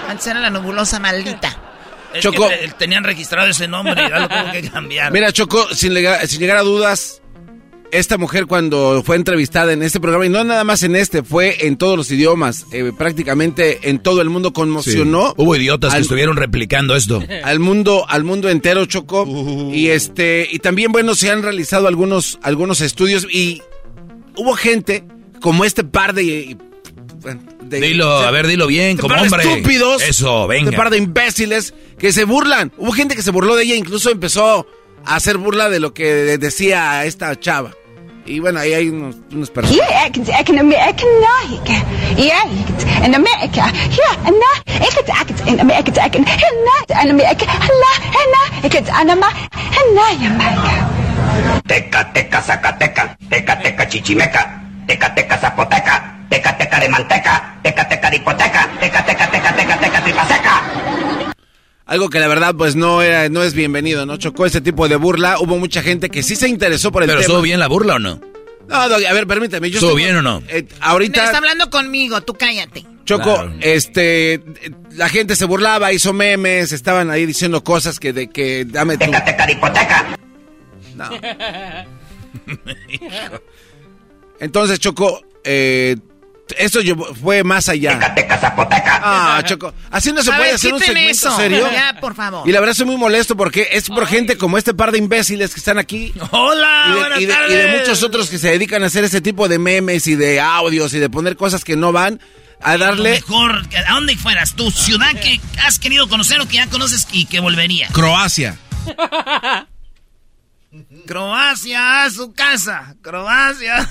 Antes 0.09 0.27
era 0.27 0.41
la 0.41 0.51
nebulosa 0.51 0.99
maldita. 0.99 1.59
Es 2.13 2.23
Choco. 2.23 2.49
que 2.49 2.73
tenían 2.77 3.05
registrado 3.05 3.49
ese 3.49 3.69
nombre 3.69 4.05
y 4.05 4.09
ya 4.09 4.19
lo 4.19 4.29
tuvo 4.29 4.53
que 4.53 4.69
cambiar. 4.71 5.13
Mira, 5.13 5.33
Choco, 5.33 5.73
sin, 5.75 5.95
sin 6.27 6.41
llegar 6.41 6.57
a 6.57 6.63
dudas, 6.63 7.23
esta 7.93 8.19
mujer 8.19 8.47
cuando 8.47 9.03
fue 9.05 9.17
entrevistada 9.17 9.73
en 9.73 9.83
este 9.83 10.01
programa, 10.01 10.27
y 10.27 10.29
no 10.29 10.43
nada 10.45 10.65
más 10.65 10.83
en 10.83 10.97
este, 10.97 11.23
fue 11.23 11.67
en 11.67 11.77
todos 11.77 11.97
los 11.97 12.11
idiomas, 12.11 12.67
eh, 12.73 12.93
prácticamente 12.97 13.89
en 13.91 13.99
todo 13.99 14.21
el 14.23 14.31
mundo 14.31 14.53
conmocionó. 14.53 15.29
Sí. 15.29 15.35
Hubo 15.39 15.57
idiotas 15.57 15.93
al- 15.93 15.99
que 15.99 16.03
estuvieron 16.03 16.37
replicando 16.37 16.95
esto. 16.97 17.23
al 17.45 17.59
mundo 17.59 18.05
al 18.09 18.25
mundo 18.25 18.49
entero 18.49 18.85
Choco 18.87 19.27
y 19.73 19.89
este 19.89 20.49
y 20.51 20.59
también 20.61 20.93
bueno 20.93 21.15
se 21.15 21.31
han 21.31 21.43
realizado 21.43 21.89
algunos 21.89 22.39
algunos 22.43 22.81
estudios 22.81 23.27
y 23.31 23.63
hubo 24.37 24.55
gente 24.55 25.05
como 25.41 25.65
este 25.65 25.85
par 25.85 26.15
de, 26.15 26.57
de- 27.65 27.81
Dilo, 27.81 28.09
a 28.11 28.31
ver, 28.31 28.47
dilo 28.47 28.67
bien, 28.67 28.91
este 28.91 29.03
como 29.03 29.15
par 29.15 29.23
de 29.23 29.29
hombre. 29.29 29.53
estúpidos 29.53 30.03
Eso, 30.03 30.47
venga. 30.47 30.65
este 30.71 30.77
par 30.77 30.91
de 30.91 30.99
imbéciles 30.99 31.75
que 31.99 32.13
se 32.13 32.25
burlan 32.25 32.73
hubo 32.79 32.93
gente 32.93 33.15
que 33.15 33.23
se 33.23 33.31
burló 33.31 33.57
de 33.57 33.65
ella 33.65 33.75
incluso 33.77 34.11
empezó 34.11 34.67
a 35.05 35.17
hacer 35.17 35.39
burla 35.39 35.71
de 35.71 35.81
lo 35.81 35.95
que 35.95 36.05
decía 36.39 37.05
esta 37.05 37.39
chava 37.39 37.73
y 38.27 38.39
bueno 38.39 38.61
ahí 38.61 38.75
hay 38.75 38.89
unos, 38.89 39.17
na 49.95 50.07
Jamaica. 50.21 50.89
Teca, 51.67 52.13
teca, 52.13 52.43
zacateca, 52.43 53.17
teca, 53.29 53.59
teca, 53.59 53.89
chichimeca, 53.89 54.63
teca, 54.87 55.15
teca, 55.15 55.39
zapoteca, 55.39 56.17
teca, 56.29 56.57
teca 56.59 56.81
de 56.81 56.89
manteca, 56.89 57.55
teca, 57.63 57.89
teca 57.89 58.11
de 58.11 58.17
hipoteca, 58.17 58.69
teca, 58.81 59.05
teca, 59.05 59.31
teca, 59.31 59.53
teca, 59.55 59.77
teca, 59.79 60.01
tripaseca. 60.03 60.50
Algo 61.91 62.09
que 62.09 62.21
la 62.21 62.29
verdad 62.29 62.55
pues 62.57 62.75
no 62.77 63.03
era 63.03 63.29
no 63.29 63.43
es 63.43 63.53
bienvenido 63.53 64.07
no 64.07 64.17
chocó 64.17 64.47
ese 64.47 64.61
tipo 64.63 64.89
de 64.89 64.97
burla 64.97 65.39
hubo 65.41 65.59
mucha 65.59 65.83
gente 65.83 66.09
que 66.09 66.23
sí 66.23 66.37
se 66.37 66.49
interesó 66.49 66.91
por 66.93 67.03
el 67.03 67.09
¿Pero 67.09 67.19
tema 67.21 67.27
estuvo 67.27 67.43
bien 67.43 67.59
la 67.61 67.67
burla 67.69 67.97
o 67.97 67.99
no? 67.99 68.21
No, 68.69 68.89
Doggy, 68.89 69.05
a 69.07 69.13
ver, 69.13 69.27
permíteme. 69.27 69.69
Yo 69.69 69.79
¿Estuvo 69.81 69.97
bien 69.97 70.15
o 70.15 70.23
no? 70.23 70.39
eh, 70.49 70.59
Está 70.59 70.77
ahorita, 70.87 71.37
hablando 71.37 71.69
conmigo, 71.71 72.21
tú 72.21 72.35
cállate. 72.35 72.87
Choco, 73.05 73.35
Claro. 73.35 73.53
este, 73.63 74.41
la 74.93 75.09
gente 75.09 75.35
se 75.35 75.45
burlaba, 75.45 75.93
hizo 75.93 76.13
memes, 76.13 76.71
estaban 76.71 77.11
ahí 77.11 77.27
diciendo 77.27 77.65
cosas 77.65 77.99
que 77.99 78.13
de 78.13 78.31
que 78.31 78.65
dame 78.65 78.97
tu... 78.97 79.07
Teca, 79.07 79.25
teca 79.25 79.51
hipoteca. 79.51 80.17
No. 80.95 81.11
Entonces, 84.39 84.79
Choco, 84.79 85.21
eh, 85.45 85.97
esto 86.59 86.81
llevó- 86.81 87.15
fue 87.15 87.43
más 87.45 87.69
allá. 87.69 87.93
Teca, 87.99 88.15
teca, 88.15 88.39
zapoteca. 88.39 89.01
Ah, 89.03 89.43
Choco, 89.45 89.73
así 89.91 90.13
no 90.13 90.23
se 90.23 90.31
A 90.31 90.37
puede 90.37 90.49
ver, 90.49 90.55
hacer 90.57 90.73
un 90.75 90.81
segmento 90.81 91.11
eso. 91.11 91.37
serio. 91.37 91.69
Ya, 91.73 91.97
por 92.01 92.15
favor. 92.15 92.49
Y 92.49 92.53
la 92.53 92.61
verdad 92.61 92.75
soy 92.75 92.87
muy 92.87 92.97
molesto 92.97 93.37
porque 93.37 93.69
es 93.73 93.89
por 93.89 94.07
gente 94.07 94.37
como 94.37 94.59
este 94.59 94.75
par 94.75 94.93
de 94.93 94.99
imbéciles 94.99 95.53
que 95.55 95.61
están 95.61 95.79
aquí. 95.79 96.13
Hola, 96.31 96.85
y 96.87 96.91
de, 96.93 96.99
buenas 96.99 97.21
y 97.21 97.27
de- 97.27 97.33
y 97.33 97.35
tardes. 97.37 97.73
de 97.73 97.79
muchos 97.79 98.03
otros 98.03 98.29
que 98.29 98.39
se 98.39 98.49
dedican 98.51 98.83
a 98.83 98.87
hacer 98.87 99.05
ese 99.05 99.21
tipo 99.21 99.49
de 99.49 99.59
memes 99.59 100.07
y 100.07 100.17
de 100.17 100.41
audios 100.41 100.93
y 100.95 100.99
de 100.99 101.09
poner 101.11 101.37
cosas 101.37 101.65
que 101.65 101.77
no 101.77 101.93
van 101.93 102.21
a 102.63 102.77
darle 102.77 103.11
Mejor, 103.13 103.63
¿a 103.87 103.95
dónde 103.95 104.17
fueras? 104.17 104.55
¿Tu 104.55 104.71
ciudad 104.71 105.13
que 105.15 105.41
has 105.67 105.79
querido 105.79 106.09
conocer 106.09 106.41
o 106.41 106.47
que 106.47 106.57
ya 106.57 106.67
conoces 106.67 107.07
y 107.11 107.25
que 107.25 107.41
volvería? 107.41 107.89
Croacia. 107.89 108.59
Croacia, 111.07 112.05
a 112.05 112.11
su 112.11 112.33
casa. 112.33 112.95
Croacia. 113.03 113.89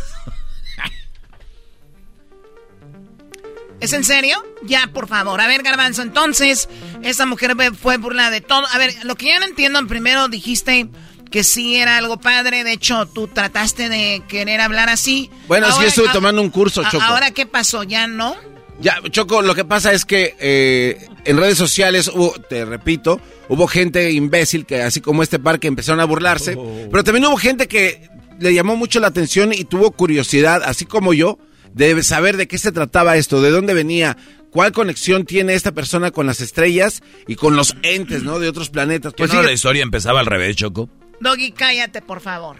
¿Es 3.80 3.94
en 3.94 4.04
serio? 4.04 4.44
Ya, 4.66 4.90
por 4.94 5.08
favor. 5.08 5.40
A 5.40 5.48
ver, 5.48 5.64
Garbanzo, 5.64 6.02
entonces, 6.02 6.68
esa 7.02 7.26
mujer 7.26 7.56
ve- 7.56 7.72
fue 7.72 7.98
burla 7.98 8.30
de 8.30 8.42
todo. 8.42 8.66
A 8.74 8.78
ver, 8.78 8.94
lo 9.04 9.16
que 9.16 9.28
yo 9.34 9.40
no 9.40 9.46
entiendo, 9.46 9.86
primero 9.88 10.28
dijiste 10.28 10.90
que 11.32 11.44
sí 11.44 11.76
era 11.78 11.98
algo 11.98 12.18
padre. 12.20 12.64
De 12.64 12.74
hecho, 12.74 13.06
tú 13.06 13.28
trataste 13.28 13.88
de 13.88 14.22
querer 14.28 14.60
hablar 14.62 14.90
así. 14.90 15.30
Bueno, 15.48 15.68
Ahora- 15.68 15.82
yo 15.84 15.88
estuve 15.88 16.10
a- 16.10 16.14
tomando 16.14 16.42
un 16.42 16.50
curso, 16.50 16.84
Choco. 16.84 17.04
Ahora, 17.04 17.32
¿qué 17.32 17.46
pasó? 17.46 17.84
¿Ya 17.84 18.08
no? 18.08 18.36
Ya, 18.82 18.98
Choco, 19.12 19.42
lo 19.42 19.56
que 19.56 19.66
pasa 19.66 19.92
es 19.94 20.06
que 20.06 20.36
eh, 20.40 21.06
en 21.26 21.38
redes 21.38 21.58
sociales 21.58 22.08
hubo, 22.14 22.32
te 22.50 22.64
repito, 22.66 23.20
hubo 23.50 23.68
gente 23.68 24.12
imbécil 24.12 24.66
que 24.66 24.82
así 24.82 25.02
como 25.02 25.22
este 25.22 25.38
par 25.38 25.60
que 25.60 25.68
empezaron 25.68 26.00
a 26.00 26.06
burlarse, 26.06 26.58
pero 26.90 27.04
también 27.04 27.26
hubo 27.26 27.36
gente 27.38 27.68
que 27.68 28.10
le 28.40 28.54
llamó 28.54 28.78
mucho 28.78 29.02
la 29.02 29.08
atención 29.08 29.52
y 29.52 29.66
tuvo 29.66 29.92
curiosidad, 29.92 30.64
así 30.64 30.86
como 30.86 31.14
yo, 31.14 31.38
de 31.74 32.02
saber 32.04 32.38
de 32.38 32.48
qué 32.48 32.58
se 32.58 32.72
trataba 32.72 33.18
esto, 33.18 33.42
de 33.42 33.52
dónde 33.52 33.74
venía, 33.74 34.18
cuál 34.52 34.72
conexión 34.72 35.26
tiene 35.26 35.54
esta 35.54 35.72
persona 35.72 36.12
con 36.12 36.26
las 36.26 36.42
estrellas 36.42 37.02
y 37.28 37.36
con 37.36 37.56
los 37.56 37.76
entes, 37.84 38.24
¿no? 38.24 38.40
De 38.40 38.50
otros 38.50 38.70
planetas. 38.70 39.14
¿Qué 39.14 39.24
Pues 39.24 39.34
no 39.34 39.42
la 39.44 39.52
historia 39.52 39.84
empezaba 39.84 40.20
al 40.20 40.26
revés, 40.26 40.56
Choco? 40.56 40.90
Doggy, 41.22 41.52
cállate, 41.52 42.02
por 42.02 42.20
favor. 42.22 42.56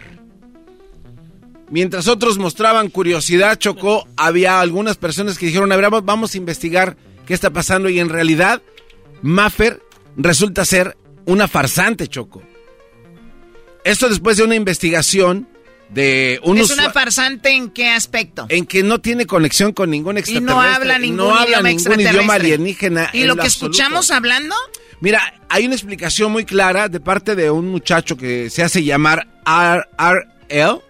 mientras 1.70 2.08
otros 2.08 2.38
mostraban 2.38 2.88
curiosidad, 2.90 3.56
Choco, 3.58 4.06
había 4.16 4.60
algunas 4.60 4.96
personas 4.96 5.38
que 5.38 5.46
dijeron, 5.46 5.70
a 5.70 5.76
ver, 5.76 5.84
vamos- 5.84 6.04
vamos 6.04 6.34
a 6.34 6.38
investigar 6.38 6.96
qué 7.26 7.34
está 7.34 7.50
pasando 7.50 7.88
y 7.88 8.00
en 8.00 8.08
realidad 8.08 8.60
Maffer 9.22 9.80
resulta 10.16 10.64
ser 10.64 10.96
una 11.26 11.46
farsante, 11.46 12.08
Choco. 12.08 12.42
Esto 13.84 14.08
después 14.08 14.36
de 14.36 14.42
una 14.44 14.56
investigación 14.56 15.46
de 15.92 16.40
un 16.44 16.58
¿Es 16.58 16.70
una 16.70 16.90
farsante 16.92 17.50
en 17.50 17.70
qué 17.70 17.88
aspecto? 17.88 18.46
en 18.48 18.64
que 18.66 18.82
no 18.82 19.00
tiene 19.00 19.26
conexión 19.26 19.72
con 19.72 19.90
ningún 19.90 20.16
Y 20.16 20.20
extraterrestre. 20.20 20.54
no 20.54 20.60
habla 20.62 20.98
ningún 20.98 21.16
no 21.16 21.34
habla 21.34 21.56
idioma 21.60 21.68
ningún 21.68 22.00
idioma 22.00 22.34
alienígena. 22.34 23.10
¿Y 23.12 23.24
lo 23.24 23.34
que 23.36 23.42
absoluto. 23.42 23.72
escuchamos 23.76 24.10
hablando? 24.10 24.54
Mira, 25.00 25.20
hay 25.48 25.66
una 25.66 25.74
explicación 25.74 26.30
muy 26.30 26.44
clara 26.44 26.88
de 26.88 27.00
parte 27.00 27.34
de 27.34 27.50
un 27.50 27.68
muchacho 27.68 28.16
que 28.16 28.50
se 28.50 28.62
hace 28.62 28.84
llamar 28.84 29.26
RRL 29.46 30.80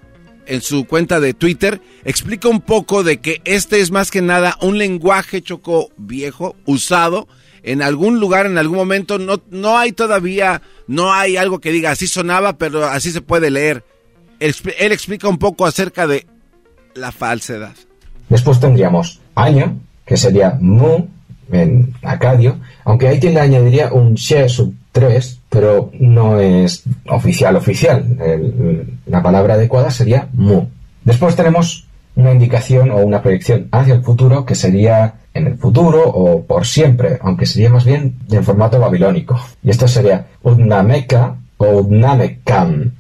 en 0.47 0.61
su 0.63 0.85
cuenta 0.85 1.21
de 1.21 1.33
Twitter. 1.35 1.81
Explica 2.05 2.49
un 2.49 2.61
poco 2.61 3.03
de 3.05 3.21
que 3.21 3.41
este 3.45 3.81
es 3.81 3.91
más 3.91 4.11
que 4.11 4.21
nada 4.21 4.59
un 4.61 4.79
lenguaje 4.79 5.43
choco 5.43 5.91
viejo, 5.97 6.57
usado 6.67 7.29
en 7.63 7.83
algún 7.83 8.19
lugar, 8.21 8.47
en 8.47 8.59
algún 8.59 8.77
momento. 8.79 9.19
No, 9.19 9.41
no 9.51 9.79
hay 9.79 9.93
todavía, 9.93 10.61
no 10.89 11.13
hay 11.15 11.37
algo 11.37 11.61
que 11.61 11.71
diga 11.73 11.93
así 11.93 12.07
sonaba, 12.07 12.59
pero 12.59 12.85
así 12.87 13.13
se 13.13 13.21
puede 13.21 13.51
leer. 13.51 13.85
Él, 14.41 14.53
expl- 14.53 14.75
él 14.79 14.93
explica 14.93 15.29
un 15.29 15.39
poco 15.39 15.67
acerca 15.67 16.07
de 16.07 16.27
la 16.95 17.13
falsedad. 17.13 17.73
Después 18.29 18.59
tendríamos 18.61 19.21
año, 19.35 19.79
que 20.07 20.17
sería 20.17 20.57
mu 20.61 21.07
en 21.53 21.95
acadio, 22.03 22.59
aunque 22.85 23.09
ahí 23.09 23.21
le 23.21 23.41
añadiría 23.41 23.93
un 23.93 24.15
she 24.15 24.49
sub 24.49 24.75
3, 24.93 25.41
pero 25.49 25.91
no 25.99 26.39
es 26.41 26.83
oficial 27.09 27.57
oficial. 27.57 28.17
La 29.07 29.23
palabra 29.23 29.55
adecuada 29.55 29.91
sería 29.91 30.29
mu. 30.33 30.67
Después 31.05 31.37
tenemos 31.37 31.87
una 32.17 32.33
indicación 32.33 32.91
o 32.91 32.97
una 32.99 33.23
proyección 33.23 33.69
hacia 33.73 33.95
el 33.95 34.03
futuro 34.03 34.45
que 34.45 34.55
sería 34.55 35.15
en 35.35 35.47
el 35.47 35.59
futuro 35.59 36.03
o 36.09 36.45
por 36.45 36.67
siempre, 36.67 37.19
aunque 37.23 37.47
sería 37.47 37.71
más 37.71 37.85
bien 37.85 38.17
en 38.31 38.45
formato 38.45 38.79
babilónico. 38.81 39.39
Y 39.63 39.71
esto 39.71 39.87
sería 39.89 40.27
Udnameka 40.43 41.37
o 41.57 41.67
Udnamekam. 41.81 42.93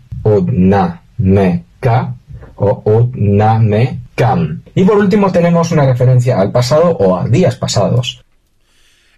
Udnameka 1.21 2.15
o 2.57 2.83
Udnamekam. 2.85 4.63
Y 4.75 4.85
por 4.85 4.97
último 4.97 5.31
tenemos 5.33 5.71
una 5.71 5.87
referencia 5.87 6.41
al 6.41 6.53
pasado 6.53 6.91
o 6.91 7.17
a 7.17 7.29
días 7.29 7.57
pasados. 7.57 8.23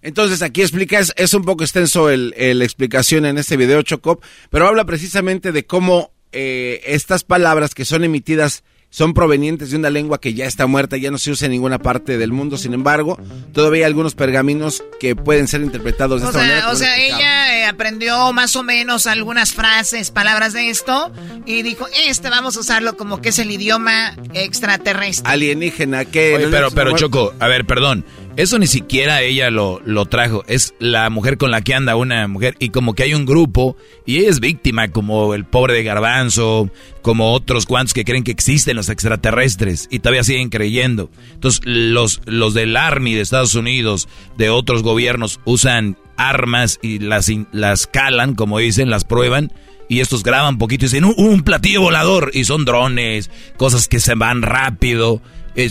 Entonces 0.03 0.43
aquí 0.43 0.62
explica, 0.62 0.99
es, 0.99 1.35
un 1.35 1.45
poco 1.45 1.62
extenso 1.62 2.11
el, 2.11 2.35
la 2.37 2.65
explicación 2.65 3.24
en 3.24 3.39
este 3.39 3.57
video, 3.57 3.83
Chocop, 3.83 4.23
pero 4.51 4.66
habla 4.66 4.85
precisamente 4.85 5.53
de 5.53 5.65
cómo 5.65 6.11
eh, 6.33 6.81
estas 6.87 7.23
palabras 7.23 7.74
que 7.74 7.85
son 7.85 8.03
emitidas 8.03 8.65
son 8.93 9.14
provenientes 9.14 9.70
de 9.70 9.78
una 9.78 9.89
lengua 9.89 10.20
que 10.20 10.35
ya 10.35 10.44
está 10.44 10.66
muerta, 10.66 10.98
ya 10.98 11.10
no 11.10 11.16
se 11.16 11.31
usa 11.31 11.47
en 11.47 11.52
ninguna 11.52 11.78
parte 11.78 12.19
del 12.19 12.31
mundo. 12.31 12.59
Sin 12.59 12.74
embargo, 12.74 13.19
todavía 13.55 13.78
hay 13.78 13.86
algunos 13.86 14.14
pergaminos 14.14 14.85
que 15.01 15.16
pueden 15.16 15.48
ser 15.48 15.62
interpretados 15.62 16.20
de 16.20 16.27
esta 16.27 16.39
manera. 16.39 16.69
O 16.69 16.77
sea, 16.77 16.98
ella 16.98 17.59
eh, 17.59 17.64
aprendió 17.64 18.35
más 18.35 18.55
o 18.55 18.62
menos 18.62 19.06
algunas 19.06 19.55
frases, 19.55 20.10
palabras 20.10 20.52
de 20.52 20.69
esto 20.69 21.10
y 21.47 21.62
dijo, 21.62 21.86
este 22.06 22.28
vamos 22.28 22.59
a 22.59 22.60
usarlo 22.60 22.98
como 22.98 23.23
que 23.23 23.31
es 23.31 23.39
el 23.39 23.51
idioma 23.51 24.14
extraterrestre. 24.35 25.32
Alienígena, 25.32 26.05
que... 26.05 26.47
pero, 26.51 26.70
pero 26.70 26.94
Choco, 26.94 27.32
a 27.40 27.48
ver, 27.48 27.64
perdón. 27.64 28.05
Eso 28.36 28.59
ni 28.59 28.66
siquiera 28.66 29.20
ella 29.22 29.50
lo, 29.50 29.80
lo 29.84 30.06
trajo. 30.06 30.42
Es 30.46 30.74
la 30.78 31.10
mujer 31.10 31.36
con 31.36 31.50
la 31.50 31.60
que 31.60 31.74
anda 31.74 31.96
una 31.96 32.26
mujer. 32.28 32.56
Y 32.59 32.70
como 32.70 32.94
que 32.94 33.02
hay 33.02 33.14
un 33.14 33.26
grupo. 33.26 33.76
Y 34.06 34.18
ella 34.18 34.30
es 34.30 34.40
víctima, 34.40 34.88
como 34.88 35.34
el 35.34 35.44
pobre 35.44 35.74
de 35.74 35.84
Garbanzo. 35.84 36.70
Como 37.02 37.32
otros 37.32 37.66
cuantos 37.66 37.92
que 37.92 38.04
creen 38.04 38.24
que 38.24 38.32
existen 38.32 38.76
los 38.76 38.88
extraterrestres. 38.88 39.86
Y 39.90 39.98
todavía 39.98 40.24
siguen 40.24 40.48
creyendo. 40.48 41.10
Entonces, 41.34 41.60
los, 41.64 42.22
los 42.24 42.54
del 42.54 42.76
Army 42.76 43.14
de 43.14 43.20
Estados 43.20 43.54
Unidos, 43.54 44.09
de 44.38 44.50
otros 44.50 44.82
gobiernos, 44.82 45.40
usan 45.44 45.98
armas 46.16 46.78
y 46.82 47.00
las, 47.00 47.30
las 47.52 47.86
calan, 47.86 48.34
como 48.34 48.59
dicen, 48.59 48.90
las 48.90 49.04
prueban. 49.04 49.52
Y 49.93 50.01
estos 50.01 50.23
graban 50.23 50.56
poquito 50.56 50.86
y 50.86 50.89
dicen, 50.89 51.05
un 51.05 51.43
platillo 51.43 51.82
volador. 51.82 52.31
Y 52.32 52.44
son 52.44 52.64
drones, 52.64 53.31
cosas 53.59 53.89
que 53.89 54.01
se 54.01 54.14
van 54.14 54.40
rápido 54.40 55.20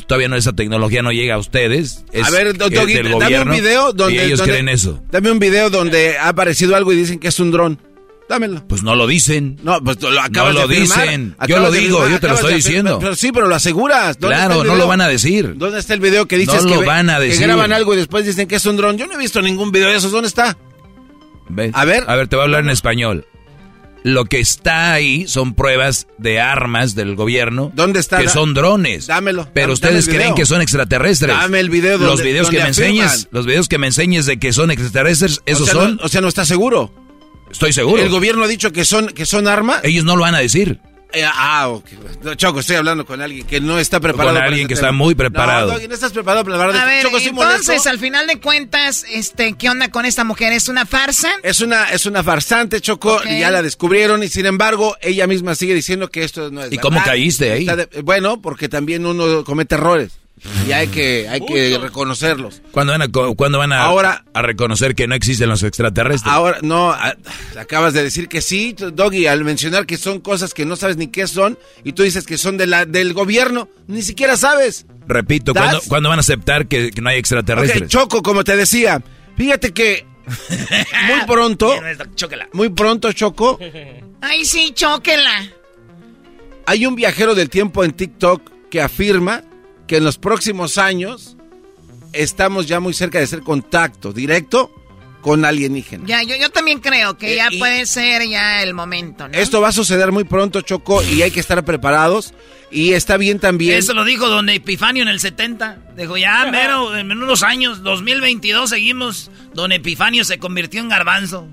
todavía 0.05 0.27
no 0.27 0.35
esa 0.35 0.53
tecnología 0.53 1.01
no 1.01 1.11
llega 1.11 1.35
a 1.35 1.37
ustedes. 1.39 2.05
a 2.23 2.29
ver, 2.29 2.55
Doggy, 2.55 3.01
dame 3.19 3.41
un 3.41 3.49
video 3.49 3.93
donde 3.93 4.25
ellos 4.25 4.41
creen 4.41 4.69
eso. 4.69 5.01
Dame 5.09 5.31
un 5.31 5.39
video 5.39 5.71
donde 5.71 6.19
ha 6.19 6.29
aparecido 6.29 6.75
algo 6.75 6.93
y 6.93 6.97
dicen 6.97 7.19
que 7.19 7.29
es 7.29 7.39
un 7.39 7.51
dron. 7.51 7.79
Dámelo. 8.29 8.65
Pues 8.67 8.83
no 8.83 8.95
lo 8.95 9.07
dicen. 9.07 9.57
No, 9.63 9.83
pues 9.83 9.99
lo 10.01 10.21
acabas 10.21 10.53
no 10.53 10.61
lo 10.61 10.67
dicen. 10.67 11.35
yo 11.47 11.59
lo 11.59 11.71
digo, 11.71 12.07
yo 12.07 12.19
te 12.19 12.27
lo 12.27 12.35
estoy 12.35 12.53
diciendo. 12.53 12.99
Pero, 12.99 13.15
sí, 13.15 13.31
pero 13.33 13.47
lo 13.47 13.55
aseguras. 13.55 14.17
Claro, 14.17 14.63
no 14.63 14.75
lo 14.75 14.87
van 14.87 15.01
a 15.01 15.07
decir. 15.07 15.55
¿Dónde 15.57 15.79
está 15.79 15.95
el 15.95 15.99
video 15.99 16.27
que 16.27 16.37
dices 16.37 16.63
no 16.63 16.75
lo 16.75 16.85
van 16.85 17.09
a 17.09 17.19
decir. 17.19 17.39
que 17.39 17.47
graban 17.47 17.73
algo 17.73 17.93
y 17.93 17.97
después 17.97 18.25
dicen 18.25 18.47
que 18.47 18.55
es 18.55 18.65
un 18.65 18.77
dron? 18.77 18.97
Yo 18.97 19.07
no 19.07 19.13
he 19.13 19.17
visto 19.17 19.41
ningún 19.41 19.71
video 19.71 19.89
de 19.89 19.97
esos. 19.97 20.11
¿Dónde 20.11 20.27
está? 20.27 20.55
A 21.73 21.85
ver. 21.85 22.05
A 22.07 22.15
ver, 22.15 22.27
te 22.27 22.35
voy 22.35 22.43
a 22.43 22.45
hablar 22.45 22.63
en 22.63 22.69
español. 22.69 23.25
Lo 24.03 24.25
que 24.25 24.39
está 24.39 24.93
ahí 24.93 25.27
son 25.27 25.53
pruebas 25.53 26.07
de 26.17 26.39
armas 26.39 26.95
del 26.95 27.15
gobierno. 27.15 27.71
¿Dónde 27.75 27.99
está? 27.99 28.19
Que 28.19 28.29
son 28.29 28.53
drones. 28.53 29.07
Dámelo. 29.07 29.47
Pero 29.53 29.73
ustedes 29.73 30.07
creen 30.07 30.33
que 30.33 30.45
son 30.45 30.61
extraterrestres. 30.61 31.35
Dame 31.35 31.59
el 31.59 31.69
video. 31.69 31.97
Donde, 31.97 32.07
los 32.07 32.23
videos 32.23 32.49
que 32.49 32.59
me 32.59 32.67
enseñes, 32.67 33.27
los 33.31 33.45
videos 33.45 33.67
que 33.67 33.77
me 33.77 33.87
enseñes 33.87 34.25
de 34.25 34.39
que 34.39 34.53
son 34.53 34.71
extraterrestres, 34.71 35.41
esos 35.45 35.69
son. 35.69 35.99
o 36.03 36.07
sea, 36.07 36.21
no 36.21 36.27
está 36.27 36.45
seguro. 36.45 36.93
Estoy 37.51 37.73
seguro. 37.73 38.01
El 38.01 38.09
gobierno 38.09 38.43
ha 38.43 38.47
dicho 38.47 38.71
que 38.71 38.85
son 38.85 39.07
que 39.07 39.25
son 39.25 39.47
armas. 39.47 39.81
Ellos 39.83 40.05
no 40.05 40.15
lo 40.15 40.23
van 40.23 40.35
a 40.35 40.39
decir. 40.39 40.79
Eh, 41.13 41.25
ah, 41.25 41.69
ok. 41.69 41.85
Choco, 42.35 42.59
estoy 42.59 42.77
hablando 42.77 43.05
con 43.05 43.21
alguien 43.21 43.45
que 43.45 43.59
no 43.59 43.79
está 43.79 43.99
preparado. 43.99 44.35
Con 44.35 44.43
alguien 44.43 44.67
que 44.67 44.73
está 44.73 44.91
muy 44.91 45.15
preparado. 45.15 45.73
No, 45.73 45.87
no 45.87 45.93
estás 45.93 46.11
preparado 46.11 46.43
para 46.43 46.55
hablar 46.55 46.73
de 46.73 46.79
A 46.79 46.85
ver, 46.85 47.03
Choco, 47.03 47.17
entonces, 47.17 47.85
al 47.87 47.99
final 47.99 48.27
de 48.27 48.39
cuentas, 48.39 49.05
este, 49.09 49.53
¿qué 49.53 49.69
onda 49.69 49.89
con 49.89 50.05
esta 50.05 50.23
mujer? 50.23 50.53
¿Es 50.53 50.69
una 50.69 50.85
farsa? 50.85 51.31
Es 51.43 51.61
una, 51.61 51.91
es 51.91 52.05
una 52.05 52.23
farsante, 52.23 52.81
Choco, 52.81 53.21
y 53.25 53.39
ya 53.39 53.51
la 53.51 53.61
descubrieron, 53.61 54.23
y 54.23 54.29
sin 54.29 54.45
embargo, 54.45 54.95
ella 55.01 55.27
misma 55.27 55.55
sigue 55.55 55.73
diciendo 55.73 56.09
que 56.09 56.23
esto 56.23 56.51
no 56.51 56.63
es 56.63 56.71
¿Y 56.71 56.77
cómo 56.77 57.03
caíste 57.03 57.51
ahí? 57.51 57.67
bueno, 58.03 58.41
porque 58.41 58.69
también 58.69 59.05
uno 59.05 59.43
comete 59.43 59.75
errores. 59.75 60.20
Y 60.67 60.71
hay 60.71 60.87
que, 60.87 61.27
hay 61.29 61.39
que 61.41 61.77
reconocerlos. 61.77 62.61
¿Cuándo 62.71 62.93
van, 62.93 63.01
a, 63.03 63.57
van 63.57 63.73
a, 63.73 63.83
ahora, 63.83 64.25
a 64.33 64.41
reconocer 64.41 64.95
que 64.95 65.07
no 65.07 65.13
existen 65.13 65.47
los 65.47 65.61
extraterrestres? 65.61 66.33
Ahora, 66.33 66.57
no, 66.63 66.95
acabas 67.59 67.93
de 67.93 68.03
decir 68.03 68.27
que 68.27 68.41
sí, 68.41 68.75
Doggy, 68.75 69.27
al 69.27 69.43
mencionar 69.43 69.85
que 69.85 69.97
son 69.97 70.19
cosas 70.19 70.55
que 70.55 70.65
no 70.65 70.75
sabes 70.75 70.97
ni 70.97 71.07
qué 71.07 71.27
son, 71.27 71.59
y 71.83 71.93
tú 71.93 72.01
dices 72.01 72.25
que 72.25 72.39
son 72.39 72.57
de 72.57 72.65
la, 72.65 72.85
del 72.85 73.13
gobierno, 73.13 73.69
ni 73.87 74.01
siquiera 74.01 74.35
sabes. 74.35 74.87
Repito, 75.07 75.53
¿cuándo, 75.53 76.09
van 76.09 76.17
a 76.17 76.21
aceptar 76.21 76.67
que, 76.67 76.89
no 76.99 77.09
hay 77.09 77.19
extraterrestres? 77.19 77.89
Choco, 77.89 78.23
como 78.23 78.43
te 78.43 78.55
decía, 78.55 79.01
fíjate 79.37 79.73
que 79.73 80.07
muy 81.07 81.25
pronto, 81.27 81.71
muy 82.53 82.69
pronto, 82.69 83.11
Choco. 83.11 83.59
Ay, 84.21 84.45
sí, 84.45 84.71
chóquela. 84.73 85.49
Hay 86.65 86.85
un 86.85 86.95
viajero 86.95 87.35
del 87.35 87.49
tiempo 87.49 87.83
en 87.83 87.91
TikTok 87.91 88.69
que 88.69 88.81
afirma 88.81 89.43
que 89.91 89.97
en 89.97 90.05
los 90.05 90.17
próximos 90.17 90.77
años 90.77 91.35
estamos 92.13 92.65
ya 92.65 92.79
muy 92.79 92.93
cerca 92.93 93.19
de 93.19 93.27
ser 93.27 93.41
contacto 93.41 94.13
directo 94.13 94.73
con 95.19 95.43
alienígenas. 95.43 96.07
Ya, 96.07 96.23
yo, 96.23 96.37
yo 96.37 96.49
también 96.49 96.79
creo 96.79 97.17
que 97.17 97.35
ya 97.35 97.47
eh, 97.47 97.59
puede 97.59 97.85
ser 97.85 98.25
ya 98.25 98.63
el 98.63 98.73
momento. 98.73 99.27
¿no? 99.27 99.37
Esto 99.37 99.59
va 99.59 99.67
a 99.67 99.71
suceder 99.73 100.13
muy 100.13 100.23
pronto, 100.23 100.61
Choco, 100.61 101.03
y 101.03 101.23
hay 101.23 101.31
que 101.31 101.41
estar 101.41 101.65
preparados. 101.65 102.33
Y 102.71 102.93
está 102.93 103.17
bien 103.17 103.39
también. 103.39 103.77
Eso 103.77 103.93
lo 103.93 104.05
dijo 104.05 104.29
don 104.29 104.47
Epifanio 104.47 105.03
en 105.03 105.09
el 105.09 105.19
70. 105.19 105.79
Dijo, 105.97 106.15
ya, 106.15 106.45
mero, 106.49 106.95
en 106.95 107.11
unos 107.11 107.43
años, 107.43 107.83
2022 107.83 108.69
seguimos. 108.69 109.29
Don 109.53 109.73
Epifanio 109.73 110.23
se 110.23 110.39
convirtió 110.39 110.79
en 110.79 110.87
garbanzo. 110.87 111.49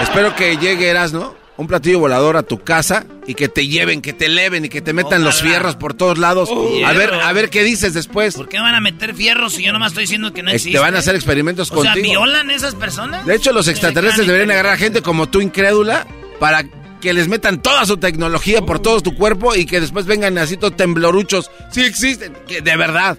Espero 0.00 0.36
que 0.36 0.56
llegue 0.58 0.94
¿no? 1.12 1.34
Un 1.56 1.66
platillo 1.66 2.00
volador 2.00 2.36
a 2.36 2.42
tu 2.42 2.62
casa 2.62 3.06
y 3.26 3.34
que 3.34 3.48
te 3.48 3.66
lleven, 3.66 4.02
que 4.02 4.12
te 4.12 4.26
eleven 4.26 4.64
y 4.64 4.68
que 4.68 4.80
te 4.80 4.92
metan 4.92 5.22
los 5.22 5.40
fierros 5.40 5.76
por 5.76 5.94
todos 5.94 6.18
lados. 6.18 6.50
a 6.84 6.92
ver, 6.92 7.14
a 7.14 7.32
ver 7.32 7.50
qué 7.50 7.62
dices 7.62 7.94
después. 7.94 8.34
¿Por 8.34 8.48
qué 8.48 8.58
van 8.58 8.74
a 8.74 8.80
meter 8.80 9.14
fierros 9.14 9.54
si 9.54 9.62
yo 9.62 9.72
nomás 9.72 9.92
estoy 9.92 10.04
diciendo 10.04 10.32
que 10.32 10.42
no 10.42 10.50
existe? 10.50 10.72
Te 10.72 10.78
van 10.78 10.96
a 10.96 10.98
hacer 10.98 11.14
experimentos 11.14 11.70
o 11.70 11.76
contigo. 11.76 11.94
sea, 11.94 12.02
¿violan 12.02 12.50
esas 12.50 12.74
personas? 12.74 13.24
De 13.24 13.34
hecho, 13.34 13.52
los 13.52 13.68
extraterrestres 13.68 14.26
deberían 14.26 14.50
agarrar 14.50 14.74
a 14.74 14.76
gente 14.76 15.00
como 15.02 15.28
tú 15.28 15.40
incrédula 15.40 16.06
para 16.40 16.64
que 17.00 17.12
les 17.12 17.28
metan 17.28 17.62
toda 17.62 17.84
su 17.84 17.98
tecnología 17.98 18.62
por 18.62 18.80
todo 18.80 19.00
tu 19.00 19.14
cuerpo 19.14 19.54
y 19.54 19.66
que 19.66 19.80
después 19.80 20.06
vengan 20.06 20.36
así 20.38 20.56
todos 20.56 20.76
tembloruchos. 20.76 21.50
Sí 21.70 21.82
existen, 21.82 22.32
que 22.48 22.62
de 22.62 22.76
verdad. 22.76 23.18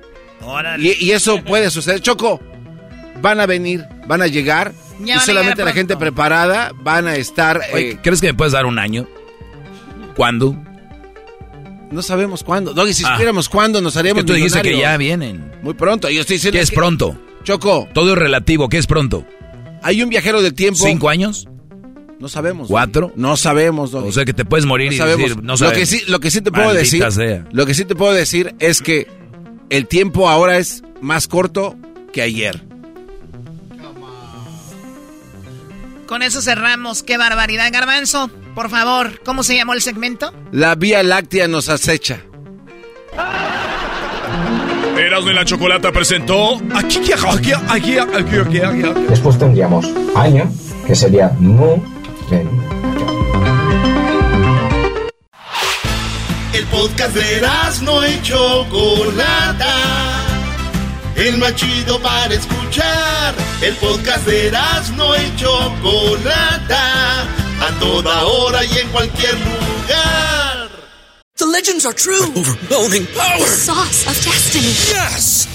Y, 0.79 1.05
y 1.05 1.11
eso 1.11 1.41
puede 1.43 1.71
suceder. 1.71 2.01
Choco, 2.01 2.41
van 3.21 3.39
a 3.39 3.45
venir, 3.45 3.85
van 4.07 4.21
a 4.21 4.27
llegar 4.27 4.73
y 5.03 5.11
solamente 5.19 5.63
la 5.63 5.73
gente 5.73 5.97
preparada 5.97 6.71
van 6.81 7.07
a 7.07 7.15
estar. 7.15 7.61
Eh, 7.73 7.97
¿Crees 8.01 8.21
que 8.21 8.27
me 8.27 8.33
puedes 8.33 8.53
dar 8.53 8.65
un 8.65 8.79
año? 8.79 9.07
¿Cuándo? 10.15 10.55
No 11.91 12.01
sabemos 12.01 12.43
cuándo. 12.43 12.73
Doggy, 12.73 12.93
si 12.93 13.03
ah. 13.05 13.11
supiéramos 13.11 13.49
cuándo 13.49 13.81
nos 13.81 13.95
haríamos 13.97 14.25
tú 14.25 14.33
dijiste 14.33 14.61
que 14.61 14.77
ya 14.77 14.97
vienen. 14.97 15.51
Muy 15.61 15.73
pronto. 15.73 16.09
Yo 16.09 16.21
estoy 16.21 16.37
diciendo 16.37 16.57
¿Qué 16.57 16.63
es 16.63 16.71
pronto? 16.71 17.17
Choco. 17.43 17.87
Todo 17.93 18.13
es 18.13 18.17
relativo. 18.17 18.69
¿Qué 18.69 18.77
es 18.77 18.87
pronto? 18.87 19.25
Hay 19.83 20.01
un 20.01 20.09
viajero 20.09 20.41
del 20.41 20.53
tiempo. 20.53 20.83
¿Cinco 20.83 21.09
años? 21.09 21.47
No 22.19 22.27
sabemos. 22.27 22.67
¿Cuatro? 22.69 23.11
No 23.15 23.37
sabemos, 23.37 23.93
O 23.93 24.11
sea 24.11 24.25
que 24.25 24.33
te 24.33 24.45
puedes 24.45 24.65
morir 24.65 24.91
y 24.91 24.97
decir, 24.97 25.41
no 25.43 25.55
Lo 25.55 25.71
que 25.71 25.85
sí, 25.85 26.01
lo 26.07 26.19
que 26.19 26.31
sí 26.31 26.41
te 26.41 26.51
puedo 26.51 26.73
decir. 26.73 27.05
Lo 27.51 27.65
que 27.65 27.73
sí 27.73 27.85
te 27.85 27.95
puedo 27.95 28.13
decir 28.13 28.55
es 28.59 28.81
que 28.81 29.07
el 29.69 29.87
tiempo 29.87 30.29
ahora 30.29 30.57
es 30.57 30.83
más 31.01 31.27
corto 31.27 31.75
que 32.13 32.21
ayer. 32.21 32.63
Con 36.07 36.21
eso 36.21 36.41
cerramos. 36.41 37.03
¡Qué 37.03 37.17
barbaridad, 37.17 37.71
Garbanzo! 37.71 38.29
Por 38.53 38.69
favor, 38.69 39.21
¿cómo 39.23 39.43
se 39.43 39.55
llamó 39.55 39.73
el 39.73 39.81
segmento? 39.81 40.33
La 40.51 40.75
Vía 40.75 41.03
Láctea 41.03 41.47
nos 41.47 41.69
acecha. 41.69 42.21
Erasmo 44.97 45.27
de 45.27 45.33
la 45.33 45.45
Chocolata 45.45 45.91
presentó. 45.91 46.61
Aquí, 46.73 46.99
aquí, 47.11 47.51
aquí, 47.67 47.97
aquí, 47.97 48.37
aquí, 48.37 48.59
aquí. 48.59 48.83
Después 49.09 49.37
tendríamos 49.37 49.85
año, 50.15 50.49
que 50.87 50.95
sería 50.95 51.29
mu. 51.39 51.81
El 56.53 56.65
podcast 56.67 57.13
de 57.13 57.37
Erasmo 57.37 58.01
y 58.05 58.21
Chocolata 58.21 60.24
el 61.15 61.37
más 61.37 61.55
chido 61.55 61.99
para 62.01 62.33
escuchar. 62.33 63.35
El 63.61 63.75
podcast 63.75 64.25
de 64.25 64.51
no 64.95 65.15
y 65.15 65.35
Chocolata, 65.37 67.21
a 67.21 67.79
toda 67.79 68.25
hora 68.25 68.63
y 68.65 68.77
en 68.77 68.89
cualquier 68.89 69.33
lugar. 69.33 70.69
The 71.37 71.45
legends 71.45 71.85
are 71.85 71.93
true. 71.93 72.31
overwhelming 72.35 73.05
power. 73.07 73.39
The 73.39 73.45
sauce 73.45 74.07
of 74.07 74.15
destiny. 74.23 74.67
Yes. 74.67 75.54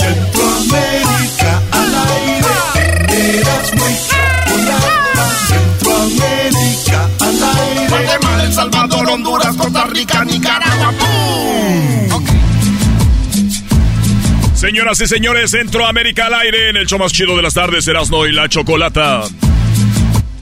Centroamérica 0.00 1.62
al 1.70 1.94
aire. 2.08 3.38
Eras 3.38 3.74
muy 3.74 3.94
chocolata. 4.08 5.24
Centroamérica 5.48 7.08
al 7.20 7.42
aire. 7.58 7.88
Guatemala, 7.88 8.44
El 8.44 8.52
Salvador, 8.52 9.08
Honduras, 9.10 9.56
Costa 9.56 9.86
Rica, 9.86 10.24
Nicaragua. 10.24 10.92
¡Pum! 10.98 12.24
Señoras 14.54 15.00
y 15.00 15.06
señores, 15.06 15.50
Centroamérica 15.50 16.26
al 16.26 16.34
aire 16.34 16.70
en 16.70 16.76
el 16.76 16.86
show 16.86 16.98
más 16.98 17.12
chido 17.12 17.36
de 17.36 17.42
las 17.42 17.54
tardes, 17.54 17.86
Erasno 17.86 18.26
y 18.26 18.32
la 18.32 18.48
Chocolata. 18.48 19.24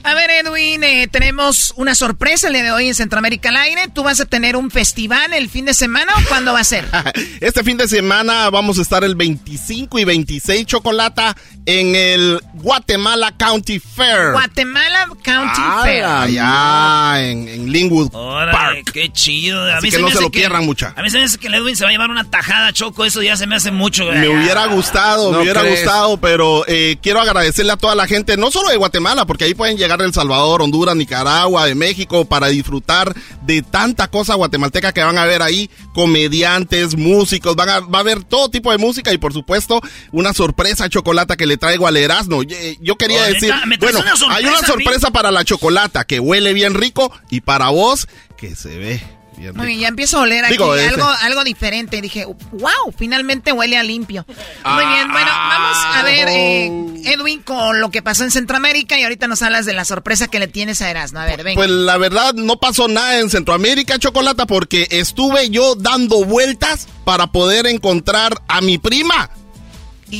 A 0.05 0.15
ver, 0.15 0.29
Edwin, 0.31 0.83
eh, 0.83 1.07
tenemos 1.09 1.73
una 1.77 1.95
sorpresa 1.95 2.47
el 2.47 2.53
día 2.53 2.63
de 2.63 2.71
hoy 2.71 2.89
en 2.89 2.95
Centroamérica 2.95 3.49
al 3.49 3.55
aire. 3.55 3.83
¿Tú 3.93 4.03
vas 4.03 4.19
a 4.19 4.25
tener 4.25 4.57
un 4.57 4.69
festival 4.69 5.33
el 5.33 5.49
fin 5.49 5.63
de 5.63 5.73
semana 5.73 6.11
o 6.17 6.27
cuándo 6.27 6.51
va 6.51 6.59
a 6.59 6.63
ser? 6.65 6.85
Este 7.39 7.63
fin 7.63 7.77
de 7.77 7.87
semana 7.87 8.49
vamos 8.49 8.79
a 8.79 8.81
estar 8.81 9.05
el 9.05 9.15
25 9.15 9.99
y 9.99 10.03
26 10.03 10.65
Chocolata 10.65 11.37
en 11.65 11.95
el 11.95 12.41
Guatemala 12.55 13.31
County 13.37 13.79
Fair. 13.79 14.31
Guatemala 14.33 15.07
County 15.23 15.61
Ah, 15.61 15.81
Fair. 15.83 16.03
Allá 16.03 17.21
en, 17.29 17.47
en 17.47 17.71
Linwood 17.71 18.09
Órale, 18.13 18.51
Park. 18.51 18.91
qué 18.93 19.11
chido. 19.11 19.61
A 19.63 19.77
Así 19.77 19.85
mí 19.87 19.89
que 19.89 19.95
se 19.95 20.01
no 20.01 20.07
me 20.09 20.13
se 20.13 20.21
lo 20.21 20.29
pierdan, 20.31 20.65
mucha. 20.65 20.93
A 20.97 21.01
mí 21.01 21.09
se 21.09 21.17
me 21.17 21.23
hace 21.23 21.37
que 21.37 21.47
el 21.47 21.53
Edwin 21.55 21.75
se 21.75 21.83
va 21.83 21.89
a 21.89 21.91
llevar 21.91 22.09
una 22.09 22.23
tajada, 22.29 22.73
Choco. 22.73 23.05
Eso 23.05 23.21
ya 23.21 23.37
se 23.37 23.47
me 23.47 23.55
hace 23.55 23.71
mucho. 23.71 24.05
Me 24.05 24.27
hubiera 24.29 24.65
gustado, 24.67 25.31
No 25.31 25.37
me 25.37 25.43
hubiera 25.43 25.61
crees. 25.61 25.81
gustado, 25.81 26.17
pero 26.17 26.65
eh, 26.67 26.97
quiero 27.01 27.21
agradecerle 27.21 27.71
a 27.73 27.77
toda 27.77 27.95
la 27.95 28.07
gente, 28.07 28.35
no 28.37 28.51
solo 28.51 28.69
de 28.69 28.77
Guatemala, 28.77 29.25
porque 29.25 29.45
ahí 29.45 29.53
pueden 29.53 29.77
llegar 29.77 29.99
de 29.99 30.05
El 30.05 30.13
Salvador, 30.13 30.61
Honduras, 30.61 30.95
Nicaragua, 30.95 31.65
de 31.65 31.75
México, 31.75 32.25
para 32.25 32.47
disfrutar 32.47 33.13
de 33.43 33.61
tanta 33.61 34.07
cosa 34.09 34.35
guatemalteca 34.35 34.91
que 34.93 35.03
van 35.03 35.17
a 35.17 35.25
ver 35.25 35.41
ahí, 35.41 35.69
comediantes, 35.93 36.95
músicos, 36.95 37.55
van 37.55 37.69
a, 37.69 37.79
va 37.81 37.99
a 37.99 38.01
haber 38.01 38.23
todo 38.23 38.49
tipo 38.49 38.71
de 38.71 38.77
música 38.77 39.11
y 39.13 39.17
por 39.17 39.33
supuesto 39.33 39.81
una 40.11 40.33
sorpresa 40.33 40.87
chocolata 40.89 41.35
que 41.35 41.45
le 41.45 41.52
traigo 41.57 41.87
al 41.87 41.97
Erasmo. 41.97 42.43
Yo 42.43 42.95
quería 42.95 43.21
Oh, 43.21 43.25
decir. 43.25 43.53
¿Me 43.65 43.77
traes 43.77 43.93
bueno, 43.95 43.99
una 44.07 44.15
sorpresa 44.17 44.37
hay 44.37 44.45
una 44.45 44.67
sorpresa 44.67 45.11
para 45.11 45.31
la 45.31 45.43
chocolata 45.45 46.05
que 46.05 46.19
huele 46.19 46.53
bien 46.53 46.73
rico 46.73 47.11
y 47.29 47.41
para 47.41 47.69
vos 47.69 48.07
que 48.37 48.55
se 48.55 48.77
ve 48.77 49.01
bien 49.37 49.55
Muy 49.55 49.61
rico. 49.61 49.63
bien, 49.65 49.79
ya 49.79 49.87
empiezo 49.87 50.17
a 50.19 50.21
oler 50.21 50.45
aquí 50.45 50.53
Digo, 50.53 50.75
ese. 50.75 50.89
algo, 50.93 51.07
algo 51.21 51.43
diferente. 51.43 52.01
Dije, 52.01 52.25
wow, 52.25 52.93
finalmente 52.97 53.51
huele 53.51 53.77
a 53.77 53.83
limpio. 53.83 54.25
Muy 54.27 54.85
bien, 54.85 55.11
bueno, 55.11 55.31
vamos 55.31 55.77
a 55.95 56.03
ver, 56.03 56.27
eh, 56.29 56.65
Edwin, 57.05 57.41
con 57.41 57.79
lo 57.81 57.89
que 57.89 58.01
pasó 58.03 58.23
en 58.23 58.31
Centroamérica 58.31 58.97
y 58.99 59.03
ahorita 59.03 59.27
nos 59.27 59.41
hablas 59.41 59.65
de 59.65 59.73
la 59.73 59.85
sorpresa 59.85 60.27
que 60.27 60.39
le 60.39 60.47
tienes 60.47 60.81
a 60.81 60.89
Erasmo. 60.91 61.19
A 61.19 61.25
ver, 61.25 61.43
venga. 61.43 61.55
Pues 61.59 61.69
la 61.69 61.97
verdad 61.97 62.33
no 62.35 62.57
pasó 62.59 62.87
nada 62.87 63.19
en 63.19 63.29
Centroamérica, 63.29 63.97
Chocolata, 63.97 64.45
porque 64.45 64.87
estuve 64.91 65.49
yo 65.49 65.75
dando 65.75 66.23
vueltas 66.25 66.87
para 67.03 67.27
poder 67.27 67.65
encontrar 67.67 68.39
a 68.47 68.61
mi 68.61 68.77
prima. 68.77 69.29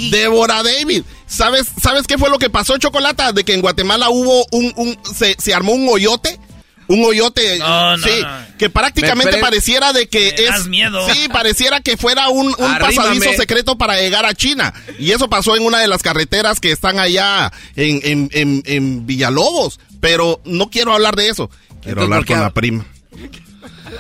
Débora 0.10 0.64
David. 0.64 1.04
¿Sabes, 1.28 1.68
¿Sabes 1.82 2.08
qué 2.08 2.18
fue 2.18 2.30
lo 2.30 2.40
que 2.40 2.50
pasó, 2.50 2.78
Chocolata? 2.78 3.32
De 3.32 3.44
que 3.44 3.54
en 3.54 3.62
Guatemala 3.62 4.10
hubo 4.10 4.46
un, 4.52 4.74
un 4.76 4.98
se, 5.16 5.36
se 5.40 5.54
armó 5.54 5.74
un 5.74 5.88
hoyote. 5.90 6.40
Un 6.88 7.04
hoyote, 7.06 7.60
No, 7.60 7.96
no, 7.96 8.04
sí, 8.04 8.22
no. 8.22 8.58
que 8.58 8.70
prácticamente 8.70 9.38
pareciera 9.38 9.94
de 9.94 10.10
que 10.10 10.36
Me 10.38 10.44
es, 10.44 10.50
das 10.50 10.68
miedo. 10.68 11.10
sí, 11.14 11.30
pareciera 11.30 11.80
que 11.80 11.96
fuera 11.96 12.28
un, 12.28 12.54
pasadizo 12.54 13.32
secreto 13.38 13.78
para 13.78 13.96
llegar 13.98 14.26
a 14.26 14.34
China. 14.34 14.74
Y 15.00 15.12
eso 15.12 15.30
pasó 15.30 15.56
en 15.56 15.64
una 15.64 15.80
de 15.80 15.88
las 15.88 16.02
carreteras 16.04 16.60
que 16.60 16.72
están 16.74 17.00
allá 17.00 17.52
en, 17.78 18.02
en, 18.04 18.30
en, 18.34 18.64
en 18.66 19.06
Villalobos. 19.08 19.80
Pero 20.02 20.42
no 20.44 20.70
quiero 20.70 20.94
hablar 20.94 21.16
de 21.16 21.30
eso. 21.30 21.50
Quiero 21.82 22.02
Entonces, 22.02 22.04
hablar 22.04 22.20
¿por 22.20 22.26
qué 22.28 22.34
con 22.34 22.42
la 22.42 22.50
prima. 22.54 22.86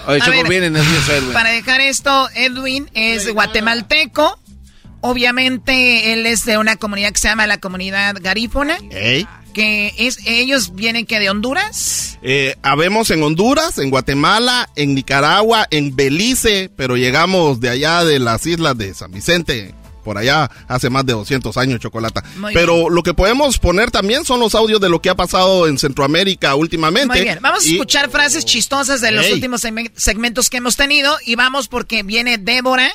Oye, 0.07 0.19
Choco, 0.19 0.49
ver. 0.49 1.23
Para 1.31 1.51
dejar 1.51 1.79
esto, 1.81 2.29
Edwin 2.35 2.89
es 2.93 3.31
guatemalteco. 3.31 4.39
Obviamente 5.03 6.13
él 6.13 6.25
es 6.25 6.45
de 6.45 6.57
una 6.57 6.77
comunidad 6.77 7.11
que 7.11 7.19
se 7.19 7.27
llama 7.27 7.45
la 7.45 7.57
comunidad 7.59 8.15
garífona. 8.21 8.77
Que 9.53 9.93
es, 9.99 10.17
ellos 10.25 10.73
vienen 10.73 11.05
que 11.05 11.19
de 11.19 11.29
Honduras. 11.29 12.17
Eh, 12.23 12.55
habemos 12.63 13.11
en 13.11 13.21
Honduras, 13.21 13.77
en 13.77 13.91
Guatemala, 13.91 14.69
en 14.75 14.95
Nicaragua, 14.95 15.67
en 15.69 15.95
Belice, 15.95 16.71
pero 16.75 16.95
llegamos 16.97 17.59
de 17.59 17.69
allá 17.69 18.03
de 18.03 18.17
las 18.17 18.47
islas 18.47 18.75
de 18.77 18.93
San 18.95 19.11
Vicente, 19.11 19.75
por 20.03 20.17
allá 20.17 20.49
hace 20.67 20.89
más 20.89 21.05
de 21.05 21.13
200 21.13 21.55
años, 21.57 21.79
Chocolata. 21.81 22.23
Muy 22.37 22.53
pero 22.53 22.89
lo 22.89 23.03
que 23.03 23.13
podemos 23.13 23.59
poner 23.59 23.91
también 23.91 24.25
son 24.25 24.39
los 24.39 24.55
audios 24.55 24.81
de 24.81 24.89
lo 24.89 25.01
que 25.01 25.09
ha 25.11 25.15
pasado 25.15 25.67
en 25.67 25.77
Centroamérica 25.77 26.55
últimamente. 26.55 27.09
Muy 27.13 27.21
bien, 27.23 27.39
vamos 27.41 27.63
a 27.63 27.69
escuchar 27.69 28.09
frases 28.09 28.45
chistosas 28.45 29.01
de 29.01 29.11
los 29.11 29.25
Ey. 29.25 29.33
últimos 29.33 29.63
segme- 29.63 29.91
segmentos 29.95 30.49
que 30.49 30.57
hemos 30.57 30.77
tenido 30.77 31.15
y 31.25 31.35
vamos 31.35 31.67
porque 31.67 32.01
viene 32.01 32.37
Débora 32.39 32.91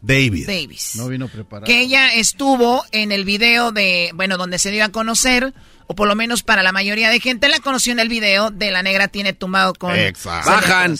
David. 0.00 0.46
Davis. 0.46 0.96
No 0.96 1.08
vino 1.08 1.28
preparado. 1.28 1.66
Que 1.66 1.80
ella 1.80 2.12
estuvo 2.14 2.84
en 2.92 3.12
el 3.12 3.24
video 3.24 3.72
de, 3.72 4.10
bueno, 4.14 4.36
donde 4.36 4.58
se 4.58 4.70
dio 4.70 4.84
a 4.84 4.90
conocer, 4.90 5.52
o 5.86 5.94
por 5.94 6.08
lo 6.08 6.14
menos 6.14 6.42
para 6.42 6.62
la 6.62 6.72
mayoría 6.72 7.10
de 7.10 7.20
gente 7.20 7.48
la 7.48 7.58
conoció 7.60 7.92
en 7.92 8.00
el 8.00 8.08
video 8.08 8.50
de 8.50 8.70
La 8.70 8.82
Negra 8.82 9.08
Tiene 9.08 9.32
Tumbado 9.32 9.74
con... 9.74 9.94
Exacto. 9.94 10.50
Bajan. 10.50 10.96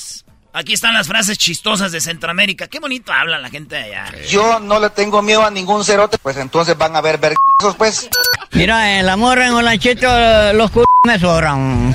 Aquí 0.52 0.73
están 0.73 0.94
las 0.94 1.06
frases 1.06 1.36
chistosas 1.36 1.93
de 1.93 2.01
Centroamérica. 2.01 2.66
Qué 2.66 2.81
bonito 2.81 3.12
habla 3.12 3.39
la 3.39 3.51
gente 3.51 3.74
de 3.74 3.82
allá. 3.94 4.10
Yo 4.27 4.59
no 4.59 4.81
le 4.81 4.89
tengo 4.89 5.20
miedo 5.20 5.44
a 5.44 5.51
ningún 5.51 5.85
cerote, 5.85 6.16
pues 6.16 6.39
entonces 6.39 6.78
van 6.78 6.97
a 6.97 7.02
ver 7.02 7.18
vergazos, 7.18 7.77
pues. 7.77 8.09
Mira, 8.52 8.98
en 8.98 9.05
la 9.05 9.18
morra 9.18 9.48
en 9.48 9.52
Olanchito 9.52 10.09
los 10.55 10.70
c 10.70 10.81
me 11.06 11.18
sobran. 11.18 11.94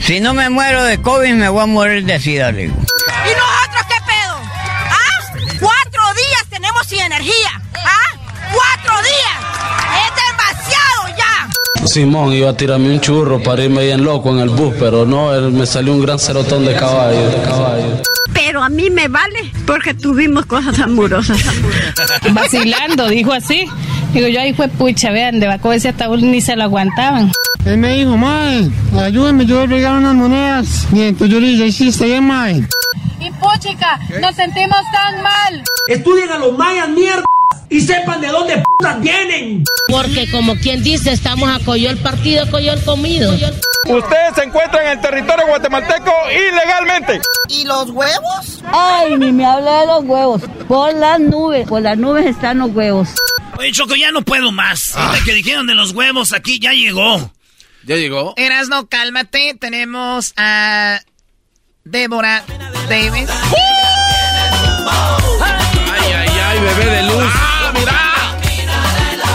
Si 0.00 0.20
no 0.20 0.34
me 0.34 0.48
muero 0.50 0.84
de 0.84 1.02
COVID, 1.02 1.34
me 1.34 1.48
voy 1.48 1.64
a 1.64 1.66
morir 1.66 2.04
de 2.04 2.20
sida, 2.20 2.52
digo. 2.52 2.76
¿Y 2.76 3.34
nosotros 3.34 3.59
Simón 11.84 12.32
iba 12.32 12.50
a 12.50 12.56
tirarme 12.56 12.90
un 12.92 13.00
churro 13.00 13.42
para 13.42 13.64
irme 13.64 13.84
bien 13.84 14.04
loco 14.04 14.30
en 14.30 14.40
el 14.40 14.50
bus, 14.50 14.74
pero 14.78 15.06
no, 15.06 15.34
él 15.34 15.50
me 15.52 15.66
salió 15.66 15.92
un 15.92 16.02
gran 16.02 16.18
cerotón 16.18 16.64
de 16.64 16.74
caballo, 16.74 17.30
de 17.30 17.42
caballo. 17.42 18.02
Pero 18.32 18.62
a 18.62 18.68
mí 18.68 18.90
me 18.90 19.08
vale 19.08 19.52
porque 19.66 19.94
tuvimos 19.94 20.46
cosas 20.46 20.78
amorosas. 20.78 21.38
Vacilando, 22.32 23.08
dijo 23.08 23.32
así. 23.32 23.66
Digo 24.12 24.28
yo, 24.28 24.40
ahí 24.40 24.52
fue 24.52 24.68
pucha, 24.68 25.10
vean, 25.10 25.40
de 25.40 25.46
Bacó 25.46 25.72
ese 25.72 25.88
ataúd 25.88 26.20
ni 26.20 26.40
se 26.40 26.56
lo 26.56 26.64
aguantaban. 26.64 27.30
Él 27.64 27.78
me 27.78 27.94
dijo, 27.94 28.16
mae, 28.16 28.70
ayúdame, 28.98 29.46
yo 29.46 29.56
voy 29.56 29.64
a 29.64 29.68
regalar 29.68 29.98
unas 29.98 30.14
monedas. 30.14 30.86
Y 30.92 31.02
entonces 31.02 31.34
yo 31.34 31.40
le 31.40 31.48
dije, 31.48 31.72
sí, 31.72 31.88
está 31.88 32.06
bien, 32.06 32.24
mae. 32.24 32.64
Y 33.20 33.30
puchica, 33.32 34.00
nos 34.20 34.34
sentimos 34.34 34.78
tan 34.92 35.22
mal. 35.22 35.62
Estudien 35.88 36.30
a 36.30 36.38
los 36.38 36.56
mayas, 36.56 36.88
mierda, 36.88 37.22
y 37.68 37.80
sepan 37.80 38.20
de 38.20 38.28
dónde 38.28 38.62
putas 38.62 39.00
vienen. 39.00 39.64
Porque 39.88 40.30
como 40.30 40.56
quien 40.56 40.82
dice, 40.82 41.12
estamos 41.12 41.48
a 41.48 41.64
coyol 41.64 41.96
partido, 41.98 42.50
coyol 42.50 42.82
comido. 42.84 43.32
Ustedes 43.32 44.34
se 44.34 44.42
encuentran 44.44 44.86
en 44.86 44.92
el 44.92 45.00
territorio 45.00 45.46
guatemalteco 45.46 46.12
ilegalmente. 46.30 47.20
¿Y 47.48 47.64
los 47.64 47.90
huevos? 47.90 48.62
Ay, 48.72 49.16
ni 49.16 49.32
me 49.32 49.46
hable 49.46 49.70
de 49.70 49.86
los 49.86 50.04
huevos. 50.04 50.42
Por 50.68 50.94
las 50.94 51.20
nubes, 51.20 51.66
por 51.68 51.82
las 51.82 51.96
nubes 51.96 52.26
están 52.26 52.58
los 52.58 52.70
huevos. 52.72 53.10
Oye, 53.56 53.72
Choco, 53.72 53.94
ya 53.94 54.10
no 54.10 54.22
puedo 54.22 54.52
más. 54.52 54.96
Ahorita 54.96 55.24
que 55.24 55.34
dijeron 55.34 55.66
de 55.66 55.74
los 55.74 55.92
huevos 55.92 56.32
aquí, 56.32 56.58
ya 56.58 56.72
llegó. 56.72 57.30
¿Ya 57.84 57.96
llegó? 57.96 58.34
Erasno, 58.36 58.88
cálmate. 58.88 59.54
Tenemos 59.58 60.32
a 60.36 61.00
Débora 61.84 62.44
Davis. 62.88 63.28
Ay, 63.30 63.79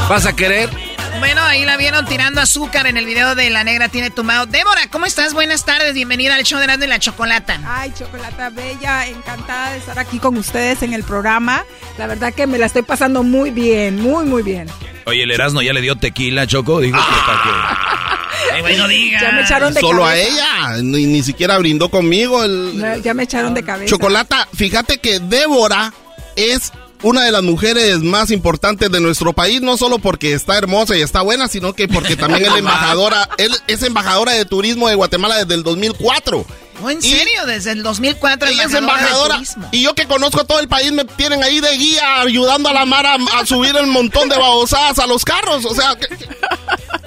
¿Vas 0.09 0.27
a 0.27 0.35
querer? 0.35 0.69
Bueno, 1.17 1.41
ahí 1.41 1.65
la 1.65 1.77
vieron 1.77 2.05
tirando 2.05 2.39
azúcar 2.39 2.85
en 2.85 2.95
el 2.95 3.05
video 3.05 3.33
de 3.33 3.49
La 3.49 3.63
Negra 3.63 3.89
Tiene 3.89 4.11
Tumbado. 4.11 4.45
Débora, 4.45 4.87
¿cómo 4.91 5.07
estás? 5.07 5.33
Buenas 5.33 5.65
tardes. 5.65 5.95
Bienvenida 5.95 6.35
al 6.35 6.43
show 6.43 6.59
de 6.59 6.65
Erasmo 6.65 6.83
y 6.83 6.87
la 6.87 6.99
Chocolata. 6.99 7.59
Ay, 7.65 7.91
Chocolata 7.97 8.51
Bella, 8.51 9.07
encantada 9.07 9.71
de 9.71 9.79
estar 9.79 9.97
aquí 9.97 10.19
con 10.19 10.37
ustedes 10.37 10.83
en 10.83 10.93
el 10.93 11.03
programa. 11.03 11.65
La 11.97 12.05
verdad 12.05 12.33
que 12.35 12.45
me 12.45 12.59
la 12.59 12.67
estoy 12.67 12.83
pasando 12.83 13.23
muy 13.23 13.49
bien, 13.49 13.99
muy, 13.99 14.25
muy 14.25 14.43
bien. 14.43 14.69
Oye, 15.05 15.23
el 15.23 15.31
Erasmo 15.31 15.63
ya 15.63 15.73
le 15.73 15.81
dio 15.81 15.95
tequila, 15.95 16.45
Choco. 16.45 16.81
Dijo 16.81 16.99
que 16.99 17.25
para 17.25 17.43
que... 17.43 18.63
Ay, 18.67 18.77
no 18.77 18.87
diga. 18.87 19.21
Ya 19.21 19.31
me 19.31 19.41
echaron 19.41 19.73
de 19.73 19.79
Solo 19.79 20.05
a 20.05 20.15
ella, 20.15 20.77
ni, 20.83 21.07
ni 21.07 21.23
siquiera 21.23 21.57
brindó 21.57 21.89
conmigo 21.89 22.43
el... 22.43 23.01
Ya 23.03 23.15
me 23.15 23.23
echaron 23.23 23.55
de 23.55 23.63
cabeza. 23.63 23.89
Chocolata, 23.89 24.47
fíjate 24.55 24.99
que 24.99 25.19
Débora 25.19 25.91
es 26.35 26.71
una 27.03 27.23
de 27.23 27.31
las 27.31 27.43
mujeres 27.43 27.99
más 27.99 28.31
importantes 28.31 28.91
de 28.91 28.99
nuestro 28.99 29.33
país, 29.33 29.61
no 29.61 29.77
solo 29.77 29.99
porque 29.99 30.33
está 30.33 30.57
hermosa 30.57 30.97
y 30.97 31.01
está 31.01 31.21
buena, 31.21 31.47
sino 31.47 31.73
que 31.73 31.87
porque 31.87 32.15
también 32.15 32.45
es 32.45 32.55
embajadora, 32.57 33.29
él 33.37 33.51
es 33.67 33.83
embajadora 33.83 34.33
de 34.33 34.45
turismo 34.45 34.87
de 34.87 34.95
Guatemala 34.95 35.37
desde 35.37 35.55
el 35.55 35.63
2004. 35.63 36.45
¿Oh, 36.81 36.89
¿En 36.89 37.01
serio? 37.01 37.45
Desde 37.45 37.71
el 37.71 37.83
2004 37.83 38.49
ella 38.49 38.63
es 38.63 38.73
embajadora. 38.73 39.41
Y 39.71 39.81
yo 39.81 39.95
que 39.95 40.05
conozco 40.05 40.41
a 40.41 40.45
todo 40.45 40.59
el 40.59 40.67
país 40.67 40.91
me 40.91 41.05
tienen 41.05 41.43
ahí 41.43 41.59
de 41.59 41.71
guía 41.77 42.21
ayudando 42.21 42.69
a 42.69 42.73
la 42.73 42.85
Mara 42.85 43.15
a, 43.33 43.45
subir 43.45 43.75
el 43.75 43.87
montón 43.87 44.29
de 44.29 44.37
babosadas 44.37 44.99
a 44.99 45.07
los 45.07 45.23
carros. 45.23 45.65
O 45.65 45.73
sea, 45.73 45.95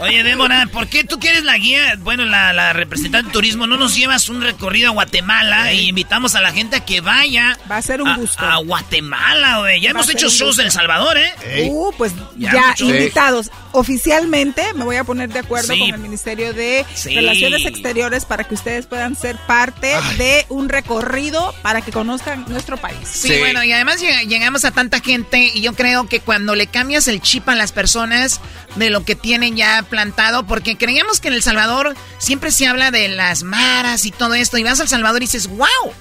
Oye, 0.00 0.22
Débora, 0.22 0.68
¿por 0.72 0.86
qué 0.86 1.02
tú 1.02 1.18
quieres 1.18 1.44
la 1.44 1.58
guía? 1.58 1.94
Bueno, 1.98 2.24
la, 2.24 2.72
representante 2.72 3.28
de 3.28 3.32
turismo, 3.32 3.66
¿no 3.66 3.76
nos 3.76 3.96
llevas 3.96 4.28
un 4.28 4.40
recorrido 4.42 4.88
a 4.88 4.92
Guatemala 4.92 5.72
y 5.72 5.88
invitamos 5.88 6.34
a 6.34 6.40
la 6.40 6.52
gente 6.52 6.76
a 6.76 6.80
que 6.84 7.00
vaya? 7.00 7.58
Va 7.70 7.78
a 7.78 7.82
ser 7.82 8.02
un 8.02 8.14
gusto. 8.14 8.44
A 8.44 8.58
Guatemala, 8.58 9.58
güey. 9.58 9.80
Ya 9.80 9.90
hemos 9.90 10.08
hecho 10.08 10.28
shows 10.28 10.58
en 10.60 10.66
El 10.66 10.72
Salvador, 10.72 11.18
¿eh? 11.18 11.68
Uh, 11.70 11.92
pues 11.96 12.12
ya, 12.36 12.74
invitados. 12.78 13.50
Oficialmente 13.72 14.72
me 14.74 14.84
voy 14.84 14.96
a 14.96 15.04
poner 15.04 15.28
de 15.30 15.40
acuerdo 15.40 15.74
con 15.78 15.90
el 15.90 15.98
Ministerio 15.98 16.52
de 16.52 16.86
Relaciones 17.04 17.66
Exteriores 17.66 18.24
para 18.24 18.44
que 18.44 18.54
ustedes 18.54 18.86
puedan 18.86 19.14
ser 19.14 19.36
parte 19.46 19.94
de 20.16 20.46
un 20.48 20.68
recorrido 20.68 21.54
para 21.62 21.82
que 21.82 21.92
conozcan 21.92 22.44
nuestro 22.48 22.76
país. 22.76 23.08
Sí, 23.08 23.38
bueno, 23.38 23.62
y 23.64 23.72
además 23.72 24.00
llegamos 24.00 24.64
a 24.64 24.70
tanta 24.70 25.00
gente 25.00 25.50
y 25.54 25.60
yo 25.60 25.74
creo 25.74 26.08
que 26.08 26.20
cuando 26.20 26.54
le 26.54 26.66
cambias 26.66 27.08
el 27.08 27.20
chip 27.20 27.48
a 27.48 27.54
las 27.54 27.72
personas 27.72 28.40
de 28.76 28.90
lo 28.90 29.04
que 29.04 29.14
tienen 29.14 29.56
ya 29.56 29.82
plantado, 29.82 30.46
porque 30.46 30.76
creíamos 30.76 31.20
que 31.20 31.28
en 31.28 31.34
El 31.34 31.42
Salvador 31.42 31.94
siempre 32.18 32.50
se 32.50 32.66
habla 32.66 32.90
de 32.90 33.08
las 33.08 33.42
maras 33.42 34.06
y 34.06 34.10
todo 34.10 34.34
esto, 34.34 34.58
y 34.58 34.62
vas 34.62 34.80
al 34.80 34.88
Salvador 34.88 35.22
y 35.22 35.26
dices, 35.26 35.46
wow. 35.48 35.92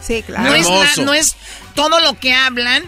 Sí, 0.00 0.22
claro. 0.22 0.44
No 0.44 0.54
es, 0.54 0.98
no 0.98 1.14
es 1.14 1.36
todo 1.74 2.00
lo 2.00 2.18
que 2.18 2.34
hablan, 2.34 2.84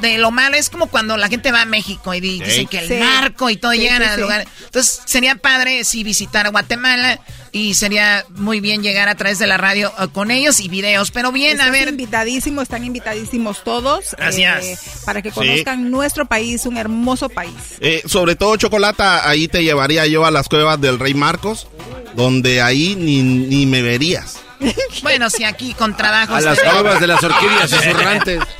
de 0.00 0.18
lo 0.18 0.30
malo 0.30 0.56
es 0.56 0.70
como 0.70 0.86
cuando 0.86 1.16
la 1.16 1.28
gente 1.28 1.52
va 1.52 1.62
a 1.62 1.66
México 1.66 2.14
y 2.14 2.20
dicen 2.20 2.66
que 2.66 2.78
el 2.78 3.00
narco 3.00 3.50
y 3.50 3.56
todo 3.56 3.72
llegan 3.72 4.02
al 4.02 4.20
lugar. 4.20 4.46
Entonces 4.64 5.00
sería 5.04 5.36
padre 5.36 5.84
si 5.84 6.04
visitar 6.04 6.50
Guatemala 6.50 7.20
y 7.52 7.74
sería 7.74 8.24
muy 8.30 8.60
bien 8.60 8.82
llegar 8.82 9.08
a 9.08 9.14
través 9.14 9.38
de 9.38 9.46
la 9.46 9.56
radio 9.56 9.90
eh, 9.98 10.08
con 10.12 10.30
ellos 10.30 10.60
y 10.60 10.68
videos. 10.68 11.10
Pero 11.10 11.32
bien, 11.32 11.60
a 11.60 11.70
ver. 11.70 11.88
invitadísimos, 11.88 12.64
están 12.64 12.84
invitadísimos 12.84 13.64
todos. 13.64 14.14
Gracias. 14.18 14.64
Eh, 14.64 14.78
para 15.06 15.22
que 15.22 15.30
conozcan 15.30 15.90
nuestro 15.90 16.26
país, 16.26 16.66
un 16.66 16.76
hermoso 16.76 17.28
país. 17.28 17.54
Eh, 17.80 18.02
sobre 18.06 18.36
todo, 18.36 18.56
Chocolata, 18.56 19.28
ahí 19.28 19.48
te 19.48 19.62
llevaría 19.62 20.06
yo 20.06 20.26
a 20.26 20.30
las 20.30 20.48
cuevas 20.48 20.80
del 20.80 20.98
Rey 20.98 21.14
Marcos, 21.14 21.66
donde 22.14 22.60
ahí 22.60 22.94
ni, 22.94 23.22
ni 23.22 23.64
me 23.64 23.80
verías. 23.80 24.45
Bueno, 25.02 25.30
si 25.30 25.44
aquí 25.44 25.74
con 25.74 25.96
trabajo. 25.96 26.34
A 26.34 26.40
las 26.40 26.58
cuevas 26.60 27.00
de 27.00 27.06
las 27.06 27.22
orquídeas 27.22 27.70
susurrantes. 27.70 28.40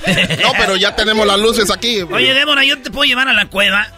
No, 0.43 0.53
pero 0.57 0.77
ya 0.77 0.95
tenemos 0.95 1.27
las 1.27 1.39
luces 1.39 1.71
aquí. 1.71 2.03
Oye, 2.03 2.33
Débora, 2.33 2.65
yo 2.65 2.81
te 2.81 2.91
puedo 2.91 3.05
llevar 3.05 3.29
a 3.29 3.33
la 3.33 3.47
cueva. 3.47 3.89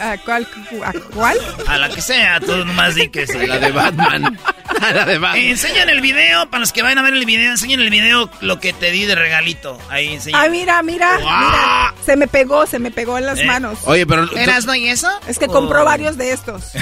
¿A 0.00 0.16
cuál? 0.18 0.46
¿A 0.84 0.92
cuál? 1.14 1.38
A 1.66 1.76
la 1.76 1.88
que 1.88 2.00
sea, 2.00 2.40
tú 2.40 2.56
nomás 2.64 2.94
di 2.94 3.08
que 3.08 3.26
sí. 3.26 3.36
A 3.36 3.46
la 3.46 3.58
de 3.58 3.70
Batman. 3.70 4.38
A 4.80 4.92
la 4.92 5.04
de 5.04 5.18
Batman. 5.18 5.44
enseñan 5.44 5.90
el 5.90 6.00
video, 6.00 6.48
para 6.50 6.60
los 6.60 6.72
que 6.72 6.82
vayan 6.82 6.98
a 6.98 7.02
ver 7.02 7.14
el 7.14 7.24
video, 7.24 7.50
enseñan 7.50 7.80
el 7.80 7.90
video 7.90 8.30
lo 8.40 8.60
que 8.60 8.72
te 8.72 8.90
di 8.90 9.04
de 9.04 9.14
regalito. 9.14 9.78
Ahí 9.90 10.14
enseñan. 10.14 10.40
Ay, 10.40 10.50
mira, 10.50 10.82
mira, 10.82 11.18
mira. 11.18 11.94
Se 12.04 12.16
me 12.16 12.28
pegó, 12.28 12.66
se 12.66 12.78
me 12.78 12.90
pegó 12.90 13.18
en 13.18 13.26
las 13.26 13.40
eh. 13.40 13.44
manos. 13.44 13.78
Oye, 13.84 14.06
pero. 14.06 14.30
¿Eras 14.36 14.64
no 14.66 14.74
y 14.74 14.88
eso? 14.88 15.10
Es 15.26 15.38
que 15.38 15.48
compró 15.48 15.82
oh. 15.82 15.84
varios 15.84 16.16
de 16.16 16.32
estos. 16.32 16.72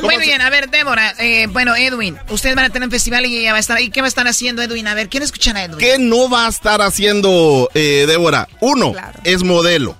Muy 0.00 0.16
bien, 0.18 0.40
a 0.40 0.50
ver, 0.50 0.70
Débora, 0.70 1.14
eh, 1.18 1.46
bueno, 1.48 1.76
Edwin, 1.76 2.18
ustedes 2.30 2.56
van 2.56 2.66
a 2.66 2.70
tener 2.70 2.86
un 2.86 2.90
festival 2.90 3.26
y 3.26 3.38
ella 3.38 3.52
va 3.52 3.58
a 3.58 3.60
estar 3.60 3.76
ahí. 3.76 3.90
¿Qué 3.90 4.00
va 4.00 4.06
a 4.06 4.08
estar 4.08 4.26
haciendo, 4.26 4.62
Edwin? 4.62 4.86
A 4.88 4.94
ver, 4.94 5.08
¿quién 5.08 5.22
escuchan 5.22 5.56
a 5.56 5.64
Edwin? 5.64 5.78
¿Qué 5.78 5.98
no 5.98 6.30
va 6.30 6.46
a 6.46 6.48
estar 6.48 6.80
haciendo 6.80 7.68
eh, 7.74 8.04
Débora? 8.06 8.48
Uno, 8.60 8.94
es 9.24 9.42
modelo. 9.42 9.96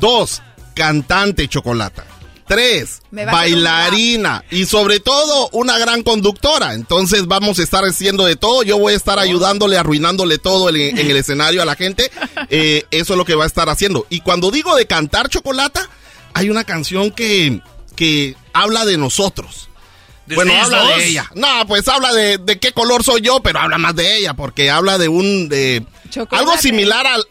Dos, 0.00 0.42
cantante 0.74 1.48
chocolata. 1.48 2.04
Tres, 2.48 3.02
bailarina. 3.10 4.42
Y 4.50 4.64
sobre 4.64 5.00
todo, 5.00 5.50
una 5.52 5.76
gran 5.78 6.02
conductora. 6.02 6.72
Entonces 6.72 7.26
vamos 7.26 7.58
a 7.58 7.62
estar 7.62 7.84
haciendo 7.84 8.24
de 8.24 8.36
todo. 8.36 8.62
Yo 8.62 8.78
voy 8.78 8.94
a 8.94 8.96
estar 8.96 9.18
ayudándole, 9.18 9.76
arruinándole 9.76 10.38
todo 10.38 10.70
en 10.70 10.96
el 10.96 11.16
escenario 11.16 11.62
a 11.62 11.66
la 11.66 11.76
gente. 11.76 12.10
Eh, 12.50 12.84
eso 12.90 13.12
es 13.12 13.18
lo 13.18 13.24
que 13.26 13.34
va 13.34 13.44
a 13.44 13.46
estar 13.46 13.68
haciendo. 13.68 14.06
Y 14.08 14.20
cuando 14.20 14.50
digo 14.50 14.74
de 14.74 14.86
cantar 14.86 15.28
chocolata, 15.28 15.90
hay 16.32 16.48
una 16.48 16.64
canción 16.64 17.10
que 17.10 17.60
que 17.98 18.36
habla 18.52 18.84
de 18.84 18.96
nosotros. 18.96 19.68
bueno, 20.28 20.52
habla 20.54 20.84
de 20.84 21.06
ella. 21.08 21.28
No, 21.34 21.66
pues 21.66 21.88
habla 21.88 22.12
de, 22.12 22.38
de, 22.38 22.60
qué 22.60 22.70
color 22.70 23.02
soy 23.02 23.22
yo, 23.22 23.40
pero 23.40 23.58
habla 23.58 23.76
más 23.76 23.96
de 23.96 24.18
ella, 24.18 24.34
porque 24.34 24.70
habla 24.70 24.98
de 24.98 25.08
un... 25.08 25.48
de 25.48 25.84
Algo 26.30 26.56
similar 26.58 27.04
al, 27.08 27.24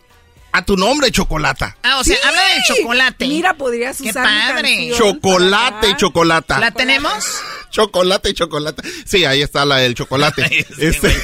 a 0.52 0.66
tu 0.66 0.76
nombre, 0.76 1.10
Chocolata. 1.10 1.78
Ah, 1.84 2.00
o 2.00 2.04
sea, 2.04 2.18
habla 2.26 2.42
del 2.50 2.64
chocolate. 2.64 3.28
Mira, 3.28 3.54
podrías 3.54 3.98
Qué 3.98 4.10
usar 4.10 4.26
padre. 4.26 4.92
Chocolate 4.98 5.90
y 5.92 5.96
chocolata. 5.96 6.60
¿La 6.60 6.72
tenemos? 6.72 7.24
chocolate 7.70 8.32
y 8.32 8.34
chocolate. 8.34 8.84
Sí, 9.06 9.24
ahí 9.24 9.42
está 9.42 9.64
la 9.64 9.78
del 9.78 9.96
chocolate. 9.96 10.68
Este. 10.78 11.16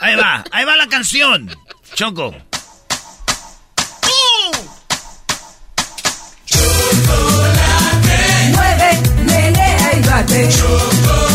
Ahí 0.00 0.16
va, 0.16 0.42
ahí 0.52 0.64
va 0.64 0.76
la 0.76 0.86
canción. 0.86 1.54
Choco. 1.94 2.34
Chocolate. 10.22 11.33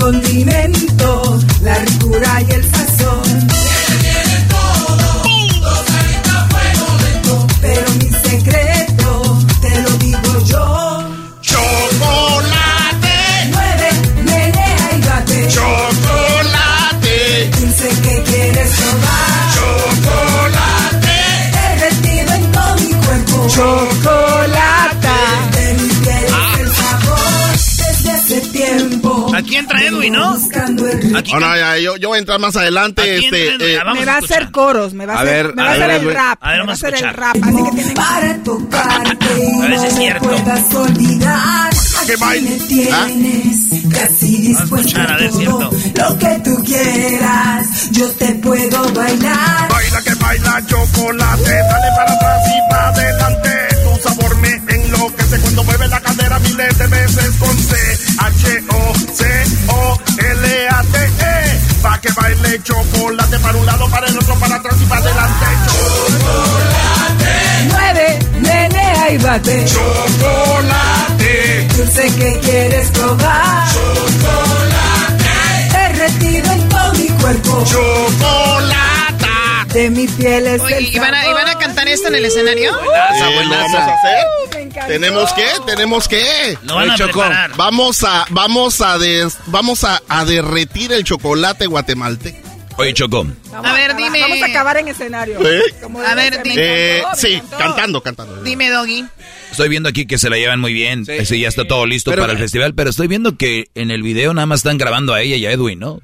Tengo 0.00 0.89
Aquí 29.50 29.56
entra 29.56 29.82
Edwin, 29.82 30.12
¿no? 30.12 30.34
Aquí 31.16 31.32
oh, 31.34 31.40
no, 31.40 31.56
ya, 31.56 31.76
yo, 31.78 31.96
yo 31.96 32.10
voy 32.10 32.18
a 32.18 32.20
entrar 32.20 32.38
más 32.38 32.54
adelante. 32.54 33.16
Este, 33.16 33.48
eh, 33.48 33.80
me 33.96 34.04
va 34.04 34.12
a 34.14 34.18
hacer 34.18 34.52
coros, 34.52 34.94
me 34.94 35.06
va 35.06 35.14
a, 35.14 35.22
hacer, 35.22 35.56
me 35.56 35.64
va 35.64 35.70
a 35.70 35.72
hacer 35.72 35.90
el 35.90 36.14
rap. 36.14 36.38
A 36.40 36.50
ver, 36.52 36.60
me 36.60 36.66
va 36.66 36.70
a 36.70 36.74
hacer 36.74 36.94
el 36.94 37.12
rap. 37.12 37.36
Así 37.42 37.56
que 37.56 37.70
tienen 37.72 37.94
para 37.94 38.42
tocarte 38.44 39.26
y 39.40 39.60
a 39.60 39.66
ver 39.66 39.78
si 39.80 39.86
es 39.86 39.92
no 39.92 39.98
cierto. 39.98 40.28
puedas 40.28 40.74
olvidar. 40.76 41.70
que 42.06 42.16
baile. 42.16 42.50
Me 42.50 42.66
tienes 42.68 43.56
casi 43.92 44.36
dispuesto 44.36 45.00
a 45.00 45.16
ver, 45.16 45.30
todo 45.32 45.70
lo 45.96 46.18
que 46.18 46.40
tú 46.44 46.62
quieras. 46.64 47.90
Yo 47.90 48.08
te 48.08 48.26
puedo 48.36 48.92
bailar. 48.92 49.68
Baila 49.68 50.02
que 50.02 50.14
baila 50.14 50.64
chocolate, 50.64 51.50
dale 51.50 51.88
para 51.96 52.12
atrás 52.12 52.42
y 52.46 52.70
para 52.70 52.88
adelante. 52.90 53.59
Cadera 56.30 56.38
miles 56.38 56.78
de 56.78 56.86
veces 56.86 57.36
con 57.38 57.58
C 57.58 57.76
H 58.18 58.64
O 58.68 58.94
C 59.14 59.24
O 59.68 60.00
L 60.18 60.68
A 60.68 60.82
T 60.82 60.98
E. 60.98 61.60
Pa 61.82 61.98
que 62.00 62.10
baile 62.12 62.62
chocolate 62.62 63.38
para 63.38 63.58
un 63.58 63.66
lado, 63.66 63.88
para 63.88 64.06
el 64.06 64.16
otro, 64.18 64.34
para 64.36 64.54
atrás 64.56 64.76
y 64.80 64.84
para 64.84 65.00
adelante. 65.00 65.46
Chocolate. 65.66 67.68
Mueve, 67.70 68.18
menea 68.40 69.10
y 69.12 69.18
bate. 69.18 69.64
Chocolate. 69.64 71.68
Dulce 71.76 72.14
que 72.14 72.38
quieres 72.40 72.90
probar. 72.90 73.68
Chocolate. 73.72 75.24
Derretido 75.72 76.52
en 76.52 76.68
todo 76.68 76.92
mi 76.94 77.08
cuerpo. 77.08 77.64
Chocolate. 77.64 78.76
De 79.72 79.88
mi 79.88 80.06
piel 80.08 80.48
es 80.48 80.60
Oye, 80.60 80.78
el 80.78 80.96
¿y 80.96 80.98
van, 80.98 81.14
a, 81.14 81.24
¿y 81.26 81.32
van 81.32 81.46
a 81.48 81.54
cantar 81.54 81.86
esto 81.86 82.08
en 82.08 82.16
el 82.16 82.24
escenario? 82.24 82.72
Eh, 82.72 83.44
¿lo 83.44 83.56
vamos 83.56 83.74
a 83.74 83.94
hacer? 83.94 84.26
Encantó. 84.70 84.92
¿Tenemos 84.92 85.32
qué? 85.32 85.46
¿Tenemos 85.66 86.08
qué? 86.08 86.58
Lo 86.64 86.76
van 86.76 86.90
a 86.90 86.96
preparar. 86.96 87.56
Vamos 87.56 88.04
a, 88.04 88.24
vamos 88.30 88.80
a, 88.80 88.98
des- 88.98 89.36
vamos 89.46 89.84
a, 89.84 90.00
a 90.08 90.24
derretir 90.24 90.92
el 90.92 91.04
chocolate 91.04 91.66
guatemalteco. 91.66 92.48
Oye, 92.76 92.94
Choco. 92.94 93.26
a 93.52 93.72
ver, 93.74 93.94
dime. 93.94 94.20
Vamos 94.22 94.42
a 94.42 94.46
acabar 94.46 94.76
en 94.78 94.88
escenario. 94.88 95.38
a 95.38 96.14
ver, 96.14 96.42
dime. 96.42 97.02
sí, 97.14 97.42
cantando, 97.58 98.02
cantando. 98.02 98.42
Dime, 98.42 98.70
Doggy. 98.70 99.04
Estoy 99.50 99.68
viendo 99.68 99.88
aquí 99.88 100.06
que 100.06 100.16
se 100.16 100.30
la 100.30 100.36
llevan 100.36 100.60
muy 100.60 100.72
bien. 100.72 101.04
Sí, 101.04 101.40
ya 101.40 101.48
está 101.48 101.66
todo 101.66 101.84
listo 101.84 102.10
para 102.12 102.32
el 102.32 102.38
festival, 102.38 102.74
pero 102.74 102.88
estoy 102.90 103.08
viendo 103.08 103.36
que 103.36 103.66
en 103.74 103.90
el 103.90 104.02
video 104.02 104.32
nada 104.32 104.46
más 104.46 104.60
están 104.60 104.78
grabando 104.78 105.12
a 105.12 105.20
ella 105.20 105.36
y 105.36 105.44
a 105.44 105.50
Edwin, 105.50 105.78
¿no? 105.80 106.00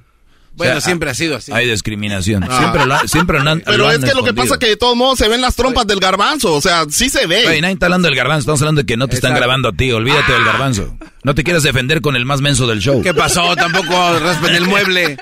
Bueno, 0.56 0.80
siempre 0.80 1.10
ha 1.10 1.14
sido 1.14 1.36
así. 1.36 1.52
Hay 1.52 1.68
discriminación. 1.68 2.44
Ah. 2.44 2.58
Siempre 2.58 2.86
lo, 2.86 2.98
siempre 3.08 3.38
han, 3.38 3.60
Pero 3.60 3.90
es 3.90 3.98
que 3.98 4.14
lo 4.14 4.24
que 4.24 4.32
pasa 4.32 4.54
es 4.54 4.58
que 4.58 4.68
de 4.68 4.76
todos 4.76 4.96
modos 4.96 5.18
se 5.18 5.28
ven 5.28 5.40
las 5.40 5.54
trompas 5.54 5.86
del 5.86 6.00
garbanzo. 6.00 6.54
O 6.54 6.60
sea, 6.60 6.86
sí 6.90 7.10
se 7.10 7.26
ve. 7.26 7.46
Oye, 7.46 7.60
nadie 7.60 7.74
está 7.74 7.86
hablando 7.86 8.08
del 8.08 8.16
garbanzo. 8.16 8.40
Estamos 8.40 8.62
hablando 8.62 8.80
de 8.82 8.86
que 8.86 8.96
no 8.96 9.06
te 9.08 9.16
están 9.16 9.34
grabando 9.34 9.68
a 9.68 9.72
ti. 9.72 9.92
Olvídate 9.92 10.32
del 10.32 10.44
garbanzo. 10.44 10.96
No 11.22 11.34
te 11.34 11.42
quieras 11.42 11.62
defender 11.64 12.00
con 12.00 12.16
el 12.16 12.24
más 12.24 12.40
menso 12.40 12.66
del 12.66 12.80
show. 12.80 13.02
¿Qué 13.02 13.12
pasó? 13.12 13.56
Tampoco 13.56 14.18
raspen 14.20 14.54
el 14.54 14.66
mueble. 14.66 15.16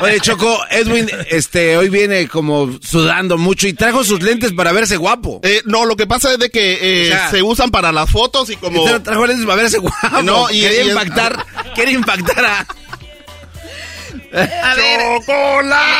Oye, 0.00 0.20
Choco, 0.20 0.58
Edwin, 0.70 1.08
este, 1.30 1.76
hoy 1.76 1.90
viene 1.90 2.26
como 2.28 2.78
sudando 2.82 3.36
mucho 3.36 3.68
y 3.68 3.74
trajo 3.74 4.02
sus 4.04 4.22
lentes 4.22 4.52
para 4.52 4.72
verse 4.72 4.96
guapo. 4.96 5.40
Eh, 5.44 5.60
no, 5.66 5.84
lo 5.84 5.96
que 5.96 6.06
pasa 6.06 6.32
es 6.32 6.38
de 6.38 6.50
que 6.50 7.10
eh, 7.10 7.18
se 7.30 7.42
usan 7.42 7.70
para 7.70 7.92
las 7.92 8.10
fotos 8.10 8.50
y 8.50 8.56
como... 8.56 8.82
Trajo 9.00 9.26
lentes 9.26 9.44
para 9.44 9.60
verse 9.60 9.78
guapo. 9.78 10.22
No, 10.22 10.50
y, 10.50 10.62
quería 10.62 10.84
impactar, 10.84 11.46
quiere 11.74 11.92
impactar 11.92 12.44
a... 12.44 12.66
A 14.32 14.74
ver, 14.74 15.00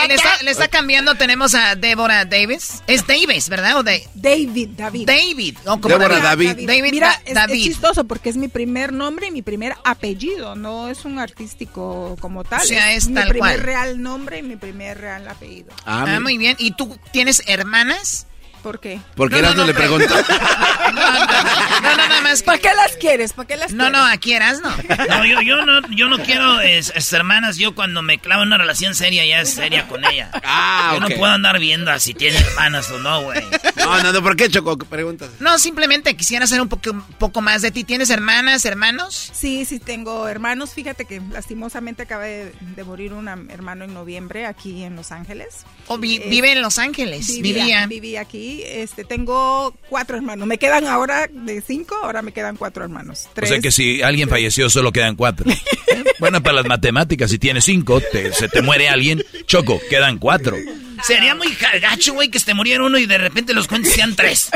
Le 0.08 0.14
está, 0.14 0.42
le 0.42 0.50
está, 0.50 0.68
cambiando, 0.68 1.14
tenemos 1.14 1.54
a 1.54 1.74
Débora 1.74 2.24
Davis. 2.24 2.82
Es 2.86 3.06
Davis, 3.06 3.48
¿verdad? 3.48 3.78
O 3.78 3.82
de... 3.82 4.06
David, 4.14 4.70
David. 4.76 5.06
David. 5.06 5.58
Débora 5.82 6.20
David. 6.20 6.66
David. 6.66 6.90
Mira, 6.92 7.20
es, 7.24 7.34
David. 7.34 7.54
es, 7.54 7.62
chistoso 7.62 8.04
porque 8.04 8.28
es 8.28 8.36
mi 8.36 8.48
primer 8.48 8.92
nombre 8.92 9.28
y 9.28 9.30
mi 9.30 9.42
primer 9.42 9.74
apellido. 9.84 10.54
No 10.54 10.88
es 10.88 11.04
un 11.04 11.18
artístico 11.18 12.16
como 12.20 12.44
tal. 12.44 12.60
O 12.60 12.64
sea, 12.64 12.92
es, 12.92 13.08
mi 13.08 13.22
primer 13.22 13.62
real 13.62 14.00
nombre 14.00 14.38
y 14.38 14.42
mi 14.42 14.56
primer 14.56 14.98
real 14.98 15.26
apellido. 15.28 15.72
Ah, 15.84 16.04
ah 16.06 16.20
muy 16.20 16.38
bien. 16.38 16.56
¿Y 16.58 16.72
tú 16.72 16.96
tienes 17.12 17.42
hermanas? 17.46 18.27
¿Por 18.62 18.80
qué? 18.80 19.00
Porque 19.14 19.42
no, 19.42 19.54
no, 19.54 19.64
le 19.64 19.74
preguntó. 19.74 20.14
no, 20.14 20.92
no, 20.92 21.96
nada 21.96 22.20
más. 22.22 22.42
¿Para 22.42 22.58
qué 22.58 22.68
las 22.74 22.96
quieres? 22.96 23.32
¿Para 23.32 23.46
qué 23.46 23.56
las 23.56 23.72
no, 23.72 23.84
quieres? 23.84 24.00
No, 24.00 24.06
aquí 24.06 24.32
eras, 24.32 24.60
no. 24.60 24.70
No, 25.08 25.24
yo, 25.24 25.40
yo 25.40 25.64
no, 25.64 25.80
yo 25.90 26.08
no 26.08 26.18
quiero 26.18 26.60
es, 26.60 26.92
hermanas. 27.12 27.56
Yo 27.56 27.74
cuando 27.74 28.02
me 28.02 28.18
clavo 28.18 28.42
en 28.42 28.48
una 28.48 28.58
relación 28.58 28.94
seria, 28.94 29.24
ya 29.24 29.40
es 29.40 29.50
seria 29.50 29.88
con 29.88 30.04
ella. 30.04 30.30
Ah, 30.44 30.92
Yo 30.94 31.00
no 31.00 31.08
puedo 31.08 31.32
andar 31.32 31.58
viendo 31.58 31.88
si 31.98 32.14
tiene 32.14 32.38
hermanas 32.38 32.90
o 32.90 32.98
no, 32.98 33.22
güey. 33.22 33.42
No, 33.76 34.02
no, 34.02 34.12
no, 34.12 34.22
¿por 34.22 34.36
qué, 34.36 34.48
Choco? 34.48 34.76
Preguntas. 34.76 35.30
No, 35.40 35.58
simplemente 35.58 36.16
quisiera 36.16 36.46
saber 36.46 36.62
un 36.62 36.68
poco, 36.68 36.90
un 36.90 37.02
poco 37.02 37.40
más 37.40 37.62
de 37.62 37.70
ti. 37.70 37.84
¿Tienes 37.84 38.10
hermanas, 38.10 38.64
hermanos? 38.64 39.30
Sí, 39.32 39.64
sí, 39.64 39.78
tengo 39.78 40.28
hermanos. 40.28 40.74
Fíjate 40.74 41.04
que 41.04 41.22
lastimosamente 41.30 42.02
acaba 42.02 42.24
de, 42.24 42.52
morir 42.84 43.12
un 43.12 43.28
hermano 43.28 43.84
en 43.84 43.94
noviembre 43.94 44.46
aquí 44.46 44.82
en 44.82 44.96
Los 44.96 45.12
Ángeles. 45.12 45.64
¿O 45.86 45.98
vive 45.98 46.52
en 46.52 46.62
Los 46.62 46.78
Ángeles? 46.78 47.26
Vivía. 47.40 47.86
Vivía 47.86 48.20
aquí. 48.20 48.47
Este, 48.66 49.04
tengo 49.04 49.74
cuatro 49.88 50.16
hermanos. 50.16 50.46
Me 50.46 50.58
quedan 50.58 50.86
ahora 50.86 51.28
de 51.30 51.60
cinco, 51.60 51.96
ahora 52.02 52.22
me 52.22 52.32
quedan 52.32 52.56
cuatro 52.56 52.84
hermanos. 52.84 53.28
O 53.40 53.46
sea 53.46 53.60
que 53.60 53.70
si 53.70 54.02
alguien 54.02 54.28
falleció, 54.28 54.70
solo 54.70 54.92
quedan 54.92 55.16
cuatro. 55.16 55.46
bueno, 56.18 56.42
para 56.42 56.56
las 56.56 56.66
matemáticas, 56.66 57.30
si 57.30 57.38
tienes 57.38 57.64
cinco, 57.64 58.00
se 58.32 58.48
te 58.48 58.62
muere 58.62 58.88
alguien, 58.88 59.24
choco, 59.46 59.80
quedan 59.90 60.18
cuatro. 60.18 60.56
Sería 61.02 61.34
muy 61.34 61.56
gacho, 61.80 62.14
güey, 62.14 62.28
que 62.28 62.40
se 62.40 62.46
te 62.46 62.54
muriera 62.54 62.84
uno 62.84 62.98
y 62.98 63.06
de 63.06 63.18
repente 63.18 63.54
los 63.54 63.68
cuentes 63.68 63.92
sean 63.92 64.16
tres. 64.16 64.50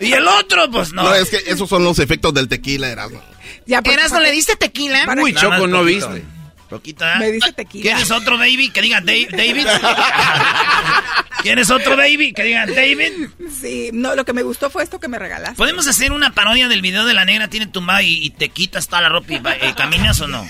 Y 0.00 0.12
el 0.12 0.28
otro, 0.28 0.70
pues 0.70 0.92
no. 0.92 1.02
No, 1.02 1.14
es 1.14 1.30
que 1.30 1.38
esos 1.46 1.68
son 1.68 1.84
los 1.84 1.98
efectos 1.98 2.34
del 2.34 2.48
tequila, 2.48 2.88
Erasmo. 2.88 3.22
Ya, 3.66 3.82
pues, 3.82 3.96
Erasmo, 3.96 4.20
¿le 4.20 4.30
diste 4.30 4.56
tequila? 4.56 5.06
Muy 5.16 5.34
choco, 5.34 5.66
no 5.66 5.84
viste. 5.84 6.24
Poquito, 6.68 7.04
¿eh? 7.06 7.18
Me 7.18 7.32
dice 7.32 7.52
tequila. 7.52 7.82
¿Quieres 7.82 8.10
otro 8.10 8.36
baby? 8.36 8.70
Que 8.70 8.82
diga 8.82 9.00
David. 9.00 9.28
¿Quieres 11.42 11.70
otro 11.70 11.96
baby? 11.96 12.32
Que 12.32 12.42
diga 12.42 12.66
David. 12.66 13.28
Sí, 13.60 13.90
no, 13.92 14.14
lo 14.14 14.24
que 14.24 14.32
me 14.32 14.42
gustó 14.42 14.68
fue 14.68 14.82
esto 14.82 15.00
que 15.00 15.08
me 15.08 15.18
regalaste. 15.18 15.56
¿Podemos 15.56 15.86
hacer 15.86 16.12
una 16.12 16.34
parodia 16.34 16.68
del 16.68 16.82
video 16.82 17.06
de 17.06 17.14
la 17.14 17.24
negra 17.24 17.48
tiene 17.48 17.66
tu 17.66 17.80
y, 18.02 18.26
y 18.26 18.30
te 18.30 18.50
quitas 18.50 18.88
toda 18.88 19.02
la 19.02 19.08
ropa 19.08 19.32
y 19.32 19.36
eh, 19.36 19.74
caminas 19.76 20.20
o 20.20 20.28
no? 20.28 20.46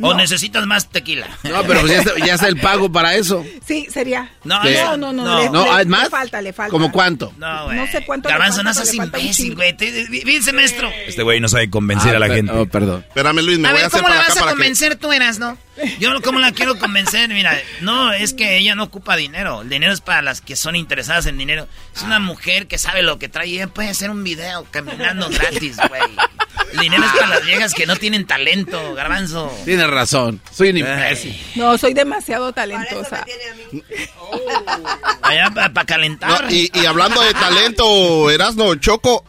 ¿O 0.00 0.14
necesitas 0.14 0.66
más 0.66 0.88
tequila? 0.88 1.28
No, 1.42 1.62
pero 1.64 1.80
pues 1.80 2.04
ya, 2.24 2.34
está, 2.34 2.48
el 2.48 2.58
pago 2.58 2.90
para 2.90 3.14
eso. 3.14 3.44
Sí, 3.66 3.86
sería. 3.90 4.30
No, 4.44 4.62
no, 4.96 5.12
no. 5.12 5.12
No, 5.12 5.50
no, 5.50 5.72
¿hay 5.72 5.86
más? 5.86 6.04
Le 6.04 6.10
falta, 6.10 6.42
le 6.42 6.52
falta. 6.52 6.70
¿Cómo 6.70 6.90
cuánto? 6.90 7.32
No, 7.36 7.66
güey. 7.66 7.76
No 7.76 7.86
sé 7.86 8.04
cuánto 8.04 8.28
Garbanzo, 8.28 8.62
no 8.62 8.74
seas 8.74 8.94
imbécil, 8.94 9.54
güey. 9.54 9.76
Fíjense, 9.76 10.52
maestro. 10.52 10.90
Este 11.06 11.22
güey 11.22 11.40
no 11.40 11.48
sabe 11.48 11.70
convencer 11.70 12.14
ah, 12.14 12.16
a 12.16 12.20
la 12.20 12.28
gente. 12.28 12.52
Oh, 12.52 12.66
perdón. 12.66 13.04
Espérame, 13.06 13.42
Luis, 13.42 13.58
me 13.58 13.68
a 13.68 13.72
voy 13.72 13.78
ver, 13.78 13.84
a 13.84 13.86
hacer 13.88 14.00
¿cómo 14.00 14.14
la 14.14 14.20
vas 14.20 14.36
a 14.36 14.50
convencer 14.50 14.96
tú, 14.96 15.12
eras, 15.12 15.38
no? 15.38 15.58
Yo, 15.98 16.10
¿cómo 16.22 16.38
la 16.38 16.52
quiero 16.52 16.78
convencer? 16.78 17.28
Mira, 17.30 17.58
no, 17.80 18.12
es 18.12 18.34
que 18.34 18.58
ella 18.58 18.74
no 18.74 18.84
ocupa 18.84 19.16
dinero. 19.16 19.62
El 19.62 19.68
dinero 19.68 19.92
es 19.92 20.00
para 20.00 20.20
las 20.20 20.40
que 20.40 20.54
son 20.54 20.76
interesadas 20.76 21.26
en 21.26 21.38
dinero. 21.38 21.66
Es 21.94 22.02
una 22.02 22.18
mujer 22.18 22.66
que 22.66 22.78
sabe 22.78 23.02
lo 23.02 23.18
que 23.18 23.28
trae 23.28 23.52
ella 23.52 23.68
puede 23.68 23.88
hacer 23.88 24.10
un 24.10 24.24
video 24.24 24.66
caminando 24.70 25.28
gratis, 25.28 25.76
güey. 25.88 26.02
El 26.72 26.78
dinero 26.78 27.04
es 27.04 27.12
para 27.12 27.28
las 27.28 27.44
viejas 27.44 27.74
que 27.74 27.86
no 27.86 27.96
tienen 27.96 28.26
talento, 28.26 28.94
garbanzo. 28.94 29.52
Tienes 29.64 29.88
razón, 29.92 30.40
soy 30.52 30.70
un 30.70 30.78
imbécil. 30.78 31.40
No, 31.54 31.78
soy 31.78 31.94
demasiado 31.94 32.52
talentosa. 32.52 33.24
Allá 35.22 35.50
para 35.50 35.84
calentar. 35.84 36.52
y, 36.52 36.70
hablando 36.86 37.20
de 37.20 37.32
talento, 37.34 38.30
Erasno, 38.30 38.74
Choco, 38.76 39.24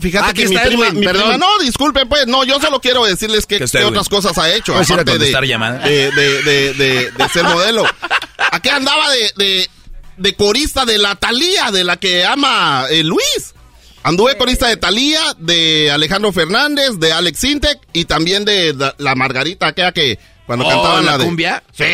Fíjate 0.00 0.32
que 0.32 0.48
mi 0.48 0.56
prima, 0.56 0.90
mi 0.90 1.06
prima, 1.06 1.36
no, 1.36 1.58
disculpen, 1.58 2.08
pues, 2.08 2.26
no, 2.26 2.44
yo 2.44 2.58
solo 2.58 2.80
quiero 2.80 3.04
decirles 3.04 3.44
que, 3.44 3.58
qué 3.58 3.84
otras 3.84 4.08
cosas 4.08 4.36
ha 4.38 4.52
hecho, 4.52 4.74
aparte 4.74 5.18
de, 5.18 5.30
de, 5.30 6.12
de, 6.42 7.10
de, 7.10 7.28
ser 7.30 7.44
modelo. 7.44 7.84
Aquí 8.50 8.70
andaba 8.70 9.10
de, 9.10 9.68
de, 10.16 10.34
corista 10.34 10.86
de 10.86 10.96
la 10.96 11.16
Talía, 11.16 11.70
de 11.70 11.84
la 11.84 11.98
que 11.98 12.24
ama 12.24 12.86
eh, 12.90 13.04
Luis. 13.04 13.54
Anduve 14.02 14.36
corista 14.38 14.68
de 14.68 14.76
Talía, 14.76 15.20
de 15.38 15.90
Alejandro 15.90 16.32
Fernández, 16.32 16.98
de 16.98 17.12
Alex 17.12 17.38
Sintec 17.38 17.78
y 17.92 18.06
también 18.06 18.44
de 18.44 18.74
la, 18.96 19.14
Margarita, 19.14 19.68
aquella 19.68 19.92
que 19.92 20.18
cuando 20.46 20.66
oh, 20.66 20.70
cantaban 20.70 21.04
la, 21.04 21.18
de 21.18 21.24
cumbia. 21.24 21.62
Sí. 21.72 21.84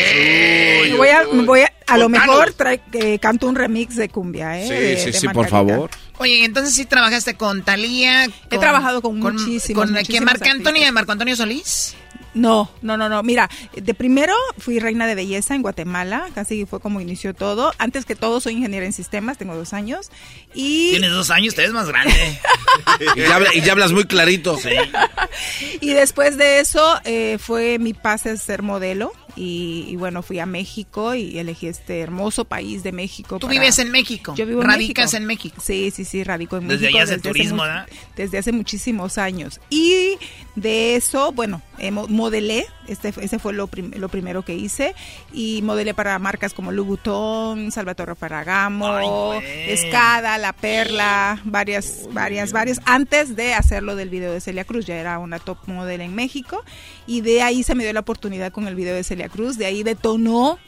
voy 0.95 1.09
a, 1.09 1.23
voy 1.43 1.61
a, 1.85 1.97
lo 1.97 2.07
mejor 2.09 2.53
trae, 2.53 2.81
que 2.91 3.19
canto 3.19 3.47
un 3.47 3.55
remix 3.55 3.97
de 3.97 4.09
cumbia, 4.09 4.59
¿eh? 4.59 4.97
Sí, 4.97 5.11
sí, 5.11 5.19
sí, 5.19 5.27
por 5.27 5.49
favor. 5.49 5.89
Oye, 6.17 6.45
entonces 6.45 6.73
sí 6.73 6.85
trabajaste 6.85 7.35
con 7.35 7.63
Talía. 7.63 8.25
He 8.49 8.57
trabajado 8.57 9.01
con, 9.01 9.19
muchísimos. 9.19 9.91
¿Con 9.91 9.95
quién? 10.05 10.23
Marc 10.23 10.47
Antonio 10.47 10.87
y 10.87 10.91
Marco 10.91 11.11
Antonio 11.11 11.35
Solís? 11.35 11.95
No, 12.37 12.69
no, 12.83 12.97
no, 12.97 13.09
no. 13.09 13.23
Mira, 13.23 13.49
de 13.73 13.93
primero 13.95 14.33
fui 14.59 14.79
reina 14.79 15.07
de 15.07 15.15
belleza 15.15 15.55
en 15.55 15.63
Guatemala, 15.63 16.29
casi 16.35 16.65
fue 16.65 16.79
como 16.79 17.01
inició 17.01 17.33
todo. 17.33 17.73
Antes 17.79 18.05
que 18.05 18.15
todo 18.15 18.39
soy 18.39 18.53
ingeniera 18.53 18.85
en 18.85 18.93
sistemas, 18.93 19.37
tengo 19.37 19.55
dos 19.55 19.73
años. 19.73 20.11
Y... 20.53 20.91
Tienes 20.91 21.11
dos 21.11 21.31
años, 21.31 21.55
te 21.55 21.63
ves 21.63 21.71
más 21.71 21.87
grande. 21.87 22.39
y, 23.55 23.61
ya 23.61 23.71
hablas 23.71 23.91
muy 23.91 24.05
clarito. 24.05 24.55
Sí. 24.57 24.69
y 25.81 25.93
después 25.93 26.37
de 26.37 26.59
eso 26.59 26.99
eh, 27.05 27.37
fue 27.39 27.79
mi 27.79 27.93
pase 27.93 28.29
a 28.29 28.37
ser 28.37 28.61
modelo. 28.61 29.11
Y, 29.37 29.95
bueno, 29.97 30.23
fui 30.23 30.39
a 30.39 30.45
México 30.45 31.13
y 31.13 31.37
elegí 31.37 31.67
este 31.67 31.99
hermoso 31.99 32.45
país 32.45 32.81
de 32.83 32.91
México. 32.91 33.37
¿Tú 33.37 33.47
vives 33.47 33.77
en 33.77 33.91
México? 33.91 34.33
Yo 34.35 34.45
vivo 34.45 34.61
en 34.61 34.67
¿Radicas 34.67 35.13
en 35.13 35.25
México? 35.25 35.61
Sí, 35.61 35.91
sí, 35.91 36.05
sí, 36.05 36.23
radico 36.23 36.57
en 36.57 36.67
desde 36.67 36.85
México. 36.85 36.97
Allá 36.97 37.05
desde 37.05 37.21
turismo, 37.21 37.61
¿verdad? 37.61 37.87
Desde 38.15 38.39
hace 38.39 38.51
muchísimos 38.51 39.17
años. 39.19 39.61
Y 39.69 40.17
de 40.55 40.95
eso, 40.95 41.31
bueno, 41.31 41.61
eh, 41.77 41.91
modelé, 41.91 42.65
este, 42.87 43.13
ese 43.21 43.37
fue 43.37 43.53
lo, 43.53 43.69
lo 43.95 44.09
primero 44.09 44.43
que 44.43 44.55
hice, 44.55 44.95
y 45.31 45.61
modelé 45.61 45.93
para 45.93 46.17
marcas 46.17 46.55
como 46.55 46.71
Louboutin, 46.71 47.71
Salvatore 47.71 48.15
Ferragamo, 48.15 49.33
Escada, 49.67 50.39
La 50.39 50.53
Perla, 50.53 51.39
varias, 51.43 52.09
varias, 52.11 52.51
varias, 52.51 52.81
antes 52.85 53.35
de 53.35 53.53
hacerlo 53.53 53.95
del 53.95 54.09
video 54.09 54.33
de 54.33 54.41
Celia 54.41 54.65
Cruz, 54.65 54.85
ya 54.87 54.95
era 54.95 55.19
una 55.19 55.37
top 55.37 55.59
model 55.67 56.01
en 56.01 56.15
México, 56.15 56.63
y 57.07 57.21
de 57.21 57.41
ahí 57.41 57.63
se 57.63 57.73
me 57.73 57.83
dio 57.83 57.93
la 57.93 58.01
oportunidad 58.01 58.51
con 58.51 58.67
el 58.67 58.75
video 58.75 58.93
de 58.93 59.03
Celia 59.03 59.29
Cruz, 59.29 59.57
de 59.57 59.65
ahí 59.65 59.83
detonó 59.83 60.59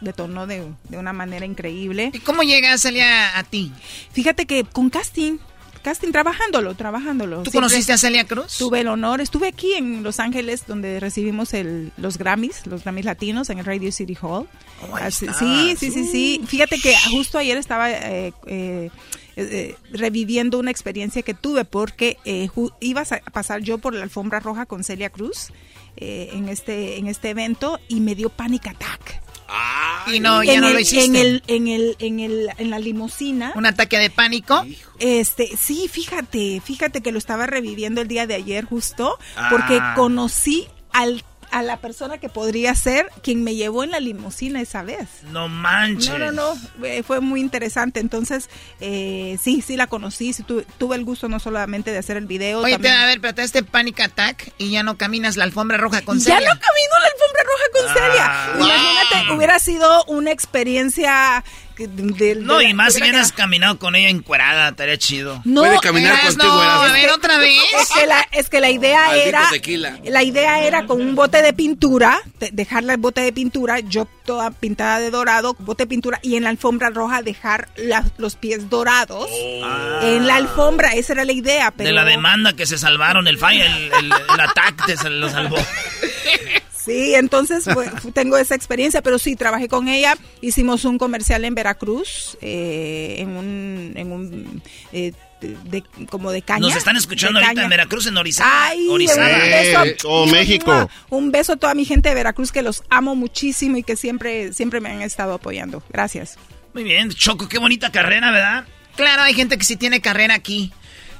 detonó 0.00 0.46
de, 0.46 0.72
de, 0.88 0.98
una 0.98 1.12
manera 1.12 1.44
increíble. 1.44 2.10
¿Y 2.14 2.20
cómo 2.20 2.42
llega 2.42 2.78
Celia 2.78 3.36
a 3.36 3.42
ti? 3.42 3.72
Fíjate 4.12 4.46
que 4.46 4.64
con 4.64 4.88
casting, 4.88 5.38
casting, 5.82 6.12
trabajándolo, 6.12 6.74
trabajándolo. 6.74 7.42
¿Tú 7.42 7.50
conociste 7.50 7.92
a 7.92 7.98
Celia 7.98 8.24
Cruz? 8.26 8.56
Tuve 8.58 8.80
el 8.80 8.88
honor, 8.88 9.20
estuve 9.20 9.48
aquí 9.48 9.74
en 9.74 10.02
Los 10.02 10.20
Ángeles 10.20 10.64
donde 10.66 11.00
recibimos 11.00 11.54
el, 11.54 11.92
los 11.96 12.18
Grammys, 12.18 12.66
los 12.66 12.84
Grammys 12.84 13.04
latinos 13.04 13.50
en 13.50 13.58
el 13.58 13.64
Radio 13.64 13.90
City 13.92 14.16
Hall. 14.20 14.46
Oh, 14.90 15.10
sí, 15.10 15.26
sí, 15.38 15.76
sí, 15.76 16.04
sí. 16.04 16.40
Fíjate 16.46 16.78
que 16.78 16.94
justo 17.10 17.38
ayer 17.38 17.56
estaba 17.56 17.90
eh, 17.90 18.32
eh, 18.46 18.90
eh, 19.40 19.76
reviviendo 19.92 20.58
una 20.58 20.70
experiencia 20.70 21.22
que 21.22 21.34
tuve 21.34 21.64
porque 21.64 22.18
ibas 22.80 23.12
a 23.12 23.20
pasar 23.20 23.62
yo 23.62 23.78
por 23.78 23.94
la 23.94 24.02
alfombra 24.02 24.40
roja 24.40 24.66
con 24.66 24.84
Celia 24.84 25.10
Cruz 25.10 25.52
en, 25.96 26.48
este, 26.48 26.98
en 26.98 27.06
este 27.06 27.30
evento 27.30 27.80
y 27.88 28.00
me 28.00 28.14
dio 28.14 28.30
panic 28.30 28.66
attack 28.68 29.22
y 30.12 30.20
no, 30.20 30.42
ya 30.42 30.60
no 30.60 30.70
lo 30.70 30.78
hiciste. 30.78 31.04
En, 31.04 31.16
el, 31.16 31.42
en, 31.46 31.68
el, 31.68 31.96
en, 31.98 32.20
el, 32.20 32.50
en 32.58 32.70
la 32.70 32.78
limusina. 32.78 33.52
¿Un 33.54 33.66
ataque 33.66 33.98
de 33.98 34.10
pánico? 34.10 34.64
Este, 34.98 35.56
sí, 35.56 35.88
fíjate, 35.88 36.60
fíjate 36.64 37.00
que 37.00 37.12
lo 37.12 37.18
estaba 37.18 37.46
reviviendo 37.46 38.00
el 38.00 38.08
día 38.08 38.26
de 38.26 38.34
ayer 38.34 38.64
justo, 38.64 39.18
porque 39.50 39.78
ah. 39.80 39.94
conocí 39.96 40.68
al 40.92 41.24
a 41.50 41.62
la 41.62 41.78
persona 41.78 42.18
que 42.18 42.28
podría 42.28 42.74
ser 42.74 43.10
quien 43.22 43.44
me 43.44 43.54
llevó 43.54 43.84
en 43.84 43.90
la 43.90 44.00
limusina 44.00 44.60
esa 44.60 44.82
vez. 44.82 45.08
No 45.30 45.48
manches. 45.48 46.10
No, 46.10 46.18
no, 46.18 46.32
no, 46.32 46.54
fue 47.04 47.20
muy 47.20 47.40
interesante. 47.40 48.00
Entonces, 48.00 48.48
eh, 48.80 49.38
sí, 49.40 49.62
sí 49.62 49.76
la 49.76 49.86
conocí, 49.86 50.32
sí, 50.32 50.42
tuve 50.42 50.96
el 50.96 51.04
gusto 51.04 51.28
no 51.28 51.40
solamente 51.40 51.90
de 51.90 51.98
hacer 51.98 52.16
el 52.16 52.26
video. 52.26 52.60
Oye, 52.60 52.74
a 52.74 52.78
ver, 52.78 53.20
pero 53.20 53.34
te 53.34 53.42
este 53.42 53.62
panic 53.62 54.00
attack 54.00 54.52
y 54.58 54.70
ya 54.70 54.82
no 54.82 54.96
caminas 54.96 55.36
la 55.36 55.44
alfombra 55.44 55.76
roja 55.76 56.02
con 56.02 56.20
Celia. 56.20 56.40
Ya 56.40 56.54
no 56.54 56.60
camino 56.60 56.92
la 57.00 57.06
alfombra 57.06 57.27
roja 57.44 57.64
con 57.72 57.94
Celia. 57.94 58.26
Ah. 58.26 58.52
Imagínate, 58.56 59.32
hubiera 59.32 59.58
sido 59.58 60.04
una 60.04 60.30
experiencia 60.30 61.44
no, 61.86 62.60
y 62.60 62.74
más 62.74 62.94
si 62.94 63.00
hubieras 63.00 63.30
caminado 63.32 63.78
con 63.78 63.94
ella 63.94 64.08
encuerada, 64.08 64.70
estaría 64.70 64.96
chido. 64.96 65.40
No, 65.44 65.60
Puede 65.60 65.78
caminar 65.78 66.20
contigo. 66.22 66.52
No, 66.52 66.60
a 66.60 66.92
ver, 66.92 67.10
otra 67.10 67.38
vez. 67.38 67.56
Es 67.80 67.88
que 67.90 68.06
la, 68.06 68.26
es 68.32 68.48
que 68.48 68.60
la 68.60 68.70
idea 68.70 69.14
era... 69.14 69.48
La 70.04 70.22
idea 70.22 70.64
era 70.64 70.86
con 70.86 71.00
un 71.00 71.14
bote 71.14 71.40
de 71.40 71.52
pintura, 71.52 72.20
dejarle 72.52 72.94
el 72.94 72.98
bote 72.98 73.20
de 73.20 73.32
pintura, 73.32 73.78
yo 73.80 74.08
toda 74.24 74.50
pintada 74.50 74.98
de 74.98 75.10
dorado, 75.10 75.54
bote 75.60 75.84
de 75.84 75.88
pintura, 75.88 76.18
y 76.22 76.34
en 76.36 76.44
la 76.44 76.50
alfombra 76.50 76.90
roja 76.90 77.22
dejar 77.22 77.68
los 78.16 78.34
pies 78.34 78.68
dorados. 78.68 79.28
Oh. 79.30 80.00
En 80.02 80.26
la 80.26 80.36
alfombra, 80.36 80.94
esa 80.94 81.12
era 81.12 81.24
la 81.24 81.32
idea. 81.32 81.72
De 81.76 81.92
la 81.92 82.04
demanda 82.04 82.54
que 82.54 82.66
se 82.66 82.76
salvaron, 82.78 83.28
el 83.28 83.38
falla, 83.38 83.66
el, 83.66 83.92
el, 83.92 84.12
el 84.12 84.40
ataque 84.40 84.96
se 84.96 85.10
lo 85.10 85.28
salvó. 85.28 85.56
Sí, 86.88 87.14
entonces 87.14 87.66
tengo 88.14 88.38
esa 88.38 88.54
experiencia, 88.54 89.02
pero 89.02 89.18
sí, 89.18 89.36
trabajé 89.36 89.68
con 89.68 89.88
ella, 89.88 90.16
hicimos 90.40 90.86
un 90.86 90.96
comercial 90.96 91.44
en 91.44 91.54
Veracruz, 91.54 92.38
eh, 92.40 93.16
en 93.18 93.36
un... 93.36 93.92
En 93.94 94.12
un 94.12 94.62
eh, 94.92 95.12
de, 95.40 95.84
como 96.10 96.32
de 96.32 96.42
caña. 96.42 96.60
Nos 96.60 96.74
están 96.74 96.96
escuchando 96.96 97.38
ahorita 97.38 97.62
en 97.62 97.70
Veracruz, 97.70 98.08
en 98.08 98.16
Orizaba. 98.16 98.50
Ay, 98.70 98.88
Orizaba. 98.88 99.84
México. 100.32 100.90
Un 101.10 101.30
beso 101.30 101.52
a 101.52 101.56
toda 101.56 101.74
mi 101.74 101.84
gente 101.84 102.08
de 102.08 102.14
Veracruz 102.16 102.50
que 102.50 102.62
los 102.62 102.82
amo 102.90 103.14
muchísimo 103.14 103.76
y 103.76 103.84
que 103.84 103.94
siempre, 103.94 104.52
siempre 104.52 104.80
me 104.80 104.90
han 104.90 105.00
estado 105.02 105.34
apoyando. 105.34 105.80
Gracias. 105.90 106.38
Muy 106.74 106.82
bien, 106.82 107.10
Choco, 107.10 107.48
qué 107.48 107.58
bonita 107.58 107.92
carrera, 107.92 108.32
¿verdad? 108.32 108.64
Claro, 108.96 109.22
hay 109.22 109.34
gente 109.34 109.56
que 109.56 109.64
sí 109.64 109.76
tiene 109.76 110.00
carrera 110.00 110.34
aquí. 110.34 110.72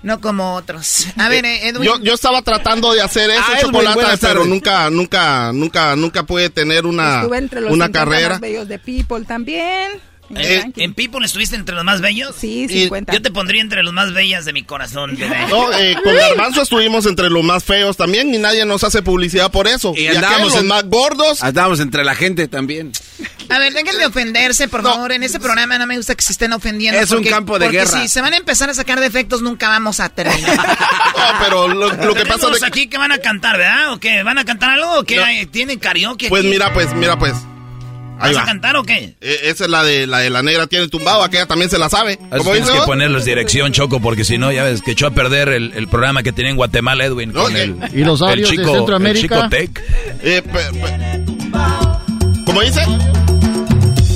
No 0.03 0.21
como 0.21 0.55
otros. 0.55 1.07
A 1.17 1.29
ver, 1.29 1.45
eh, 1.45 1.69
Edwin. 1.69 1.85
Yo, 1.85 1.99
yo 2.01 2.15
estaba 2.15 2.43
tratando 2.43 2.93
de 2.93 3.03
hacer 3.03 3.31
eso, 3.31 3.43
ah, 3.45 3.59
chocolate, 3.61 4.19
pero 4.21 4.45
nunca, 4.45 4.91
nunca, 4.91 5.53
nunca, 5.53 5.97
nunca 5.97 6.23
pude 6.23 6.51
tener 6.51 6.87
una, 6.87 7.21
Estuve 7.21 7.39
entre 7.39 7.61
los 7.61 7.73
una 7.73 7.91
carrera. 7.91 8.39
Bellos 8.39 8.69
de 8.69 8.79
People 8.79 9.25
también. 9.25 10.01
Eh, 10.37 10.73
¿En 10.77 10.95
People 10.95 11.25
estuviste 11.25 11.57
entre 11.57 11.75
los 11.75 11.85
más 11.85 12.01
bellos? 12.01 12.35
Sí, 12.39 12.69
50. 12.69 13.13
Yo 13.13 13.23
te 13.23 13.31
pondría 13.31 13.63
entre 13.63 13.83
los 13.83 13.93
más 13.95 14.13
bellas 14.13 14.45
de 14.45 14.53
mi 14.53 14.63
corazón, 14.63 15.19
No, 15.49 15.73
eh, 15.73 15.97
con 16.03 16.15
Garbanzo 16.15 16.63
estuvimos 16.63 17.07
entre 17.07 17.31
los 17.31 17.43
más 17.43 17.65
feos 17.65 17.97
también 17.97 18.35
y 18.35 18.39
nadie 18.39 18.65
nos 18.67 18.85
hace 18.85 19.03
publicidad 19.03 19.51
por 19.51 19.67
eso. 19.67 19.95
Y, 19.97 20.07
andábamos 20.09 20.55
los 20.55 20.65
más 20.65 20.85
gordos. 20.85 21.43
Andábamos 21.43 21.81
entre 21.81 22.05
la 22.05 22.15
gente 22.15 22.49
también. 22.49 22.93
A 23.49 23.59
ver, 23.59 23.73
déjenme 23.73 24.05
ofenderse, 24.05 24.69
por 24.69 24.83
favor. 24.83 25.13
En 25.13 25.23
este 25.23 25.41
programa 25.41 25.79
no 25.79 25.87
me 25.87 25.97
gusta 25.97 26.15
que 26.15 26.23
se 26.23 26.33
estén 26.33 26.53
ofendiendo. 26.53 27.01
Es 27.01 27.11
un 27.11 27.25
campo 27.25 27.59
de 27.59 27.67
porque 27.67 27.79
guerra. 27.79 28.03
si 28.03 28.09
se 28.09 28.21
van 28.21 28.35
a 28.35 28.37
empezar 28.37 28.69
a 28.69 28.75
sacar 28.75 29.01
defectos, 29.01 29.41
nunca 29.41 29.69
vamos 29.69 30.01
a 30.01 30.11
terminar. 30.11 30.57
no, 30.57 31.39
pero 31.41 31.69
lo, 31.69 32.15
que 32.15 32.27
pasa 32.27 32.49
es 32.55 32.63
aquí 32.63 32.89
que 32.89 32.99
van 32.99 33.13
a 33.13 33.19
cantar, 33.19 33.57
¿verdad? 33.57 33.93
¿O 33.93 34.01
qué? 34.01 34.23
¿Van 34.23 34.37
a 34.37 34.45
cantar 34.45 34.71
algo 34.71 34.99
o 34.99 35.05
qué? 35.05 35.49
¿Tienen 35.51 35.79
karaoke? 35.79 36.29
Pues 36.29 36.45
mira, 36.45 36.73
pues, 36.75 36.93
mira, 36.95 37.19
pues. 37.19 37.35
¿Vas 38.19 38.37
a 38.37 38.45
cantar 38.45 38.77
o 38.77 38.83
qué? 38.85 39.15
E, 39.21 39.41
esa 39.45 39.65
es 39.65 39.71
la 39.71 39.85
de 39.85 40.07
la 40.07 40.19
de 40.19 40.31
la 40.31 40.43
negra 40.43 40.67
tiene 40.67 40.89
tumbado, 40.89 41.23
aquella 41.23 41.47
también 41.47 41.71
se 41.71 41.79
la 41.79 41.89
sabe. 41.89 42.17
Tienes 42.17 42.71
que 42.71 42.81
ponerles 42.85 43.25
dirección, 43.25 43.73
Choco, 43.73 44.01
porque 44.01 44.25
si 44.25 44.39
no, 44.39 44.53
ya 44.53 44.65
ves 44.65 44.83
que 44.83 44.93
echó 44.93 45.07
a 45.07 45.11
perder 45.11 45.49
el, 45.49 45.89
programa 45.89 46.23
que 46.23 46.33
tenía 46.33 46.51
en 46.51 46.57
Guatemala, 46.57 47.05
Edwin, 47.05 47.33
con 47.33 47.57
el, 47.57 47.77
y 47.95 48.05
los 48.05 48.21
el 48.21 48.45
chico, 48.45 48.63
de 48.63 48.73
Centroamérica. 48.79 49.35
El 49.37 49.43
chico 49.43 49.49
Tech. 49.49 49.83
Eh, 50.23 50.43
¿Cómo 52.45 52.61
dice? 52.61 52.83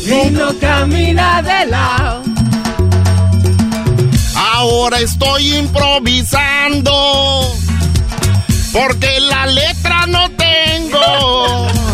Y 0.05 0.31
no 0.31 0.59
camina 0.59 1.43
de 1.43 1.67
lado. 1.67 2.23
Ahora 4.35 4.99
estoy 5.01 5.57
improvisando 5.57 6.93
porque 8.73 9.21
la 9.21 9.47
letra 9.47 10.07
no 10.07 10.31
tengo. 10.31 11.92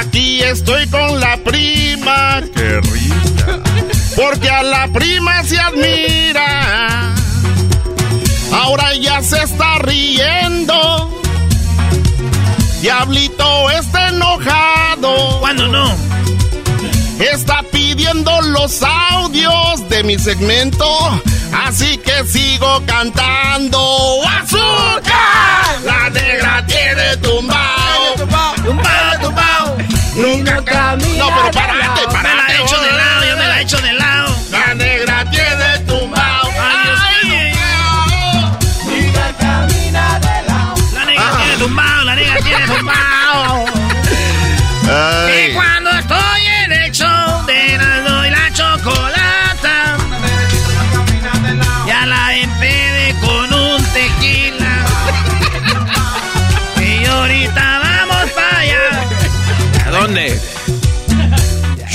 Aquí 0.00 0.40
estoy 0.42 0.86
con 0.88 1.18
la 1.18 1.36
prima. 1.38 2.40
Qué 2.54 2.80
rica. 2.80 3.58
Porque 4.14 4.48
a 4.48 4.62
la 4.62 4.86
prima 4.92 5.42
se 5.42 5.58
admira. 5.58 7.14
Ahora 8.52 8.94
ya 8.94 9.20
se 9.22 9.42
está 9.42 9.78
riendo. 9.78 11.20
Diablito 12.80 13.70
está 13.70 14.08
enojado. 14.08 15.40
¿Cuándo 15.40 15.66
no? 15.66 15.92
Está 17.18 17.64
pidiendo 17.72 18.40
los 18.42 18.80
audios 18.82 19.88
de 19.88 20.04
mi 20.04 20.16
segmento. 20.16 20.86
Así 21.66 21.98
que 21.98 22.24
sigo 22.24 22.82
cantando. 22.86 24.20
¡Azúcar! 24.24 24.97
No, 31.48 31.52
parate, 31.54 32.02
parate. 32.12 32.28
Me 32.28 32.34
la 32.34 32.46
he 32.48 32.62
hecho 32.62 32.78
de 32.78 32.92
lado, 32.92 33.24
yo 33.24 33.36
me 33.38 33.46
la 33.48 33.58
he 33.58 33.62
hecho 33.62 33.78
de 33.80 33.92
lado. 33.94 34.36
La 34.50 34.74
negra 34.74 35.24
tiene 35.30 35.78
tumbao. 35.86 36.50
Ay, 36.60 37.52
Nunca 38.84 39.32
camina 39.38 40.18
de 40.18 40.42
lado. 40.46 40.74
La 40.92 41.04
negra 41.06 41.30
tiene 41.38 41.56
tumbao, 41.56 42.04
la 42.04 42.14
negra 42.16 42.36
tiene 42.40 42.66
tumbao. 42.66 43.17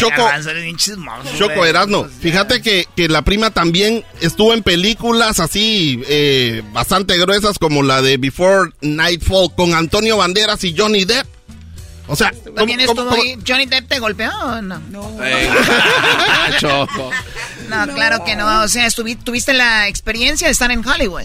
Choco, 0.10 0.30
Choco 1.38 1.66
Erasmo, 1.66 2.06
fíjate 2.06 2.62
que, 2.62 2.88
que, 2.96 3.08
la 3.08 3.22
prima 3.22 3.52
también 3.52 4.04
estuvo 4.22 4.54
en 4.54 4.64
películas 4.64 5.40
así 5.40 6.02
eh, 6.08 6.64
bastante 6.72 7.18
gruesas 7.18 7.60
como 7.60 7.84
la 7.84 8.02
de 8.02 8.18
Before 8.18 8.72
Nightfall 8.82 9.54
con 9.56 9.74
Antonio 9.74 10.18
Banderas 10.18 10.64
y 10.64 10.76
Johnny 10.78 11.06
Depp. 11.06 11.28
O 12.08 12.16
sea, 12.16 12.34
¿También 12.56 12.80
estuvo 12.82 13.10
ahí? 13.12 13.38
¿Johnny 13.48 13.66
Depp 13.66 13.88
te 13.88 14.00
golpeó 14.00 14.30
o 14.30 14.62
no? 14.62 14.80
No. 14.90 15.10
no, 17.70 17.94
claro 17.94 18.24
que 18.26 18.36
no. 18.36 18.64
O 18.64 18.68
sea, 18.68 18.90
tuviste 19.24 19.54
la 19.54 19.88
experiencia 19.88 20.48
de 20.48 20.52
estar 20.52 20.70
en 20.72 20.86
Hollywood. 20.86 21.24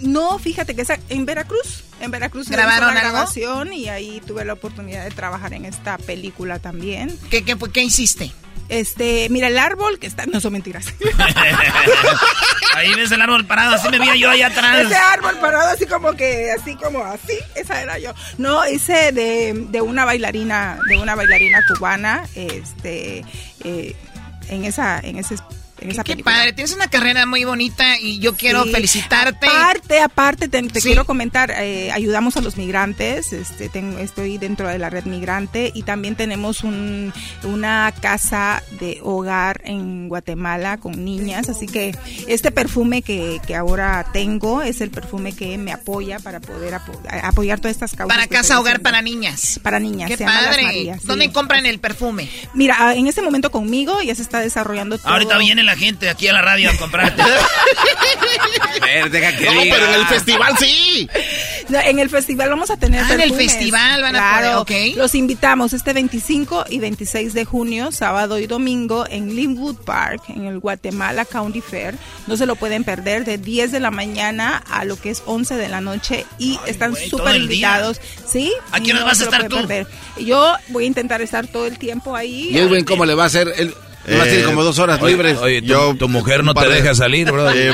No, 0.00 0.38
fíjate 0.38 0.74
que 0.74 0.84
en 1.08 1.26
Veracruz. 1.26 1.84
En 2.00 2.10
Veracruz 2.10 2.48
grabaron 2.48 2.94
la 2.94 3.00
grabación 3.00 3.72
y 3.72 3.88
ahí 3.88 4.22
tuve 4.26 4.44
la 4.44 4.54
oportunidad 4.54 5.04
de 5.04 5.10
trabajar 5.10 5.52
en 5.52 5.66
esta 5.66 5.98
película 5.98 6.58
también. 6.58 7.16
¿Qué, 7.30 7.44
qué, 7.44 7.56
qué 7.72 7.82
hiciste? 7.82 8.32
Este, 8.70 9.28
mira 9.30 9.48
el 9.48 9.58
árbol 9.58 9.98
que 9.98 10.06
está, 10.06 10.26
no 10.26 10.40
son 10.40 10.52
mentiras. 10.52 10.86
Ahí 12.76 12.94
ves 12.94 13.10
el 13.10 13.20
árbol 13.20 13.44
parado, 13.44 13.74
así 13.74 13.88
me 13.88 13.98
veía 13.98 14.14
yo 14.14 14.30
allá 14.30 14.46
atrás. 14.46 14.86
Ese 14.86 14.94
árbol 14.94 15.36
parado 15.40 15.70
así 15.70 15.86
como 15.86 16.12
que, 16.12 16.52
así 16.52 16.76
como 16.76 17.02
así, 17.02 17.36
esa 17.56 17.82
era 17.82 17.98
yo. 17.98 18.14
No, 18.38 18.66
hice 18.68 19.10
de, 19.10 19.66
de 19.70 19.80
una 19.80 20.04
bailarina, 20.04 20.78
de 20.88 20.98
una 20.98 21.16
bailarina 21.16 21.58
cubana, 21.66 22.28
este, 22.36 23.24
eh, 23.64 23.96
en 24.48 24.64
esa, 24.64 25.00
en 25.00 25.18
ese 25.18 25.36
Qué 26.04 26.16
padre, 26.18 26.52
tienes 26.52 26.74
una 26.74 26.88
carrera 26.88 27.26
muy 27.26 27.44
bonita 27.44 27.98
y 27.98 28.18
yo 28.18 28.36
quiero 28.36 28.64
felicitarte. 28.66 29.46
Aparte, 29.46 30.00
aparte, 30.00 30.48
te, 30.48 30.62
quiero 30.80 31.04
comentar, 31.04 31.50
eh, 31.50 31.90
ayudamos 31.90 32.36
a 32.36 32.42
los 32.42 32.56
migrantes, 32.56 33.32
este, 33.32 33.68
tengo, 33.68 33.98
estoy 33.98 34.38
dentro 34.38 34.68
de 34.68 34.78
la 34.78 34.90
red 34.90 35.04
migrante 35.04 35.72
y 35.74 35.82
también 35.82 36.16
tenemos 36.16 36.64
un, 36.64 37.12
una 37.44 37.92
casa 38.00 38.62
de 38.78 39.00
hogar 39.02 39.62
en 39.64 40.08
Guatemala 40.08 40.76
con 40.76 41.04
niñas, 41.04 41.48
así 41.48 41.66
que 41.66 41.96
este 42.28 42.50
perfume 42.50 43.02
que, 43.02 43.40
que 43.46 43.56
ahora 43.56 44.06
tengo 44.12 44.62
es 44.62 44.80
el 44.80 44.90
perfume 44.90 45.32
que 45.32 45.56
me 45.58 45.72
apoya 45.72 46.18
para 46.18 46.40
poder 46.40 46.74
apoyar 47.22 47.58
todas 47.60 47.76
estas 47.76 47.94
causas. 47.94 48.14
Para 48.14 48.26
casa 48.26 48.60
hogar 48.60 48.80
para 48.80 49.02
niñas. 49.02 49.58
Para 49.62 49.80
niñas. 49.80 50.10
Qué 50.10 50.18
padre. 50.18 50.94
¿Dónde 51.04 51.30
compran 51.32 51.66
el 51.66 51.78
perfume? 51.78 52.28
Mira, 52.54 52.76
ah, 52.78 52.94
en 52.94 53.06
este 53.06 53.22
momento 53.22 53.50
conmigo 53.50 54.00
ya 54.02 54.14
se 54.14 54.22
está 54.22 54.40
desarrollando 54.40 54.98
todo. 54.98 55.12
Ahorita 55.12 55.38
viene 55.38 55.62
la 55.62 55.69
gente 55.76 56.08
aquí 56.10 56.28
a 56.28 56.32
la 56.32 56.42
radio 56.42 56.70
a 56.70 56.76
comprarte. 56.76 57.22
ver, 58.80 59.10
deja 59.10 59.36
que 59.36 59.44
no, 59.46 59.60
pero 59.62 59.86
en 59.86 59.94
el 59.94 60.06
festival 60.06 60.54
sí. 60.58 61.08
En 61.84 61.98
el 61.98 62.10
festival 62.10 62.48
vamos 62.50 62.70
a 62.70 62.76
tener 62.76 63.04
Ah, 63.04 63.14
en 63.14 63.20
el 63.20 63.32
festival 63.34 64.02
van 64.02 64.16
a 64.16 64.36
poder, 64.64 64.90
ok. 64.90 64.96
Los 64.96 65.14
invitamos 65.14 65.72
este 65.72 65.92
25 65.92 66.64
y 66.68 66.78
26 66.80 67.32
de 67.34 67.44
junio, 67.44 67.92
sábado 67.92 68.38
y 68.38 68.46
domingo, 68.46 69.06
en 69.08 69.34
Linwood 69.36 69.76
Park, 69.76 70.24
en 70.28 70.46
el 70.46 70.58
Guatemala 70.58 71.24
County 71.24 71.60
Fair. 71.60 71.94
No 72.26 72.36
se 72.36 72.46
lo 72.46 72.56
pueden 72.56 72.84
perder 72.84 73.24
de 73.24 73.38
10 73.38 73.72
de 73.72 73.80
la 73.80 73.90
mañana 73.90 74.62
a 74.70 74.84
lo 74.84 75.00
que 75.00 75.10
es 75.10 75.22
11 75.26 75.56
de 75.56 75.68
la 75.68 75.80
noche 75.80 76.26
y 76.38 76.58
están 76.66 76.94
súper 76.96 77.36
el 77.36 77.48
día. 77.48 77.68
invitados. 77.68 78.00
¿Sí? 78.26 78.52
¿A 78.72 78.78
hora 78.78 78.94
No 78.94 79.04
vas 79.04 79.20
a 79.20 79.24
estar 79.24 79.48
tú? 79.48 79.56
perder. 79.56 79.86
Yo 80.18 80.54
voy 80.68 80.84
a 80.84 80.86
intentar 80.88 81.22
estar 81.22 81.46
todo 81.46 81.66
el 81.66 81.78
tiempo 81.78 82.16
ahí. 82.16 82.50
¿Y 82.50 82.58
Edwin 82.58 82.84
cómo 82.84 83.04
le 83.04 83.14
va 83.14 83.24
a 83.24 83.26
hacer? 83.26 83.48
A 83.48 83.89
Eh, 84.06 84.18
tener 84.24 84.44
como 84.44 84.62
dos 84.62 84.78
horas 84.78 85.00
oye, 85.00 85.12
libres. 85.12 85.38
Oye, 85.38 85.62
tu, 85.62 85.94
tu 85.96 86.08
mujer 86.08 86.42
no 86.42 86.54
te 86.54 86.68
deja 86.68 86.94
salir, 86.94 87.30
bro. 87.30 87.50
Eh, 87.50 87.72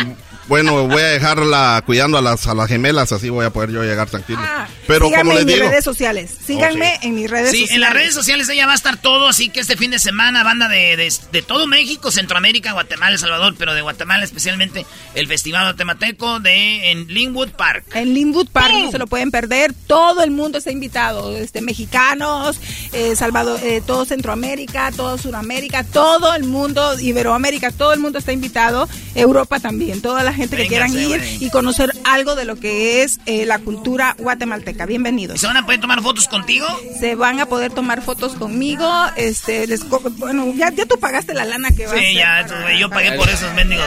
bueno, 0.48 0.86
voy 0.86 1.02
a 1.02 1.06
dejarla 1.06 1.82
cuidando 1.84 2.18
a 2.18 2.22
las, 2.22 2.46
a 2.46 2.54
las 2.54 2.68
gemelas, 2.68 3.12
así 3.12 3.28
voy 3.30 3.44
a 3.46 3.50
poder 3.50 3.70
yo 3.70 3.82
llegar 3.82 4.08
tranquilo. 4.08 4.38
Ah, 4.42 4.68
Pero 4.86 5.06
síganme 5.06 5.30
como 5.30 5.32
les 5.34 5.40
en 5.42 5.46
mis 5.46 5.58
redes 5.70 5.84
sociales. 5.84 6.30
Síganme 6.46 6.92
Oh, 6.96 7.00
sí. 7.00 7.08
en 7.08 7.14
mis 7.14 7.30
redes 7.30 7.50
Sí, 7.50 7.56
sociales. 7.62 7.74
en 7.74 7.80
las 7.80 7.92
redes 7.92 8.14
sociales 8.14 8.48
ella 8.48 8.66
va 8.66 8.72
a 8.72 8.76
estar 8.76 8.96
todo, 9.00 9.28
así 9.28 9.48
que 9.48 9.60
este 9.60 9.76
fin 9.76 9.90
de 9.90 9.98
semana, 9.98 10.44
banda 10.44 10.68
de, 10.68 10.96
de, 10.96 11.12
de 11.32 11.42
todo 11.42 11.66
México, 11.66 12.10
Centroamérica, 12.10 12.72
Guatemala, 12.72 13.12
El 13.12 13.18
Salvador, 13.18 13.54
pero 13.58 13.74
de 13.74 13.82
Guatemala 13.82 14.24
especialmente, 14.24 14.86
el 15.14 15.26
Festival 15.26 15.64
Guatemalteco 15.64 16.40
de 16.40 16.90
en 16.92 17.08
Linwood 17.08 17.50
Park. 17.50 17.84
En 17.94 18.14
Linwood 18.14 18.48
Park 18.50 18.72
no 18.72 18.90
se 18.90 18.98
lo 18.98 19.06
pueden 19.06 19.30
perder. 19.30 19.72
Todo 19.86 20.22
el 20.22 20.30
mundo 20.30 20.58
está 20.58 20.70
invitado. 20.70 21.36
Este, 21.36 21.60
mexicanos, 21.60 22.58
eh, 22.92 23.16
Salvador, 23.16 23.58
eh, 23.62 23.82
todo 23.84 24.04
Centroamérica, 24.04 24.92
todo 24.92 25.18
Sudamérica, 25.18 25.82
todo 25.84 26.34
el 26.34 26.44
mundo, 26.44 26.98
Iberoamérica, 27.00 27.70
todo 27.72 27.92
el 27.92 28.00
mundo 28.00 28.18
está 28.18 28.32
invitado. 28.32 28.88
Europa 29.14 29.60
también. 29.60 30.02
Toda 30.02 30.22
la 30.22 30.32
gente 30.36 30.56
que 30.56 30.66
quieran 30.66 30.92
ir 30.96 31.20
y 31.40 31.50
conocer 31.50 31.90
algo 32.04 32.34
de 32.36 32.44
lo 32.44 32.56
que 32.56 33.02
es 33.02 33.18
eh, 33.26 33.44
la 33.46 33.58
cultura 33.58 34.14
guatemalteca. 34.18 34.86
Bienvenidos. 34.86 35.40
¿Se 35.40 35.46
van 35.46 35.56
a 35.56 35.64
poder 35.64 35.80
tomar 35.80 36.02
fotos 36.02 36.28
contigo? 36.28 36.66
Se 37.00 37.14
van 37.14 37.40
a 37.40 37.46
poder 37.46 37.72
tomar 37.72 38.02
fotos 38.02 38.34
conmigo. 38.34 38.88
Este, 39.16 39.66
les 39.66 39.88
bueno, 39.88 40.52
ya, 40.54 40.70
ya 40.70 40.86
tú 40.86 40.98
pagaste 41.00 41.34
la 41.34 41.44
lana 41.44 41.70
que 41.70 41.86
va 41.86 41.94
a 41.94 41.98
Sí, 41.98 42.14
ya, 42.14 42.44
para- 42.48 42.78
yo 42.78 42.88
pagué 42.90 43.12
por 43.12 43.28
esos 43.28 43.52
mendigos. 43.54 43.86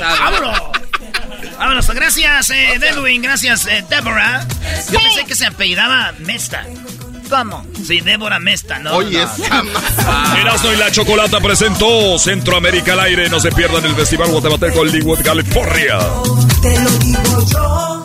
¡Vámonos! 0.00 0.58
Vámonos, 1.58 1.90
gracias, 1.90 2.50
eh, 2.50 2.74
Edwin, 2.74 3.20
gracias, 3.20 3.66
eh, 3.66 3.84
Deborah. 3.88 4.46
Yo 4.92 5.00
pensé 5.00 5.24
que 5.24 5.34
se 5.34 5.46
apellidaba 5.46 6.12
Mesta. 6.20 6.64
¿Cómo? 7.28 7.64
Sí, 7.86 8.00
Débora 8.00 8.38
Mesta, 8.38 8.78
¿no? 8.78 8.92
Oye, 8.94 9.18
no. 9.50 9.64
ma- 10.06 10.38
Erasmo 10.40 10.72
y 10.72 10.76
la 10.76 10.90
Chocolata 10.90 11.40
presentó 11.40 12.18
Centroamérica 12.18 12.94
al 12.94 13.00
aire. 13.00 13.28
No 13.28 13.38
se 13.40 13.50
pierdan 13.52 13.84
el 13.84 13.94
Festival 13.94 14.30
Guatemalteco 14.30 14.84
en 14.86 14.92
Linwood, 14.92 15.20
California. 15.22 15.98
Te 16.62 16.78
lo 16.80 16.90
digo 16.90 17.46
yo. 17.50 18.04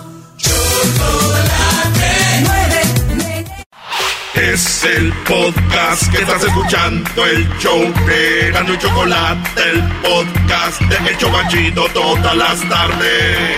Es 4.35 4.83
el 4.83 5.13
podcast 5.27 6.11
que 6.11 6.17
estás 6.23 6.43
escuchando, 6.43 7.25
el 7.25 7.47
show 7.59 7.79
de 8.07 8.51
Gano 8.51 8.73
y 8.73 8.77
Chocolate, 8.79 9.61
el 9.71 9.81
podcast 10.01 10.81
de 10.81 11.09
El 11.11 11.17
Chocachito 11.17 11.85
todas 11.93 12.35
las 12.35 12.59
tardes. 12.67 13.57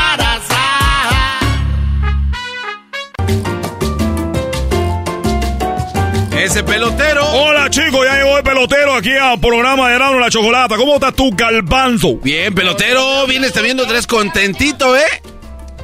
Ese 6.41 6.63
pelotero. 6.63 7.23
Hola 7.33 7.69
chicos, 7.69 8.03
ya 8.03 8.15
llegó 8.17 8.35
el 8.35 8.43
pelotero 8.43 8.95
aquí 8.95 9.11
al 9.11 9.39
programa 9.39 9.89
de 9.89 9.95
Erasmo 9.95 10.17
y 10.17 10.21
la 10.21 10.29
Chocolata. 10.31 10.75
¿Cómo 10.75 10.95
estás 10.95 11.13
tú, 11.13 11.29
Galbanzo? 11.35 12.17
Bien, 12.17 12.51
pelotero. 12.55 13.27
Vienes 13.27 13.53
también 13.53 13.77
tres 13.87 14.07
contentito, 14.07 14.97
¿eh? 14.97 15.21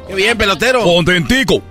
Qué 0.07 0.15
bien, 0.15 0.35
pelotero. 0.35 0.81
Contentico. 0.81 1.61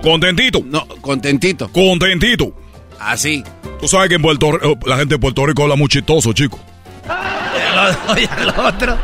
Contentito. 0.00 0.60
No, 0.64 0.86
contentito. 1.00 1.68
Contentito. 1.72 2.52
Así. 3.00 3.42
Tú 3.80 3.88
sabes 3.88 4.10
que 4.10 4.14
en 4.14 4.22
Puerto 4.22 4.52
Rico, 4.52 4.78
la 4.86 4.96
gente 4.98 5.16
de 5.16 5.18
Puerto 5.18 5.44
Rico 5.44 5.64
habla 5.64 5.74
muy 5.74 5.88
chistoso, 5.88 6.32
chico. 6.32 6.60
Oye, 8.08 8.28
al 8.30 8.48
otro. 8.50 8.96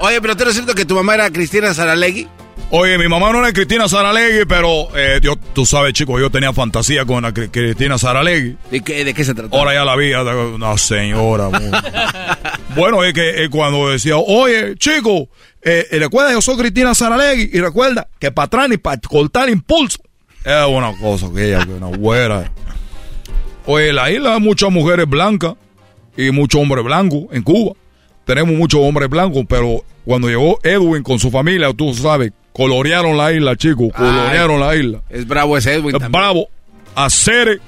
Oye, 0.00 0.20
pelotero, 0.20 0.50
¿es 0.50 0.56
cierto 0.56 0.74
que 0.74 0.84
tu 0.84 0.96
mamá 0.96 1.14
era 1.14 1.30
Cristina 1.30 1.72
Saralegui? 1.72 2.26
Oye, 2.70 2.96
mi 2.96 3.06
mamá 3.06 3.32
no 3.32 3.40
era 3.40 3.52
Cristina 3.52 3.86
Saralegui, 3.86 4.46
pero 4.46 4.88
eh, 4.96 5.20
yo, 5.22 5.36
tú 5.36 5.66
sabes, 5.66 5.92
chico, 5.92 6.18
yo 6.18 6.30
tenía 6.30 6.52
fantasía 6.54 7.04
con 7.04 7.22
la 7.22 7.32
Cri- 7.34 7.50
Cristina 7.50 7.98
Saralegui. 7.98 8.56
¿De 8.70 8.80
qué, 8.80 9.04
de 9.04 9.12
qué 9.12 9.24
se 9.24 9.34
trata? 9.34 9.54
Ahora 9.56 9.74
ya 9.74 9.84
la 9.84 9.94
vi, 9.94 10.12
una 10.14 10.78
señora. 10.78 11.48
bueno, 12.76 13.04
es 13.04 13.12
que 13.12 13.44
eh, 13.44 13.50
cuando 13.50 13.90
decía, 13.90 14.16
oye, 14.16 14.74
chico, 14.76 15.28
eh, 15.62 15.86
eh, 15.90 15.98
recuerda, 15.98 16.32
yo 16.32 16.40
soy 16.40 16.56
Cristina 16.56 16.94
Saralegui, 16.94 17.50
y 17.52 17.60
recuerda 17.60 18.08
que 18.18 18.32
para 18.32 18.46
atrás 18.46 18.68
ni 18.70 18.78
para 18.78 18.98
cortar 19.00 19.50
impulso. 19.50 19.98
Es 20.44 20.66
una 20.66 20.92
cosa 20.98 21.28
que 21.34 21.48
ella, 21.48 21.64
que 21.66 21.72
una 21.72 21.88
güera. 21.94 22.50
Oye, 23.66 23.90
en 23.90 23.96
la 23.96 24.10
isla 24.10 24.34
hay 24.34 24.40
muchas 24.40 24.70
mujeres 24.70 25.06
blancas 25.08 25.54
y 26.16 26.30
muchos 26.30 26.60
hombres 26.60 26.82
blancos 26.84 27.24
en 27.32 27.42
Cuba. 27.42 27.74
Tenemos 28.24 28.54
muchos 28.54 28.80
hombres 28.80 29.08
blancos, 29.10 29.44
pero 29.48 29.84
cuando 30.04 30.28
llegó 30.28 30.58
Edwin 30.62 31.02
con 31.02 31.18
su 31.18 31.30
familia, 31.30 31.72
tú 31.74 31.92
sabes, 31.94 32.32
colorearon 32.52 33.16
la 33.16 33.32
isla, 33.32 33.56
chicos, 33.56 33.88
colorearon 33.94 34.60
la 34.60 34.76
isla. 34.76 35.02
Es 35.08 35.26
bravo 35.26 35.56
ese 35.56 35.74
Edwin 35.74 35.92
también. 35.92 36.12
Bravo. 36.12 36.48
Hacer. 36.94 37.60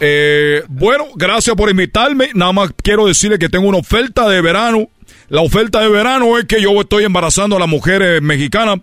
Eh, 0.00 0.62
bueno, 0.68 1.06
gracias 1.14 1.54
por 1.54 1.70
invitarme. 1.70 2.30
Nada 2.34 2.52
más 2.52 2.70
quiero 2.82 3.06
decirle 3.06 3.38
que 3.38 3.48
tengo 3.48 3.68
una 3.68 3.78
oferta 3.78 4.28
de 4.28 4.40
verano. 4.40 4.88
La 5.28 5.40
oferta 5.40 5.80
de 5.80 5.88
verano 5.88 6.38
es 6.38 6.44
que 6.46 6.60
yo 6.60 6.78
estoy 6.80 7.04
embarazando 7.04 7.56
a 7.56 7.58
las 7.58 7.68
mujeres 7.68 8.20
mexicanas 8.20 8.80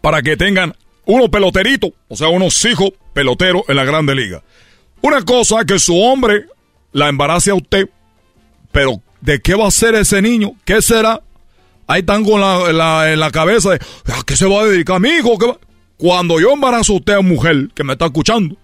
para 0.00 0.20
que 0.20 0.36
tengan 0.36 0.74
unos 1.04 1.28
peloteritos, 1.30 1.92
o 2.08 2.16
sea, 2.16 2.28
unos 2.28 2.64
hijos 2.64 2.90
peloteros 3.12 3.62
en 3.68 3.76
la 3.76 3.84
Grande 3.84 4.14
Liga. 4.14 4.42
Una 5.00 5.22
cosa 5.22 5.60
es 5.60 5.66
que 5.66 5.78
su 5.78 5.98
hombre 5.98 6.46
la 6.92 7.08
embarace 7.08 7.50
a 7.50 7.54
usted, 7.54 7.88
pero 8.70 9.00
¿de 9.20 9.40
qué 9.40 9.54
va 9.54 9.68
a 9.68 9.70
ser 9.70 9.94
ese 9.94 10.20
niño? 10.22 10.52
¿Qué 10.64 10.82
será? 10.82 11.22
Ahí 11.86 12.00
están 12.00 12.24
con 12.24 12.40
la, 12.40 12.72
la- 12.72 13.12
en 13.12 13.20
la 13.20 13.30
cabeza 13.30 13.70
de, 13.70 13.76
¿a 13.76 14.22
qué 14.26 14.36
se 14.36 14.46
va 14.46 14.62
a 14.62 14.66
dedicar 14.66 15.00
mi 15.00 15.10
hijo? 15.10 15.38
¿Qué 15.38 15.46
va-?" 15.46 15.58
Cuando 15.96 16.40
yo 16.40 16.52
embarazo 16.52 16.94
a 16.94 16.96
usted, 16.96 17.18
mujer, 17.20 17.68
que 17.74 17.84
me 17.84 17.92
está 17.92 18.06
escuchando, 18.06 18.56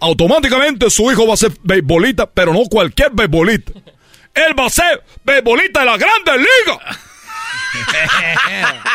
automáticamente 0.00 0.90
su 0.90 1.10
hijo 1.10 1.26
va 1.26 1.34
a 1.34 1.36
ser 1.38 1.52
beisbolista, 1.62 2.26
pero 2.28 2.52
no 2.52 2.60
cualquier 2.64 3.10
beisbolista. 3.12 3.72
Él 4.34 4.58
va 4.58 4.66
a 4.66 4.70
ser 4.70 5.02
beisbolista 5.24 5.80
de 5.80 5.86
la 5.86 5.96
Grande 5.96 6.32
Liga. 6.38 6.78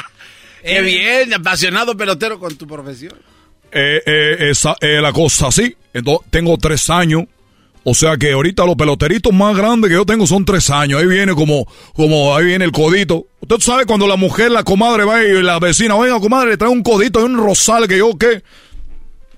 Qué 0.64 0.82
bien, 0.82 1.34
apasionado 1.34 1.96
pelotero 1.98 2.40
con 2.40 2.56
tu 2.58 2.66
profesión. 2.68 3.14
Eh, 3.72 4.02
eh, 4.06 4.38
esa, 4.52 4.76
eh, 4.80 5.02
la 5.02 5.12
cosa 5.12 5.48
así. 5.48 5.76
Entonces, 5.94 6.28
tengo 6.30 6.58
tres 6.58 6.90
años. 6.90 7.24
O 7.86 7.94
sea 7.94 8.16
que 8.16 8.32
ahorita 8.32 8.66
los 8.66 8.76
peloteritos 8.76 9.34
más 9.34 9.58
grandes 9.58 9.90
que 9.90 9.96
yo 9.96 10.06
tengo 10.06 10.26
son 10.26 10.46
tres 10.46 10.70
años. 10.70 11.02
Ahí 11.02 11.08
viene 11.08 11.34
como, 11.36 11.68
como 11.94 12.34
ahí 12.36 12.46
viene 12.46 12.64
el 12.64 12.72
codito. 12.72 13.28
Usted 13.42 13.58
sabe 13.60 13.86
cuando 13.86 14.08
la 14.08 14.16
mujer, 14.16 14.52
la 14.52 14.64
comadre 14.64 15.04
va 15.04 15.22
y 15.24 15.44
la 15.44 15.60
vecina, 15.60 15.96
oiga 15.96 16.18
comadre, 16.22 16.52
le 16.52 16.58
trae 16.58 16.70
un 16.72 16.82
codito 16.82 17.20
y 17.20 17.24
un 17.24 17.38
rosal 17.38 17.88
que 17.90 17.98
yo 17.98 18.18
qué. 18.18 18.42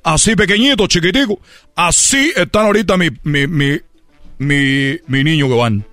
Así 0.03 0.35
pequeñito, 0.35 0.85
chiquitico. 0.85 1.39
Así 1.75 2.31
están 2.35 2.67
ahorita 2.67 2.95
mi, 2.97 3.09
mi, 3.23 3.47
mi, 3.47 3.79
mi, 4.37 4.99
mi 5.07 5.23
niño 5.23 5.47
que 5.47 5.55
van. 5.55 5.85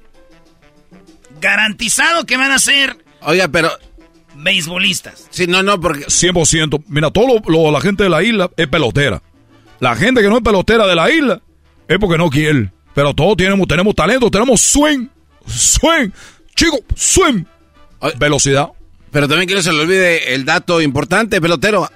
Garantizado 1.41 2.25
que 2.27 2.37
van 2.37 2.53
a 2.53 2.59
ser 2.59 2.97
Oiga, 3.23 3.49
pero. 3.49 3.71
beisbolistas. 4.37 5.27
Sí, 5.31 5.47
no, 5.47 5.63
no, 5.63 5.81
porque. 5.81 6.05
100%. 6.07 6.85
Mira, 6.89 7.11
lo- 7.47 7.71
la 7.71 7.81
gente 7.81 8.03
de 8.05 8.11
la 8.11 8.23
isla 8.23 8.51
es 8.57 8.69
pelotera. 8.69 9.23
La 9.81 9.97
gente 9.97 10.21
que 10.21 10.29
no 10.29 10.37
es 10.37 10.43
pelotera 10.43 10.87
de 10.87 10.95
la 10.95 11.11
isla 11.11 11.41
es 11.95 11.99
porque 11.99 12.19
no 12.19 12.29
quiere. 12.31 12.71
Pero 12.95 13.15
todos 13.15 13.37
tenemos, 13.37 13.67
tenemos 13.67 13.95
talento, 13.95 14.31
tenemos 14.31 14.61
swing. 14.61 15.07
Swing. 15.47 16.11
Chico, 16.55 16.79
swing. 16.95 17.45
Velocidad. 18.19 18.69
Pero 19.11 19.29
también 19.29 19.47
quiero 19.47 19.61
que 19.61 19.65
se 19.65 19.73
le 19.73 19.81
olvide 19.81 20.35
el 20.35 20.45
dato 20.45 20.81
importante, 20.81 21.41
pelotero. 21.41 21.89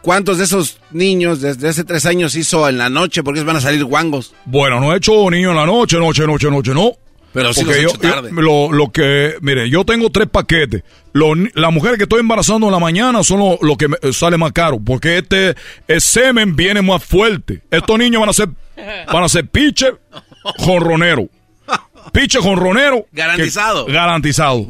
¿Cuántos 0.00 0.38
de 0.38 0.44
esos 0.44 0.78
niños 0.90 1.40
desde 1.40 1.68
hace 1.68 1.84
tres 1.84 2.06
años 2.06 2.34
hizo 2.34 2.68
en 2.68 2.78
la 2.78 2.88
noche? 2.88 3.22
Porque 3.22 3.42
van 3.42 3.56
a 3.56 3.60
salir 3.60 3.84
guangos. 3.84 4.34
Bueno, 4.46 4.80
no 4.80 4.92
he 4.94 4.96
hecho 4.96 5.28
niño 5.30 5.50
en 5.50 5.56
la 5.56 5.66
noche, 5.66 5.98
noche, 5.98 6.26
noche, 6.26 6.50
noche, 6.50 6.72
no. 6.72 6.92
Pero 7.34 7.52
sí 7.52 7.64
los 7.64 7.76
he 7.76 7.82
yo, 7.82 7.88
hecho 7.90 7.98
tarde. 7.98 8.30
yo- 8.34 8.40
lo, 8.40 8.72
lo 8.72 8.90
que, 8.90 9.34
mire, 9.42 9.68
yo 9.68 9.84
tengo 9.84 10.08
tres 10.10 10.28
paquetes. 10.28 10.82
Ni- 11.12 11.50
la 11.54 11.68
mujer 11.70 11.96
que 11.98 12.04
estoy 12.04 12.20
embarazando 12.20 12.66
en 12.68 12.72
la 12.72 12.78
mañana 12.78 13.22
son 13.22 13.40
lo, 13.40 13.58
lo 13.60 13.76
que 13.76 13.88
me- 13.88 13.98
eh, 14.00 14.12
sale 14.14 14.38
más 14.38 14.52
caro. 14.52 14.78
Porque 14.82 15.18
este 15.18 15.54
el 15.86 16.00
semen 16.00 16.56
viene 16.56 16.80
más 16.80 17.04
fuerte. 17.04 17.60
Estos 17.70 17.98
niños 17.98 18.20
van 18.20 18.30
a 18.30 18.32
ser, 18.32 18.48
van 19.12 19.24
a 19.24 19.28
ser 19.28 19.48
pitcher, 19.48 20.00
jonronero. 20.58 21.28
Piche 22.12 22.38
jonronero. 22.38 23.06
Garantizado. 23.12 23.86
garantizado. 23.86 24.66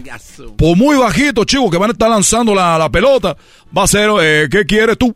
Por 0.57 0.77
muy 0.77 0.97
bajito, 0.97 1.45
chico, 1.45 1.71
que 1.71 1.79
van 1.79 1.91
a 1.91 1.93
estar 1.93 2.09
lanzando 2.11 2.55
la, 2.55 2.79
la 2.79 2.91
pelota. 2.91 3.37
Va 3.77 3.85
a 3.85 3.87
ser, 3.87 4.11
eh, 4.21 4.49
¿qué 4.51 4.65
quieres 4.65 4.97
tú? 4.99 5.15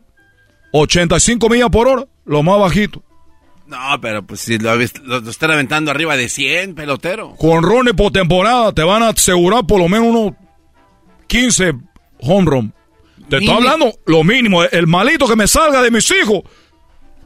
85 0.71 1.49
millas 1.49 1.69
por 1.69 1.87
hora, 1.87 2.05
lo 2.25 2.43
más 2.43 2.59
bajito. 2.59 3.03
No, 3.67 3.77
pero 4.01 4.23
pues 4.23 4.41
si 4.41 4.57
lo, 4.59 4.75
lo, 4.75 5.19
lo 5.21 5.29
están 5.29 5.51
aventando 5.51 5.91
arriba 5.91 6.15
de 6.15 6.29
100, 6.29 6.75
pelotero. 6.75 7.35
Con 7.37 7.63
rones 7.63 7.93
por 7.93 8.11
temporada 8.11 8.71
te 8.73 8.83
van 8.83 9.01
a 9.03 9.09
asegurar 9.09 9.65
por 9.65 9.79
lo 9.79 9.87
menos 9.87 10.07
unos 10.07 10.33
15 11.27 11.73
home 12.19 12.49
run. 12.49 12.73
Te 13.29 13.37
estoy 13.37 13.55
hablando 13.55 13.93
lo 14.05 14.23
mínimo, 14.25 14.63
el 14.63 14.87
malito 14.87 15.25
que 15.27 15.37
me 15.37 15.47
salga 15.47 15.81
de 15.81 15.89
mis 15.89 16.09
hijos. 16.11 16.41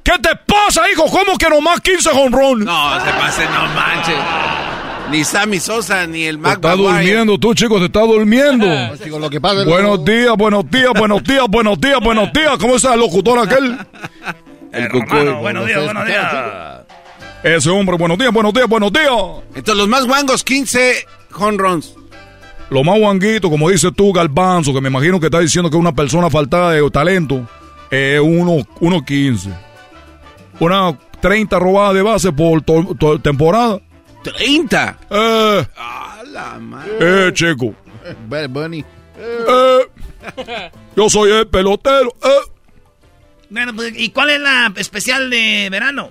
¿Qué 0.05 0.11
te 0.21 0.29
pasa, 0.45 0.83
hijo? 0.91 1.05
¿Cómo 1.07 1.35
que 1.35 1.49
nomás 1.49 1.81
15 1.81 2.09
home 2.11 2.37
run? 2.37 2.63
No, 2.63 3.03
se 3.03 3.11
pase, 3.11 3.43
no 3.45 3.67
manches. 3.73 4.15
Ni 5.09 5.23
Sammy 5.23 5.59
Sosa, 5.59 6.05
ni 6.05 6.25
el 6.25 6.35
Te 6.35 6.41
Mac 6.43 6.55
está 6.57 6.69
Maguire. 6.69 6.91
durmiendo 6.93 7.37
tú, 7.39 7.55
chicos, 7.55 7.79
te 7.79 7.85
está 7.85 8.01
durmiendo. 8.01 8.67
Chicos, 9.03 9.19
lo 9.19 9.29
que 9.31 9.41
pasa 9.41 9.61
es 9.61 9.65
Buenos 9.65 10.05
días, 10.05 10.35
buenos 10.37 10.69
días, 10.69 10.91
buenos 10.95 11.23
días, 11.23 11.45
buenos 11.49 11.79
días, 11.81 11.99
buenos 12.03 12.33
días. 12.33 12.51
¿Cómo 12.59 12.75
está 12.75 12.93
el 12.93 12.99
locutor 12.99 13.39
aquel? 13.39 13.77
El 14.71 14.89
buenos 15.41 15.65
días, 15.65 15.83
buenos 15.83 16.05
días. 16.05 16.25
Ese 17.43 17.69
hombre, 17.71 17.97
buenos 17.97 18.17
días, 18.19 18.31
buenos 18.31 18.53
días, 18.53 18.67
buenos 18.67 18.93
días. 18.93 19.11
Entonces, 19.55 19.75
los 19.75 19.87
más 19.87 20.05
guangos, 20.05 20.43
15 20.43 21.05
home 21.35 21.57
runs. 21.57 21.95
Lo 22.69 22.83
más 22.83 22.99
guanguito, 22.99 23.49
como 23.49 23.69
dices 23.71 23.91
tú, 23.95 24.13
Galbanzo, 24.13 24.71
que 24.71 24.81
me 24.81 24.89
imagino 24.89 25.19
que 25.19 25.27
está 25.27 25.39
diciendo 25.39 25.69
que 25.71 25.77
es 25.77 25.81
una 25.81 25.93
persona 25.93 26.29
faltada 26.29 26.71
de 26.71 26.89
talento, 26.91 27.47
es 27.89 28.19
uno, 28.19 28.63
uno 28.79 29.03
15. 29.03 29.49
Una 30.59 30.97
30 31.21 31.59
robadas 31.59 31.93
de 31.95 32.01
base 32.01 32.31
por 32.31 32.61
to- 32.61 32.95
to- 32.99 33.19
temporada. 33.19 33.79
¿30? 34.23 34.95
Eh, 35.09 35.67
A 35.77 36.23
la 36.31 36.59
madre. 36.59 36.91
eh, 36.99 37.31
chico. 37.33 37.73
Bad 38.27 38.49
Bunny. 38.49 38.83
Eh, 39.17 39.79
yo 40.95 41.09
soy 41.09 41.31
el 41.31 41.47
pelotero. 41.47 42.13
Eh. 42.23 42.51
Bueno, 43.49 43.73
pues, 43.75 43.93
¿y 43.97 44.09
cuál 44.09 44.31
es 44.31 44.39
la 44.41 44.71
especial 44.75 45.29
de 45.29 45.67
verano? 45.69 46.09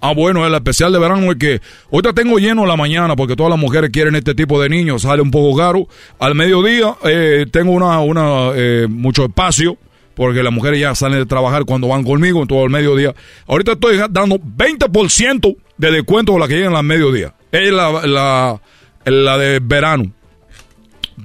Ah, 0.00 0.12
bueno, 0.12 0.46
el 0.46 0.54
especial 0.54 0.92
de 0.92 0.98
verano 0.98 1.30
es 1.32 1.38
que 1.38 1.60
ahorita 1.90 2.12
tengo 2.12 2.38
lleno 2.38 2.66
la 2.66 2.76
mañana 2.76 3.16
porque 3.16 3.34
todas 3.34 3.50
las 3.50 3.58
mujeres 3.58 3.90
quieren 3.90 4.14
este 4.14 4.34
tipo 4.34 4.60
de 4.60 4.68
niños, 4.68 5.02
sale 5.02 5.22
un 5.22 5.30
poco 5.30 5.56
caro. 5.56 5.88
Al 6.18 6.34
mediodía 6.34 6.94
eh, 7.04 7.46
tengo 7.50 7.72
una, 7.72 8.00
una 8.00 8.50
eh, 8.54 8.86
mucho 8.88 9.24
espacio 9.24 9.78
porque 10.16 10.42
las 10.42 10.52
mujeres 10.52 10.80
ya 10.80 10.94
salen 10.96 11.20
de 11.20 11.26
trabajar 11.26 11.64
cuando 11.64 11.86
van 11.88 12.02
conmigo 12.02 12.42
en 12.42 12.48
todo 12.48 12.64
el 12.64 12.70
mediodía. 12.70 13.14
Ahorita 13.46 13.72
estoy 13.72 13.98
dando 14.10 14.38
20% 14.38 15.56
de 15.76 15.90
descuento 15.92 16.32
con 16.32 16.40
la 16.40 16.48
que 16.48 16.54
llegan 16.56 16.74
al 16.74 16.82
mediodía. 16.84 17.34
Es 17.52 17.70
la, 17.70 18.04
la, 18.06 18.60
la 19.04 19.38
de 19.38 19.60
verano. 19.62 20.10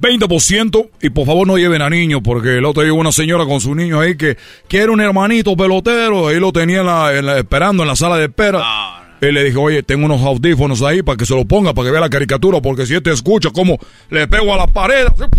20% 0.00 0.88
y 1.02 1.10
por 1.10 1.26
favor 1.26 1.46
no 1.46 1.58
lleven 1.58 1.82
a 1.82 1.90
niños 1.90 2.20
porque 2.24 2.56
el 2.58 2.64
otro 2.64 2.82
día 2.82 2.92
hubo 2.92 3.00
una 3.00 3.12
señora 3.12 3.44
con 3.44 3.60
su 3.60 3.74
niño 3.74 4.00
ahí 4.00 4.16
que 4.16 4.36
quiere 4.66 4.90
un 4.90 5.00
hermanito 5.00 5.54
pelotero, 5.56 6.28
ahí 6.28 6.40
lo 6.40 6.50
tenía 6.52 6.80
en 6.80 6.86
la- 6.86 7.16
en 7.18 7.26
la- 7.26 7.38
esperando 7.38 7.82
en 7.82 7.88
la 7.88 7.96
sala 7.96 8.16
de 8.16 8.24
espera. 8.24 8.58
Y 9.20 9.30
le 9.30 9.44
dije, 9.44 9.56
oye, 9.58 9.82
tengo 9.82 10.06
unos 10.06 10.20
audífonos 10.22 10.82
ahí 10.82 11.02
para 11.02 11.16
que 11.16 11.26
se 11.26 11.34
lo 11.34 11.44
ponga, 11.44 11.74
para 11.74 11.86
que 11.86 11.92
vea 11.92 12.00
la 12.00 12.08
caricatura, 12.10 12.60
porque 12.60 12.86
si 12.86 12.94
este 12.94 13.12
escucha 13.12 13.50
cómo 13.50 13.78
le 14.10 14.26
pego 14.26 14.52
a 14.54 14.56
la 14.56 14.66
pared. 14.66 15.06
Ah, 15.18 15.30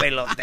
pelote. 0.00 0.42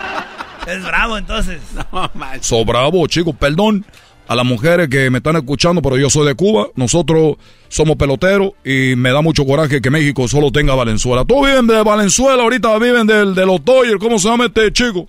es 0.66 0.84
bravo 0.84 1.18
entonces. 1.18 1.60
No. 1.92 2.10
So 2.40 2.64
bravo, 2.64 3.06
chicos, 3.06 3.34
perdón 3.38 3.84
a 4.28 4.34
las 4.34 4.44
mujeres 4.44 4.88
que 4.88 5.08
me 5.08 5.18
están 5.18 5.36
escuchando, 5.36 5.80
pero 5.80 5.96
yo 5.96 6.10
soy 6.10 6.26
de 6.26 6.34
Cuba, 6.34 6.66
nosotros 6.74 7.36
somos 7.68 7.94
peloteros 7.96 8.52
y 8.64 8.94
me 8.96 9.12
da 9.12 9.20
mucho 9.22 9.46
coraje 9.46 9.80
que 9.80 9.88
México 9.88 10.26
solo 10.26 10.50
tenga 10.50 10.74
Valenzuela. 10.74 11.24
Todos 11.24 11.46
viven 11.46 11.68
de 11.68 11.80
Valenzuela, 11.84 12.42
ahorita 12.42 12.76
viven 12.80 13.06
del, 13.06 13.36
de 13.36 13.46
los 13.46 13.64
Dodgers, 13.64 14.00
¿cómo 14.00 14.18
se 14.18 14.28
llama 14.28 14.46
este 14.46 14.72
chico? 14.72 15.06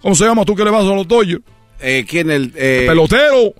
¿Cómo 0.00 0.14
se 0.14 0.24
llama 0.24 0.44
tú 0.46 0.54
que 0.54 0.64
le 0.64 0.70
vas 0.70 0.84
a 0.84 0.94
los 0.94 1.06
Dodgers? 1.06 1.42
Eh, 1.80 2.06
¿Quién 2.08 2.30
el...? 2.30 2.50
eh, 2.56 2.84
Pelotero, 2.88 3.52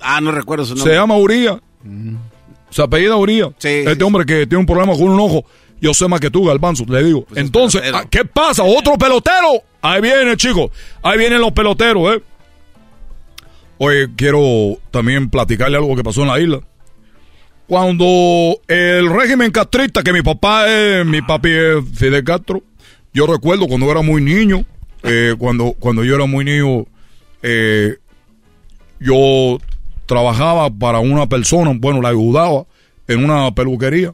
Ah, 0.00 0.20
no 0.20 0.30
recuerdo 0.30 0.64
su 0.64 0.74
se 0.74 0.78
nombre. 0.78 0.94
llama 0.94 1.16
Uría. 1.16 1.60
Se 2.70 2.82
apellida 2.82 3.16
Uría. 3.16 3.46
Sí, 3.58 3.68
este 3.68 3.96
sí, 3.96 4.02
hombre 4.02 4.24
que 4.24 4.46
tiene 4.46 4.58
un 4.58 4.66
problema 4.66 4.92
con 4.92 5.08
un 5.08 5.18
ojo. 5.20 5.44
Yo 5.80 5.94
sé 5.94 6.08
más 6.08 6.20
que 6.20 6.30
tú, 6.30 6.44
Galbanzo, 6.44 6.84
le 6.88 7.02
digo. 7.02 7.24
Pues 7.24 7.38
es 7.38 7.44
Entonces, 7.44 7.82
ah, 7.94 8.04
¿qué 8.08 8.24
pasa? 8.24 8.62
¿Otro 8.62 8.98
pelotero? 8.98 9.62
Ahí 9.80 10.00
viene, 10.00 10.36
chicos. 10.36 10.70
Ahí 11.02 11.18
vienen 11.18 11.40
los 11.40 11.52
peloteros, 11.52 12.16
¿eh? 12.16 12.22
Oye, 13.78 14.08
quiero 14.14 14.78
también 14.90 15.30
platicarle 15.30 15.78
algo 15.78 15.96
que 15.96 16.04
pasó 16.04 16.22
en 16.22 16.28
la 16.28 16.38
isla. 16.38 16.60
Cuando 17.66 18.60
el 18.68 19.08
régimen 19.08 19.50
castrista, 19.52 20.02
que 20.02 20.12
mi 20.12 20.22
papá 20.22 20.68
es, 20.68 21.06
mi 21.06 21.22
papi 21.22 21.48
es 21.50 21.76
Fidel 21.94 22.24
Castro, 22.24 22.62
yo 23.14 23.26
recuerdo 23.26 23.66
cuando 23.68 23.90
era 23.90 24.02
muy 24.02 24.20
niño, 24.20 24.66
eh, 25.02 25.34
cuando, 25.38 25.74
cuando 25.78 26.04
yo 26.04 26.14
era 26.14 26.26
muy 26.26 26.44
niño, 26.44 26.84
eh, 27.42 27.96
yo 28.98 29.58
trabajaba 30.04 30.68
para 30.68 30.98
una 30.98 31.26
persona, 31.28 31.72
bueno, 31.74 32.02
la 32.02 32.10
ayudaba 32.10 32.66
en 33.08 33.24
una 33.24 33.54
peluquería. 33.54 34.12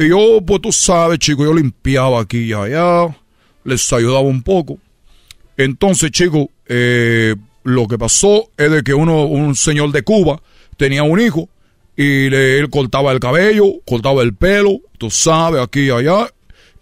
Y 0.00 0.08
yo, 0.08 0.40
pues 0.46 0.62
tú 0.62 0.72
sabes, 0.72 1.18
chico, 1.18 1.44
yo 1.44 1.52
limpiaba 1.52 2.22
aquí 2.22 2.38
y 2.38 2.52
allá, 2.54 3.14
les 3.64 3.92
ayudaba 3.92 4.20
un 4.20 4.42
poco. 4.42 4.78
Entonces, 5.58 6.10
chico, 6.10 6.50
eh, 6.68 7.36
lo 7.64 7.86
que 7.86 7.98
pasó 7.98 8.48
es 8.56 8.70
de 8.70 8.82
que 8.82 8.94
uno, 8.94 9.26
un 9.26 9.54
señor 9.54 9.92
de 9.92 10.00
Cuba 10.00 10.40
tenía 10.78 11.02
un 11.02 11.20
hijo 11.20 11.50
y 11.98 12.30
le, 12.30 12.58
él 12.58 12.70
cortaba 12.70 13.12
el 13.12 13.20
cabello, 13.20 13.66
cortaba 13.86 14.22
el 14.22 14.34
pelo, 14.34 14.80
tú 14.96 15.10
sabes, 15.10 15.60
aquí 15.60 15.88
y 15.88 15.90
allá. 15.90 16.32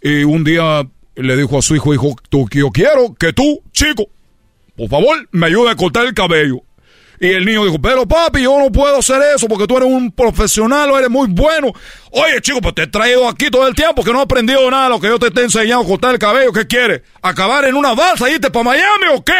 Y 0.00 0.22
un 0.22 0.44
día 0.44 0.88
le 1.16 1.36
dijo 1.36 1.58
a 1.58 1.62
su 1.62 1.74
hijo, 1.74 1.92
hijo, 1.92 2.14
tú, 2.28 2.48
yo 2.52 2.70
quiero 2.70 3.16
que 3.18 3.32
tú, 3.32 3.62
chico, 3.72 4.06
por 4.76 4.88
favor, 4.88 5.28
me 5.32 5.48
ayude 5.48 5.70
a 5.70 5.74
cortar 5.74 6.06
el 6.06 6.14
cabello. 6.14 6.62
Y 7.20 7.26
el 7.32 7.44
niño 7.44 7.64
dijo, 7.64 7.80
pero 7.80 8.06
papi, 8.06 8.42
yo 8.42 8.56
no 8.58 8.70
puedo 8.70 8.98
hacer 8.98 9.20
eso 9.34 9.48
porque 9.48 9.66
tú 9.66 9.76
eres 9.76 9.88
un 9.88 10.12
profesional, 10.12 10.88
eres 10.96 11.10
muy 11.10 11.26
bueno. 11.28 11.72
Oye, 12.12 12.40
chico, 12.40 12.60
pues 12.60 12.74
te 12.76 12.82
he 12.82 12.86
traído 12.86 13.26
aquí 13.28 13.50
todo 13.50 13.66
el 13.66 13.74
tiempo 13.74 14.04
que 14.04 14.12
no 14.12 14.20
he 14.20 14.22
aprendido 14.22 14.70
nada 14.70 14.84
de 14.84 14.90
lo 14.90 15.00
que 15.00 15.08
yo 15.08 15.18
te 15.18 15.40
he 15.40 15.44
enseñado 15.44 15.82
a 15.82 15.86
cortar 15.86 16.12
el 16.12 16.18
cabello. 16.20 16.52
¿Qué 16.52 16.66
quieres? 16.68 17.02
¿Acabar 17.20 17.64
en 17.64 17.74
una 17.74 17.94
balsa 17.94 18.30
y 18.30 18.34
irte 18.34 18.50
para 18.52 18.64
Miami 18.66 19.06
o 19.14 19.24
qué? 19.24 19.32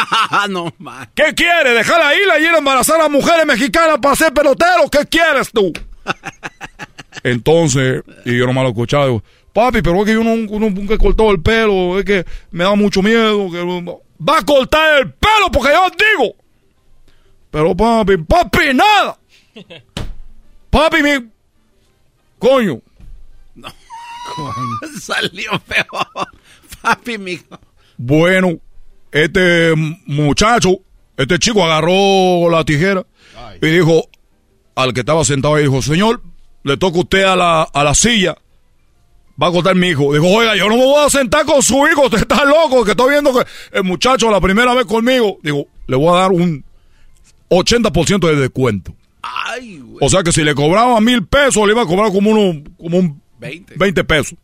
no, 0.50 0.74
man. 0.78 1.08
¿Qué 1.14 1.34
quieres? 1.34 1.74
¿Dejar 1.74 2.00
la 2.00 2.14
isla 2.14 2.38
y 2.38 2.42
ir 2.42 2.50
a 2.50 2.58
embarazar 2.58 3.00
a 3.00 3.08
mujeres 3.08 3.46
mexicanas 3.46 3.96
para 4.02 4.14
ser 4.14 4.32
pelotero? 4.34 4.90
¿Qué 4.90 5.06
quieres 5.06 5.50
tú? 5.52 5.72
Entonces, 7.24 8.02
y 8.24 8.36
yo 8.38 8.46
nomás 8.46 8.64
lo 8.64 8.70
escuchaba, 8.70 9.06
digo, 9.06 9.22
papi, 9.52 9.82
pero 9.82 9.98
es 10.00 10.04
que 10.06 10.12
yo 10.14 10.24
no- 10.24 10.36
no- 10.36 10.70
nunca 10.70 10.94
he 10.94 10.98
cortado 10.98 11.30
el 11.30 11.40
pelo, 11.42 11.98
es 11.98 12.04
que 12.04 12.24
me 12.50 12.64
da 12.64 12.74
mucho 12.74 13.02
miedo. 13.02 13.50
Que, 13.50 13.94
va 14.28 14.38
a 14.38 14.44
cortar 14.44 15.00
el 15.00 15.12
pelo 15.12 15.50
porque 15.52 15.70
yo 15.72 15.86
digo. 16.18 16.34
Pero 17.52 17.76
papi, 17.76 18.16
papi, 18.16 18.74
nada. 18.74 19.18
Papi, 20.70 21.02
mi... 21.02 21.28
Coño. 22.38 22.80
Salió 25.00 25.60
feo. 25.66 25.84
Papi, 26.80 27.18
mijo. 27.18 27.60
Bueno, 27.98 28.58
este 29.12 29.74
muchacho, 30.06 30.80
este 31.18 31.38
chico 31.38 31.62
agarró 31.62 32.48
la 32.50 32.64
tijera 32.64 33.04
y 33.60 33.66
dijo 33.66 34.08
al 34.74 34.94
que 34.94 35.00
estaba 35.00 35.22
sentado 35.22 35.56
ahí, 35.56 35.64
dijo, 35.64 35.82
señor, 35.82 36.22
le 36.62 36.78
toca 36.78 37.00
usted 37.00 37.24
a 37.24 37.36
la, 37.36 37.62
a 37.64 37.84
la 37.84 37.94
silla. 37.94 38.34
Va 39.40 39.48
a 39.48 39.52
cortar 39.52 39.74
mi 39.74 39.88
hijo. 39.88 40.14
Dijo, 40.14 40.26
oiga, 40.26 40.56
yo 40.56 40.70
no 40.70 40.76
me 40.78 40.86
voy 40.86 41.04
a 41.04 41.10
sentar 41.10 41.44
con 41.44 41.62
su 41.62 41.86
hijo, 41.86 42.06
usted 42.06 42.18
está 42.20 42.46
loco, 42.46 42.82
que 42.82 42.92
estoy 42.92 43.10
viendo 43.10 43.34
que 43.34 43.44
el 43.72 43.84
muchacho 43.84 44.30
la 44.30 44.40
primera 44.40 44.72
vez 44.72 44.86
conmigo. 44.86 45.38
Digo, 45.42 45.66
le 45.86 45.96
voy 45.96 46.16
a 46.16 46.20
dar 46.20 46.32
un 46.32 46.64
80% 47.56 48.28
de 48.28 48.36
descuento. 48.36 48.94
Ay, 49.22 49.78
güey. 49.78 49.98
O 50.00 50.08
sea 50.08 50.22
que 50.22 50.32
si 50.32 50.42
le 50.42 50.54
cobraba 50.54 51.00
mil 51.00 51.26
pesos, 51.26 51.64
le 51.66 51.72
iba 51.72 51.82
a 51.82 51.86
cobrar 51.86 52.10
como, 52.10 52.30
uno, 52.30 52.62
como 52.76 52.98
un 52.98 53.22
20. 53.38 53.74
20 53.76 54.04
pesos. 54.04 54.38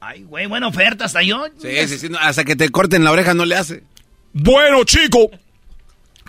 Ay, 0.00 0.24
güey, 0.24 0.46
buena 0.46 0.66
oferta 0.66 1.04
hasta 1.04 1.22
yo. 1.22 1.44
Sí, 1.58 1.68
sí, 1.86 1.98
sí. 1.98 2.08
hasta 2.20 2.44
que 2.44 2.56
te 2.56 2.70
corten 2.70 3.04
la 3.04 3.12
oreja 3.12 3.34
no 3.34 3.44
le 3.44 3.54
hace. 3.54 3.82
Bueno, 4.32 4.84
chico, 4.84 5.30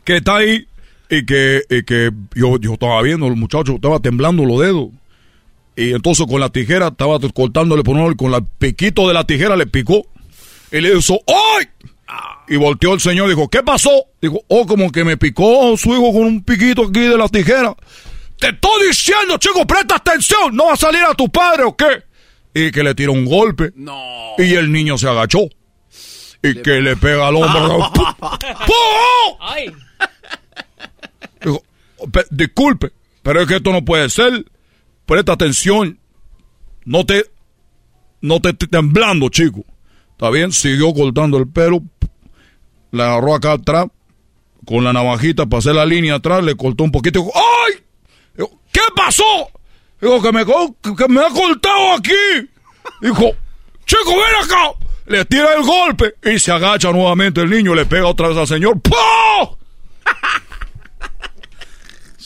que 0.04 0.18
está 0.18 0.38
ahí 0.38 0.68
y 1.10 1.26
que, 1.26 1.64
y 1.70 1.84
que 1.84 2.12
yo, 2.36 2.60
yo 2.60 2.74
estaba 2.74 3.02
viendo, 3.02 3.28
el 3.28 3.36
muchacho 3.36 3.76
estaba 3.76 4.00
temblando 4.00 4.46
los 4.46 4.60
dedos. 4.60 4.90
Y 5.76 5.94
entonces 5.94 6.28
con 6.28 6.40
la 6.40 6.50
tijera 6.50 6.90
estaba 6.90 7.20
cortándole 7.34 7.84
por 7.84 7.96
uno, 7.96 8.12
y 8.12 8.16
con 8.16 8.34
el 8.34 8.44
piquito 8.44 9.08
de 9.08 9.14
la 9.16 9.26
tijera 9.26 9.56
le 9.56 9.66
picó. 9.66 10.06
Y 10.72 10.82
le 10.82 10.98
hizo, 10.98 11.20
¡ay! 11.28 11.68
Y 12.48 12.58
volteó 12.58 12.94
el 12.94 13.00
señor 13.00 13.28
y 13.28 13.36
dijo, 13.36 13.50
¿qué 13.50 13.64
pasó? 13.64 13.90
Dijo, 14.22 14.42
oh, 14.50 14.66
como 14.66 14.92
que 14.92 15.04
me 15.04 15.18
picó 15.18 15.76
su 15.78 15.90
hijo 15.94 16.12
con 16.12 16.24
un 16.24 16.44
piquito 16.44 16.84
aquí 16.88 17.00
de 17.02 17.18
la 17.18 17.28
tijera. 17.30 17.76
Te 18.38 18.50
estoy 18.50 18.88
diciendo, 18.88 19.38
chico, 19.38 19.66
presta 19.66 19.96
atención, 19.96 20.54
¿no 20.56 20.66
va 20.66 20.74
a 20.74 20.78
salir 20.78 21.02
a 21.04 21.14
tu 21.14 21.30
padre 21.30 21.64
o 21.64 21.76
qué? 21.76 22.04
Y 22.54 22.72
que 22.72 22.84
le 22.84 22.94
tiró 22.94 23.14
un 23.14 23.26
golpe. 23.26 23.72
No. 23.76 24.34
Y 24.38 24.54
el 24.56 24.72
niño 24.72 24.98
se 24.98 25.08
agachó. 25.08 25.40
Y 26.44 26.56
que 26.62 26.82
le 26.82 26.96
pega 26.98 27.28
al 27.30 27.36
hombro. 27.38 27.92
¡Pum! 28.20 29.38
Ay. 29.40 29.72
Dijo, 31.42 31.64
"Pe- 32.12 32.26
disculpe, 32.30 32.92
pero 33.22 33.42
es 33.42 33.48
que 33.48 33.56
esto 33.56 33.72
no 33.72 33.84
puede 33.86 34.10
ser. 34.10 34.46
Presta 35.06 35.34
atención. 35.34 35.98
No 36.86 37.06
te, 37.06 37.26
no 38.22 38.42
te 38.42 38.50
estés 38.50 38.70
temblando, 38.70 39.30
chico. 39.30 39.64
Está 40.12 40.30
bien, 40.30 40.52
siguió 40.52 40.94
cortando 40.94 41.38
el 41.38 41.48
pelo. 41.48 41.82
Le 42.94 43.02
agarró 43.02 43.34
acá 43.34 43.54
atrás 43.54 43.88
con 44.68 44.84
la 44.84 44.94
navajita, 44.94 45.48
pasé 45.48 45.74
la 45.74 45.84
línea 45.84 46.16
atrás, 46.16 46.44
le 46.44 46.56
cortó 46.56 46.84
un 46.84 46.92
poquito. 46.92 47.22
Dijo, 47.22 47.32
¡Ay! 47.36 47.84
¿Qué 48.72 48.82
pasó? 48.96 49.50
Dijo, 50.00 50.22
que 50.22 50.32
me, 50.32 50.46
que 50.46 51.08
me 51.10 51.20
ha 51.20 51.30
cortado 51.30 51.94
aquí. 51.98 52.14
Dijo, 53.02 53.32
chico, 53.86 54.10
ven 54.12 54.44
acá. 54.44 54.74
Le 55.08 55.26
tira 55.26 55.56
el 55.56 55.64
golpe 55.64 56.14
y 56.24 56.38
se 56.38 56.52
agacha 56.52 56.92
nuevamente 56.92 57.42
el 57.42 57.50
niño, 57.50 57.74
le 57.74 57.88
pega 57.88 58.06
otra 58.06 58.30
vez 58.30 58.38
al 58.38 58.48
señor. 58.48 58.80
¡Pah! 58.80 59.58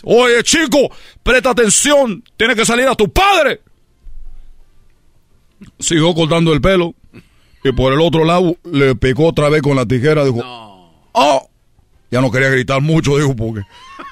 Oye, 0.03 0.43
chico, 0.43 0.89
presta 1.23 1.51
atención. 1.51 2.23
Tiene 2.35 2.55
que 2.55 2.65
salir 2.65 2.87
a 2.87 2.95
tu 2.95 3.11
padre. 3.11 3.61
Siguió 5.79 6.13
cortando 6.13 6.51
el 6.51 6.59
pelo. 6.59 6.93
Y 7.67 7.71
por 7.73 7.91
el 7.91 7.99
otro 7.99 8.23
lado 8.23 8.55
le 8.63 8.95
picó 8.95 9.25
otra 9.27 9.49
vez 9.49 9.61
con 9.61 9.75
la 9.75 9.85
tijera. 9.85 10.23
Dijo, 10.23 10.41
¡Oh! 11.11 11.49
Ya 12.09 12.21
no 12.21 12.31
quería 12.31 12.49
gritar 12.49 12.81
mucho, 12.81 13.17
dijo, 13.17 13.35
porque. 13.35 13.61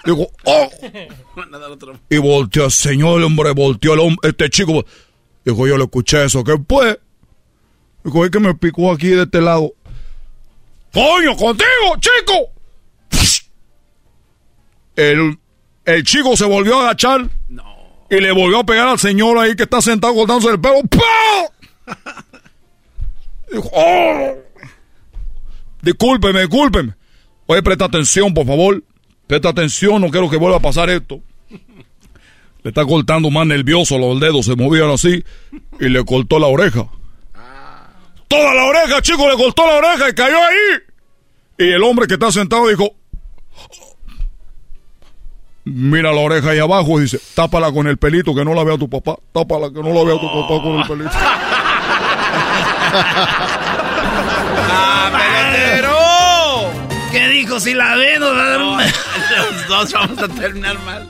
Dijo, 0.03 0.27
¡Oh! 0.43 0.69
y 2.09 2.17
volteó, 2.17 2.69
señor, 2.69 3.21
hombre, 3.23 3.51
volteó 3.51 3.93
el 3.93 3.99
hombre, 3.99 4.29
este 4.29 4.49
chico. 4.49 4.85
Dijo, 5.45 5.67
yo 5.67 5.77
le 5.77 5.85
escuché 5.85 6.25
eso. 6.25 6.43
¿Qué 6.43 6.55
fue? 6.67 6.99
Dijo, 8.03 8.25
es 8.25 8.31
que 8.31 8.39
me 8.39 8.53
picó 8.55 8.91
aquí 8.91 9.09
de 9.09 9.23
este 9.23 9.39
lado. 9.39 9.73
¡Coño, 10.91 11.35
contigo, 11.35 11.95
chico! 11.99 12.49
El 14.95 15.37
el 15.85 16.03
chico 16.03 16.35
se 16.35 16.45
volvió 16.45 16.79
a 16.79 16.85
agachar. 16.85 17.29
Y 18.09 18.19
le 18.19 18.31
volvió 18.31 18.59
a 18.59 18.65
pegar 18.65 18.87
al 18.87 18.99
señor 18.99 19.37
ahí 19.37 19.55
que 19.55 19.63
está 19.63 19.81
sentado 19.81 20.13
cortándose 20.13 20.49
el 20.49 20.59
pelo. 20.59 20.81
¡Pah! 20.83 21.95
Dijo, 23.55 23.69
¡Oh! 23.71 24.35
Discúlpeme, 25.81 26.41
discúlpeme. 26.41 26.93
Oye, 27.47 27.63
presta 27.63 27.85
atención, 27.85 28.33
por 28.33 28.45
favor. 28.45 28.83
Presta 29.27 29.49
atención, 29.49 30.01
no 30.01 30.09
quiero 30.09 30.29
que 30.29 30.37
vuelva 30.37 30.57
a 30.57 30.61
pasar 30.61 30.89
esto. 30.89 31.21
Le 31.49 32.69
está 32.69 32.83
cortando 32.83 33.29
más 33.29 33.45
nervioso, 33.45 33.97
los 33.97 34.19
dedos 34.19 34.45
se 34.45 34.55
movían 34.55 34.89
así 34.89 35.23
y 35.79 35.89
le 35.89 36.03
cortó 36.03 36.39
la 36.39 36.47
oreja. 36.47 36.87
Toda 38.27 38.53
la 38.55 38.65
oreja, 38.65 39.01
chico, 39.01 39.29
le 39.29 39.35
cortó 39.35 39.65
la 39.67 39.77
oreja 39.77 40.09
y 40.09 40.13
cayó 40.13 40.37
ahí. 40.37 40.79
Y 41.59 41.71
el 41.71 41.83
hombre 41.83 42.07
que 42.07 42.15
está 42.15 42.31
sentado 42.31 42.67
dijo, 42.67 42.95
mira 45.63 46.11
la 46.11 46.21
oreja 46.21 46.49
ahí 46.49 46.59
abajo 46.59 46.99
y 46.99 47.03
dice, 47.03 47.19
tápala 47.35 47.71
con 47.71 47.87
el 47.87 47.97
pelito 47.97 48.33
que 48.33 48.43
no 48.43 48.53
la 48.53 48.63
vea 48.63 48.77
tu 48.77 48.89
papá, 48.89 49.17
tápala 49.31 49.69
que 49.69 49.81
no 49.81 49.93
la 49.93 50.03
vea 50.03 50.19
tu 50.19 50.27
papá 50.27 50.61
con 50.61 50.79
el 50.79 50.87
pelito. 50.87 51.11
¡Ah, 54.71 55.11
pelotero! 55.11 55.97
¿Qué 57.11 57.27
dijo? 57.29 57.59
Si 57.59 57.73
la 57.73 57.95
ve, 57.95 58.19
nos 58.19 58.35
va 58.35 58.43
a 58.43 58.49
dar 58.49 58.61
un... 58.61 58.77
Los 59.37 59.67
dos 59.67 59.93
vamos 59.93 60.17
a 60.21 60.27
terminar 60.27 60.77
mal. 60.79 61.09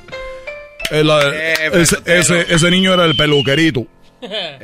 Eh, 0.91 1.71
ese, 1.73 2.45
ese, 2.53 2.71
niño 2.71 2.93
era 2.93 3.05
el 3.05 3.15
peluquerito. 3.15 3.87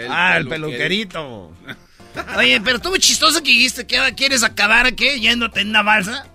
ah, 0.10 0.38
el 0.38 0.48
peluquerito. 0.48 1.52
Oye, 2.38 2.62
pero 2.62 2.80
tú 2.80 2.96
chistoso 2.98 3.42
que 3.42 3.50
dijiste 3.50 3.88
que 3.88 3.98
quieres 4.16 4.44
acabar, 4.44 4.94
¿qué? 4.94 5.20
Yéndote 5.20 5.62
en 5.62 5.70
una 5.70 5.82
balsa. 5.82 6.26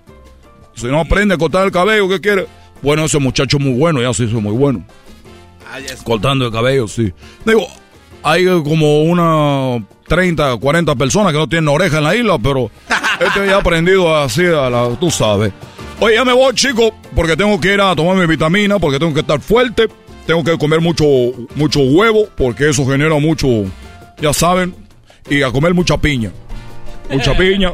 Si 0.74 0.86
no 0.86 1.00
aprende 1.00 1.34
a 1.34 1.38
cortar 1.38 1.64
el 1.64 1.72
cabello, 1.72 2.08
¿qué 2.08 2.20
quiere? 2.20 2.46
Bueno, 2.82 3.04
ese 3.04 3.18
muchacho 3.18 3.58
muy 3.58 3.72
bueno, 3.78 4.02
ya 4.02 4.12
se 4.12 4.24
hizo 4.24 4.40
muy 4.40 4.52
bueno. 4.52 4.84
Ah, 5.70 5.78
Cortando 6.04 6.46
el 6.46 6.52
cabello, 6.52 6.86
sí. 6.86 7.12
Digo, 7.44 7.66
hay 8.22 8.44
como 8.44 9.02
una 9.02 9.84
30, 10.08 10.56
40 10.56 10.94
personas 10.94 11.32
que 11.32 11.38
no 11.38 11.48
tienen 11.48 11.68
oreja 11.68 11.98
en 11.98 12.04
la 12.04 12.14
isla, 12.14 12.38
pero 12.38 12.70
este 13.20 13.46
ya 13.46 13.56
ha 13.56 13.58
aprendido 13.58 14.16
así 14.16 14.44
a 14.46 14.70
la, 14.70 14.88
tú 15.00 15.10
sabes. 15.10 15.52
Oye, 16.00 16.14
ya 16.14 16.24
me 16.24 16.32
voy, 16.32 16.54
chico, 16.54 16.94
porque 17.14 17.36
tengo 17.36 17.58
que 17.60 17.74
ir 17.74 17.80
a 17.80 17.94
tomar 17.94 18.16
mi 18.16 18.26
vitamina, 18.26 18.78
porque 18.78 18.98
tengo 18.98 19.14
que 19.14 19.20
estar 19.20 19.40
fuerte, 19.40 19.88
tengo 20.26 20.44
que 20.44 20.56
comer 20.58 20.80
mucho, 20.80 21.04
mucho 21.54 21.80
huevo, 21.80 22.28
porque 22.36 22.68
eso 22.68 22.86
genera 22.86 23.18
mucho, 23.18 23.46
ya 24.20 24.32
saben, 24.32 24.74
y 25.28 25.42
a 25.42 25.50
comer 25.50 25.74
mucha 25.74 25.96
piña. 25.96 26.30
Mucha 27.10 27.34
piña. 27.38 27.72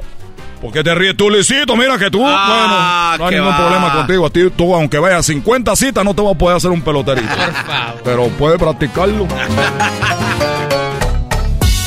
¿Por 0.61 0.73
qué 0.73 0.85
te 0.85 0.95
ríes 0.95 1.17
tú, 1.17 1.29
Luisito? 1.29 1.75
Mira 1.75 1.99
que 1.99 2.09
tú, 2.09 2.23
ah, 2.25 3.17
bueno, 3.19 3.19
no 3.19 3.27
hay 3.27 3.35
ningún 3.37 3.57
problema 3.57 3.93
contigo. 3.93 4.27
A 4.27 4.31
ti, 4.31 4.49
tú, 4.57 4.73
aunque 4.77 4.97
vayas 5.01 5.27
50 5.27 5.75
citas, 5.75 6.05
no 6.05 6.15
te 6.15 6.23
vas 6.23 6.37
a 6.37 6.39
poder 6.39 6.57
hacer 6.57 6.71
un 6.71 6.83
peloterito. 6.83 7.27
Por 7.35 7.53
favor. 7.53 8.01
Pero 8.05 8.29
puedes 8.29 8.59
practicarlo. 8.61 9.27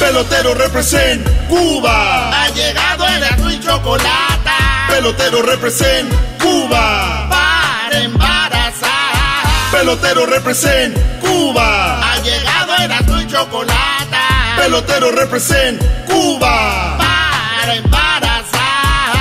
Pelotero 0.05 0.53
represent 0.53 1.27
Cuba. 1.49 2.29
Ha 2.29 2.49
llegado 2.49 3.07
el 3.07 3.53
y 3.53 3.59
chocolate. 3.59 4.51
Pelotero 4.87 5.41
represent 5.41 6.13
Cuba. 6.39 7.27
Para 7.27 8.03
embarazar. 8.03 9.71
Pelotero 9.71 10.27
represent 10.27 10.95
Cuba. 11.19 12.13
Ha 12.13 12.19
llegado 12.19 12.75
el 12.75 13.23
y 13.23 13.27
chocolate. 13.31 14.17
Pelotero 14.57 15.11
represent 15.11 15.81
Cuba. 16.05 16.97
Para 16.99 17.75
embarazar. 17.75 19.15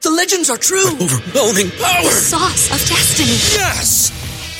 The 0.00 0.10
legends 0.10 0.50
are 0.50 0.58
true. 0.58 0.90
Overwhelming 1.00 1.70
power! 1.78 2.02
The 2.02 2.10
sauce 2.10 2.72
of 2.72 2.88
destiny. 2.88 3.38
Yes! 3.54 4.23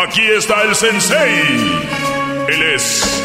Aquí 0.00 0.22
está 0.22 0.62
el 0.62 0.76
sensei. 0.76 1.42
Él 2.48 2.62
es 2.72 3.20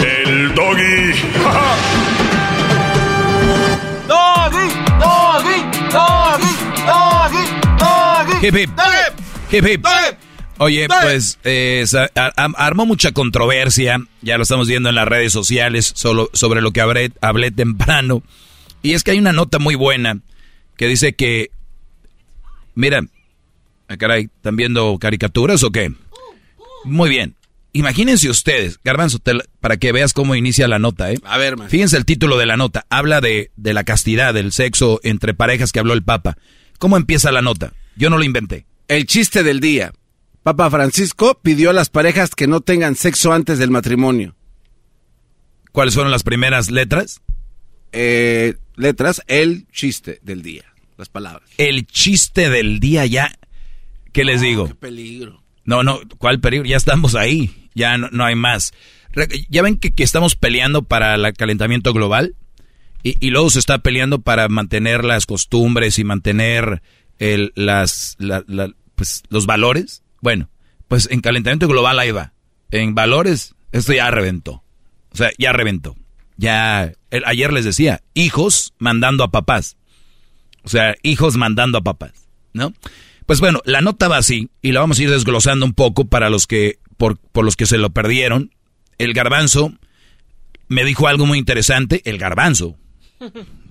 el 0.00 0.52
doggy. 0.52 1.12
doggy, 4.08 4.66
doggy, 4.98 5.62
doggy, 5.92 6.56
doggy, 6.88 7.44
doggy. 7.78 8.46
Hip 8.46 8.56
hip. 8.56 8.70
Hip 9.52 9.64
hip. 9.64 9.86
Oye, 10.58 10.88
pues 10.88 11.38
eh, 11.44 11.84
armó 12.34 12.84
mucha 12.84 13.12
controversia, 13.12 13.98
ya 14.22 14.38
lo 14.38 14.42
estamos 14.42 14.66
viendo 14.66 14.88
en 14.88 14.96
las 14.96 15.06
redes 15.06 15.32
sociales 15.32 15.92
solo, 15.94 16.30
sobre 16.32 16.62
lo 16.62 16.72
que 16.72 16.80
hablé, 16.80 17.12
hablé 17.20 17.52
temprano. 17.52 18.24
Y 18.82 18.94
es 18.94 19.04
que 19.04 19.12
hay 19.12 19.20
una 19.20 19.32
nota 19.32 19.60
muy 19.60 19.76
buena 19.76 20.18
que 20.76 20.88
dice 20.88 21.12
que, 21.12 21.52
mira, 22.74 23.02
Ah, 23.92 23.98
caray, 23.98 24.30
¿están 24.34 24.56
viendo 24.56 24.96
caricaturas 24.98 25.62
o 25.64 25.70
qué? 25.70 25.92
Muy 26.84 27.10
bien. 27.10 27.36
Imagínense 27.74 28.30
ustedes, 28.30 28.80
Garbanzo, 28.82 29.18
para 29.60 29.76
que 29.76 29.92
veas 29.92 30.14
cómo 30.14 30.34
inicia 30.34 30.66
la 30.66 30.78
nota, 30.78 31.12
¿eh? 31.12 31.18
A 31.24 31.36
ver, 31.36 31.58
man. 31.58 31.68
Fíjense 31.68 31.98
el 31.98 32.06
título 32.06 32.38
de 32.38 32.46
la 32.46 32.56
nota. 32.56 32.86
Habla 32.88 33.20
de, 33.20 33.50
de 33.56 33.74
la 33.74 33.84
castidad, 33.84 34.32
del 34.32 34.52
sexo 34.52 34.98
entre 35.02 35.34
parejas 35.34 35.72
que 35.72 35.78
habló 35.78 35.92
el 35.92 36.02
Papa. 36.02 36.38
¿Cómo 36.78 36.96
empieza 36.96 37.32
la 37.32 37.42
nota? 37.42 37.74
Yo 37.94 38.08
no 38.08 38.16
lo 38.16 38.24
inventé. 38.24 38.64
El 38.88 39.04
chiste 39.04 39.42
del 39.42 39.60
día. 39.60 39.92
Papa 40.42 40.70
Francisco 40.70 41.38
pidió 41.42 41.68
a 41.68 41.74
las 41.74 41.90
parejas 41.90 42.34
que 42.34 42.46
no 42.46 42.62
tengan 42.62 42.96
sexo 42.96 43.34
antes 43.34 43.58
del 43.58 43.70
matrimonio. 43.70 44.36
¿Cuáles 45.70 45.92
fueron 45.92 46.12
las 46.12 46.22
primeras 46.22 46.70
letras? 46.70 47.20
Eh, 47.92 48.54
letras, 48.74 49.20
el 49.26 49.66
chiste 49.70 50.18
del 50.22 50.40
día. 50.40 50.64
Las 50.96 51.10
palabras. 51.10 51.50
El 51.58 51.86
chiste 51.86 52.48
del 52.48 52.80
día 52.80 53.04
ya 53.04 53.32
¿Qué 54.12 54.24
les 54.24 54.40
digo? 54.40 54.68
Qué 54.68 54.74
peligro. 54.74 55.42
No, 55.64 55.82
no, 55.82 56.00
¿cuál 56.18 56.40
peligro? 56.40 56.66
Ya 56.66 56.76
estamos 56.76 57.14
ahí. 57.14 57.68
Ya 57.74 57.96
no, 57.96 58.24
hay 58.24 58.34
más. 58.34 58.72
Ya 59.48 59.62
ven 59.62 59.76
que, 59.76 59.92
estamos 60.02 60.36
peleando 60.36 60.82
para 60.82 61.14
el 61.14 61.32
calentamiento 61.34 61.92
global 61.92 62.34
y, 63.02 63.30
luego 63.30 63.50
se 63.50 63.58
está 63.58 63.78
peleando 63.78 64.20
para 64.20 64.48
mantener 64.48 65.04
las 65.04 65.26
costumbres 65.26 65.98
y 65.98 66.04
mantener 66.04 66.82
el, 67.18 67.52
las, 67.56 68.16
pues, 68.94 69.22
los 69.28 69.46
valores. 69.46 70.02
Bueno, 70.20 70.48
pues 70.88 71.08
en 71.10 71.20
calentamiento 71.20 71.66
global 71.68 71.98
ahí 71.98 72.12
va. 72.12 72.32
En 72.70 72.94
valores, 72.94 73.54
esto 73.72 73.92
ya 73.92 74.10
reventó. 74.10 74.62
O 75.10 75.16
sea, 75.16 75.30
ya 75.38 75.52
reventó. 75.52 75.96
Ya, 76.36 76.92
ayer 77.26 77.52
les 77.52 77.64
decía, 77.64 78.02
hijos 78.14 78.72
mandando 78.78 79.24
a 79.24 79.30
papás. 79.30 79.76
O 80.62 80.68
sea, 80.68 80.94
hijos 81.02 81.36
mandando 81.36 81.78
a 81.78 81.82
papás, 81.82 82.28
¿no? 82.52 82.72
Pues 83.32 83.40
bueno, 83.40 83.62
la 83.64 83.80
nota 83.80 84.08
va 84.08 84.18
así 84.18 84.50
y 84.60 84.72
la 84.72 84.80
vamos 84.80 84.98
a 84.98 85.04
ir 85.04 85.10
desglosando 85.10 85.64
un 85.64 85.72
poco 85.72 86.04
para 86.04 86.28
los 86.28 86.46
que, 86.46 86.80
por, 86.98 87.16
por 87.16 87.46
los 87.46 87.56
que 87.56 87.64
se 87.64 87.78
lo 87.78 87.88
perdieron. 87.88 88.52
El 88.98 89.14
garbanzo 89.14 89.72
me 90.68 90.84
dijo 90.84 91.08
algo 91.08 91.24
muy 91.24 91.38
interesante, 91.38 92.02
el 92.04 92.18
garbanzo. 92.18 92.76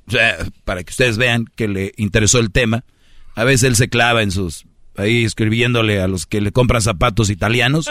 O 0.07 0.11
sea, 0.11 0.37
para 0.65 0.83
que 0.83 0.89
ustedes 0.89 1.19
vean 1.19 1.45
que 1.55 1.67
le 1.67 1.93
interesó 1.97 2.39
el 2.39 2.51
tema. 2.51 2.85
A 3.35 3.43
veces 3.43 3.65
él 3.65 3.75
se 3.75 3.87
clava 3.87 4.23
en 4.23 4.31
sus, 4.31 4.65
ahí 4.97 5.25
escribiéndole 5.25 6.01
a 6.01 6.07
los 6.07 6.25
que 6.25 6.41
le 6.41 6.51
compran 6.51 6.81
zapatos 6.81 7.29
italianos. 7.29 7.85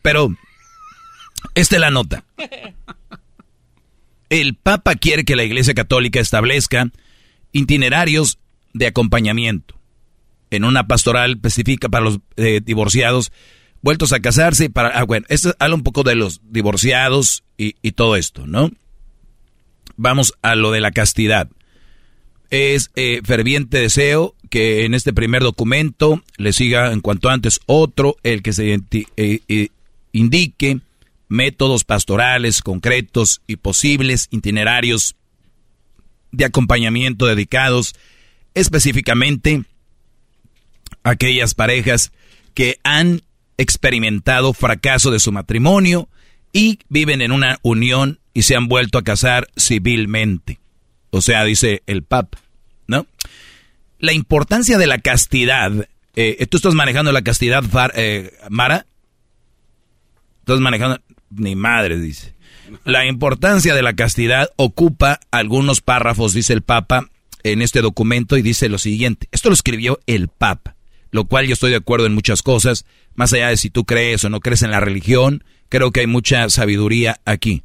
Pero, 0.00 0.34
esta 1.54 1.76
es 1.76 1.80
la 1.80 1.90
nota. 1.90 2.24
El 4.30 4.54
Papa 4.54 4.94
quiere 4.94 5.26
que 5.26 5.36
la 5.36 5.44
Iglesia 5.44 5.74
Católica 5.74 6.20
establezca 6.20 6.90
itinerarios 7.52 8.38
de 8.72 8.86
acompañamiento 8.86 9.81
en 10.52 10.64
una 10.64 10.86
pastoral 10.86 11.32
específica 11.32 11.88
para 11.88 12.04
los 12.04 12.20
eh, 12.36 12.60
divorciados 12.62 13.32
vueltos 13.80 14.12
a 14.12 14.20
casarse. 14.20 14.70
Para, 14.70 14.88
ah, 14.90 15.04
bueno, 15.04 15.26
esto 15.28 15.54
habla 15.58 15.74
un 15.74 15.82
poco 15.82 16.02
de 16.02 16.14
los 16.14 16.40
divorciados 16.44 17.42
y, 17.56 17.72
todo 17.92 18.16
esto, 18.16 18.46
¿no? 18.46 18.70
Vamos 19.96 20.34
a 20.42 20.54
lo 20.54 20.70
de 20.70 20.80
la 20.80 20.90
castidad. 20.90 21.48
Es 22.50 22.90
eh, 22.96 23.20
ferviente 23.24 23.78
deseo 23.78 24.34
que 24.50 24.84
en 24.84 24.94
este 24.94 25.12
primer 25.12 25.42
documento 25.42 26.22
le 26.36 26.52
siga 26.52 26.92
en 26.92 27.00
cuanto 27.00 27.30
antes 27.30 27.60
otro, 27.66 28.16
el 28.22 28.42
que 28.42 28.52
se 28.52 28.78
eh, 29.16 29.68
indique 30.12 30.80
métodos 31.28 31.84
pastorales 31.84 32.60
concretos 32.60 33.40
y 33.46 33.56
posibles 33.56 34.28
itinerarios 34.30 35.16
de 36.30 36.44
acompañamiento 36.44 37.26
dedicados 37.26 37.94
específicamente 38.54 39.64
aquellas 41.04 41.54
parejas 41.54 42.12
que 42.54 42.78
han 42.84 43.22
experimentado 43.56 44.52
fracaso 44.52 45.10
de 45.10 45.20
su 45.20 45.32
matrimonio 45.32 46.08
y 46.52 46.80
viven 46.88 47.22
en 47.22 47.32
una 47.32 47.58
unión 47.62 48.18
y 48.34 48.42
se 48.42 48.56
han 48.56 48.68
vuelto 48.68 48.98
a 48.98 49.02
casar 49.02 49.48
civilmente. 49.58 50.58
O 51.10 51.20
sea, 51.20 51.44
dice 51.44 51.82
el 51.86 52.02
Papa, 52.02 52.38
¿no? 52.86 53.06
La 53.98 54.12
importancia 54.12 54.78
de 54.78 54.86
la 54.86 54.98
castidad. 54.98 55.88
Eh, 56.16 56.46
¿Tú 56.46 56.56
estás 56.56 56.74
manejando 56.74 57.12
la 57.12 57.22
castidad, 57.22 57.64
eh, 57.94 58.32
Mara? 58.50 58.86
¿Estás 60.40 60.60
manejando? 60.60 61.00
Ni 61.30 61.54
madre, 61.54 61.98
dice. 61.98 62.34
La 62.84 63.06
importancia 63.06 63.74
de 63.74 63.82
la 63.82 63.94
castidad 63.94 64.50
ocupa 64.56 65.20
algunos 65.30 65.80
párrafos, 65.80 66.32
dice 66.32 66.52
el 66.52 66.62
Papa, 66.62 67.08
en 67.42 67.62
este 67.62 67.80
documento 67.80 68.36
y 68.36 68.42
dice 68.42 68.68
lo 68.68 68.78
siguiente. 68.78 69.28
Esto 69.30 69.50
lo 69.50 69.54
escribió 69.54 70.00
el 70.06 70.28
Papa 70.28 70.76
lo 71.12 71.26
cual 71.26 71.46
yo 71.46 71.52
estoy 71.52 71.70
de 71.70 71.76
acuerdo 71.76 72.06
en 72.06 72.14
muchas 72.14 72.42
cosas, 72.42 72.86
más 73.14 73.32
allá 73.32 73.48
de 73.48 73.58
si 73.58 73.70
tú 73.70 73.84
crees 73.84 74.24
o 74.24 74.30
no 74.30 74.40
crees 74.40 74.62
en 74.62 74.70
la 74.70 74.80
religión, 74.80 75.44
creo 75.68 75.92
que 75.92 76.00
hay 76.00 76.06
mucha 76.06 76.48
sabiduría 76.48 77.20
aquí. 77.26 77.62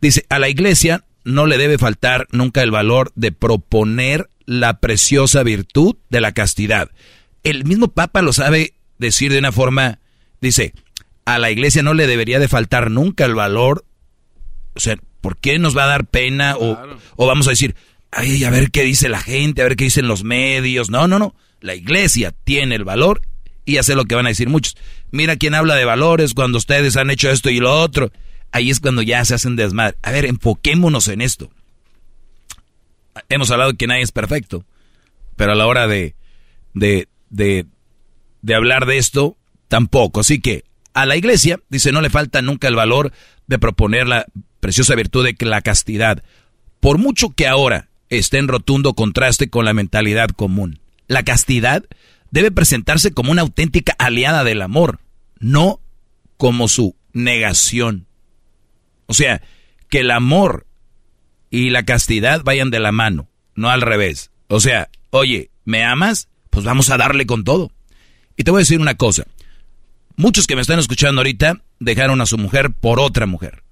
Dice, 0.00 0.26
a 0.28 0.38
la 0.40 0.48
iglesia 0.48 1.04
no 1.24 1.46
le 1.46 1.56
debe 1.56 1.78
faltar 1.78 2.26
nunca 2.32 2.62
el 2.62 2.72
valor 2.72 3.12
de 3.14 3.32
proponer 3.32 4.28
la 4.44 4.80
preciosa 4.80 5.42
virtud 5.44 5.96
de 6.10 6.20
la 6.20 6.32
castidad. 6.32 6.90
El 7.44 7.64
mismo 7.64 7.88
Papa 7.88 8.22
lo 8.22 8.32
sabe 8.32 8.74
decir 8.98 9.32
de 9.32 9.38
una 9.38 9.52
forma, 9.52 10.00
dice, 10.40 10.74
a 11.24 11.38
la 11.38 11.52
iglesia 11.52 11.84
no 11.84 11.94
le 11.94 12.08
debería 12.08 12.40
de 12.40 12.48
faltar 12.48 12.90
nunca 12.90 13.24
el 13.24 13.34
valor, 13.34 13.84
o 14.74 14.80
sea, 14.80 14.96
¿por 15.20 15.38
qué 15.38 15.60
nos 15.60 15.76
va 15.76 15.84
a 15.84 15.88
dar 15.88 16.06
pena? 16.06 16.56
O, 16.56 16.76
o 17.14 17.26
vamos 17.26 17.46
a 17.46 17.50
decir, 17.50 17.76
ay, 18.10 18.42
a 18.42 18.50
ver 18.50 18.72
qué 18.72 18.82
dice 18.82 19.08
la 19.08 19.20
gente, 19.20 19.62
a 19.62 19.64
ver 19.64 19.76
qué 19.76 19.84
dicen 19.84 20.08
los 20.08 20.24
medios. 20.24 20.90
No, 20.90 21.06
no, 21.06 21.20
no 21.20 21.36
la 21.64 21.74
iglesia 21.74 22.34
tiene 22.44 22.74
el 22.74 22.84
valor 22.84 23.22
y 23.64 23.78
hace 23.78 23.94
lo 23.94 24.04
que 24.04 24.14
van 24.14 24.26
a 24.26 24.28
decir 24.28 24.50
muchos. 24.50 24.76
Mira 25.10 25.36
quién 25.36 25.54
habla 25.54 25.74
de 25.76 25.86
valores 25.86 26.34
cuando 26.34 26.58
ustedes 26.58 26.98
han 26.98 27.08
hecho 27.08 27.30
esto 27.30 27.48
y 27.48 27.58
lo 27.58 27.80
otro. 27.80 28.12
Ahí 28.52 28.68
es 28.68 28.80
cuando 28.80 29.00
ya 29.00 29.24
se 29.24 29.34
hacen 29.34 29.56
desmadre. 29.56 29.96
A 30.02 30.10
ver, 30.10 30.26
enfoquémonos 30.26 31.08
en 31.08 31.22
esto. 31.22 31.50
Hemos 33.30 33.50
hablado 33.50 33.72
que 33.78 33.86
nadie 33.86 34.02
es 34.02 34.12
perfecto, 34.12 34.66
pero 35.36 35.52
a 35.52 35.54
la 35.54 35.66
hora 35.66 35.86
de, 35.86 36.14
de, 36.74 37.08
de, 37.30 37.64
de 38.42 38.54
hablar 38.54 38.84
de 38.84 38.98
esto, 38.98 39.38
tampoco. 39.68 40.20
Así 40.20 40.42
que 40.42 40.64
a 40.92 41.06
la 41.06 41.16
iglesia, 41.16 41.60
dice, 41.70 41.92
no 41.92 42.02
le 42.02 42.10
falta 42.10 42.42
nunca 42.42 42.68
el 42.68 42.76
valor 42.76 43.10
de 43.46 43.58
proponer 43.58 44.06
la 44.06 44.26
preciosa 44.60 44.94
virtud 44.96 45.24
de 45.24 45.34
la 45.46 45.62
castidad, 45.62 46.22
por 46.80 46.98
mucho 46.98 47.30
que 47.30 47.48
ahora 47.48 47.88
esté 48.10 48.36
en 48.36 48.48
rotundo 48.48 48.92
contraste 48.92 49.48
con 49.48 49.64
la 49.64 49.72
mentalidad 49.72 50.28
común. 50.28 50.83
La 51.06 51.22
castidad 51.22 51.84
debe 52.30 52.50
presentarse 52.50 53.12
como 53.12 53.32
una 53.32 53.42
auténtica 53.42 53.94
aliada 53.98 54.44
del 54.44 54.62
amor, 54.62 55.00
no 55.38 55.80
como 56.36 56.68
su 56.68 56.96
negación. 57.12 58.06
O 59.06 59.14
sea, 59.14 59.42
que 59.88 60.00
el 60.00 60.10
amor 60.10 60.66
y 61.50 61.70
la 61.70 61.84
castidad 61.84 62.42
vayan 62.42 62.70
de 62.70 62.80
la 62.80 62.92
mano, 62.92 63.28
no 63.54 63.70
al 63.70 63.80
revés. 63.80 64.30
O 64.48 64.60
sea, 64.60 64.90
oye, 65.10 65.50
¿me 65.64 65.84
amas? 65.84 66.28
Pues 66.50 66.64
vamos 66.64 66.90
a 66.90 66.96
darle 66.96 67.26
con 67.26 67.44
todo. 67.44 67.70
Y 68.36 68.44
te 68.44 68.50
voy 68.50 68.58
a 68.58 68.66
decir 68.66 68.80
una 68.80 68.96
cosa. 68.96 69.24
Muchos 70.16 70.46
que 70.46 70.56
me 70.56 70.62
están 70.62 70.78
escuchando 70.78 71.20
ahorita 71.20 71.62
dejaron 71.78 72.20
a 72.20 72.26
su 72.26 72.38
mujer 72.38 72.72
por 72.72 72.98
otra 73.00 73.26
mujer. 73.26 73.62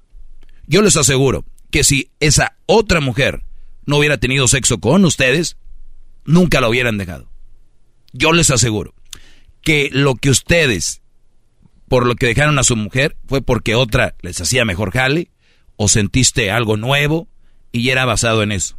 Yo 0.67 0.83
les 0.83 0.97
aseguro 0.97 1.45
que 1.71 1.85
si 1.85 2.11
esa 2.21 2.57
otra 2.67 3.01
mujer 3.01 3.43
no 3.87 3.99
hubiera 3.99 4.19
tenido 4.19 4.47
sexo 4.47 4.79
con 4.79 5.05
ustedes, 5.05 5.57
nunca 6.25 6.61
lo 6.61 6.69
hubieran 6.69 6.99
dejado. 6.99 7.31
Yo 8.13 8.33
les 8.33 8.51
aseguro 8.51 8.95
que 9.63 9.91
lo 9.93 10.15
que 10.17 10.31
ustedes, 10.31 11.03
por 11.89 12.07
lo 12.07 12.15
que 12.15 12.27
dejaron 12.27 12.59
a 12.59 12.65
su 12.65 12.77
mujer, 12.77 13.17
fue 13.27 13.43
porque 13.43 13.75
otra 13.75 14.15
les 14.21 14.41
hacía 14.41 14.65
mejor 14.65 14.93
jale, 14.93 15.31
o 15.77 15.89
sentiste 15.89 16.51
algo 16.51 16.77
nuevo, 16.77 17.29
y 17.73 17.89
era 17.91 18.05
basado 18.05 18.43
en 18.43 18.53
eso. 18.53 18.77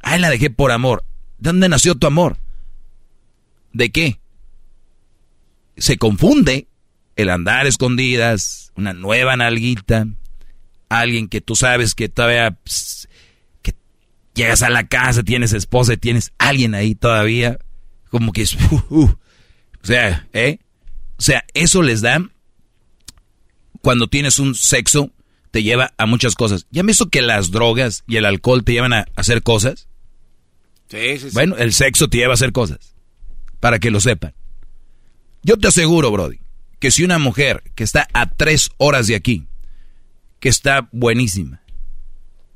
Ay, 0.00 0.20
la 0.20 0.30
dejé 0.30 0.50
por 0.50 0.70
amor. 0.70 1.04
¿De 1.38 1.50
dónde 1.50 1.68
nació 1.68 1.96
tu 1.96 2.06
amor? 2.06 2.38
¿De 3.72 3.90
qué? 3.90 4.20
Se 5.76 5.98
confunde 5.98 6.68
el 7.16 7.28
andar 7.30 7.66
escondidas, 7.66 8.72
una 8.76 8.92
nueva 8.92 9.36
nalguita, 9.36 10.06
alguien 10.88 11.28
que 11.28 11.40
tú 11.40 11.56
sabes 11.56 11.94
que 11.94 12.08
todavía 12.08 12.56
llegas 14.36 14.62
a 14.62 14.70
la 14.70 14.86
casa, 14.86 15.24
tienes 15.24 15.52
esposa 15.52 15.94
y 15.94 15.96
tienes 15.96 16.32
alguien 16.38 16.74
ahí 16.74 16.94
todavía, 16.94 17.58
como 18.10 18.32
que 18.32 18.42
es, 18.42 18.54
uh, 18.70 18.82
uh. 18.90 19.04
o 19.04 19.86
sea, 19.86 20.28
¿eh? 20.32 20.60
O 21.18 21.22
sea, 21.22 21.44
eso 21.54 21.82
les 21.82 22.02
da, 22.02 22.20
cuando 23.80 24.06
tienes 24.06 24.38
un 24.38 24.54
sexo, 24.54 25.10
te 25.50 25.62
lleva 25.62 25.94
a 25.96 26.06
muchas 26.06 26.34
cosas. 26.34 26.66
¿Ya 26.70 26.82
me 26.82 26.92
hizo 26.92 27.08
que 27.08 27.22
las 27.22 27.50
drogas 27.50 28.04
y 28.06 28.16
el 28.16 28.26
alcohol 28.26 28.62
te 28.62 28.72
llevan 28.72 28.92
a 28.92 29.06
hacer 29.16 29.42
cosas? 29.42 29.88
Sí, 30.88 31.18
sí, 31.18 31.30
sí. 31.30 31.30
Bueno, 31.32 31.56
el 31.56 31.72
sexo 31.72 32.08
te 32.08 32.18
lleva 32.18 32.32
a 32.32 32.34
hacer 32.34 32.52
cosas, 32.52 32.94
para 33.58 33.78
que 33.78 33.90
lo 33.90 34.00
sepan. 34.00 34.34
Yo 35.42 35.56
te 35.56 35.68
aseguro, 35.68 36.10
Brody, 36.10 36.40
que 36.78 36.90
si 36.90 37.04
una 37.04 37.18
mujer 37.18 37.62
que 37.74 37.84
está 37.84 38.06
a 38.12 38.28
tres 38.28 38.70
horas 38.76 39.06
de 39.06 39.14
aquí, 39.14 39.46
que 40.40 40.50
está 40.50 40.88
buenísima, 40.92 41.62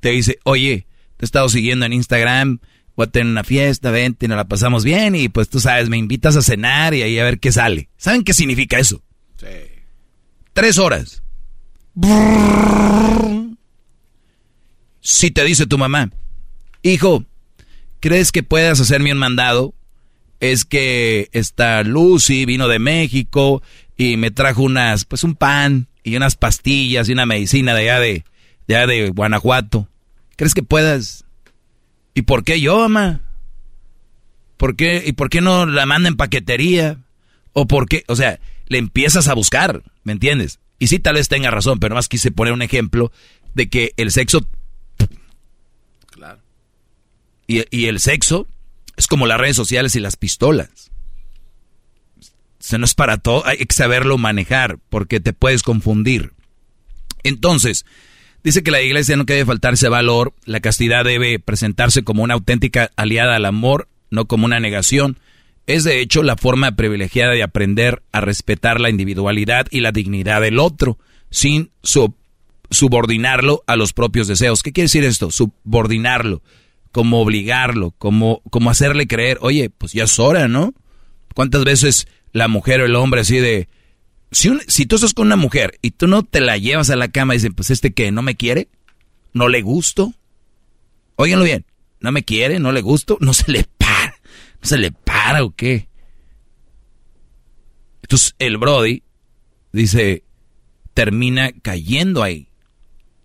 te 0.00 0.10
dice, 0.10 0.38
oye, 0.44 0.86
te 1.20 1.24
he 1.24 1.26
estado 1.26 1.50
siguiendo 1.50 1.84
en 1.84 1.92
Instagram, 1.92 2.60
voy 2.96 3.04
a 3.04 3.10
tener 3.10 3.30
una 3.30 3.44
fiesta, 3.44 3.90
vente, 3.90 4.26
nos 4.26 4.38
la 4.38 4.48
pasamos 4.48 4.84
bien 4.84 5.14
y 5.14 5.28
pues 5.28 5.50
tú 5.50 5.60
sabes, 5.60 5.90
me 5.90 5.98
invitas 5.98 6.34
a 6.34 6.40
cenar 6.40 6.94
y 6.94 7.02
ahí 7.02 7.18
a 7.18 7.24
ver 7.24 7.38
qué 7.38 7.52
sale. 7.52 7.90
¿Saben 7.98 8.24
qué 8.24 8.32
significa 8.32 8.78
eso? 8.78 9.02
Sí. 9.36 9.46
Tres 10.54 10.78
horas. 10.78 11.22
Si 15.00 15.30
te 15.30 15.44
dice 15.44 15.66
tu 15.66 15.76
mamá, 15.76 16.10
hijo, 16.80 17.26
¿crees 18.00 18.32
que 18.32 18.42
puedas 18.42 18.80
hacerme 18.80 19.12
un 19.12 19.18
mandado? 19.18 19.74
Es 20.40 20.64
que 20.64 21.28
esta 21.32 21.82
Lucy 21.82 22.46
vino 22.46 22.66
de 22.66 22.78
México 22.78 23.62
y 23.94 24.16
me 24.16 24.30
trajo 24.30 24.62
unas, 24.62 25.04
pues 25.04 25.22
un 25.22 25.34
pan 25.34 25.88
y 26.02 26.16
unas 26.16 26.34
pastillas 26.34 27.10
y 27.10 27.12
una 27.12 27.26
medicina 27.26 27.74
de 27.74 27.90
allá 27.90 28.00
de, 28.00 28.24
de, 28.66 28.76
allá 28.76 28.86
de 28.86 29.10
Guanajuato. 29.10 29.89
¿Crees 30.40 30.54
que 30.54 30.62
puedas? 30.62 31.26
¿Y 32.14 32.22
por 32.22 32.44
qué 32.44 32.62
yo, 32.62 32.78
mamá? 32.78 33.20
¿Por 34.56 34.74
qué? 34.74 35.02
¿Y 35.04 35.12
por 35.12 35.28
qué 35.28 35.42
no 35.42 35.66
la 35.66 35.84
manda 35.84 36.08
en 36.08 36.16
paquetería? 36.16 36.96
¿O 37.52 37.68
por 37.68 37.86
qué? 37.86 38.04
O 38.08 38.16
sea, 38.16 38.40
le 38.66 38.78
empiezas 38.78 39.28
a 39.28 39.34
buscar, 39.34 39.82
¿me 40.02 40.12
entiendes? 40.12 40.58
Y 40.78 40.86
sí, 40.86 40.98
tal 40.98 41.16
vez 41.16 41.28
tenga 41.28 41.50
razón, 41.50 41.78
pero 41.78 41.94
más 41.94 42.08
quise 42.08 42.30
poner 42.30 42.54
un 42.54 42.62
ejemplo 42.62 43.12
de 43.52 43.68
que 43.68 43.92
el 43.98 44.10
sexo... 44.10 44.46
Claro. 46.06 46.40
Y, 47.46 47.64
y 47.70 47.88
el 47.88 48.00
sexo 48.00 48.48
es 48.96 49.06
como 49.06 49.26
las 49.26 49.38
redes 49.38 49.56
sociales 49.56 49.94
y 49.94 50.00
las 50.00 50.16
pistolas. 50.16 50.90
O 52.18 52.24
sea, 52.60 52.78
no 52.78 52.86
es 52.86 52.94
para 52.94 53.18
todo, 53.18 53.46
hay 53.46 53.58
que 53.58 53.74
saberlo 53.74 54.16
manejar 54.16 54.78
porque 54.88 55.20
te 55.20 55.34
puedes 55.34 55.62
confundir. 55.62 56.32
Entonces, 57.24 57.84
dice 58.42 58.62
que 58.62 58.70
la 58.70 58.82
iglesia 58.82 59.16
no 59.16 59.24
debe 59.24 59.44
faltarse 59.44 59.88
valor, 59.88 60.34
la 60.44 60.60
castidad 60.60 61.04
debe 61.04 61.38
presentarse 61.38 62.02
como 62.02 62.22
una 62.22 62.34
auténtica 62.34 62.90
aliada 62.96 63.36
al 63.36 63.44
amor, 63.44 63.88
no 64.10 64.26
como 64.26 64.46
una 64.46 64.60
negación. 64.60 65.18
Es 65.66 65.84
de 65.84 66.00
hecho 66.00 66.22
la 66.22 66.36
forma 66.36 66.72
privilegiada 66.72 67.32
de 67.32 67.42
aprender 67.42 68.02
a 68.12 68.20
respetar 68.20 68.80
la 68.80 68.90
individualidad 68.90 69.66
y 69.70 69.80
la 69.80 69.92
dignidad 69.92 70.40
del 70.40 70.58
otro, 70.58 70.98
sin 71.30 71.70
subordinarlo 72.70 73.62
a 73.66 73.76
los 73.76 73.92
propios 73.92 74.26
deseos. 74.26 74.62
¿Qué 74.62 74.72
quiere 74.72 74.86
decir 74.86 75.04
esto? 75.04 75.30
Subordinarlo, 75.30 76.42
como 76.92 77.20
obligarlo, 77.20 77.92
como, 77.98 78.42
como 78.50 78.70
hacerle 78.70 79.06
creer, 79.06 79.38
oye, 79.42 79.70
pues 79.70 79.92
ya 79.92 80.04
es 80.04 80.18
hora, 80.18 80.48
¿no? 80.48 80.74
¿Cuántas 81.34 81.64
veces 81.64 82.08
la 82.32 82.48
mujer 82.48 82.80
o 82.80 82.86
el 82.86 82.96
hombre 82.96 83.20
así 83.20 83.38
de... 83.38 83.68
Si, 84.32 84.50
si 84.68 84.86
tú 84.86 84.96
estás 84.96 85.14
con 85.14 85.26
una 85.26 85.36
mujer 85.36 85.78
y 85.82 85.90
tú 85.92 86.06
no 86.06 86.22
te 86.22 86.40
la 86.40 86.56
llevas 86.56 86.90
a 86.90 86.96
la 86.96 87.08
cama 87.08 87.34
y 87.34 87.38
dicen, 87.38 87.54
pues 87.54 87.70
este 87.70 87.92
que 87.92 88.12
no 88.12 88.22
me 88.22 88.36
quiere, 88.36 88.68
no 89.32 89.48
le 89.48 89.62
gusto. 89.62 90.14
Óiganlo 91.16 91.44
bien, 91.44 91.66
no 92.00 92.12
me 92.12 92.24
quiere, 92.24 92.58
no 92.58 92.72
le 92.72 92.80
gusto, 92.80 93.18
no 93.20 93.34
se 93.34 93.50
le 93.50 93.64
para, 93.64 94.14
no 94.62 94.68
se 94.68 94.78
le 94.78 94.92
para 94.92 95.44
o 95.44 95.50
qué. 95.50 95.88
Entonces 98.02 98.34
el 98.38 98.56
Brody 98.56 99.02
dice, 99.72 100.24
termina 100.94 101.52
cayendo 101.62 102.22
ahí. 102.22 102.48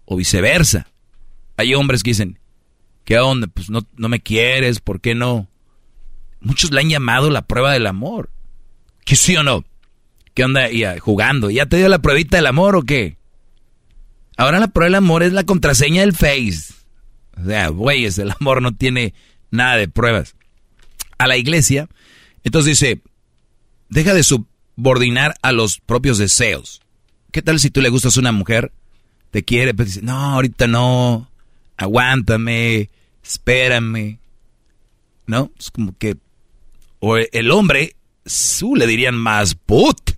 O 0.05 0.15
viceversa. 0.15 0.87
Hay 1.57 1.73
hombres 1.73 2.03
que 2.03 2.11
dicen, 2.11 2.39
¿qué 3.03 3.17
onda? 3.19 3.47
Pues 3.47 3.69
no, 3.69 3.87
no 3.95 4.09
me 4.09 4.21
quieres, 4.21 4.79
¿por 4.79 5.01
qué 5.01 5.15
no? 5.15 5.49
Muchos 6.39 6.71
le 6.71 6.81
han 6.81 6.89
llamado 6.89 7.31
la 7.31 7.47
prueba 7.47 7.73
del 7.73 7.87
amor. 7.87 8.29
¿Qué 9.03 9.15
sí 9.15 9.35
o 9.35 9.43
no? 9.43 9.65
¿Qué 10.35 10.43
onda? 10.43 10.69
Ya, 10.69 10.99
jugando. 10.99 11.49
¿Ya 11.49 11.65
te 11.65 11.77
dio 11.77 11.87
la 11.87 11.99
pruebita 11.99 12.37
del 12.37 12.47
amor 12.47 12.75
o 12.75 12.83
qué? 12.83 13.17
Ahora 14.37 14.59
la 14.59 14.67
prueba 14.67 14.87
del 14.87 14.95
amor 14.95 15.23
es 15.23 15.31
la 15.31 15.45
contraseña 15.45 16.01
del 16.01 16.13
Face. 16.13 16.73
O 17.41 17.45
sea, 17.45 17.69
güeyes, 17.69 18.17
el 18.17 18.31
amor 18.39 18.61
no 18.61 18.75
tiene 18.75 19.13
nada 19.49 19.77
de 19.77 19.87
pruebas. 19.87 20.35
A 21.17 21.27
la 21.27 21.37
iglesia, 21.37 21.87
entonces 22.43 22.77
dice, 22.77 23.01
deja 23.87 24.13
de 24.13 24.23
subordinar 24.23 25.35
a 25.41 25.53
los 25.53 25.79
propios 25.79 26.17
deseos. 26.17 26.81
¿Qué 27.31 27.41
tal 27.41 27.57
si 27.59 27.69
tú 27.69 27.79
le 27.81 27.89
gustas 27.89 28.17
a 28.17 28.19
una 28.19 28.33
mujer? 28.33 28.73
Te 29.31 29.43
quiere, 29.43 29.73
pero 29.73 29.87
dice, 29.87 30.01
no, 30.01 30.33
ahorita 30.33 30.67
no, 30.67 31.31
aguántame, 31.77 32.89
espérame. 33.23 34.19
¿No? 35.27 35.49
Es 35.57 35.71
como 35.71 35.97
que, 35.97 36.17
o 36.99 37.15
el 37.15 37.51
hombre 37.51 37.95
su 38.25 38.75
le 38.75 38.85
dirían 38.85 39.15
más 39.15 39.55
put. 39.55 40.14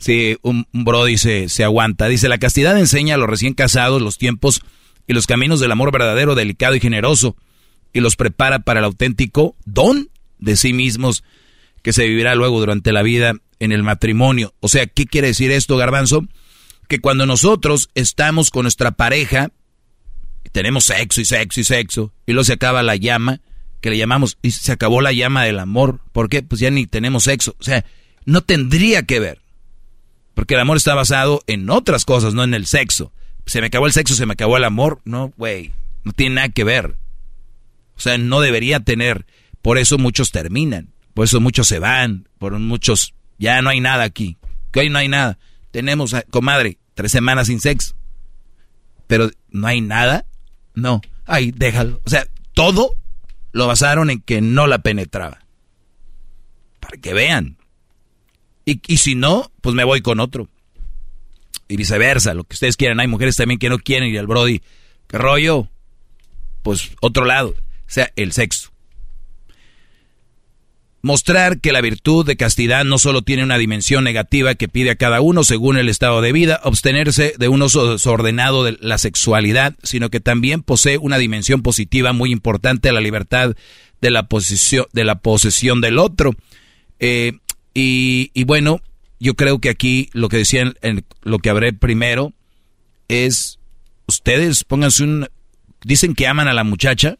Si 0.00 0.38
un, 0.42 0.66
bro 0.72 1.04
dice, 1.04 1.50
se 1.50 1.62
aguanta. 1.62 2.08
Dice, 2.08 2.28
la 2.28 2.38
castidad 2.38 2.76
enseña 2.78 3.14
a 3.14 3.18
los 3.18 3.28
recién 3.28 3.52
casados 3.52 4.00
los 4.00 4.16
tiempos 4.16 4.62
y 5.06 5.12
los 5.12 5.26
caminos 5.26 5.60
del 5.60 5.70
amor 5.70 5.92
verdadero, 5.92 6.34
delicado 6.34 6.74
y 6.74 6.80
generoso, 6.80 7.36
y 7.92 8.00
los 8.00 8.16
prepara 8.16 8.60
para 8.60 8.80
el 8.80 8.86
auténtico 8.86 9.56
don 9.66 10.08
de 10.38 10.56
sí 10.56 10.72
mismos 10.72 11.22
que 11.82 11.92
se 11.92 12.06
vivirá 12.06 12.34
luego 12.34 12.58
durante 12.60 12.92
la 12.92 13.02
vida 13.02 13.34
en 13.58 13.72
el 13.72 13.82
matrimonio. 13.82 14.54
O 14.60 14.68
sea, 14.68 14.86
¿qué 14.86 15.06
quiere 15.06 15.28
decir 15.28 15.50
esto, 15.50 15.76
garbanzo? 15.76 16.26
Que 16.88 17.00
cuando 17.00 17.26
nosotros 17.26 17.90
estamos 17.94 18.50
con 18.50 18.62
nuestra 18.62 18.92
pareja, 18.92 19.50
tenemos 20.52 20.84
sexo 20.84 21.20
y 21.20 21.26
sexo 21.26 21.60
y 21.60 21.64
sexo, 21.64 22.14
y 22.26 22.32
luego 22.32 22.44
se 22.44 22.54
acaba 22.54 22.82
la 22.82 22.96
llama, 22.96 23.42
que 23.82 23.90
le 23.90 23.98
llamamos, 23.98 24.38
y 24.40 24.50
se 24.52 24.72
acabó 24.72 25.02
la 25.02 25.12
llama 25.12 25.44
del 25.44 25.58
amor. 25.58 26.00
¿Por 26.12 26.30
qué? 26.30 26.42
Pues 26.42 26.60
ya 26.60 26.70
ni 26.70 26.86
tenemos 26.86 27.24
sexo. 27.24 27.54
O 27.58 27.62
sea, 27.62 27.84
no 28.24 28.40
tendría 28.40 29.02
que 29.02 29.20
ver. 29.20 29.40
Porque 30.34 30.54
el 30.54 30.60
amor 30.60 30.76
está 30.76 30.94
basado 30.94 31.42
en 31.46 31.68
otras 31.70 32.04
cosas, 32.04 32.34
no 32.34 32.44
en 32.44 32.54
el 32.54 32.66
sexo. 32.66 33.12
Se 33.46 33.60
me 33.60 33.66
acabó 33.66 33.86
el 33.86 33.92
sexo, 33.92 34.14
se 34.14 34.26
me 34.26 34.34
acabó 34.34 34.56
el 34.56 34.64
amor. 34.64 35.00
No, 35.04 35.32
güey, 35.36 35.72
no 36.04 36.12
tiene 36.12 36.36
nada 36.36 36.48
que 36.50 36.64
ver. 36.64 36.96
O 37.96 38.00
sea, 38.00 38.16
no 38.16 38.40
debería 38.40 38.80
tener. 38.80 39.26
Por 39.62 39.76
eso 39.78 39.98
muchos 39.98 40.30
terminan. 40.30 40.92
Por 41.14 41.24
eso 41.24 41.40
muchos 41.40 41.66
se 41.66 41.78
van. 41.78 42.28
Por 42.38 42.58
muchos, 42.58 43.14
ya 43.38 43.60
no 43.60 43.70
hay 43.70 43.80
nada 43.80 44.04
aquí. 44.04 44.38
Que 44.72 44.80
hoy 44.80 44.88
no 44.88 44.98
hay 44.98 45.08
nada. 45.08 45.38
Tenemos, 45.70 46.14
comadre, 46.30 46.78
tres 46.94 47.12
semanas 47.12 47.48
sin 47.48 47.60
sexo. 47.60 47.94
Pero 49.06 49.30
no 49.50 49.66
hay 49.66 49.80
nada. 49.80 50.24
No. 50.74 51.00
Ay, 51.26 51.52
déjalo. 51.52 52.00
O 52.04 52.10
sea, 52.10 52.26
todo 52.54 52.96
lo 53.52 53.66
basaron 53.66 54.10
en 54.10 54.20
que 54.20 54.40
no 54.40 54.66
la 54.66 54.78
penetraba. 54.78 55.40
Para 56.78 56.96
que 56.96 57.12
vean. 57.12 57.58
Y, 58.86 58.96
si 58.98 59.14
no, 59.14 59.50
pues 59.60 59.74
me 59.74 59.84
voy 59.84 60.00
con 60.00 60.20
otro. 60.20 60.48
Y 61.66 61.76
viceversa, 61.76 62.34
lo 62.34 62.44
que 62.44 62.54
ustedes 62.54 62.76
quieran. 62.76 63.00
Hay 63.00 63.08
mujeres 63.08 63.36
también 63.36 63.58
que 63.58 63.68
no 63.68 63.78
quieren 63.78 64.08
ir 64.08 64.18
al 64.18 64.26
Brody. 64.26 64.60
¿Qué 65.06 65.18
rollo? 65.18 65.68
Pues 66.62 66.90
otro 67.00 67.24
lado. 67.24 67.50
O 67.50 67.92
sea, 67.92 68.12
el 68.16 68.32
sexo. 68.32 68.70
Mostrar 71.02 71.60
que 71.60 71.72
la 71.72 71.80
virtud 71.80 72.26
de 72.26 72.36
castidad 72.36 72.84
no 72.84 72.98
solo 72.98 73.22
tiene 73.22 73.42
una 73.42 73.56
dimensión 73.56 74.04
negativa 74.04 74.54
que 74.54 74.68
pide 74.68 74.90
a 74.90 74.96
cada 74.96 75.22
uno 75.22 75.44
según 75.44 75.78
el 75.78 75.88
estado 75.88 76.20
de 76.20 76.32
vida, 76.32 76.60
abstenerse 76.62 77.34
de 77.38 77.48
un 77.48 77.62
uso 77.62 77.92
desordenado 77.92 78.64
de 78.64 78.76
la 78.80 78.98
sexualidad, 78.98 79.74
sino 79.82 80.10
que 80.10 80.20
también 80.20 80.62
posee 80.62 80.98
una 80.98 81.16
dimensión 81.16 81.62
positiva 81.62 82.12
muy 82.12 82.30
importante 82.32 82.90
a 82.90 82.92
la 82.92 83.00
libertad 83.00 83.56
de 84.02 84.10
la, 84.10 84.28
posesión, 84.28 84.86
de 84.92 85.04
la 85.04 85.20
posesión 85.20 85.80
del 85.80 85.98
otro. 85.98 86.34
Eh, 86.98 87.38
y, 87.74 88.44
bueno, 88.44 88.80
yo 89.18 89.34
creo 89.34 89.58
que 89.58 89.70
aquí 89.70 90.10
lo 90.12 90.28
que 90.28 90.38
decían, 90.38 90.74
en 90.82 91.04
lo 91.22 91.38
que 91.38 91.50
habré 91.50 91.72
primero, 91.72 92.32
es 93.08 93.58
ustedes 94.06 94.64
pónganse 94.64 95.04
un... 95.04 95.28
Dicen 95.82 96.14
que 96.14 96.26
aman 96.26 96.48
a 96.48 96.54
la 96.54 96.64
muchacha, 96.64 97.18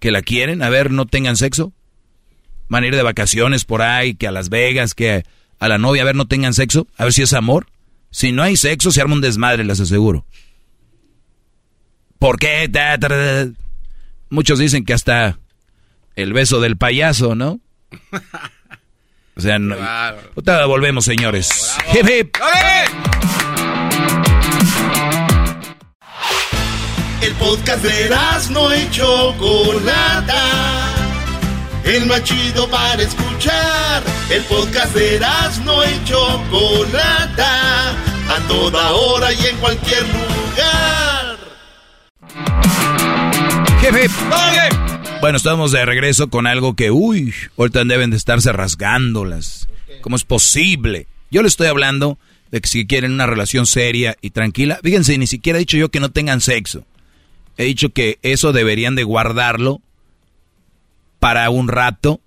que 0.00 0.10
la 0.10 0.22
quieren, 0.22 0.62
a 0.62 0.68
ver, 0.68 0.90
no 0.90 1.06
tengan 1.06 1.36
sexo 1.36 1.72
van 2.68 2.84
a 2.84 2.86
ir 2.86 2.96
de 2.96 3.02
vacaciones 3.02 3.64
por 3.64 3.82
ahí, 3.82 4.14
que 4.14 4.26
a 4.26 4.32
Las 4.32 4.48
Vegas, 4.48 4.94
que 4.94 5.24
a 5.58 5.68
la 5.68 5.78
novia, 5.78 6.02
a 6.02 6.06
ver, 6.06 6.16
no 6.16 6.26
tengan 6.26 6.54
sexo, 6.54 6.86
a 6.96 7.04
ver 7.04 7.12
si 7.12 7.22
es 7.22 7.32
amor. 7.32 7.66
Si 8.10 8.32
no 8.32 8.42
hay 8.42 8.56
sexo, 8.56 8.90
se 8.90 9.00
arma 9.00 9.14
un 9.14 9.20
desmadre, 9.20 9.64
les 9.64 9.80
aseguro. 9.80 10.26
¿Por 12.18 12.38
qué? 12.38 12.70
Muchos 14.30 14.58
dicen 14.58 14.84
que 14.84 14.94
hasta 14.94 15.38
el 16.14 16.32
beso 16.32 16.60
del 16.60 16.76
payaso, 16.76 17.34
¿no? 17.34 17.60
O 19.36 19.40
sea, 19.40 19.58
no. 19.58 19.76
volvemos, 20.66 21.04
señores. 21.04 21.76
El 27.20 27.32
podcast 27.34 27.82
de 27.82 28.10
no 28.50 28.72
hecho 28.72 29.34
Chocolata 29.36 30.96
el 31.86 32.06
más 32.06 32.22
chido 32.24 32.68
para 32.68 33.00
escuchar. 33.02 34.02
El 34.28 34.42
podcast 34.44 34.92
de 34.94 35.20
no 35.64 35.84
y 35.84 36.04
Chocolata, 36.04 37.90
a 37.90 38.48
toda 38.48 38.92
hora 38.92 39.32
y 39.32 39.46
en 39.46 39.56
cualquier 39.58 40.02
lugar. 40.02 41.36
Jefe, 43.80 44.08
bueno, 45.20 45.36
estamos 45.36 45.72
de 45.72 45.84
regreso 45.84 46.28
con 46.28 46.46
algo 46.46 46.74
que, 46.74 46.90
uy, 46.90 47.32
ahorita 47.56 47.84
deben 47.84 48.10
de 48.10 48.16
estarse 48.16 48.52
rasgándolas. 48.52 49.68
¿Cómo 50.00 50.16
es 50.16 50.24
posible? 50.24 51.06
Yo 51.30 51.42
le 51.42 51.48
estoy 51.48 51.66
hablando 51.68 52.18
de 52.50 52.60
que 52.60 52.68
si 52.68 52.86
quieren 52.86 53.12
una 53.12 53.26
relación 53.26 53.66
seria 53.66 54.16
y 54.20 54.30
tranquila, 54.30 54.78
fíjense, 54.82 55.16
ni 55.18 55.26
siquiera 55.26 55.58
he 55.58 55.60
dicho 55.60 55.76
yo 55.76 55.90
que 55.90 56.00
no 56.00 56.10
tengan 56.10 56.40
sexo. 56.40 56.84
He 57.56 57.64
dicho 57.64 57.90
que 57.90 58.18
eso 58.22 58.52
deberían 58.52 58.94
de 58.94 59.04
guardarlo 59.04 59.80
para 61.18 61.48
un 61.50 61.68
rato 61.68 62.20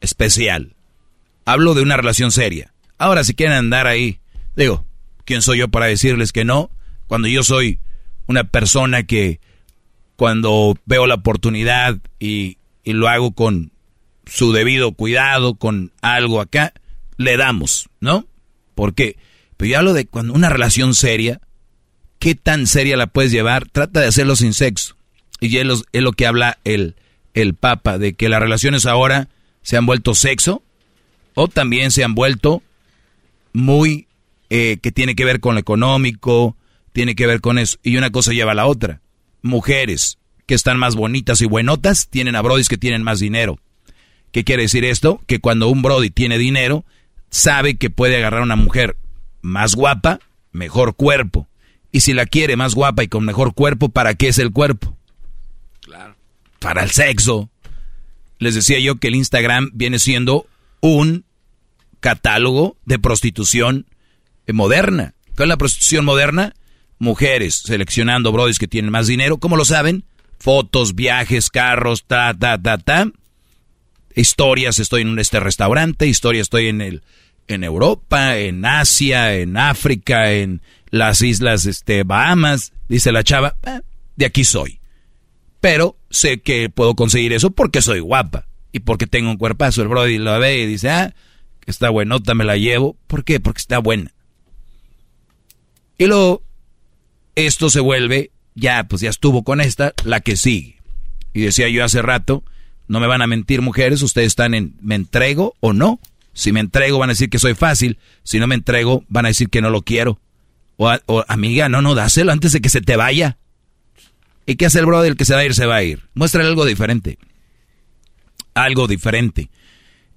especial. 0.00 0.74
Hablo 1.44 1.74
de 1.74 1.82
una 1.82 1.96
relación 1.96 2.32
seria. 2.32 2.72
Ahora, 2.98 3.24
si 3.24 3.34
quieren 3.34 3.56
andar 3.56 3.86
ahí, 3.86 4.18
digo, 4.56 4.84
¿quién 5.24 5.42
soy 5.42 5.58
yo 5.58 5.68
para 5.68 5.86
decirles 5.86 6.32
que 6.32 6.44
no? 6.44 6.70
Cuando 7.06 7.28
yo 7.28 7.42
soy 7.42 7.78
una 8.26 8.44
persona 8.44 9.04
que 9.04 9.40
cuando 10.22 10.78
veo 10.86 11.08
la 11.08 11.16
oportunidad 11.16 11.98
y, 12.20 12.58
y 12.84 12.92
lo 12.92 13.08
hago 13.08 13.32
con 13.32 13.72
su 14.24 14.52
debido 14.52 14.92
cuidado, 14.92 15.56
con 15.56 15.90
algo 16.00 16.40
acá, 16.40 16.74
le 17.16 17.36
damos, 17.36 17.88
¿no? 17.98 18.28
Porque, 18.76 19.16
pero 19.56 19.72
yo 19.72 19.78
hablo 19.78 19.94
de 19.94 20.06
cuando 20.06 20.32
una 20.32 20.48
relación 20.48 20.94
seria, 20.94 21.40
¿qué 22.20 22.36
tan 22.36 22.68
seria 22.68 22.96
la 22.96 23.08
puedes 23.08 23.32
llevar? 23.32 23.66
Trata 23.68 23.98
de 23.98 24.06
hacerlo 24.06 24.36
sin 24.36 24.54
sexo. 24.54 24.96
Y 25.40 25.56
es 25.56 25.66
lo, 25.66 25.74
es 25.92 26.02
lo 26.02 26.12
que 26.12 26.28
habla 26.28 26.56
el, 26.62 26.94
el 27.34 27.54
Papa 27.54 27.98
de 27.98 28.14
que 28.14 28.28
las 28.28 28.40
relaciones 28.40 28.86
ahora 28.86 29.28
se 29.62 29.76
han 29.76 29.86
vuelto 29.86 30.14
sexo 30.14 30.62
o 31.34 31.48
también 31.48 31.90
se 31.90 32.04
han 32.04 32.14
vuelto 32.14 32.62
muy 33.52 34.06
eh, 34.50 34.78
que 34.80 34.92
tiene 34.92 35.16
que 35.16 35.24
ver 35.24 35.40
con 35.40 35.56
lo 35.56 35.60
económico, 35.60 36.56
tiene 36.92 37.16
que 37.16 37.26
ver 37.26 37.40
con 37.40 37.58
eso. 37.58 37.76
Y 37.82 37.96
una 37.96 38.10
cosa 38.12 38.30
lleva 38.30 38.52
a 38.52 38.54
la 38.54 38.66
otra. 38.66 39.00
Mujeres 39.42 40.18
que 40.46 40.54
están 40.54 40.78
más 40.78 40.96
bonitas 40.96 41.40
y 41.40 41.46
buenotas 41.46 42.08
tienen 42.08 42.36
a 42.36 42.42
brodis 42.42 42.68
que 42.68 42.78
tienen 42.78 43.02
más 43.02 43.20
dinero. 43.20 43.58
¿Qué 44.32 44.44
quiere 44.44 44.62
decir 44.62 44.84
esto? 44.84 45.20
Que 45.26 45.40
cuando 45.40 45.68
un 45.68 45.82
brody 45.82 46.10
tiene 46.10 46.38
dinero, 46.38 46.84
sabe 47.30 47.76
que 47.76 47.90
puede 47.90 48.16
agarrar 48.16 48.40
a 48.40 48.44
una 48.44 48.56
mujer 48.56 48.96
más 49.42 49.74
guapa, 49.74 50.20
mejor 50.52 50.96
cuerpo. 50.96 51.48
Y 51.92 52.00
si 52.00 52.14
la 52.14 52.24
quiere 52.24 52.56
más 52.56 52.74
guapa 52.74 53.04
y 53.04 53.08
con 53.08 53.24
mejor 53.24 53.52
cuerpo, 53.54 53.90
¿para 53.90 54.14
qué 54.14 54.28
es 54.28 54.38
el 54.38 54.50
cuerpo? 54.50 54.96
Claro. 55.80 56.16
Para 56.58 56.82
el 56.82 56.90
sexo. 56.90 57.50
Les 58.38 58.54
decía 58.54 58.78
yo 58.78 58.96
que 58.96 59.08
el 59.08 59.14
Instagram 59.14 59.70
viene 59.74 59.98
siendo 59.98 60.46
un 60.80 61.24
catálogo 62.00 62.76
de 62.86 62.98
prostitución 62.98 63.86
moderna. 64.50 65.14
¿Cuál 65.36 65.48
es 65.48 65.50
la 65.50 65.56
prostitución 65.58 66.04
moderna? 66.04 66.54
Mujeres 67.02 67.56
seleccionando 67.56 68.30
brodis 68.30 68.60
que 68.60 68.68
tienen 68.68 68.92
más 68.92 69.08
dinero. 69.08 69.38
¿Cómo 69.38 69.56
lo 69.56 69.64
saben? 69.64 70.04
Fotos, 70.38 70.94
viajes, 70.94 71.50
carros, 71.50 72.04
ta, 72.04 72.32
ta, 72.32 72.62
ta, 72.62 72.78
ta. 72.78 73.10
Historias, 74.14 74.78
estoy 74.78 75.02
en 75.02 75.18
este 75.18 75.40
restaurante, 75.40 76.06
historias, 76.06 76.42
estoy 76.42 76.68
en 76.68 76.80
el 76.80 77.02
en 77.48 77.64
Europa, 77.64 78.38
en 78.38 78.64
Asia, 78.64 79.34
en 79.34 79.56
África, 79.56 80.30
en 80.30 80.62
las 80.90 81.22
islas 81.22 81.66
este, 81.66 82.04
Bahamas. 82.04 82.72
Dice 82.88 83.10
la 83.10 83.24
chava, 83.24 83.56
ah, 83.64 83.80
de 84.14 84.24
aquí 84.24 84.44
soy. 84.44 84.78
Pero 85.60 85.96
sé 86.08 86.40
que 86.40 86.70
puedo 86.70 86.94
conseguir 86.94 87.32
eso 87.32 87.50
porque 87.50 87.82
soy 87.82 87.98
guapa 87.98 88.46
y 88.70 88.78
porque 88.78 89.08
tengo 89.08 89.28
un 89.28 89.38
cuerpazo. 89.38 89.82
El 89.82 89.88
brody 89.88 90.18
lo 90.18 90.38
ve 90.38 90.60
y 90.60 90.66
dice, 90.66 90.90
ah, 90.90 91.14
está 91.66 91.90
buenota, 91.90 92.36
me 92.36 92.44
la 92.44 92.56
llevo. 92.56 92.96
¿Por 93.08 93.24
qué? 93.24 93.40
Porque 93.40 93.58
está 93.58 93.80
buena. 93.80 94.12
Y 95.98 96.06
luego, 96.06 96.44
esto 97.36 97.70
se 97.70 97.80
vuelve, 97.80 98.30
ya, 98.54 98.84
pues 98.84 99.02
ya 99.02 99.10
estuvo 99.10 99.44
con 99.44 99.60
esta, 99.60 99.94
la 100.04 100.20
que 100.20 100.36
sigue. 100.36 100.76
Y 101.32 101.42
decía 101.42 101.68
yo 101.68 101.84
hace 101.84 102.02
rato, 102.02 102.44
no 102.88 103.00
me 103.00 103.06
van 103.06 103.22
a 103.22 103.26
mentir 103.26 103.62
mujeres, 103.62 104.02
ustedes 104.02 104.28
están 104.28 104.54
en, 104.54 104.74
¿me 104.80 104.94
entrego 104.94 105.54
o 105.60 105.72
no? 105.72 106.00
Si 106.34 106.52
me 106.52 106.60
entrego 106.60 106.98
van 106.98 107.10
a 107.10 107.12
decir 107.12 107.30
que 107.30 107.38
soy 107.38 107.54
fácil, 107.54 107.98
si 108.22 108.38
no 108.38 108.46
me 108.46 108.54
entrego 108.54 109.04
van 109.08 109.26
a 109.26 109.28
decir 109.28 109.48
que 109.48 109.62
no 109.62 109.70
lo 109.70 109.82
quiero. 109.82 110.20
O, 110.76 111.24
amiga, 111.28 111.68
no, 111.68 111.80
no, 111.80 111.94
dáselo 111.94 112.32
antes 112.32 112.52
de 112.52 112.60
que 112.60 112.68
se 112.68 112.80
te 112.80 112.96
vaya. 112.96 113.38
¿Y 114.46 114.56
qué 114.56 114.66
hace 114.66 114.80
el 114.80 114.86
brother? 114.86 115.12
El 115.12 115.16
que 115.16 115.24
se 115.24 115.34
va 115.34 115.40
a 115.40 115.44
ir, 115.44 115.54
se 115.54 115.66
va 115.66 115.76
a 115.76 115.82
ir. 115.82 116.08
Muéstrale 116.14 116.48
algo 116.48 116.64
diferente. 116.64 117.18
Algo 118.54 118.88
diferente. 118.88 119.50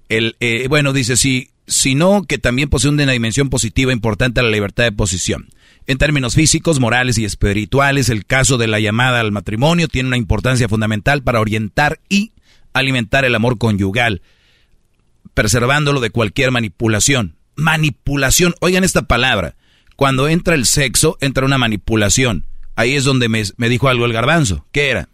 El, 0.08 0.36
eh, 0.40 0.66
bueno, 0.68 0.92
dice, 0.92 1.16
si, 1.16 1.50
si 1.66 1.94
no, 1.94 2.22
que 2.22 2.38
también 2.38 2.68
posee 2.68 2.90
una 2.90 3.10
dimensión 3.10 3.50
positiva 3.50 3.92
importante 3.92 4.40
a 4.40 4.42
la 4.42 4.50
libertad 4.50 4.84
de 4.84 4.92
posición. 4.92 5.48
En 5.86 5.98
términos 5.98 6.34
físicos, 6.34 6.80
morales 6.80 7.18
y 7.18 7.24
espirituales, 7.24 8.08
el 8.08 8.26
caso 8.26 8.58
de 8.58 8.66
la 8.66 8.80
llamada 8.80 9.20
al 9.20 9.32
matrimonio 9.32 9.88
tiene 9.88 10.08
una 10.08 10.16
importancia 10.16 10.68
fundamental 10.68 11.22
para 11.22 11.40
orientar 11.40 12.00
y 12.08 12.32
alimentar 12.72 13.24
el 13.24 13.34
amor 13.34 13.58
conyugal, 13.58 14.22
preservándolo 15.34 16.00
de 16.00 16.10
cualquier 16.10 16.50
manipulación. 16.50 17.36
Manipulación, 17.54 18.54
oigan 18.60 18.84
esta 18.84 19.02
palabra. 19.02 19.54
Cuando 19.96 20.28
entra 20.28 20.54
el 20.54 20.66
sexo, 20.66 21.16
entra 21.20 21.46
una 21.46 21.58
manipulación 21.58 22.44
ahí 22.76 22.94
es 22.94 23.04
donde 23.04 23.28
me, 23.28 23.68
dijo 23.68 23.88
algo 23.88 24.04
el 24.04 24.12
garbanzo. 24.12 24.66
¿Qué 24.70 24.90
era? 24.90 25.08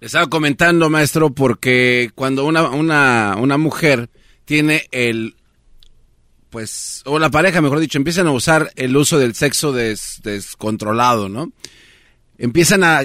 Le 0.00 0.06
estaba 0.06 0.28
comentando, 0.28 0.88
maestro, 0.88 1.34
porque 1.34 2.10
cuando 2.14 2.46
una, 2.46 2.70
una, 2.70 3.36
una 3.38 3.58
mujer 3.58 4.08
tiene 4.46 4.86
el, 4.92 5.34
pues, 6.50 7.02
o 7.04 7.18
la 7.18 7.30
pareja, 7.30 7.60
mejor 7.60 7.80
dicho, 7.80 7.98
empiezan 7.98 8.26
a 8.26 8.32
usar 8.32 8.72
el 8.76 8.96
uso 8.96 9.18
del 9.18 9.34
sexo 9.34 9.72
descontrolado, 9.72 11.28
¿no? 11.28 11.52
Empiezan 12.38 12.84
a, 12.84 13.02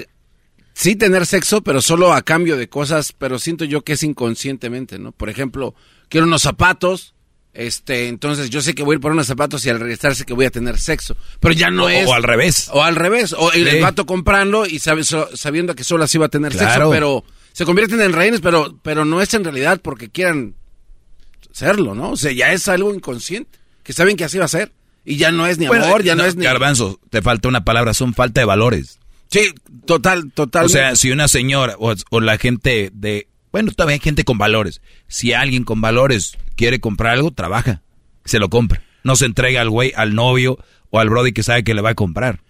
sí 0.76 0.94
tener 0.96 1.24
sexo, 1.24 1.62
pero 1.62 1.80
solo 1.80 2.12
a 2.12 2.22
cambio 2.22 2.56
de 2.56 2.68
cosas, 2.68 3.12
pero 3.12 3.38
siento 3.38 3.64
yo 3.64 3.82
que 3.82 3.94
es 3.94 4.02
inconscientemente, 4.02 4.98
¿no? 4.98 5.12
Por 5.12 5.30
ejemplo, 5.30 5.74
quiero 6.08 6.26
unos 6.26 6.42
zapatos, 6.42 7.14
este, 7.54 8.08
entonces 8.08 8.50
yo 8.50 8.60
sé 8.60 8.74
que 8.74 8.82
voy 8.82 8.94
a 8.94 8.96
ir 8.96 9.00
por 9.00 9.12
unos 9.12 9.26
zapatos 9.26 9.64
y 9.64 9.70
al 9.70 9.80
regresarse 9.80 10.26
que 10.26 10.34
voy 10.34 10.44
a 10.44 10.50
tener 10.50 10.78
sexo. 10.78 11.16
Pero 11.40 11.54
ya 11.54 11.70
no 11.70 11.88
es. 11.88 12.06
O 12.06 12.12
al 12.12 12.22
revés. 12.22 12.68
O 12.72 12.82
al 12.82 12.96
revés. 12.96 13.32
O 13.32 13.50
el, 13.52 13.80
vato 13.80 14.04
comprando 14.04 14.66
y 14.66 14.78
sabiendo 14.78 15.74
que 15.74 15.82
solo 15.82 16.04
así 16.04 16.18
va 16.18 16.26
a 16.26 16.30
tener 16.30 16.52
sexo. 16.52 16.90
Pero 16.90 17.24
se 17.52 17.64
convierten 17.64 18.02
en 18.02 18.12
rehenes, 18.12 18.42
pero, 18.42 18.78
pero 18.82 19.06
no 19.06 19.22
es 19.22 19.32
en 19.32 19.44
realidad 19.44 19.80
porque 19.82 20.10
quieran 20.10 20.54
serlo, 21.56 21.94
¿no? 21.94 22.10
O 22.10 22.16
sea, 22.16 22.32
ya 22.32 22.52
es 22.52 22.68
algo 22.68 22.92
inconsciente. 22.92 23.58
Que 23.82 23.94
saben 23.94 24.16
que 24.16 24.24
así 24.24 24.36
va 24.36 24.44
a 24.44 24.48
ser. 24.48 24.72
Y 25.04 25.16
ya 25.16 25.30
no 25.30 25.46
es 25.46 25.58
ni 25.58 25.66
amor, 25.66 26.02
ya 26.02 26.14
no, 26.14 26.24
es 26.24 26.36
ni. 26.36 26.44
Garbanzo, 26.44 27.00
te 27.10 27.22
falta 27.22 27.48
una 27.48 27.64
palabra, 27.64 27.94
son 27.94 28.12
falta 28.12 28.40
de 28.40 28.44
valores. 28.44 28.98
Sí, 29.28 29.54
total, 29.86 30.32
total. 30.32 30.66
O 30.66 30.68
sea, 30.68 30.96
si 30.96 31.10
una 31.10 31.28
señora 31.28 31.76
o, 31.78 31.94
o 32.10 32.20
la 32.20 32.36
gente 32.38 32.90
de. 32.92 33.28
Bueno, 33.52 33.72
todavía 33.72 33.94
hay 33.94 34.00
gente 34.00 34.24
con 34.24 34.36
valores. 34.36 34.82
Si 35.06 35.32
alguien 35.32 35.64
con 35.64 35.80
valores 35.80 36.36
quiere 36.56 36.80
comprar 36.80 37.14
algo, 37.14 37.30
trabaja, 37.30 37.82
se 38.24 38.38
lo 38.38 38.50
compra. 38.50 38.82
No 39.02 39.16
se 39.16 39.24
entrega 39.24 39.62
al 39.62 39.70
güey, 39.70 39.92
al 39.96 40.14
novio 40.14 40.58
o 40.90 40.98
al 40.98 41.08
brody 41.08 41.32
que 41.32 41.42
sabe 41.42 41.64
que 41.64 41.72
le 41.72 41.80
va 41.80 41.90
a 41.90 41.94
comprar. 41.94 42.40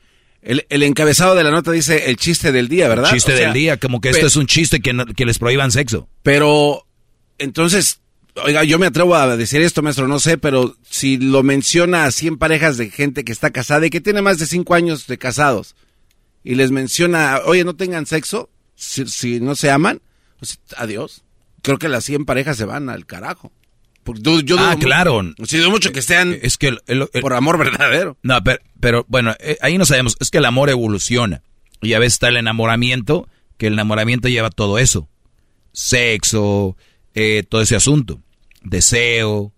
El, 0.43 0.83
encabezado 0.83 1.35
de 1.35 1.45
la 1.45 1.51
nota 1.51 1.71
dice 1.73 2.09
el 2.09 2.17
chiste 2.17 2.53
del 2.53 2.69
día, 2.69 2.89
¿verdad? 2.89 3.11
chiste 3.13 3.33
del 3.33 3.53
día, 3.53 3.79
como 3.79 4.01
que 4.01 4.11
esto 4.11 4.27
es 4.27 4.37
un 4.37 4.47
chiste 4.47 4.81
que, 4.81 4.95
que 5.17 5.27
les 5.27 5.39
prohíban 5.39 5.73
sexo. 5.73 6.09
Pero, 6.23 6.87
entonces, 7.39 8.01
oiga, 8.45 8.65
yo 8.65 8.79
me 8.79 8.87
atrevo 8.87 9.15
a 9.15 9.37
decir 9.37 9.63
esto, 9.63 9.83
maestro, 9.83 10.09
no 10.09 10.19
sé, 10.19 10.39
pero 10.39 10.77
si 10.89 11.17
lo 11.17 11.43
menciona 11.43 12.05
a 12.05 12.11
100 12.11 12.39
parejas 12.39 12.77
de 12.77 12.91
gente 12.91 13.25
que 13.25 13.33
está 13.33 13.51
casada 13.51 13.87
y 13.87 13.91
que 13.91 14.01
tiene 14.01 14.23
más 14.23 14.39
de 14.39 14.47
5 14.47 14.75
años 14.75 15.07
de 15.07 15.19
casados, 15.19 15.75
y 16.45 16.55
les 16.55 16.71
menciona, 16.71 17.41
oye, 17.45 17.65
no 17.65 17.75
tengan 17.75 18.07
sexo, 18.07 18.51
si, 18.75 19.41
no 19.41 19.57
se 19.57 19.71
aman, 19.71 20.01
pues 20.39 20.61
adiós. 20.77 21.25
Creo 21.63 21.79
que 21.79 21.89
las 21.89 22.05
100 22.05 22.25
parejas 22.25 22.57
se 22.57 22.65
van 22.65 22.89
al 22.89 23.07
carajo 23.07 23.53
ah, 24.59 24.77
claro. 24.79 25.23
Sí, 25.45 25.59
dudo 25.59 25.71
mucho 25.71 25.93
que 25.93 26.03
sean 26.03 26.37
es 26.43 26.59
que 26.59 26.77
por 27.21 27.35
amor 27.35 27.59
verdadero. 27.59 28.17
No, 28.23 28.39
pero, 28.81 29.05
bueno, 29.09 29.35
eh, 29.41 29.59
ahí 29.61 29.79
no 29.79 29.85
sabemos. 29.85 30.17
Es 30.21 30.31
que 30.31 30.39
el 30.39 30.45
amor 30.45 30.71
evoluciona. 30.71 31.43
Y 31.83 31.95
a 31.95 31.99
veces 31.99 32.15
está 32.15 32.29
el 32.29 32.37
enamoramiento, 32.37 33.29
que 33.59 33.67
el 33.67 33.75
enamoramiento 33.75 34.29
lleva 34.29 34.51
todo 34.51 34.79
eso. 34.79 35.09
Sexo, 35.73 36.77
eh, 37.15 37.43
todo 37.49 37.61
ese 37.61 37.77
asunto. 37.77 38.21
Deseo. 38.69 39.53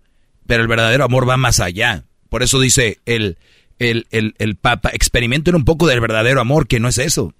Pero 0.47 0.62
el 0.62 0.69
verdadero 0.69 1.05
amor 1.05 1.28
va 1.28 1.37
más 1.37 1.61
allá. 1.61 2.05
Por 2.28 2.43
eso 2.43 2.61
dice 2.61 2.99
el, 3.07 3.39
el, 3.78 4.07
el, 4.11 4.57
Papa, 4.57 4.91
experimenten 4.93 5.55
un 5.55 5.65
poco 5.65 5.87
del 5.87 6.01
verdadero 6.01 6.41
amor, 6.41 6.67
que 6.67 6.81
no 6.81 6.89
es 6.89 6.99
eso. 6.99 7.35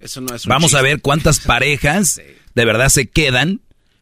Eso 0.00 0.20
no 0.20 0.34
es 0.34 0.46
Vamos 0.46 0.74
a 0.74 0.82
ver 0.82 1.00
cuántas 1.00 1.40
parejas 1.46 2.20
de 2.54 2.64
verdad 2.64 2.88
se 2.88 3.08
quedan 3.08 3.60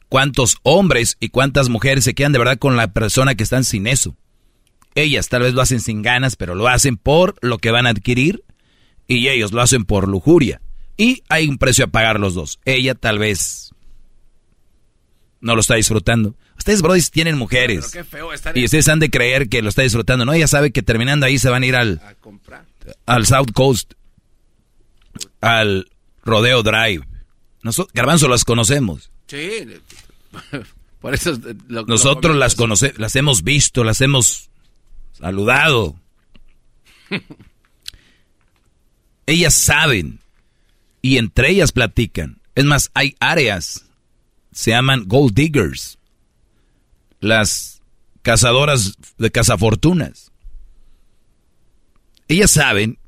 cuántos 0.09 0.59
hombres 0.63 1.17
y 1.21 1.29
cuántas 1.29 1.69
mujeres 1.69 2.05
se 2.05 2.15
quedan 2.15 2.33
de 2.33 2.39
verdad 2.39 2.59
con 2.59 2.77
la 2.77 2.93
persona 2.93 3.35
que 3.35 3.43
están 3.43 3.65
sin 3.65 3.87
eso. 3.87 4.17
Ellas 4.95 5.29
tal 5.29 5.43
vez 5.43 5.55
lo 5.55 5.61
hacen 5.61 5.81
sin 5.81 6.03
ganas, 6.03 6.37
pero 6.37 6.55
lo 6.55 6.69
hacen 6.69 6.97
por 6.97 7.37
lo 7.43 7.59
que 7.59 7.71
van 7.71 7.87
a 7.87 7.91
adquirir 7.91 8.45
y 9.07 9.29
ellos 9.29 9.53
lo 9.53 9.61
hacen 9.61 9.85
por 9.85 10.09
lujuria. 10.09 10.61
Y 10.97 11.23
hay 11.29 11.49
un 11.49 11.59
precio 11.59 11.85
a 11.85 11.89
pagar 11.89 12.19
los 12.19 12.35
dos. 12.35 12.59
Ella 12.65 12.95
tal 12.95 13.19
vez 13.19 13.73
no 15.41 15.55
lo 15.55 15.61
está 15.61 15.75
disfrutando. 15.75 16.35
Ustedes, 16.59 16.83
brodis, 16.83 17.11
tienen 17.11 17.37
mujeres. 17.37 17.97
y 18.55 18.65
ustedes 18.65 18.89
han 18.89 18.99
de 18.99 19.11
creer 19.11 19.49
que 19.49 19.63
lo 19.63 19.69
está 19.69 19.83
disfrutando. 19.83 20.25
No, 20.25 20.33
ella 20.33 20.49
sabe 20.49 20.73
que 20.73 20.83
terminando 20.83 21.27
ahí 21.27 21.39
se 21.39 21.49
van 21.49 21.63
a 21.63 21.67
ir 21.67 21.77
al, 21.77 22.01
al 23.07 23.27
South 23.27 23.53
Coast, 23.53 23.93
al 25.41 25.91
Rodeo 26.25 26.63
Drive. 26.63 27.07
Nosotros, 27.63 27.93
Garbanzo, 27.95 28.29
las 28.29 28.45
conocemos. 28.45 29.11
Sí, 29.27 29.67
por 31.01 31.15
eso 31.15 31.39
nosotros 31.69 32.37
las 32.37 32.55
conocemos, 32.55 32.99
las 32.99 33.17
hemos 33.17 33.43
visto, 33.43 33.85
las 33.85 34.01
hemos 34.01 34.51
saludado. 35.13 35.97
ellas 39.27 39.55
saben 39.55 40.21
y 41.03 41.19
entre 41.19 41.51
ellas 41.51 41.73
platican. 41.73 42.41
Es 42.55 42.65
más, 42.65 42.91
hay 42.95 43.15
áreas, 43.21 43.85
se 44.53 44.71
llaman 44.71 45.05
gold 45.07 45.35
diggers, 45.35 45.99
las 47.21 47.83
cazadoras 48.23 48.97
de 49.19 49.31
cazafortunas. 49.31 50.33
Ellas 52.29 52.51
saben 52.51 52.99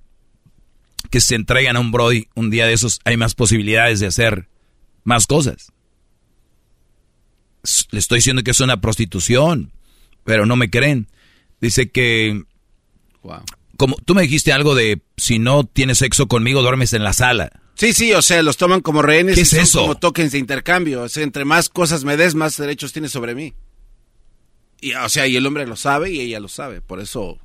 que 1.10 1.20
si 1.20 1.28
se 1.28 1.34
entregan 1.34 1.76
a 1.76 1.80
un 1.80 1.90
Brody 1.90 2.28
un 2.34 2.50
día 2.50 2.66
de 2.66 2.72
esos, 2.72 3.00
hay 3.04 3.16
más 3.16 3.34
posibilidades 3.34 4.00
de 4.00 4.06
hacer 4.06 4.48
más 5.04 5.26
cosas 5.26 5.72
le 7.90 7.98
estoy 7.98 8.18
diciendo 8.18 8.42
que 8.42 8.50
es 8.50 8.60
una 8.60 8.80
prostitución, 8.80 9.72
pero 10.24 10.46
no 10.46 10.56
me 10.56 10.70
creen. 10.70 11.08
Dice 11.60 11.90
que... 11.90 12.44
Como 13.76 13.96
tú 14.04 14.14
me 14.14 14.22
dijiste 14.22 14.52
algo 14.52 14.74
de 14.74 15.02
si 15.16 15.38
no 15.38 15.64
tienes 15.64 15.98
sexo 15.98 16.26
conmigo 16.26 16.62
duermes 16.62 16.92
en 16.94 17.04
la 17.04 17.12
sala. 17.12 17.50
Sí, 17.74 17.92
sí, 17.92 18.12
o 18.12 18.22
sea, 18.22 18.42
los 18.42 18.56
toman 18.56 18.80
como 18.80 19.02
rehenes 19.02 19.36
¿Qué 19.36 19.42
es 19.42 19.52
eso? 19.52 19.82
como 19.82 19.96
tokens 19.96 20.32
de 20.32 20.38
intercambio. 20.38 21.02
O 21.02 21.08
sea, 21.08 21.22
entre 21.22 21.44
más 21.44 21.68
cosas 21.68 22.04
me 22.04 22.16
des, 22.16 22.34
más 22.34 22.56
derechos 22.56 22.92
tienes 22.92 23.12
sobre 23.12 23.34
mí. 23.36 23.54
Y, 24.80 24.92
o 24.94 25.08
sea, 25.08 25.26
y 25.26 25.36
el 25.36 25.46
hombre 25.46 25.66
lo 25.66 25.76
sabe 25.76 26.10
y 26.10 26.20
ella 26.20 26.40
lo 26.40 26.48
sabe. 26.48 26.80
Por 26.80 27.00
eso 27.00 27.38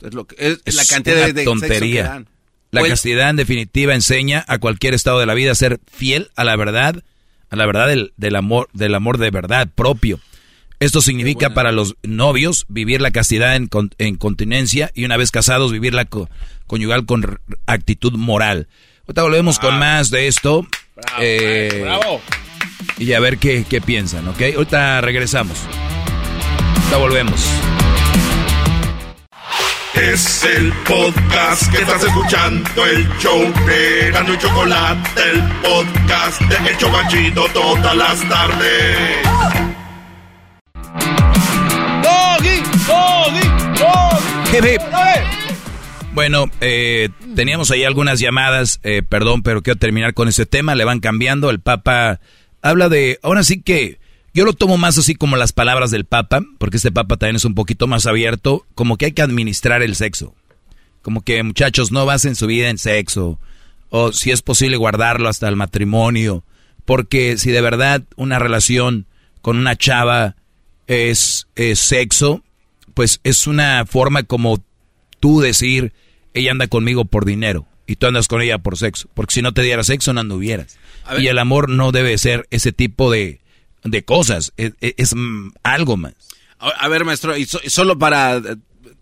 Es, 0.00 0.14
lo 0.14 0.26
que, 0.26 0.34
es, 0.38 0.74
la 0.74 0.84
cantidad 0.84 1.32
de 1.32 1.44
tontería. 1.44 1.78
Sexo 1.78 1.86
que 1.90 2.02
dan. 2.02 2.28
La 2.72 2.80
Pues- 2.80 2.90
castidad 2.92 3.30
en 3.30 3.36
definitiva 3.36 3.94
enseña 3.94 4.44
a 4.48 4.58
cualquier 4.58 4.94
estado 4.94 5.20
de 5.20 5.26
la 5.26 5.34
vida 5.34 5.52
a 5.52 5.54
ser 5.54 5.78
fiel 5.92 6.30
a 6.36 6.44
la 6.44 6.56
verdad, 6.56 7.02
a 7.50 7.56
la 7.56 7.66
verdad 7.66 7.86
del, 7.86 8.12
del 8.16 8.34
amor, 8.34 8.68
del 8.72 8.94
amor 8.94 9.18
de 9.18 9.30
verdad 9.30 9.68
propio. 9.74 10.18
Esto 10.80 11.00
significa 11.02 11.54
para 11.54 11.70
los 11.70 11.94
novios 12.02 12.64
vivir 12.68 13.00
la 13.00 13.12
castidad 13.12 13.54
en, 13.54 13.68
con- 13.68 13.94
en 13.98 14.16
continencia 14.16 14.90
y 14.94 15.04
una 15.04 15.16
vez 15.16 15.30
casados 15.30 15.70
vivir 15.70 15.94
la 15.94 16.06
co- 16.06 16.28
conyugal 16.66 17.04
con 17.06 17.38
actitud 17.66 18.14
moral. 18.14 18.66
Ahorita 19.06 19.22
volvemos 19.22 19.58
con 19.60 19.78
más 19.78 20.10
de 20.10 20.26
esto. 20.26 20.66
Eh, 21.20 21.86
Y 22.98 23.12
a 23.12 23.20
ver 23.20 23.38
qué, 23.38 23.64
qué 23.68 23.80
piensan, 23.80 24.26
¿ok? 24.28 24.40
Ahorita 24.56 25.00
regresamos. 25.02 25.58
Ahorita 26.92 26.96
volvemos. 26.98 27.62
Es 29.94 30.44
el 30.44 30.72
podcast 30.86 31.70
que 31.70 31.82
estás 31.82 32.04
escuchando, 32.04 32.86
el 32.86 33.08
show 33.18 33.40
de 33.66 34.10
Gano 34.10 34.34
y 34.34 34.38
Chocolate, 34.38 35.22
el 35.30 35.42
podcast 35.62 36.40
de 36.42 36.70
El 36.70 36.76
Chocachito 36.76 37.46
todas 37.54 37.96
las 37.96 38.28
tardes. 38.28 39.22
Doggy, 42.02 42.62
Hip, 44.52 44.64
hip. 44.64 44.82
Bueno, 46.12 46.46
eh, 46.60 47.08
teníamos 47.34 47.70
ahí 47.70 47.84
algunas 47.84 48.20
llamadas, 48.20 48.80
eh, 48.82 49.02
perdón, 49.02 49.42
pero 49.42 49.62
quiero 49.62 49.78
terminar 49.78 50.12
con 50.12 50.28
ese 50.28 50.44
tema, 50.44 50.74
le 50.74 50.84
van 50.84 51.00
cambiando, 51.00 51.48
el 51.48 51.60
Papa 51.60 52.20
habla 52.60 52.90
de, 52.90 53.18
ahora 53.22 53.44
sí 53.44 53.62
que 53.62 54.01
yo 54.34 54.44
lo 54.44 54.52
tomo 54.54 54.78
más 54.78 54.96
así 54.98 55.14
como 55.14 55.36
las 55.36 55.52
palabras 55.52 55.90
del 55.90 56.04
Papa, 56.04 56.42
porque 56.58 56.78
este 56.78 56.92
Papa 56.92 57.16
también 57.16 57.36
es 57.36 57.44
un 57.44 57.54
poquito 57.54 57.86
más 57.86 58.06
abierto, 58.06 58.66
como 58.74 58.96
que 58.96 59.06
hay 59.06 59.12
que 59.12 59.22
administrar 59.22 59.82
el 59.82 59.94
sexo, 59.94 60.34
como 61.02 61.22
que 61.22 61.42
muchachos 61.42 61.92
no 61.92 62.06
basen 62.06 62.34
su 62.34 62.46
vida 62.46 62.68
en 62.70 62.78
sexo, 62.78 63.38
o 63.90 64.12
si 64.12 64.30
es 64.30 64.40
posible 64.40 64.78
guardarlo 64.78 65.28
hasta 65.28 65.48
el 65.48 65.56
matrimonio, 65.56 66.44
porque 66.84 67.36
si 67.36 67.50
de 67.50 67.60
verdad 67.60 68.04
una 68.16 68.38
relación 68.38 69.06
con 69.42 69.58
una 69.58 69.76
chava 69.76 70.36
es, 70.86 71.46
es 71.54 71.78
sexo, 71.78 72.42
pues 72.94 73.20
es 73.24 73.46
una 73.46 73.84
forma 73.86 74.22
como 74.22 74.62
tú 75.20 75.40
decir, 75.40 75.92
ella 76.32 76.52
anda 76.52 76.68
conmigo 76.68 77.04
por 77.04 77.26
dinero 77.26 77.66
y 77.86 77.96
tú 77.96 78.06
andas 78.06 78.28
con 78.28 78.40
ella 78.40 78.58
por 78.58 78.78
sexo, 78.78 79.10
porque 79.12 79.34
si 79.34 79.42
no 79.42 79.52
te 79.52 79.62
diera 79.62 79.84
sexo 79.84 80.14
no 80.14 80.20
anduvieras. 80.20 80.78
Y 81.18 81.26
el 81.26 81.38
amor 81.38 81.68
no 81.68 81.92
debe 81.92 82.16
ser 82.16 82.46
ese 82.50 82.72
tipo 82.72 83.10
de, 83.10 83.41
de 83.84 84.04
cosas, 84.04 84.52
es, 84.56 85.14
mm, 85.14 85.50
algo 85.62 85.96
más. 85.96 86.14
A, 86.58 86.86
ver, 86.88 87.04
maestro, 87.04 87.36
y, 87.36 87.44
so- 87.44 87.60
y 87.64 87.70
solo 87.70 87.98
para 87.98 88.36
eh, 88.36 88.56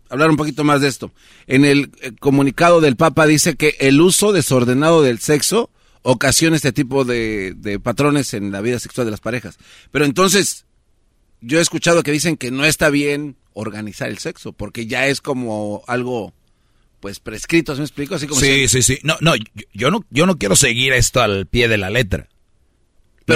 hablar 0.08 0.30
un 0.30 0.36
poquito 0.36 0.64
más 0.64 0.80
de 0.80 0.88
esto. 0.88 1.12
En 1.46 1.64
el 1.64 1.90
eh, 2.00 2.12
comunicado 2.18 2.80
del 2.80 2.96
Papa 2.96 3.26
dice 3.26 3.56
que 3.56 3.76
el 3.80 4.00
uso 4.00 4.32
desordenado 4.32 5.02
del 5.02 5.18
sexo 5.18 5.70
ocasiona 6.02 6.56
este 6.56 6.72
tipo 6.72 7.04
de, 7.04 7.52
de 7.56 7.78
patrones 7.78 8.32
en 8.32 8.50
la 8.52 8.62
vida 8.62 8.78
sexual 8.78 9.06
de 9.06 9.10
las 9.10 9.20
parejas. 9.20 9.58
Pero 9.90 10.06
entonces, 10.06 10.64
yo 11.42 11.58
he 11.58 11.62
escuchado 11.62 12.02
que 12.02 12.12
dicen 12.12 12.38
que 12.38 12.50
no 12.50 12.64
está 12.64 12.88
bien 12.88 13.36
organizar 13.52 14.08
el 14.08 14.16
sexo, 14.18 14.52
porque 14.54 14.86
ya 14.86 15.06
es 15.08 15.20
como 15.20 15.82
algo, 15.86 16.32
pues, 17.00 17.20
prescrito, 17.20 17.74
¿se 17.74 17.80
me 17.80 17.84
explico? 17.84 18.14
Así 18.14 18.26
como 18.26 18.40
Sí, 18.40 18.66
si- 18.68 18.80
sí, 18.80 18.94
sí. 18.94 18.98
No, 19.02 19.16
no, 19.20 19.34
yo 19.74 19.90
no, 19.90 20.06
yo 20.08 20.24
no 20.24 20.38
quiero 20.38 20.56
seguir 20.56 20.94
esto 20.94 21.20
al 21.20 21.46
pie 21.46 21.68
de 21.68 21.76
la 21.76 21.90
letra. 21.90 22.28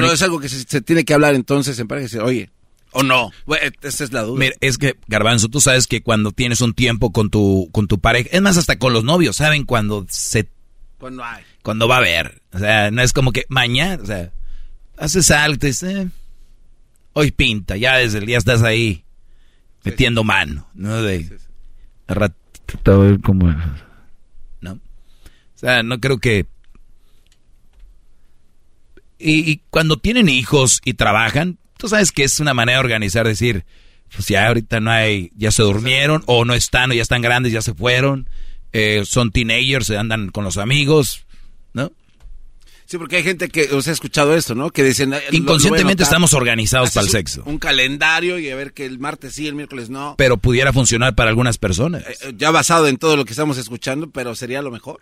Pero 0.00 0.12
es 0.12 0.22
algo 0.22 0.40
que 0.40 0.48
se, 0.48 0.60
se 0.60 0.80
tiene 0.80 1.04
que 1.04 1.14
hablar 1.14 1.34
entonces 1.34 1.78
en 1.78 1.88
pareja 1.88 2.04
y 2.04 2.06
decir, 2.06 2.20
oye, 2.20 2.50
o 2.94 3.02
no. 3.02 3.32
Bueno, 3.44 3.70
esa 3.82 4.04
es 4.04 4.12
la 4.12 4.22
duda. 4.22 4.38
Mira, 4.38 4.54
es 4.60 4.78
que, 4.78 4.96
Garbanzo, 5.08 5.48
tú 5.48 5.60
sabes 5.60 5.88
que 5.88 6.00
cuando 6.00 6.30
tienes 6.30 6.60
un 6.60 6.74
tiempo 6.74 7.10
con 7.10 7.28
tu, 7.28 7.68
con 7.72 7.88
tu 7.88 7.98
pareja, 7.98 8.28
es 8.32 8.40
más, 8.40 8.56
hasta 8.56 8.78
con 8.78 8.92
los 8.92 9.02
novios, 9.02 9.36
¿saben? 9.36 9.64
Cuando 9.64 10.06
se, 10.08 10.48
Cuando 10.98 11.24
hay. 11.24 11.42
cuando 11.62 11.88
va 11.88 11.96
a 11.96 11.98
haber. 11.98 12.40
O 12.52 12.58
sea, 12.60 12.92
no 12.92 13.02
es 13.02 13.12
como 13.12 13.32
que 13.32 13.46
mañana, 13.48 14.00
o 14.00 14.06
sea, 14.06 14.30
haces 14.96 15.30
algo, 15.32 15.58
te 15.58 15.66
dices, 15.68 16.06
eh, 16.06 16.08
hoy 17.14 17.32
pinta, 17.32 17.76
ya 17.76 17.96
desde 17.96 18.18
el 18.18 18.26
día 18.26 18.38
estás 18.38 18.62
ahí, 18.62 19.04
metiendo 19.82 20.22
mano, 20.22 20.68
¿no? 20.74 21.02
De, 21.02 21.36
al 22.06 22.16
ratito 22.16 23.08
es, 23.08 23.18
¿no? 24.60 24.72
O 24.72 24.78
sea, 25.56 25.82
no 25.82 25.98
creo 25.98 26.18
que... 26.18 26.46
Y, 29.18 29.50
y 29.50 29.62
cuando 29.70 29.96
tienen 29.96 30.28
hijos 30.28 30.80
y 30.84 30.94
trabajan, 30.94 31.58
tú 31.78 31.88
sabes 31.88 32.12
que 32.12 32.24
es 32.24 32.40
una 32.40 32.54
manera 32.54 32.78
de 32.78 32.84
organizar, 32.84 33.26
decir, 33.26 33.64
pues 34.14 34.28
ya 34.28 34.46
ahorita 34.48 34.80
no 34.80 34.90
hay, 34.90 35.30
ya 35.36 35.50
se 35.50 35.62
durmieron, 35.62 36.22
o 36.26 36.44
no 36.44 36.54
están, 36.54 36.90
o 36.90 36.94
ya 36.94 37.02
están 37.02 37.22
grandes, 37.22 37.52
ya 37.52 37.62
se 37.62 37.74
fueron, 37.74 38.28
eh, 38.72 39.02
son 39.04 39.30
teenagers, 39.30 39.86
se 39.86 39.96
andan 39.96 40.30
con 40.30 40.44
los 40.44 40.56
amigos, 40.58 41.26
¿no? 41.72 41.92
Sí, 42.86 42.98
porque 42.98 43.16
hay 43.16 43.22
gente 43.22 43.48
que, 43.48 43.70
os 43.72 43.88
ha 43.88 43.92
escuchado 43.92 44.36
esto, 44.36 44.54
¿no? 44.54 44.68
Que 44.70 44.82
dicen... 44.84 45.14
"Ay, 45.14 45.20
lo- 45.20 45.24
lo 45.24 45.30
voy 45.30 45.36
a 45.36 45.38
Inconscientemente 45.42 46.02
anotar". 46.02 46.06
estamos 46.12 46.34
organizados 46.34 46.88
Haces 46.90 46.94
para 46.94 47.02
el 47.04 47.08
un- 47.08 47.12
sexo, 47.12 47.42
Un 47.46 47.58
calendario 47.58 48.38
y 48.38 48.50
a 48.50 48.56
ver 48.56 48.72
que 48.74 48.84
el 48.84 48.98
martes 48.98 49.32
sí, 49.34 49.46
el 49.48 49.54
miércoles 49.54 49.88
no. 49.90 50.14
pero 50.18 50.36
pudiera 50.36 50.72
funcionar 50.72 51.14
para 51.14 51.30
algunas 51.30 51.56
personas. 51.56 52.02
Eh, 52.06 52.34
Ya 52.36 52.50
basado 52.50 52.86
en 52.88 52.98
todo 52.98 53.16
lo 53.16 53.24
que 53.24 53.32
estamos 53.32 53.56
escuchando, 53.58 54.10
pero 54.10 54.34
sería 54.34 54.60
lo 54.60 54.70
mejor. 54.70 55.00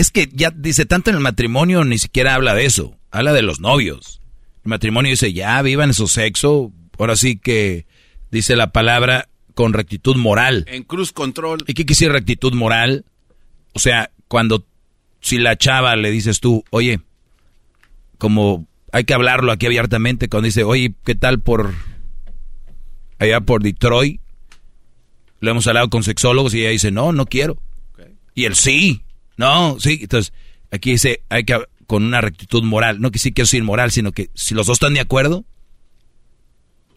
Es 0.00 0.10
que 0.10 0.30
ya 0.32 0.50
dice, 0.50 0.86
tanto 0.86 1.10
en 1.10 1.16
el 1.16 1.22
matrimonio 1.22 1.84
ni 1.84 1.98
siquiera 1.98 2.34
habla 2.34 2.54
de 2.54 2.64
eso, 2.64 2.96
habla 3.10 3.34
de 3.34 3.42
los 3.42 3.60
novios. 3.60 4.22
El 4.64 4.70
matrimonio 4.70 5.10
dice, 5.10 5.34
ya 5.34 5.60
vivan 5.60 5.92
su 5.92 6.08
sexo, 6.08 6.72
ahora 6.98 7.16
sí 7.16 7.36
que 7.36 7.84
dice 8.30 8.56
la 8.56 8.72
palabra 8.72 9.28
con 9.54 9.74
rectitud 9.74 10.16
moral. 10.16 10.64
En 10.68 10.84
cruz 10.84 11.12
control. 11.12 11.64
¿Y 11.66 11.74
qué 11.74 11.84
quisiera 11.84 12.14
rectitud 12.14 12.54
moral? 12.54 13.04
O 13.74 13.78
sea, 13.78 14.10
cuando 14.26 14.64
si 15.20 15.36
la 15.36 15.58
chava 15.58 15.94
le 15.96 16.10
dices 16.10 16.40
tú, 16.40 16.64
oye, 16.70 17.00
como 18.16 18.66
hay 18.92 19.04
que 19.04 19.12
hablarlo 19.12 19.52
aquí 19.52 19.66
abiertamente, 19.66 20.30
cuando 20.30 20.46
dice, 20.46 20.64
oye, 20.64 20.94
¿qué 21.04 21.14
tal 21.14 21.40
por 21.40 21.74
allá 23.18 23.42
por 23.42 23.62
Detroit? 23.62 24.18
Lo 25.40 25.50
hemos 25.50 25.66
hablado 25.66 25.90
con 25.90 26.04
sexólogos 26.04 26.54
y 26.54 26.60
ella 26.62 26.70
dice, 26.70 26.90
no, 26.90 27.12
no 27.12 27.26
quiero. 27.26 27.58
Y 28.34 28.46
él 28.46 28.54
sí, 28.54 29.02
no, 29.40 29.80
sí. 29.80 29.98
Entonces, 30.02 30.32
aquí 30.70 30.92
dice, 30.92 31.22
hay 31.30 31.44
que 31.44 31.58
con 31.86 32.04
una 32.04 32.20
rectitud 32.20 32.62
moral, 32.62 33.00
no 33.00 33.10
que 33.10 33.18
sí 33.18 33.32
quiero 33.32 33.46
ser 33.46 33.64
moral, 33.64 33.90
sino 33.90 34.12
que 34.12 34.30
si 34.34 34.54
los 34.54 34.66
dos 34.66 34.76
están 34.76 34.94
de 34.94 35.00
acuerdo, 35.00 35.44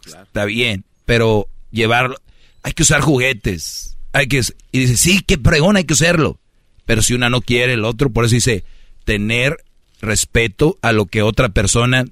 está 0.05 0.45
bien, 0.45 0.83
pero 1.05 1.47
llevarlo, 1.71 2.17
hay 2.61 2.73
que 2.73 2.83
usar 2.83 3.01
juguetes, 3.01 3.97
hay 4.11 4.27
que, 4.27 4.41
y 4.71 4.79
dice, 4.79 4.97
sí, 4.97 5.21
qué 5.25 5.39
pregón, 5.39 5.77
hay 5.77 5.85
que 5.85 5.93
usarlo. 5.93 6.37
Pero 6.85 7.01
si 7.01 7.13
una 7.13 7.29
no 7.29 7.41
quiere, 7.41 7.73
el 7.73 7.85
otro, 7.85 8.11
por 8.11 8.25
eso 8.25 8.35
dice, 8.35 8.65
tener 9.05 9.63
respeto 10.01 10.77
a 10.81 10.91
lo 10.91 11.05
que 11.05 11.21
otra 11.21 11.49
persona 11.49 12.05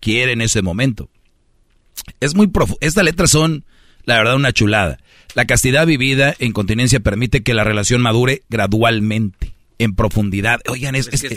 quiere 0.00 0.32
en 0.32 0.40
ese 0.40 0.62
momento. 0.62 1.10
Es 2.20 2.34
muy 2.34 2.46
profundo. 2.46 2.78
Estas 2.80 3.04
letras 3.04 3.30
son, 3.30 3.64
la 4.04 4.16
verdad, 4.16 4.36
una 4.36 4.52
chulada. 4.52 5.00
La 5.34 5.44
castidad 5.44 5.86
vivida 5.86 6.34
en 6.38 6.52
continencia 6.52 7.00
permite 7.00 7.42
que 7.42 7.52
la 7.52 7.64
relación 7.64 8.00
madure 8.00 8.42
gradualmente, 8.48 9.52
en 9.78 9.94
profundidad. 9.94 10.60
Oigan, 10.68 10.94
es, 10.94 11.08
Es 11.08 11.24
es- 11.24 11.32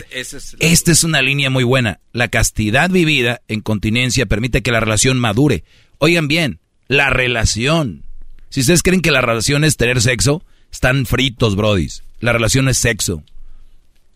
la- 0.52 0.58
esta 0.60 0.92
es 0.92 1.04
una 1.04 1.22
línea 1.22 1.50
muy 1.50 1.64
buena. 1.64 2.00
La 2.12 2.28
castidad 2.28 2.90
vivida 2.90 3.42
en 3.48 3.60
continencia 3.60 4.26
permite 4.26 4.62
que 4.62 4.72
la 4.72 4.80
relación 4.80 5.18
madure. 5.18 5.64
Oigan 5.98 6.28
bien, 6.28 6.60
la 6.88 7.10
relación. 7.10 8.04
Si 8.50 8.60
ustedes 8.60 8.82
creen 8.82 9.00
que 9.00 9.10
la 9.10 9.20
relación 9.20 9.64
es 9.64 9.76
tener 9.76 10.00
sexo, 10.00 10.42
están 10.72 11.06
fritos, 11.06 11.56
brodis. 11.56 12.02
La 12.20 12.32
relación 12.32 12.68
es 12.68 12.78
sexo. 12.78 13.22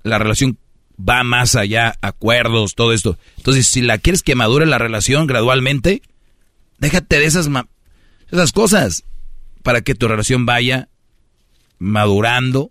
La 0.03 0.19
relación 0.19 0.59
va 0.99 1.23
más 1.25 1.57
allá, 1.57 1.97
acuerdos, 2.01 2.75
todo 2.75 2.93
esto. 2.93 3.19
Entonces, 3.39 3.67
si 3.67 3.81
la 3.83 3.99
quieres 3.99 4.23
que 4.23 4.35
madure 4.35 4.67
la 4.67 4.79
relación 4.79 5.27
gradualmente, 5.27 6.03
déjate 6.79 7.19
de 7.19 7.25
esas, 7.25 7.49
esas 8.31 8.53
cosas 8.53 9.05
para 9.63 9.81
que 9.83 9.95
tu 9.95 10.09
relación 10.09 10.47
vaya 10.47 10.89
madurando, 11.79 12.71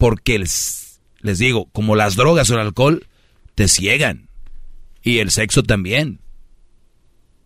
porque 0.00 0.38
les, 0.38 1.02
les 1.20 1.38
digo, 1.38 1.68
como 1.72 1.94
las 1.94 2.16
drogas 2.16 2.48
o 2.48 2.54
el 2.54 2.60
alcohol, 2.60 3.06
te 3.54 3.68
ciegan. 3.68 4.30
Y 5.02 5.18
el 5.18 5.30
sexo 5.30 5.62
también. 5.62 6.20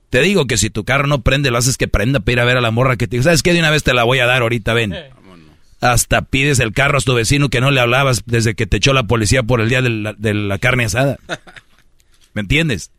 Te 0.08 0.20
digo 0.20 0.46
que 0.46 0.56
si 0.56 0.70
tu 0.70 0.84
carro 0.84 1.08
no 1.08 1.22
prende, 1.22 1.50
lo 1.50 1.58
haces 1.58 1.76
que 1.76 1.88
prenda 1.88 2.20
para 2.20 2.32
ir 2.32 2.40
a 2.40 2.44
ver 2.44 2.56
a 2.56 2.60
la 2.60 2.70
morra 2.70 2.96
que 2.96 3.08
te 3.08 3.16
dice, 3.16 3.24
¿sabes 3.24 3.42
qué? 3.42 3.52
De 3.52 3.58
una 3.58 3.70
vez 3.70 3.82
te 3.82 3.92
la 3.92 4.04
voy 4.04 4.20
a 4.20 4.26
dar 4.26 4.42
ahorita, 4.42 4.72
ven. 4.72 4.94
Hasta 5.80 6.22
pides 6.22 6.60
el 6.60 6.72
carro 6.72 6.98
a 6.98 7.00
tu 7.00 7.12
vecino 7.14 7.48
que 7.48 7.60
no 7.60 7.72
le 7.72 7.80
hablabas 7.80 8.22
desde 8.24 8.54
que 8.54 8.68
te 8.68 8.76
echó 8.76 8.92
la 8.92 9.02
policía 9.02 9.42
por 9.42 9.60
el 9.60 9.68
día 9.68 9.82
de 9.82 9.90
la, 9.90 10.12
de 10.12 10.32
la 10.32 10.58
carne 10.58 10.84
asada. 10.84 11.18
¿Me 12.34 12.42
entiendes? 12.42 12.92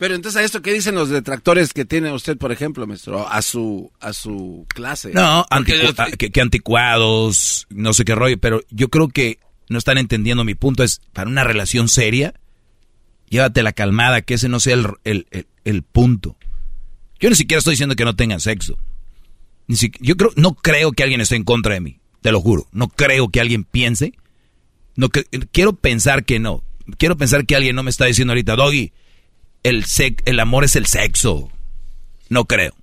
Pero 0.00 0.14
entonces 0.14 0.40
a 0.40 0.44
esto, 0.44 0.62
¿qué 0.62 0.72
dicen 0.72 0.94
los 0.94 1.10
detractores 1.10 1.74
que 1.74 1.84
tiene 1.84 2.10
usted, 2.10 2.38
por 2.38 2.52
ejemplo, 2.52 2.86
maestro, 2.86 3.28
a 3.28 3.42
su, 3.42 3.92
a 4.00 4.14
su 4.14 4.64
clase? 4.66 5.12
No, 5.12 5.44
anticu- 5.50 6.16
que, 6.16 6.30
que 6.30 6.40
anticuados, 6.40 7.66
no 7.68 7.92
sé 7.92 8.06
qué 8.06 8.14
rollo, 8.14 8.38
pero 8.38 8.62
yo 8.70 8.88
creo 8.88 9.08
que 9.08 9.38
no 9.68 9.76
están 9.76 9.98
entendiendo 9.98 10.42
mi 10.42 10.54
punto. 10.54 10.82
Es 10.84 11.02
para 11.12 11.28
una 11.28 11.44
relación 11.44 11.88
seria, 11.90 12.32
llévate 13.28 13.62
la 13.62 13.72
calmada, 13.74 14.22
que 14.22 14.34
ese 14.34 14.48
no 14.48 14.58
sea 14.58 14.72
el, 14.74 14.86
el- 15.04 15.26
el- 15.32 15.46
el 15.64 15.82
punto. 15.82 16.36
Yo 17.20 17.28
ni 17.28 17.36
siquiera 17.36 17.58
estoy 17.58 17.72
diciendo 17.74 17.94
que 17.94 18.06
no 18.06 18.16
tengan 18.16 18.40
sexo. 18.40 18.78
Ni 19.66 19.76
yo 20.00 20.16
creo, 20.16 20.30
no 20.34 20.54
creo 20.54 20.92
que 20.92 21.02
alguien 21.02 21.20
esté 21.20 21.36
en 21.36 21.44
contra 21.44 21.74
de 21.74 21.80
mí, 21.82 22.00
te 22.22 22.32
lo 22.32 22.40
juro. 22.40 22.66
No 22.72 22.88
creo 22.88 23.28
que 23.28 23.40
alguien 23.42 23.64
piense. 23.64 24.14
No 24.96 25.10
quiero 25.10 25.74
pensar 25.74 26.24
que 26.24 26.38
no. 26.38 26.64
Quiero 26.96 27.18
pensar 27.18 27.44
que 27.44 27.54
alguien 27.54 27.76
no 27.76 27.82
me 27.82 27.90
está 27.90 28.06
diciendo 28.06 28.32
ahorita, 28.32 28.56
Doggy, 28.56 28.92
el, 29.62 29.84
el 30.24 30.40
amor 30.40 30.64
es 30.64 30.76
el 30.76 30.86
sexo. 30.86 31.50
No 32.28 32.44
creo. 32.44 32.74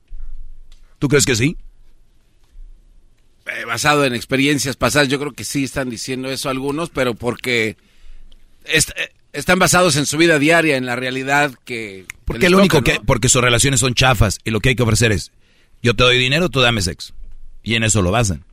¿Tú 1.00 1.08
crees 1.08 1.26
que 1.26 1.36
sí? 1.36 1.58
Eh, 3.46 3.66
basado 3.66 4.06
en 4.06 4.14
experiencias 4.14 4.76
pasadas, 4.76 5.08
yo 5.08 5.20
creo 5.20 5.32
que 5.32 5.44
sí 5.44 5.64
están 5.64 5.90
diciendo 5.90 6.30
eso 6.30 6.50
algunos, 6.50 6.90
pero 6.90 7.14
porque 7.16 7.78
eh, 8.66 8.82
están 9.32 9.60
basados 9.60 9.96
en 9.96 10.06
su 10.06 10.18
vida 10.18 10.40
diaria, 10.40 10.76
en 10.76 10.86
la 10.86 10.96
realidad 10.96 11.54
que... 11.64 12.06
Porque 12.26 12.50
lo 12.50 12.58
único 12.58 12.82
que... 12.82 13.00
Porque 13.06 13.30
sus 13.30 13.42
relaciones 13.42 13.80
son 13.80 13.94
chafas 13.94 14.40
y 14.44 14.52
lo 14.52 14.60
que 14.60 14.70
hay 14.70 14.76
que 14.76 14.84
ofrecer 14.84 15.12
es, 15.12 15.32
yo 15.82 15.96
te 15.96 16.04
doy 16.04 16.18
dinero, 16.18 16.50
tú 16.50 16.60
dame 16.60 16.82
sexo. 16.82 17.14
Y 17.64 17.76
en 17.76 17.84
eso 17.84 18.02
lo 18.02 18.12
basan. 18.12 18.44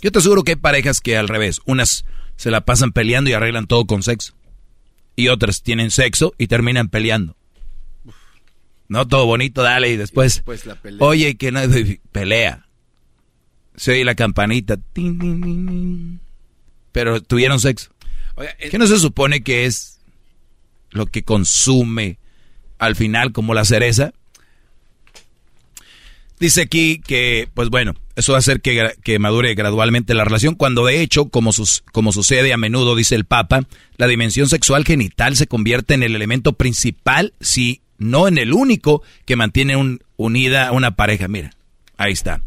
Yo 0.00 0.12
te 0.12 0.18
aseguro 0.18 0.44
que 0.44 0.52
hay 0.52 0.56
parejas 0.56 1.00
que 1.00 1.16
al 1.16 1.28
revés, 1.28 1.60
unas 1.64 2.04
se 2.36 2.50
la 2.50 2.60
pasan 2.62 2.92
peleando 2.92 3.30
y 3.30 3.32
arreglan 3.32 3.66
todo 3.66 3.84
con 3.84 4.02
sexo. 4.02 4.34
Y 5.16 5.28
otras 5.28 5.62
tienen 5.62 5.90
sexo 5.90 6.34
y 6.38 6.46
terminan 6.46 6.88
peleando. 6.88 7.36
No, 8.90 9.08
todo 9.08 9.24
bonito, 9.24 9.62
dale, 9.62 9.88
y 9.88 9.96
después... 9.96 10.42
Oye, 10.98 11.36
que 11.36 11.50
no... 11.50 11.60
Pelea 12.12 12.66
se 13.80 13.92
oye 13.92 14.04
la 14.04 14.14
campanita. 14.14 14.78
pero 16.92 17.22
tuvieron 17.22 17.58
sexo. 17.60 17.90
¿Qué 18.70 18.76
no 18.78 18.86
se 18.86 18.98
supone 18.98 19.42
que 19.42 19.64
es 19.64 20.00
lo 20.90 21.06
que 21.06 21.22
consume 21.22 22.18
al 22.78 22.94
final 22.94 23.32
como 23.32 23.54
la 23.54 23.64
cereza? 23.64 24.12
Dice 26.38 26.62
aquí 26.62 27.00
que, 27.06 27.48
pues 27.54 27.70
bueno, 27.70 27.94
eso 28.16 28.32
va 28.32 28.38
a 28.38 28.40
hacer 28.40 28.60
que, 28.60 28.94
que, 29.02 29.18
madure 29.18 29.54
gradualmente 29.54 30.12
la 30.12 30.24
relación, 30.24 30.54
cuando 30.54 30.84
de 30.84 31.00
hecho, 31.00 31.30
como, 31.30 31.52
sus, 31.52 31.82
como 31.92 32.12
sucede 32.12 32.52
a 32.52 32.58
menudo, 32.58 32.96
dice 32.96 33.14
el 33.14 33.24
Papa, 33.24 33.62
la 33.96 34.06
dimensión 34.06 34.48
sexual 34.48 34.84
genital 34.84 35.36
se 35.36 35.46
convierte 35.46 35.94
en 35.94 36.02
el 36.02 36.14
elemento 36.16 36.52
principal, 36.54 37.32
si 37.40 37.80
no 38.00 38.26
en 38.26 38.36
el 38.38 38.52
único, 38.52 39.02
que 39.24 39.36
mantiene 39.36 39.76
un, 39.76 40.00
unida 40.16 40.72
una 40.72 40.96
pareja. 40.96 41.28
Mira, 41.28 41.52
ahí 41.96 42.12
está 42.12 42.42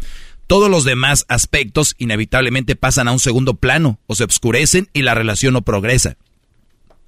todos 0.47 0.69
los 0.69 0.83
demás 0.83 1.25
aspectos 1.29 1.95
inevitablemente 1.97 2.75
pasan 2.75 3.07
a 3.07 3.11
un 3.11 3.19
segundo 3.19 3.55
plano 3.55 3.99
o 4.07 4.13
se 4.13 4.23
obscurecen 4.23 4.87
y 4.93 5.01
la 5.01 5.15
relación 5.15 5.53
no 5.53 5.61
progresa. 5.63 6.17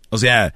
O 0.09 0.17
sea, 0.17 0.53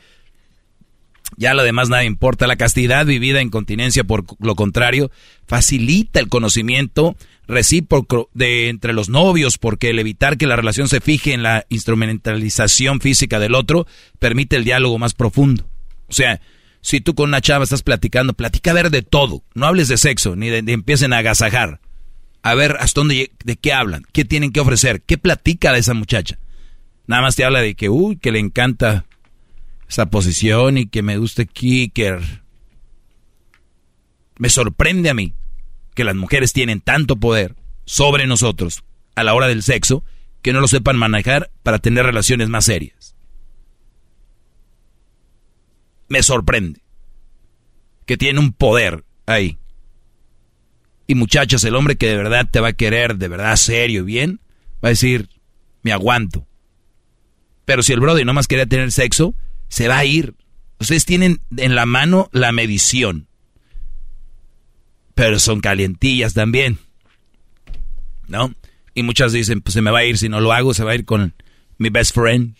ya 1.37 1.53
lo 1.53 1.63
demás 1.63 1.89
nada 1.89 2.03
importa. 2.03 2.47
La 2.47 2.55
castidad 2.55 3.05
vivida 3.05 3.41
en 3.41 3.49
continencia, 3.49 4.03
por 4.03 4.25
lo 4.39 4.55
contrario, 4.55 5.11
facilita 5.45 6.19
el 6.19 6.29
conocimiento 6.29 7.15
recíproco 7.47 8.29
de 8.33 8.69
entre 8.69 8.93
los 8.93 9.09
novios, 9.09 9.57
porque 9.57 9.89
el 9.89 9.99
evitar 9.99 10.37
que 10.37 10.47
la 10.47 10.55
relación 10.55 10.87
se 10.87 11.01
fije 11.01 11.33
en 11.33 11.43
la 11.43 11.65
instrumentalización 11.69 13.01
física 13.01 13.39
del 13.39 13.55
otro 13.55 13.87
permite 14.19 14.55
el 14.55 14.63
diálogo 14.63 14.97
más 14.97 15.13
profundo. 15.13 15.67
O 16.07 16.13
sea, 16.13 16.41
si 16.81 17.01
tú 17.01 17.15
con 17.15 17.29
una 17.29 17.41
chava 17.41 17.63
estás 17.63 17.83
platicando, 17.83 18.33
platica 18.33 18.71
a 18.71 18.75
ver 18.75 18.89
de 18.89 19.01
todo. 19.01 19.43
No 19.53 19.65
hables 19.65 19.87
de 19.87 19.97
sexo, 19.97 20.35
ni 20.35 20.49
de, 20.49 20.59
empiecen 20.71 21.13
a 21.13 21.19
agasajar 21.19 21.79
a 22.41 22.55
ver 22.55 22.77
hasta 22.79 23.01
dónde, 23.01 23.31
de 23.43 23.57
qué 23.57 23.73
hablan, 23.73 24.05
qué 24.13 24.25
tienen 24.25 24.51
que 24.51 24.61
ofrecer, 24.61 25.01
qué 25.01 25.17
platica 25.17 25.73
de 25.73 25.79
esa 25.79 25.93
muchacha. 25.93 26.39
Nada 27.05 27.21
más 27.21 27.35
te 27.35 27.43
habla 27.43 27.59
de 27.61 27.75
que, 27.75 27.89
uy, 27.89 28.17
que 28.17 28.31
le 28.31 28.39
encanta 28.39 29.05
esa 29.89 30.09
posición 30.09 30.77
y 30.77 30.87
que 30.87 31.01
me 31.01 31.17
gusta 31.17 31.45
Kicker. 31.45 32.43
Me 34.37 34.49
sorprende 34.49 35.09
a 35.09 35.13
mí 35.13 35.33
que 35.95 36.03
las 36.03 36.15
mujeres 36.15 36.53
tienen 36.53 36.79
tanto 36.79 37.17
poder 37.17 37.55
sobre 37.85 38.27
nosotros 38.27 38.83
a 39.15 39.23
la 39.23 39.33
hora 39.33 39.47
del 39.47 39.63
sexo 39.63 40.03
que 40.41 40.53
no 40.53 40.61
lo 40.61 40.67
sepan 40.67 40.95
manejar 40.95 41.51
para 41.63 41.79
tener 41.79 42.05
relaciones 42.05 42.47
más 42.47 42.65
serias. 42.65 43.15
Me 46.09 46.21
sorprende 46.23 46.81
que 48.05 48.17
tienen 48.17 48.43
un 48.43 48.53
poder 48.53 49.05
ahí. 49.27 49.57
Y 51.07 51.15
muchachos, 51.15 51.63
el 51.63 51.75
hombre 51.75 51.95
que 51.95 52.07
de 52.07 52.17
verdad 52.17 52.47
te 52.51 52.59
va 52.59 52.69
a 52.69 52.73
querer, 52.73 53.17
de 53.17 53.27
verdad 53.27 53.55
serio 53.55 54.01
y 54.01 54.05
bien, 54.05 54.41
va 54.83 54.87
a 54.87 54.89
decir, 54.89 55.29
me 55.83 55.91
aguanto. 55.91 56.47
Pero 57.65 57.83
si 57.83 57.93
el 57.93 57.99
brother 57.99 58.25
no 58.25 58.33
más 58.33 58.47
quería 58.47 58.65
tener 58.65 58.91
sexo, 58.91 59.35
se 59.67 59.87
va 59.87 59.99
a 59.99 60.05
ir. 60.05 60.33
Ustedes 60.79 61.05
tienen 61.05 61.39
en 61.55 61.75
la 61.75 61.85
mano 61.85 62.29
la 62.31 62.51
medición. 62.51 63.27
Pero 65.13 65.37
son 65.39 65.61
calientillas 65.61 66.33
también. 66.33 66.79
¿No? 68.27 68.53
Y 68.95 69.03
muchas 69.03 69.33
dicen, 69.33 69.61
pues 69.61 69.73
se 69.73 69.81
me 69.81 69.91
va 69.91 69.99
a 69.99 70.05
ir, 70.05 70.17
si 70.17 70.29
no 70.29 70.39
lo 70.41 70.51
hago, 70.51 70.73
se 70.73 70.83
va 70.83 70.91
a 70.91 70.95
ir 70.95 71.05
con 71.05 71.33
mi 71.77 71.89
best 71.89 72.13
friend. 72.15 72.55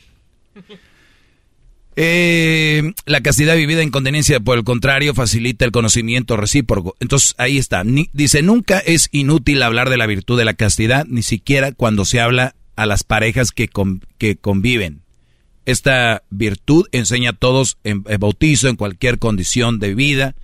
Eh, 2.02 2.94
la 3.06 3.20
castidad 3.20 3.58
vivida 3.58 3.82
en 3.82 3.92
continencia, 3.92 4.40
por 4.40 4.58
el 4.58 4.64
contrario, 4.64 5.14
facilita 5.14 5.66
el 5.66 5.74
conocimiento 5.74 6.38
recíproco. 6.38 6.96
Entonces, 7.02 7.36
ahí 7.38 7.58
está. 7.58 7.84
dice, 8.14 8.42
nunca 8.42 8.80
es 8.80 9.10
inútil 9.12 9.62
hablar 9.62 9.90
de 9.90 9.98
la 9.98 10.06
virtud 10.06 10.38
de 10.38 10.46
la 10.46 10.54
castidad, 10.54 11.06
ni 11.10 11.24
siquiera 11.24 11.74
cuando 11.74 12.06
se 12.06 12.22
habla 12.22 12.56
a 12.78 12.86
las 12.86 13.04
parejas 13.04 13.52
que, 13.52 13.70
que 14.18 14.38
conviven. 14.38 15.02
Esta 15.66 16.24
virtud 16.30 16.88
enseña 16.94 17.32
a 17.32 17.34
todos 17.34 17.78
en, 17.84 18.04
bautizo, 18.04 18.70
en 18.70 18.78
cualquier 18.78 19.20
condición 19.20 19.80
de 19.80 19.94
vida, 19.94 20.36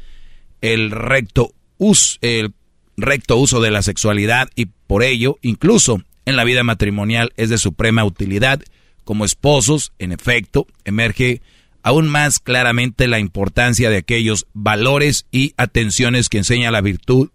el 0.60 0.92
recto, 0.92 1.54
el 2.20 2.52
recto 2.98 3.38
uso 3.38 3.62
de 3.62 3.72
la 3.72 3.82
sexualidad 3.82 4.50
y 4.56 4.66
por 4.66 5.04
ello, 5.04 5.38
incluso 5.42 6.04
en 6.26 6.36
la 6.36 6.44
vida 6.44 6.66
matrimonial, 6.66 7.32
es 7.38 7.50
de 7.50 7.58
suprema 7.58 8.04
utilidad 8.04 8.62
como 9.06 9.24
esposos, 9.24 9.94
en 10.00 10.12
efecto, 10.12 10.68
emerge 10.84 11.42
aún 11.82 12.10
más 12.10 12.40
claramente 12.40 13.08
la 13.08 13.20
importancia 13.20 13.90
de 13.90 13.98
aquellos 13.98 14.48
valores 14.54 15.28
y 15.32 15.54
atenciones 15.56 16.28
que 16.28 16.40
enseña 16.40 16.72
la 16.72 16.82
virtud 16.82 17.30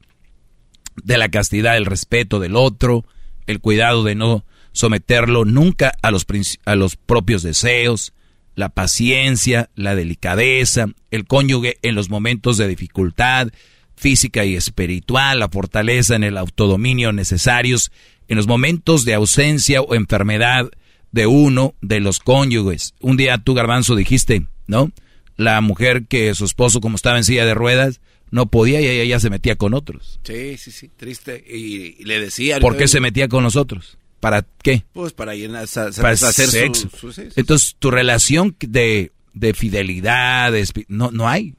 de 1.03 1.17
la 1.17 1.29
castidad, 1.29 1.77
el 1.77 1.87
respeto 1.87 2.41
del 2.41 2.57
otro, 2.57 3.07
el 3.47 3.61
cuidado 3.61 4.05
de 4.05 4.17
no 4.17 4.45
someterlo 4.73 5.45
nunca 5.45 5.95
a 6.03 6.11
los, 6.11 6.27
a 6.65 6.75
los 6.75 6.97
propios 6.97 7.43
deseos, 7.43 8.13
la 8.55 8.69
paciencia, 8.69 9.71
la 9.75 9.95
delicadeza, 9.95 10.87
el 11.11 11.25
cónyuge 11.27 11.79
en 11.83 11.95
los 11.95 12.11
momentos 12.11 12.57
de 12.57 12.69
dificultad 12.69 13.49
física 13.97 14.45
y 14.45 14.57
espiritual, 14.57 15.41
la 15.41 15.49
fortaleza 15.49 16.17
en 16.17 16.25
el 16.25 16.39
autodominio 16.39 17.13
necesarios 17.13 17.93
en 18.29 18.37
los 18.37 18.47
momentos 18.47 19.05
de 19.05 19.15
ausencia 19.15 19.83
o 19.83 19.95
enfermedad, 19.95 20.71
de 21.13 21.27
uno 21.27 21.75
de 21.81 22.01
los 22.01 22.19
cónyuges. 22.19 22.95
Un 23.01 23.17
día 23.17 23.39
tú, 23.39 23.55
Garbanzo, 23.55 23.97
dijiste, 23.97 24.47
¿no? 24.67 24.91
La 25.37 25.61
mujer 25.61 26.07
que 26.07 26.35
su 26.35 26.45
esposo, 26.45 26.81
como 26.81 26.97
estaba 26.97 27.17
en 27.17 27.25
silla 27.25 27.47
de 27.47 27.55
ruedas, 27.55 28.01
no 28.31 28.47
podía 28.47 28.81
y 28.81 28.87
ella 28.87 29.05
ya 29.05 29.21
se 29.21 29.31
metía 29.31 29.57
con 29.57 29.75
otros. 29.75 30.21
Sí, 30.23 30.57
sí, 30.57 30.71
sí, 30.71 30.91
triste. 30.97 31.43
Y, 31.47 32.05
le 32.05 32.21
decía... 32.21 32.61
¿Por 32.61 32.77
qué 32.77 32.89
se 32.89 33.01
metía 33.01 33.29
con 33.29 33.43
nosotros? 33.43 33.99
¿Para 34.21 34.47
qué? 34.63 34.85
Pues 34.93 35.13
para 35.13 35.35
llenar, 35.35 35.67
para 35.97 36.11
hacer 36.11 36.49
sexo. 36.49 36.91
Entonces, 37.37 37.75
tu 37.79 37.91
relación 37.91 38.55
de, 38.61 39.13
de 39.33 39.55
fidelidad, 39.55 40.53
no, 40.89 41.11
no 41.11 41.29
hay. 41.29 41.55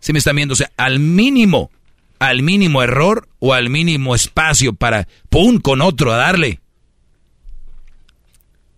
Si 0.00 0.12
me 0.12 0.18
están 0.18 0.36
viendo, 0.36 0.54
o 0.54 0.56
sea, 0.56 0.72
al 0.76 0.98
mínimo, 0.98 1.70
al 2.18 2.42
mínimo 2.42 2.82
error 2.82 3.28
o 3.38 3.54
al 3.54 3.70
mínimo 3.70 4.14
espacio 4.14 4.72
para, 4.72 5.06
¡pum!, 5.28 5.58
con 5.58 5.82
otro 5.82 6.12
a 6.12 6.16
darle. 6.16 6.60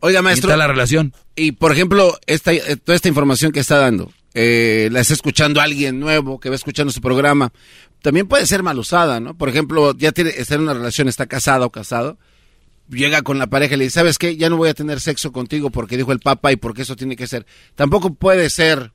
Oiga, 0.04 0.20
maestro. 0.20 0.50
está 0.50 0.56
la 0.56 0.66
relación. 0.66 1.14
Y, 1.36 1.52
por 1.52 1.70
ejemplo, 1.70 2.18
esta, 2.26 2.52
eh, 2.52 2.76
toda 2.76 2.96
esta 2.96 3.08
información 3.08 3.52
que 3.52 3.60
está 3.60 3.78
dando, 3.78 4.12
eh, 4.34 4.88
la 4.90 4.98
está 4.98 5.14
escuchando 5.14 5.60
alguien 5.60 6.00
nuevo 6.00 6.40
que 6.40 6.48
va 6.48 6.56
escuchando 6.56 6.92
su 6.92 7.00
programa, 7.00 7.52
también 8.02 8.26
puede 8.26 8.44
ser 8.46 8.64
mal 8.64 8.76
usada, 8.80 9.20
¿no? 9.20 9.38
Por 9.38 9.48
ejemplo, 9.48 9.96
ya 9.96 10.10
tiene, 10.10 10.30
está 10.30 10.56
en 10.56 10.62
una 10.62 10.74
relación, 10.74 11.06
está 11.06 11.26
casada 11.26 11.64
o 11.66 11.70
casado, 11.70 12.18
llega 12.90 13.22
con 13.22 13.38
la 13.38 13.46
pareja 13.46 13.76
y 13.76 13.78
le 13.78 13.84
dice, 13.84 14.00
¿sabes 14.00 14.18
qué? 14.18 14.36
Ya 14.36 14.50
no 14.50 14.56
voy 14.56 14.70
a 14.70 14.74
tener 14.74 14.98
sexo 14.98 15.30
contigo 15.30 15.70
porque 15.70 15.96
dijo 15.96 16.10
el 16.10 16.18
Papa 16.18 16.50
y 16.50 16.56
porque 16.56 16.82
eso 16.82 16.96
tiene 16.96 17.14
que 17.14 17.28
ser. 17.28 17.46
Tampoco 17.76 18.12
puede 18.12 18.50
ser, 18.50 18.90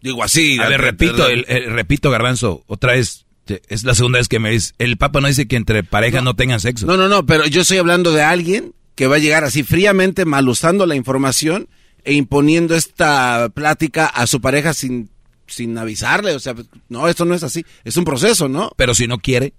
digo 0.00 0.24
así. 0.24 0.58
A 0.58 0.68
ver, 0.68 0.80
repito, 0.80 1.28
el, 1.28 1.44
repito, 1.66 2.10
Garbanzo, 2.10 2.64
otra 2.66 2.94
vez, 2.94 3.26
es 3.46 3.84
la 3.84 3.94
segunda 3.94 4.18
vez 4.18 4.26
que 4.26 4.40
me 4.40 4.50
dice, 4.50 4.74
el 4.78 4.96
Papa 4.96 5.20
no 5.20 5.28
dice 5.28 5.46
que 5.46 5.54
entre 5.54 5.84
parejas 5.84 6.24
no 6.24 6.34
tengan 6.34 6.58
sexo. 6.58 6.84
No, 6.84 6.96
no, 6.96 7.08
no, 7.08 7.24
pero 7.24 7.46
yo 7.46 7.60
estoy 7.60 7.78
hablando 7.78 8.10
de 8.10 8.22
alguien 8.22 8.74
que 8.96 9.06
va 9.06 9.16
a 9.16 9.20
llegar 9.20 9.44
así 9.44 9.62
fríamente 9.62 10.24
mal 10.24 10.48
usando 10.48 10.86
la 10.86 10.96
información 10.96 11.68
e 12.02 12.14
imponiendo 12.14 12.74
esta 12.74 13.48
plática 13.50 14.06
a 14.06 14.26
su 14.26 14.40
pareja 14.40 14.74
sin, 14.74 15.10
sin 15.46 15.76
avisarle. 15.78 16.34
O 16.34 16.40
sea, 16.40 16.54
no, 16.88 17.06
esto 17.06 17.24
no 17.24 17.34
es 17.34 17.44
así. 17.44 17.64
Es 17.84 17.96
un 17.96 18.04
proceso, 18.04 18.48
¿no? 18.48 18.72
Pero 18.76 18.94
si 18.94 19.06
no 19.06 19.18
quiere. 19.18 19.52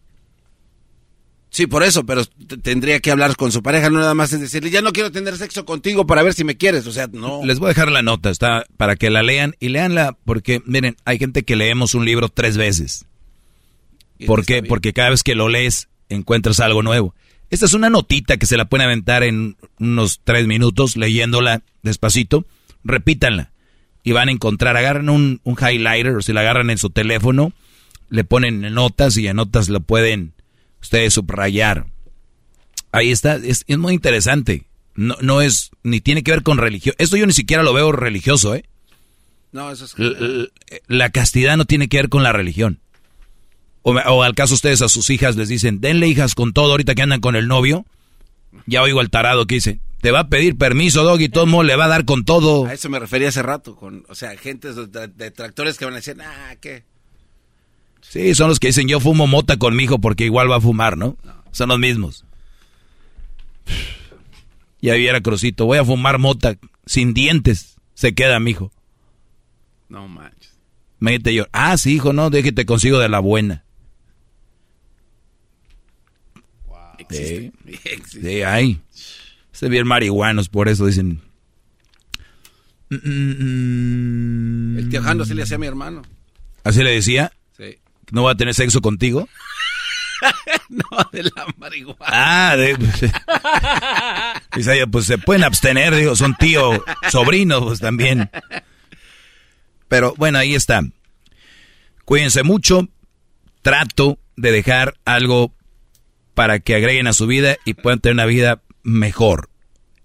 Sí, 1.49 1.65
por 1.65 1.83
eso, 1.83 2.05
pero 2.05 2.25
tendría 2.61 2.99
que 2.99 3.09
hablar 3.09 3.35
con 3.37 3.51
su 3.51 3.63
pareja, 3.63 3.89
no 3.89 3.99
nada 3.99 4.13
más 4.13 4.33
es 4.33 4.41
decirle, 4.41 4.69
ya 4.69 4.81
no 4.81 4.91
quiero 4.91 5.11
tener 5.11 5.37
sexo 5.37 5.65
contigo 5.65 6.05
para 6.05 6.21
ver 6.21 6.33
si 6.33 6.43
me 6.43 6.57
quieres, 6.57 6.85
o 6.87 6.91
sea, 6.91 7.07
no. 7.11 7.43
Les 7.45 7.57
voy 7.57 7.67
a 7.67 7.69
dejar 7.69 7.89
la 7.89 8.01
nota, 8.01 8.29
está 8.29 8.65
para 8.75 8.97
que 8.97 9.09
la 9.09 9.23
lean 9.23 9.55
y 9.59 9.69
leanla, 9.69 10.17
porque 10.25 10.61
miren, 10.65 10.97
hay 11.05 11.17
gente 11.17 11.43
que 11.43 11.55
leemos 11.55 11.95
un 11.95 12.05
libro 12.05 12.27
tres 12.27 12.57
veces. 12.57 13.05
¿Por 14.25 14.45
qué? 14.45 14.61
Porque 14.61 14.93
cada 14.93 15.11
vez 15.11 15.23
que 15.23 15.35
lo 15.35 15.47
lees 15.47 15.87
encuentras 16.09 16.59
algo 16.59 16.83
nuevo. 16.83 17.15
Esta 17.49 17.65
es 17.65 17.73
una 17.73 17.89
notita 17.89 18.37
que 18.37 18.45
se 18.45 18.57
la 18.57 18.65
pueden 18.65 18.85
aventar 18.85 19.23
en 19.23 19.55
unos 19.79 20.21
tres 20.23 20.47
minutos 20.47 20.97
leyéndola 20.97 21.61
despacito. 21.81 22.45
Repítanla 22.83 23.51
y 24.03 24.13
van 24.13 24.29
a 24.29 24.31
encontrar, 24.31 24.77
agarran 24.77 25.09
un, 25.09 25.41
un 25.43 25.57
highlighter 25.59 26.15
o 26.15 26.21
si 26.21 26.31
la 26.31 26.39
agarran 26.39 26.69
en 26.69 26.77
su 26.77 26.89
teléfono, 26.89 27.51
le 28.09 28.23
ponen 28.23 28.61
notas 28.73 29.17
y 29.17 29.27
en 29.27 29.35
notas 29.35 29.67
lo 29.67 29.81
pueden 29.81 30.33
ustedes 30.81 31.13
subrayar. 31.13 31.87
Ahí 32.93 33.11
está, 33.11 33.35
es, 33.35 33.65
es 33.67 33.77
muy 33.77 33.93
interesante. 33.93 34.63
No, 34.95 35.17
no 35.21 35.41
es, 35.41 35.71
ni 35.83 35.99
tiene 35.99 36.23
que 36.23 36.31
ver 36.31 36.43
con 36.43 36.57
religión. 36.57 36.95
Esto 36.97 37.17
yo 37.17 37.27
ni 37.27 37.33
siquiera 37.33 37.63
lo 37.63 37.73
veo 37.73 37.91
religioso, 37.91 38.55
¿eh? 38.55 38.63
No, 39.51 39.71
eso 39.71 39.85
es... 39.85 39.95
La, 40.87 41.09
castidad 41.09 41.57
no 41.57 41.65
tiene 41.65 41.87
que 41.87 41.97
ver 41.97 42.09
con 42.09 42.23
la 42.23 42.31
religión. 42.31 42.79
O, 43.89 44.21
al 44.21 44.35
caso 44.35 44.53
ustedes 44.53 44.81
a 44.81 44.89
sus 44.89 45.09
hijas 45.09 45.37
les 45.37 45.47
dicen, 45.47 45.79
denle 45.79 46.09
hijas 46.09 46.35
con 46.35 46.51
todo 46.51 46.71
ahorita 46.71 46.93
que 46.93 47.03
andan 47.03 47.21
con 47.21 47.37
el 47.37 47.47
novio. 47.47 47.85
Ya 48.65 48.81
oigo 48.81 48.99
al 48.99 49.09
tarado 49.09 49.47
que 49.47 49.55
dice, 49.55 49.79
te 50.01 50.11
va 50.11 50.19
a 50.19 50.27
pedir 50.27 50.57
permiso, 50.57 51.05
Doggy, 51.05 51.29
todo 51.29 51.45
modo 51.45 51.63
le 51.63 51.77
va 51.77 51.85
a 51.85 51.87
dar 51.87 52.03
con 52.03 52.25
todo. 52.25 52.65
A 52.65 52.73
eso 52.73 52.89
me 52.89 52.99
refería 52.99 53.29
hace 53.29 53.41
rato, 53.43 53.77
con, 53.77 54.03
o 54.09 54.15
sea, 54.15 54.35
gente 54.35 54.73
de, 54.73 55.31
tractores 55.31 55.77
que 55.77 55.85
van 55.85 55.93
a 55.93 55.97
decir, 55.97 56.17
ah, 56.21 56.55
¿qué? 56.59 56.83
Sí, 58.01 58.35
son 58.35 58.49
los 58.49 58.59
que 58.59 58.67
dicen, 58.67 58.89
yo 58.89 58.99
fumo 58.99 59.25
mota 59.25 59.55
con 59.55 59.73
mi 59.73 59.83
hijo 59.83 59.99
porque 59.99 60.25
igual 60.25 60.51
va 60.51 60.57
a 60.57 60.61
fumar, 60.61 60.97
¿no? 60.97 61.15
Son 61.51 61.69
los 61.69 61.79
mismos. 61.79 62.25
Ya 64.81 64.95
viera 64.95 65.21
Crucito, 65.21 65.65
voy 65.65 65.77
a 65.77 65.85
fumar 65.85 66.19
mota 66.19 66.57
sin 66.85 67.13
dientes. 67.13 67.77
Se 67.93 68.13
queda 68.13 68.41
mi 68.41 68.51
hijo. 68.51 68.69
No 69.87 70.09
manches. 70.09 70.57
Me 70.99 71.19
yo, 71.19 71.45
ah, 71.53 71.77
sí, 71.77 71.93
hijo, 71.93 72.11
no, 72.11 72.29
déjate 72.29 72.65
consigo 72.65 72.99
de 72.99 73.07
la 73.07 73.19
buena. 73.19 73.63
Wow. 77.09 77.19
Sí, 77.19 77.51
sí, 78.21 78.41
hay. 78.43 78.81
Se 79.51 79.69
bien 79.69 79.87
marihuanos, 79.87 80.49
por 80.49 80.69
eso 80.69 80.85
dicen. 80.85 81.21
El 82.89 82.99
tío 84.89 85.01
Jando 85.01 85.23
así 85.23 85.33
le 85.33 85.43
hacía 85.43 85.55
a 85.55 85.59
mi 85.59 85.67
hermano. 85.67 86.03
¿Así 86.63 86.83
le 86.83 86.91
decía? 86.91 87.31
Sí. 87.57 87.77
¿No 88.11 88.23
va 88.23 88.31
a 88.31 88.35
tener 88.35 88.53
sexo 88.53 88.81
contigo? 88.81 89.27
no, 90.69 90.85
de 91.11 91.23
la 91.23 91.45
marihuana. 91.57 92.05
Ah, 92.05 92.55
de, 92.55 92.77
pues, 94.51 94.69
pues 94.91 95.05
se 95.05 95.17
pueden 95.17 95.43
abstener, 95.43 95.95
digo, 95.95 96.15
son 96.15 96.35
tío, 96.35 96.83
sobrinos, 97.09 97.63
pues 97.63 97.79
también. 97.79 98.29
Pero 99.87 100.13
bueno, 100.17 100.37
ahí 100.39 100.55
está. 100.55 100.81
Cuídense 102.05 102.43
mucho. 102.43 102.87
Trato 103.61 104.19
de 104.35 104.51
dejar 104.51 104.95
algo 105.03 105.53
para 106.37 106.59
que 106.59 106.75
agreguen 106.75 107.07
a 107.07 107.13
su 107.13 107.25
vida 107.25 107.57
y 107.65 107.73
puedan 107.73 107.99
tener 107.99 108.13
una 108.13 108.27
vida 108.27 108.61
mejor. 108.83 109.49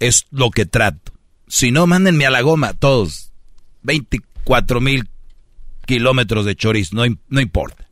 Es 0.00 0.24
lo 0.30 0.50
que 0.50 0.64
trato. 0.64 1.12
Si 1.46 1.70
no, 1.70 1.86
mándenme 1.86 2.24
a 2.24 2.30
la 2.30 2.40
goma, 2.40 2.72
todos. 2.72 3.32
24 3.82 4.80
mil 4.80 5.10
kilómetros 5.84 6.46
de 6.46 6.56
chorizo, 6.56 6.96
no, 6.96 7.04
no 7.28 7.40
importa. 7.42 7.86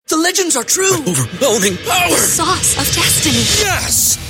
The 0.06 0.16
legends 0.16 0.56
are 0.56 0.64
true. 0.64 1.02
overwhelming 1.06 1.76
power. 1.86 2.08
The 2.08 2.16
sauce 2.16 2.78
of 2.78 2.86
destiny. 2.94 3.44
Yes. 3.60 4.29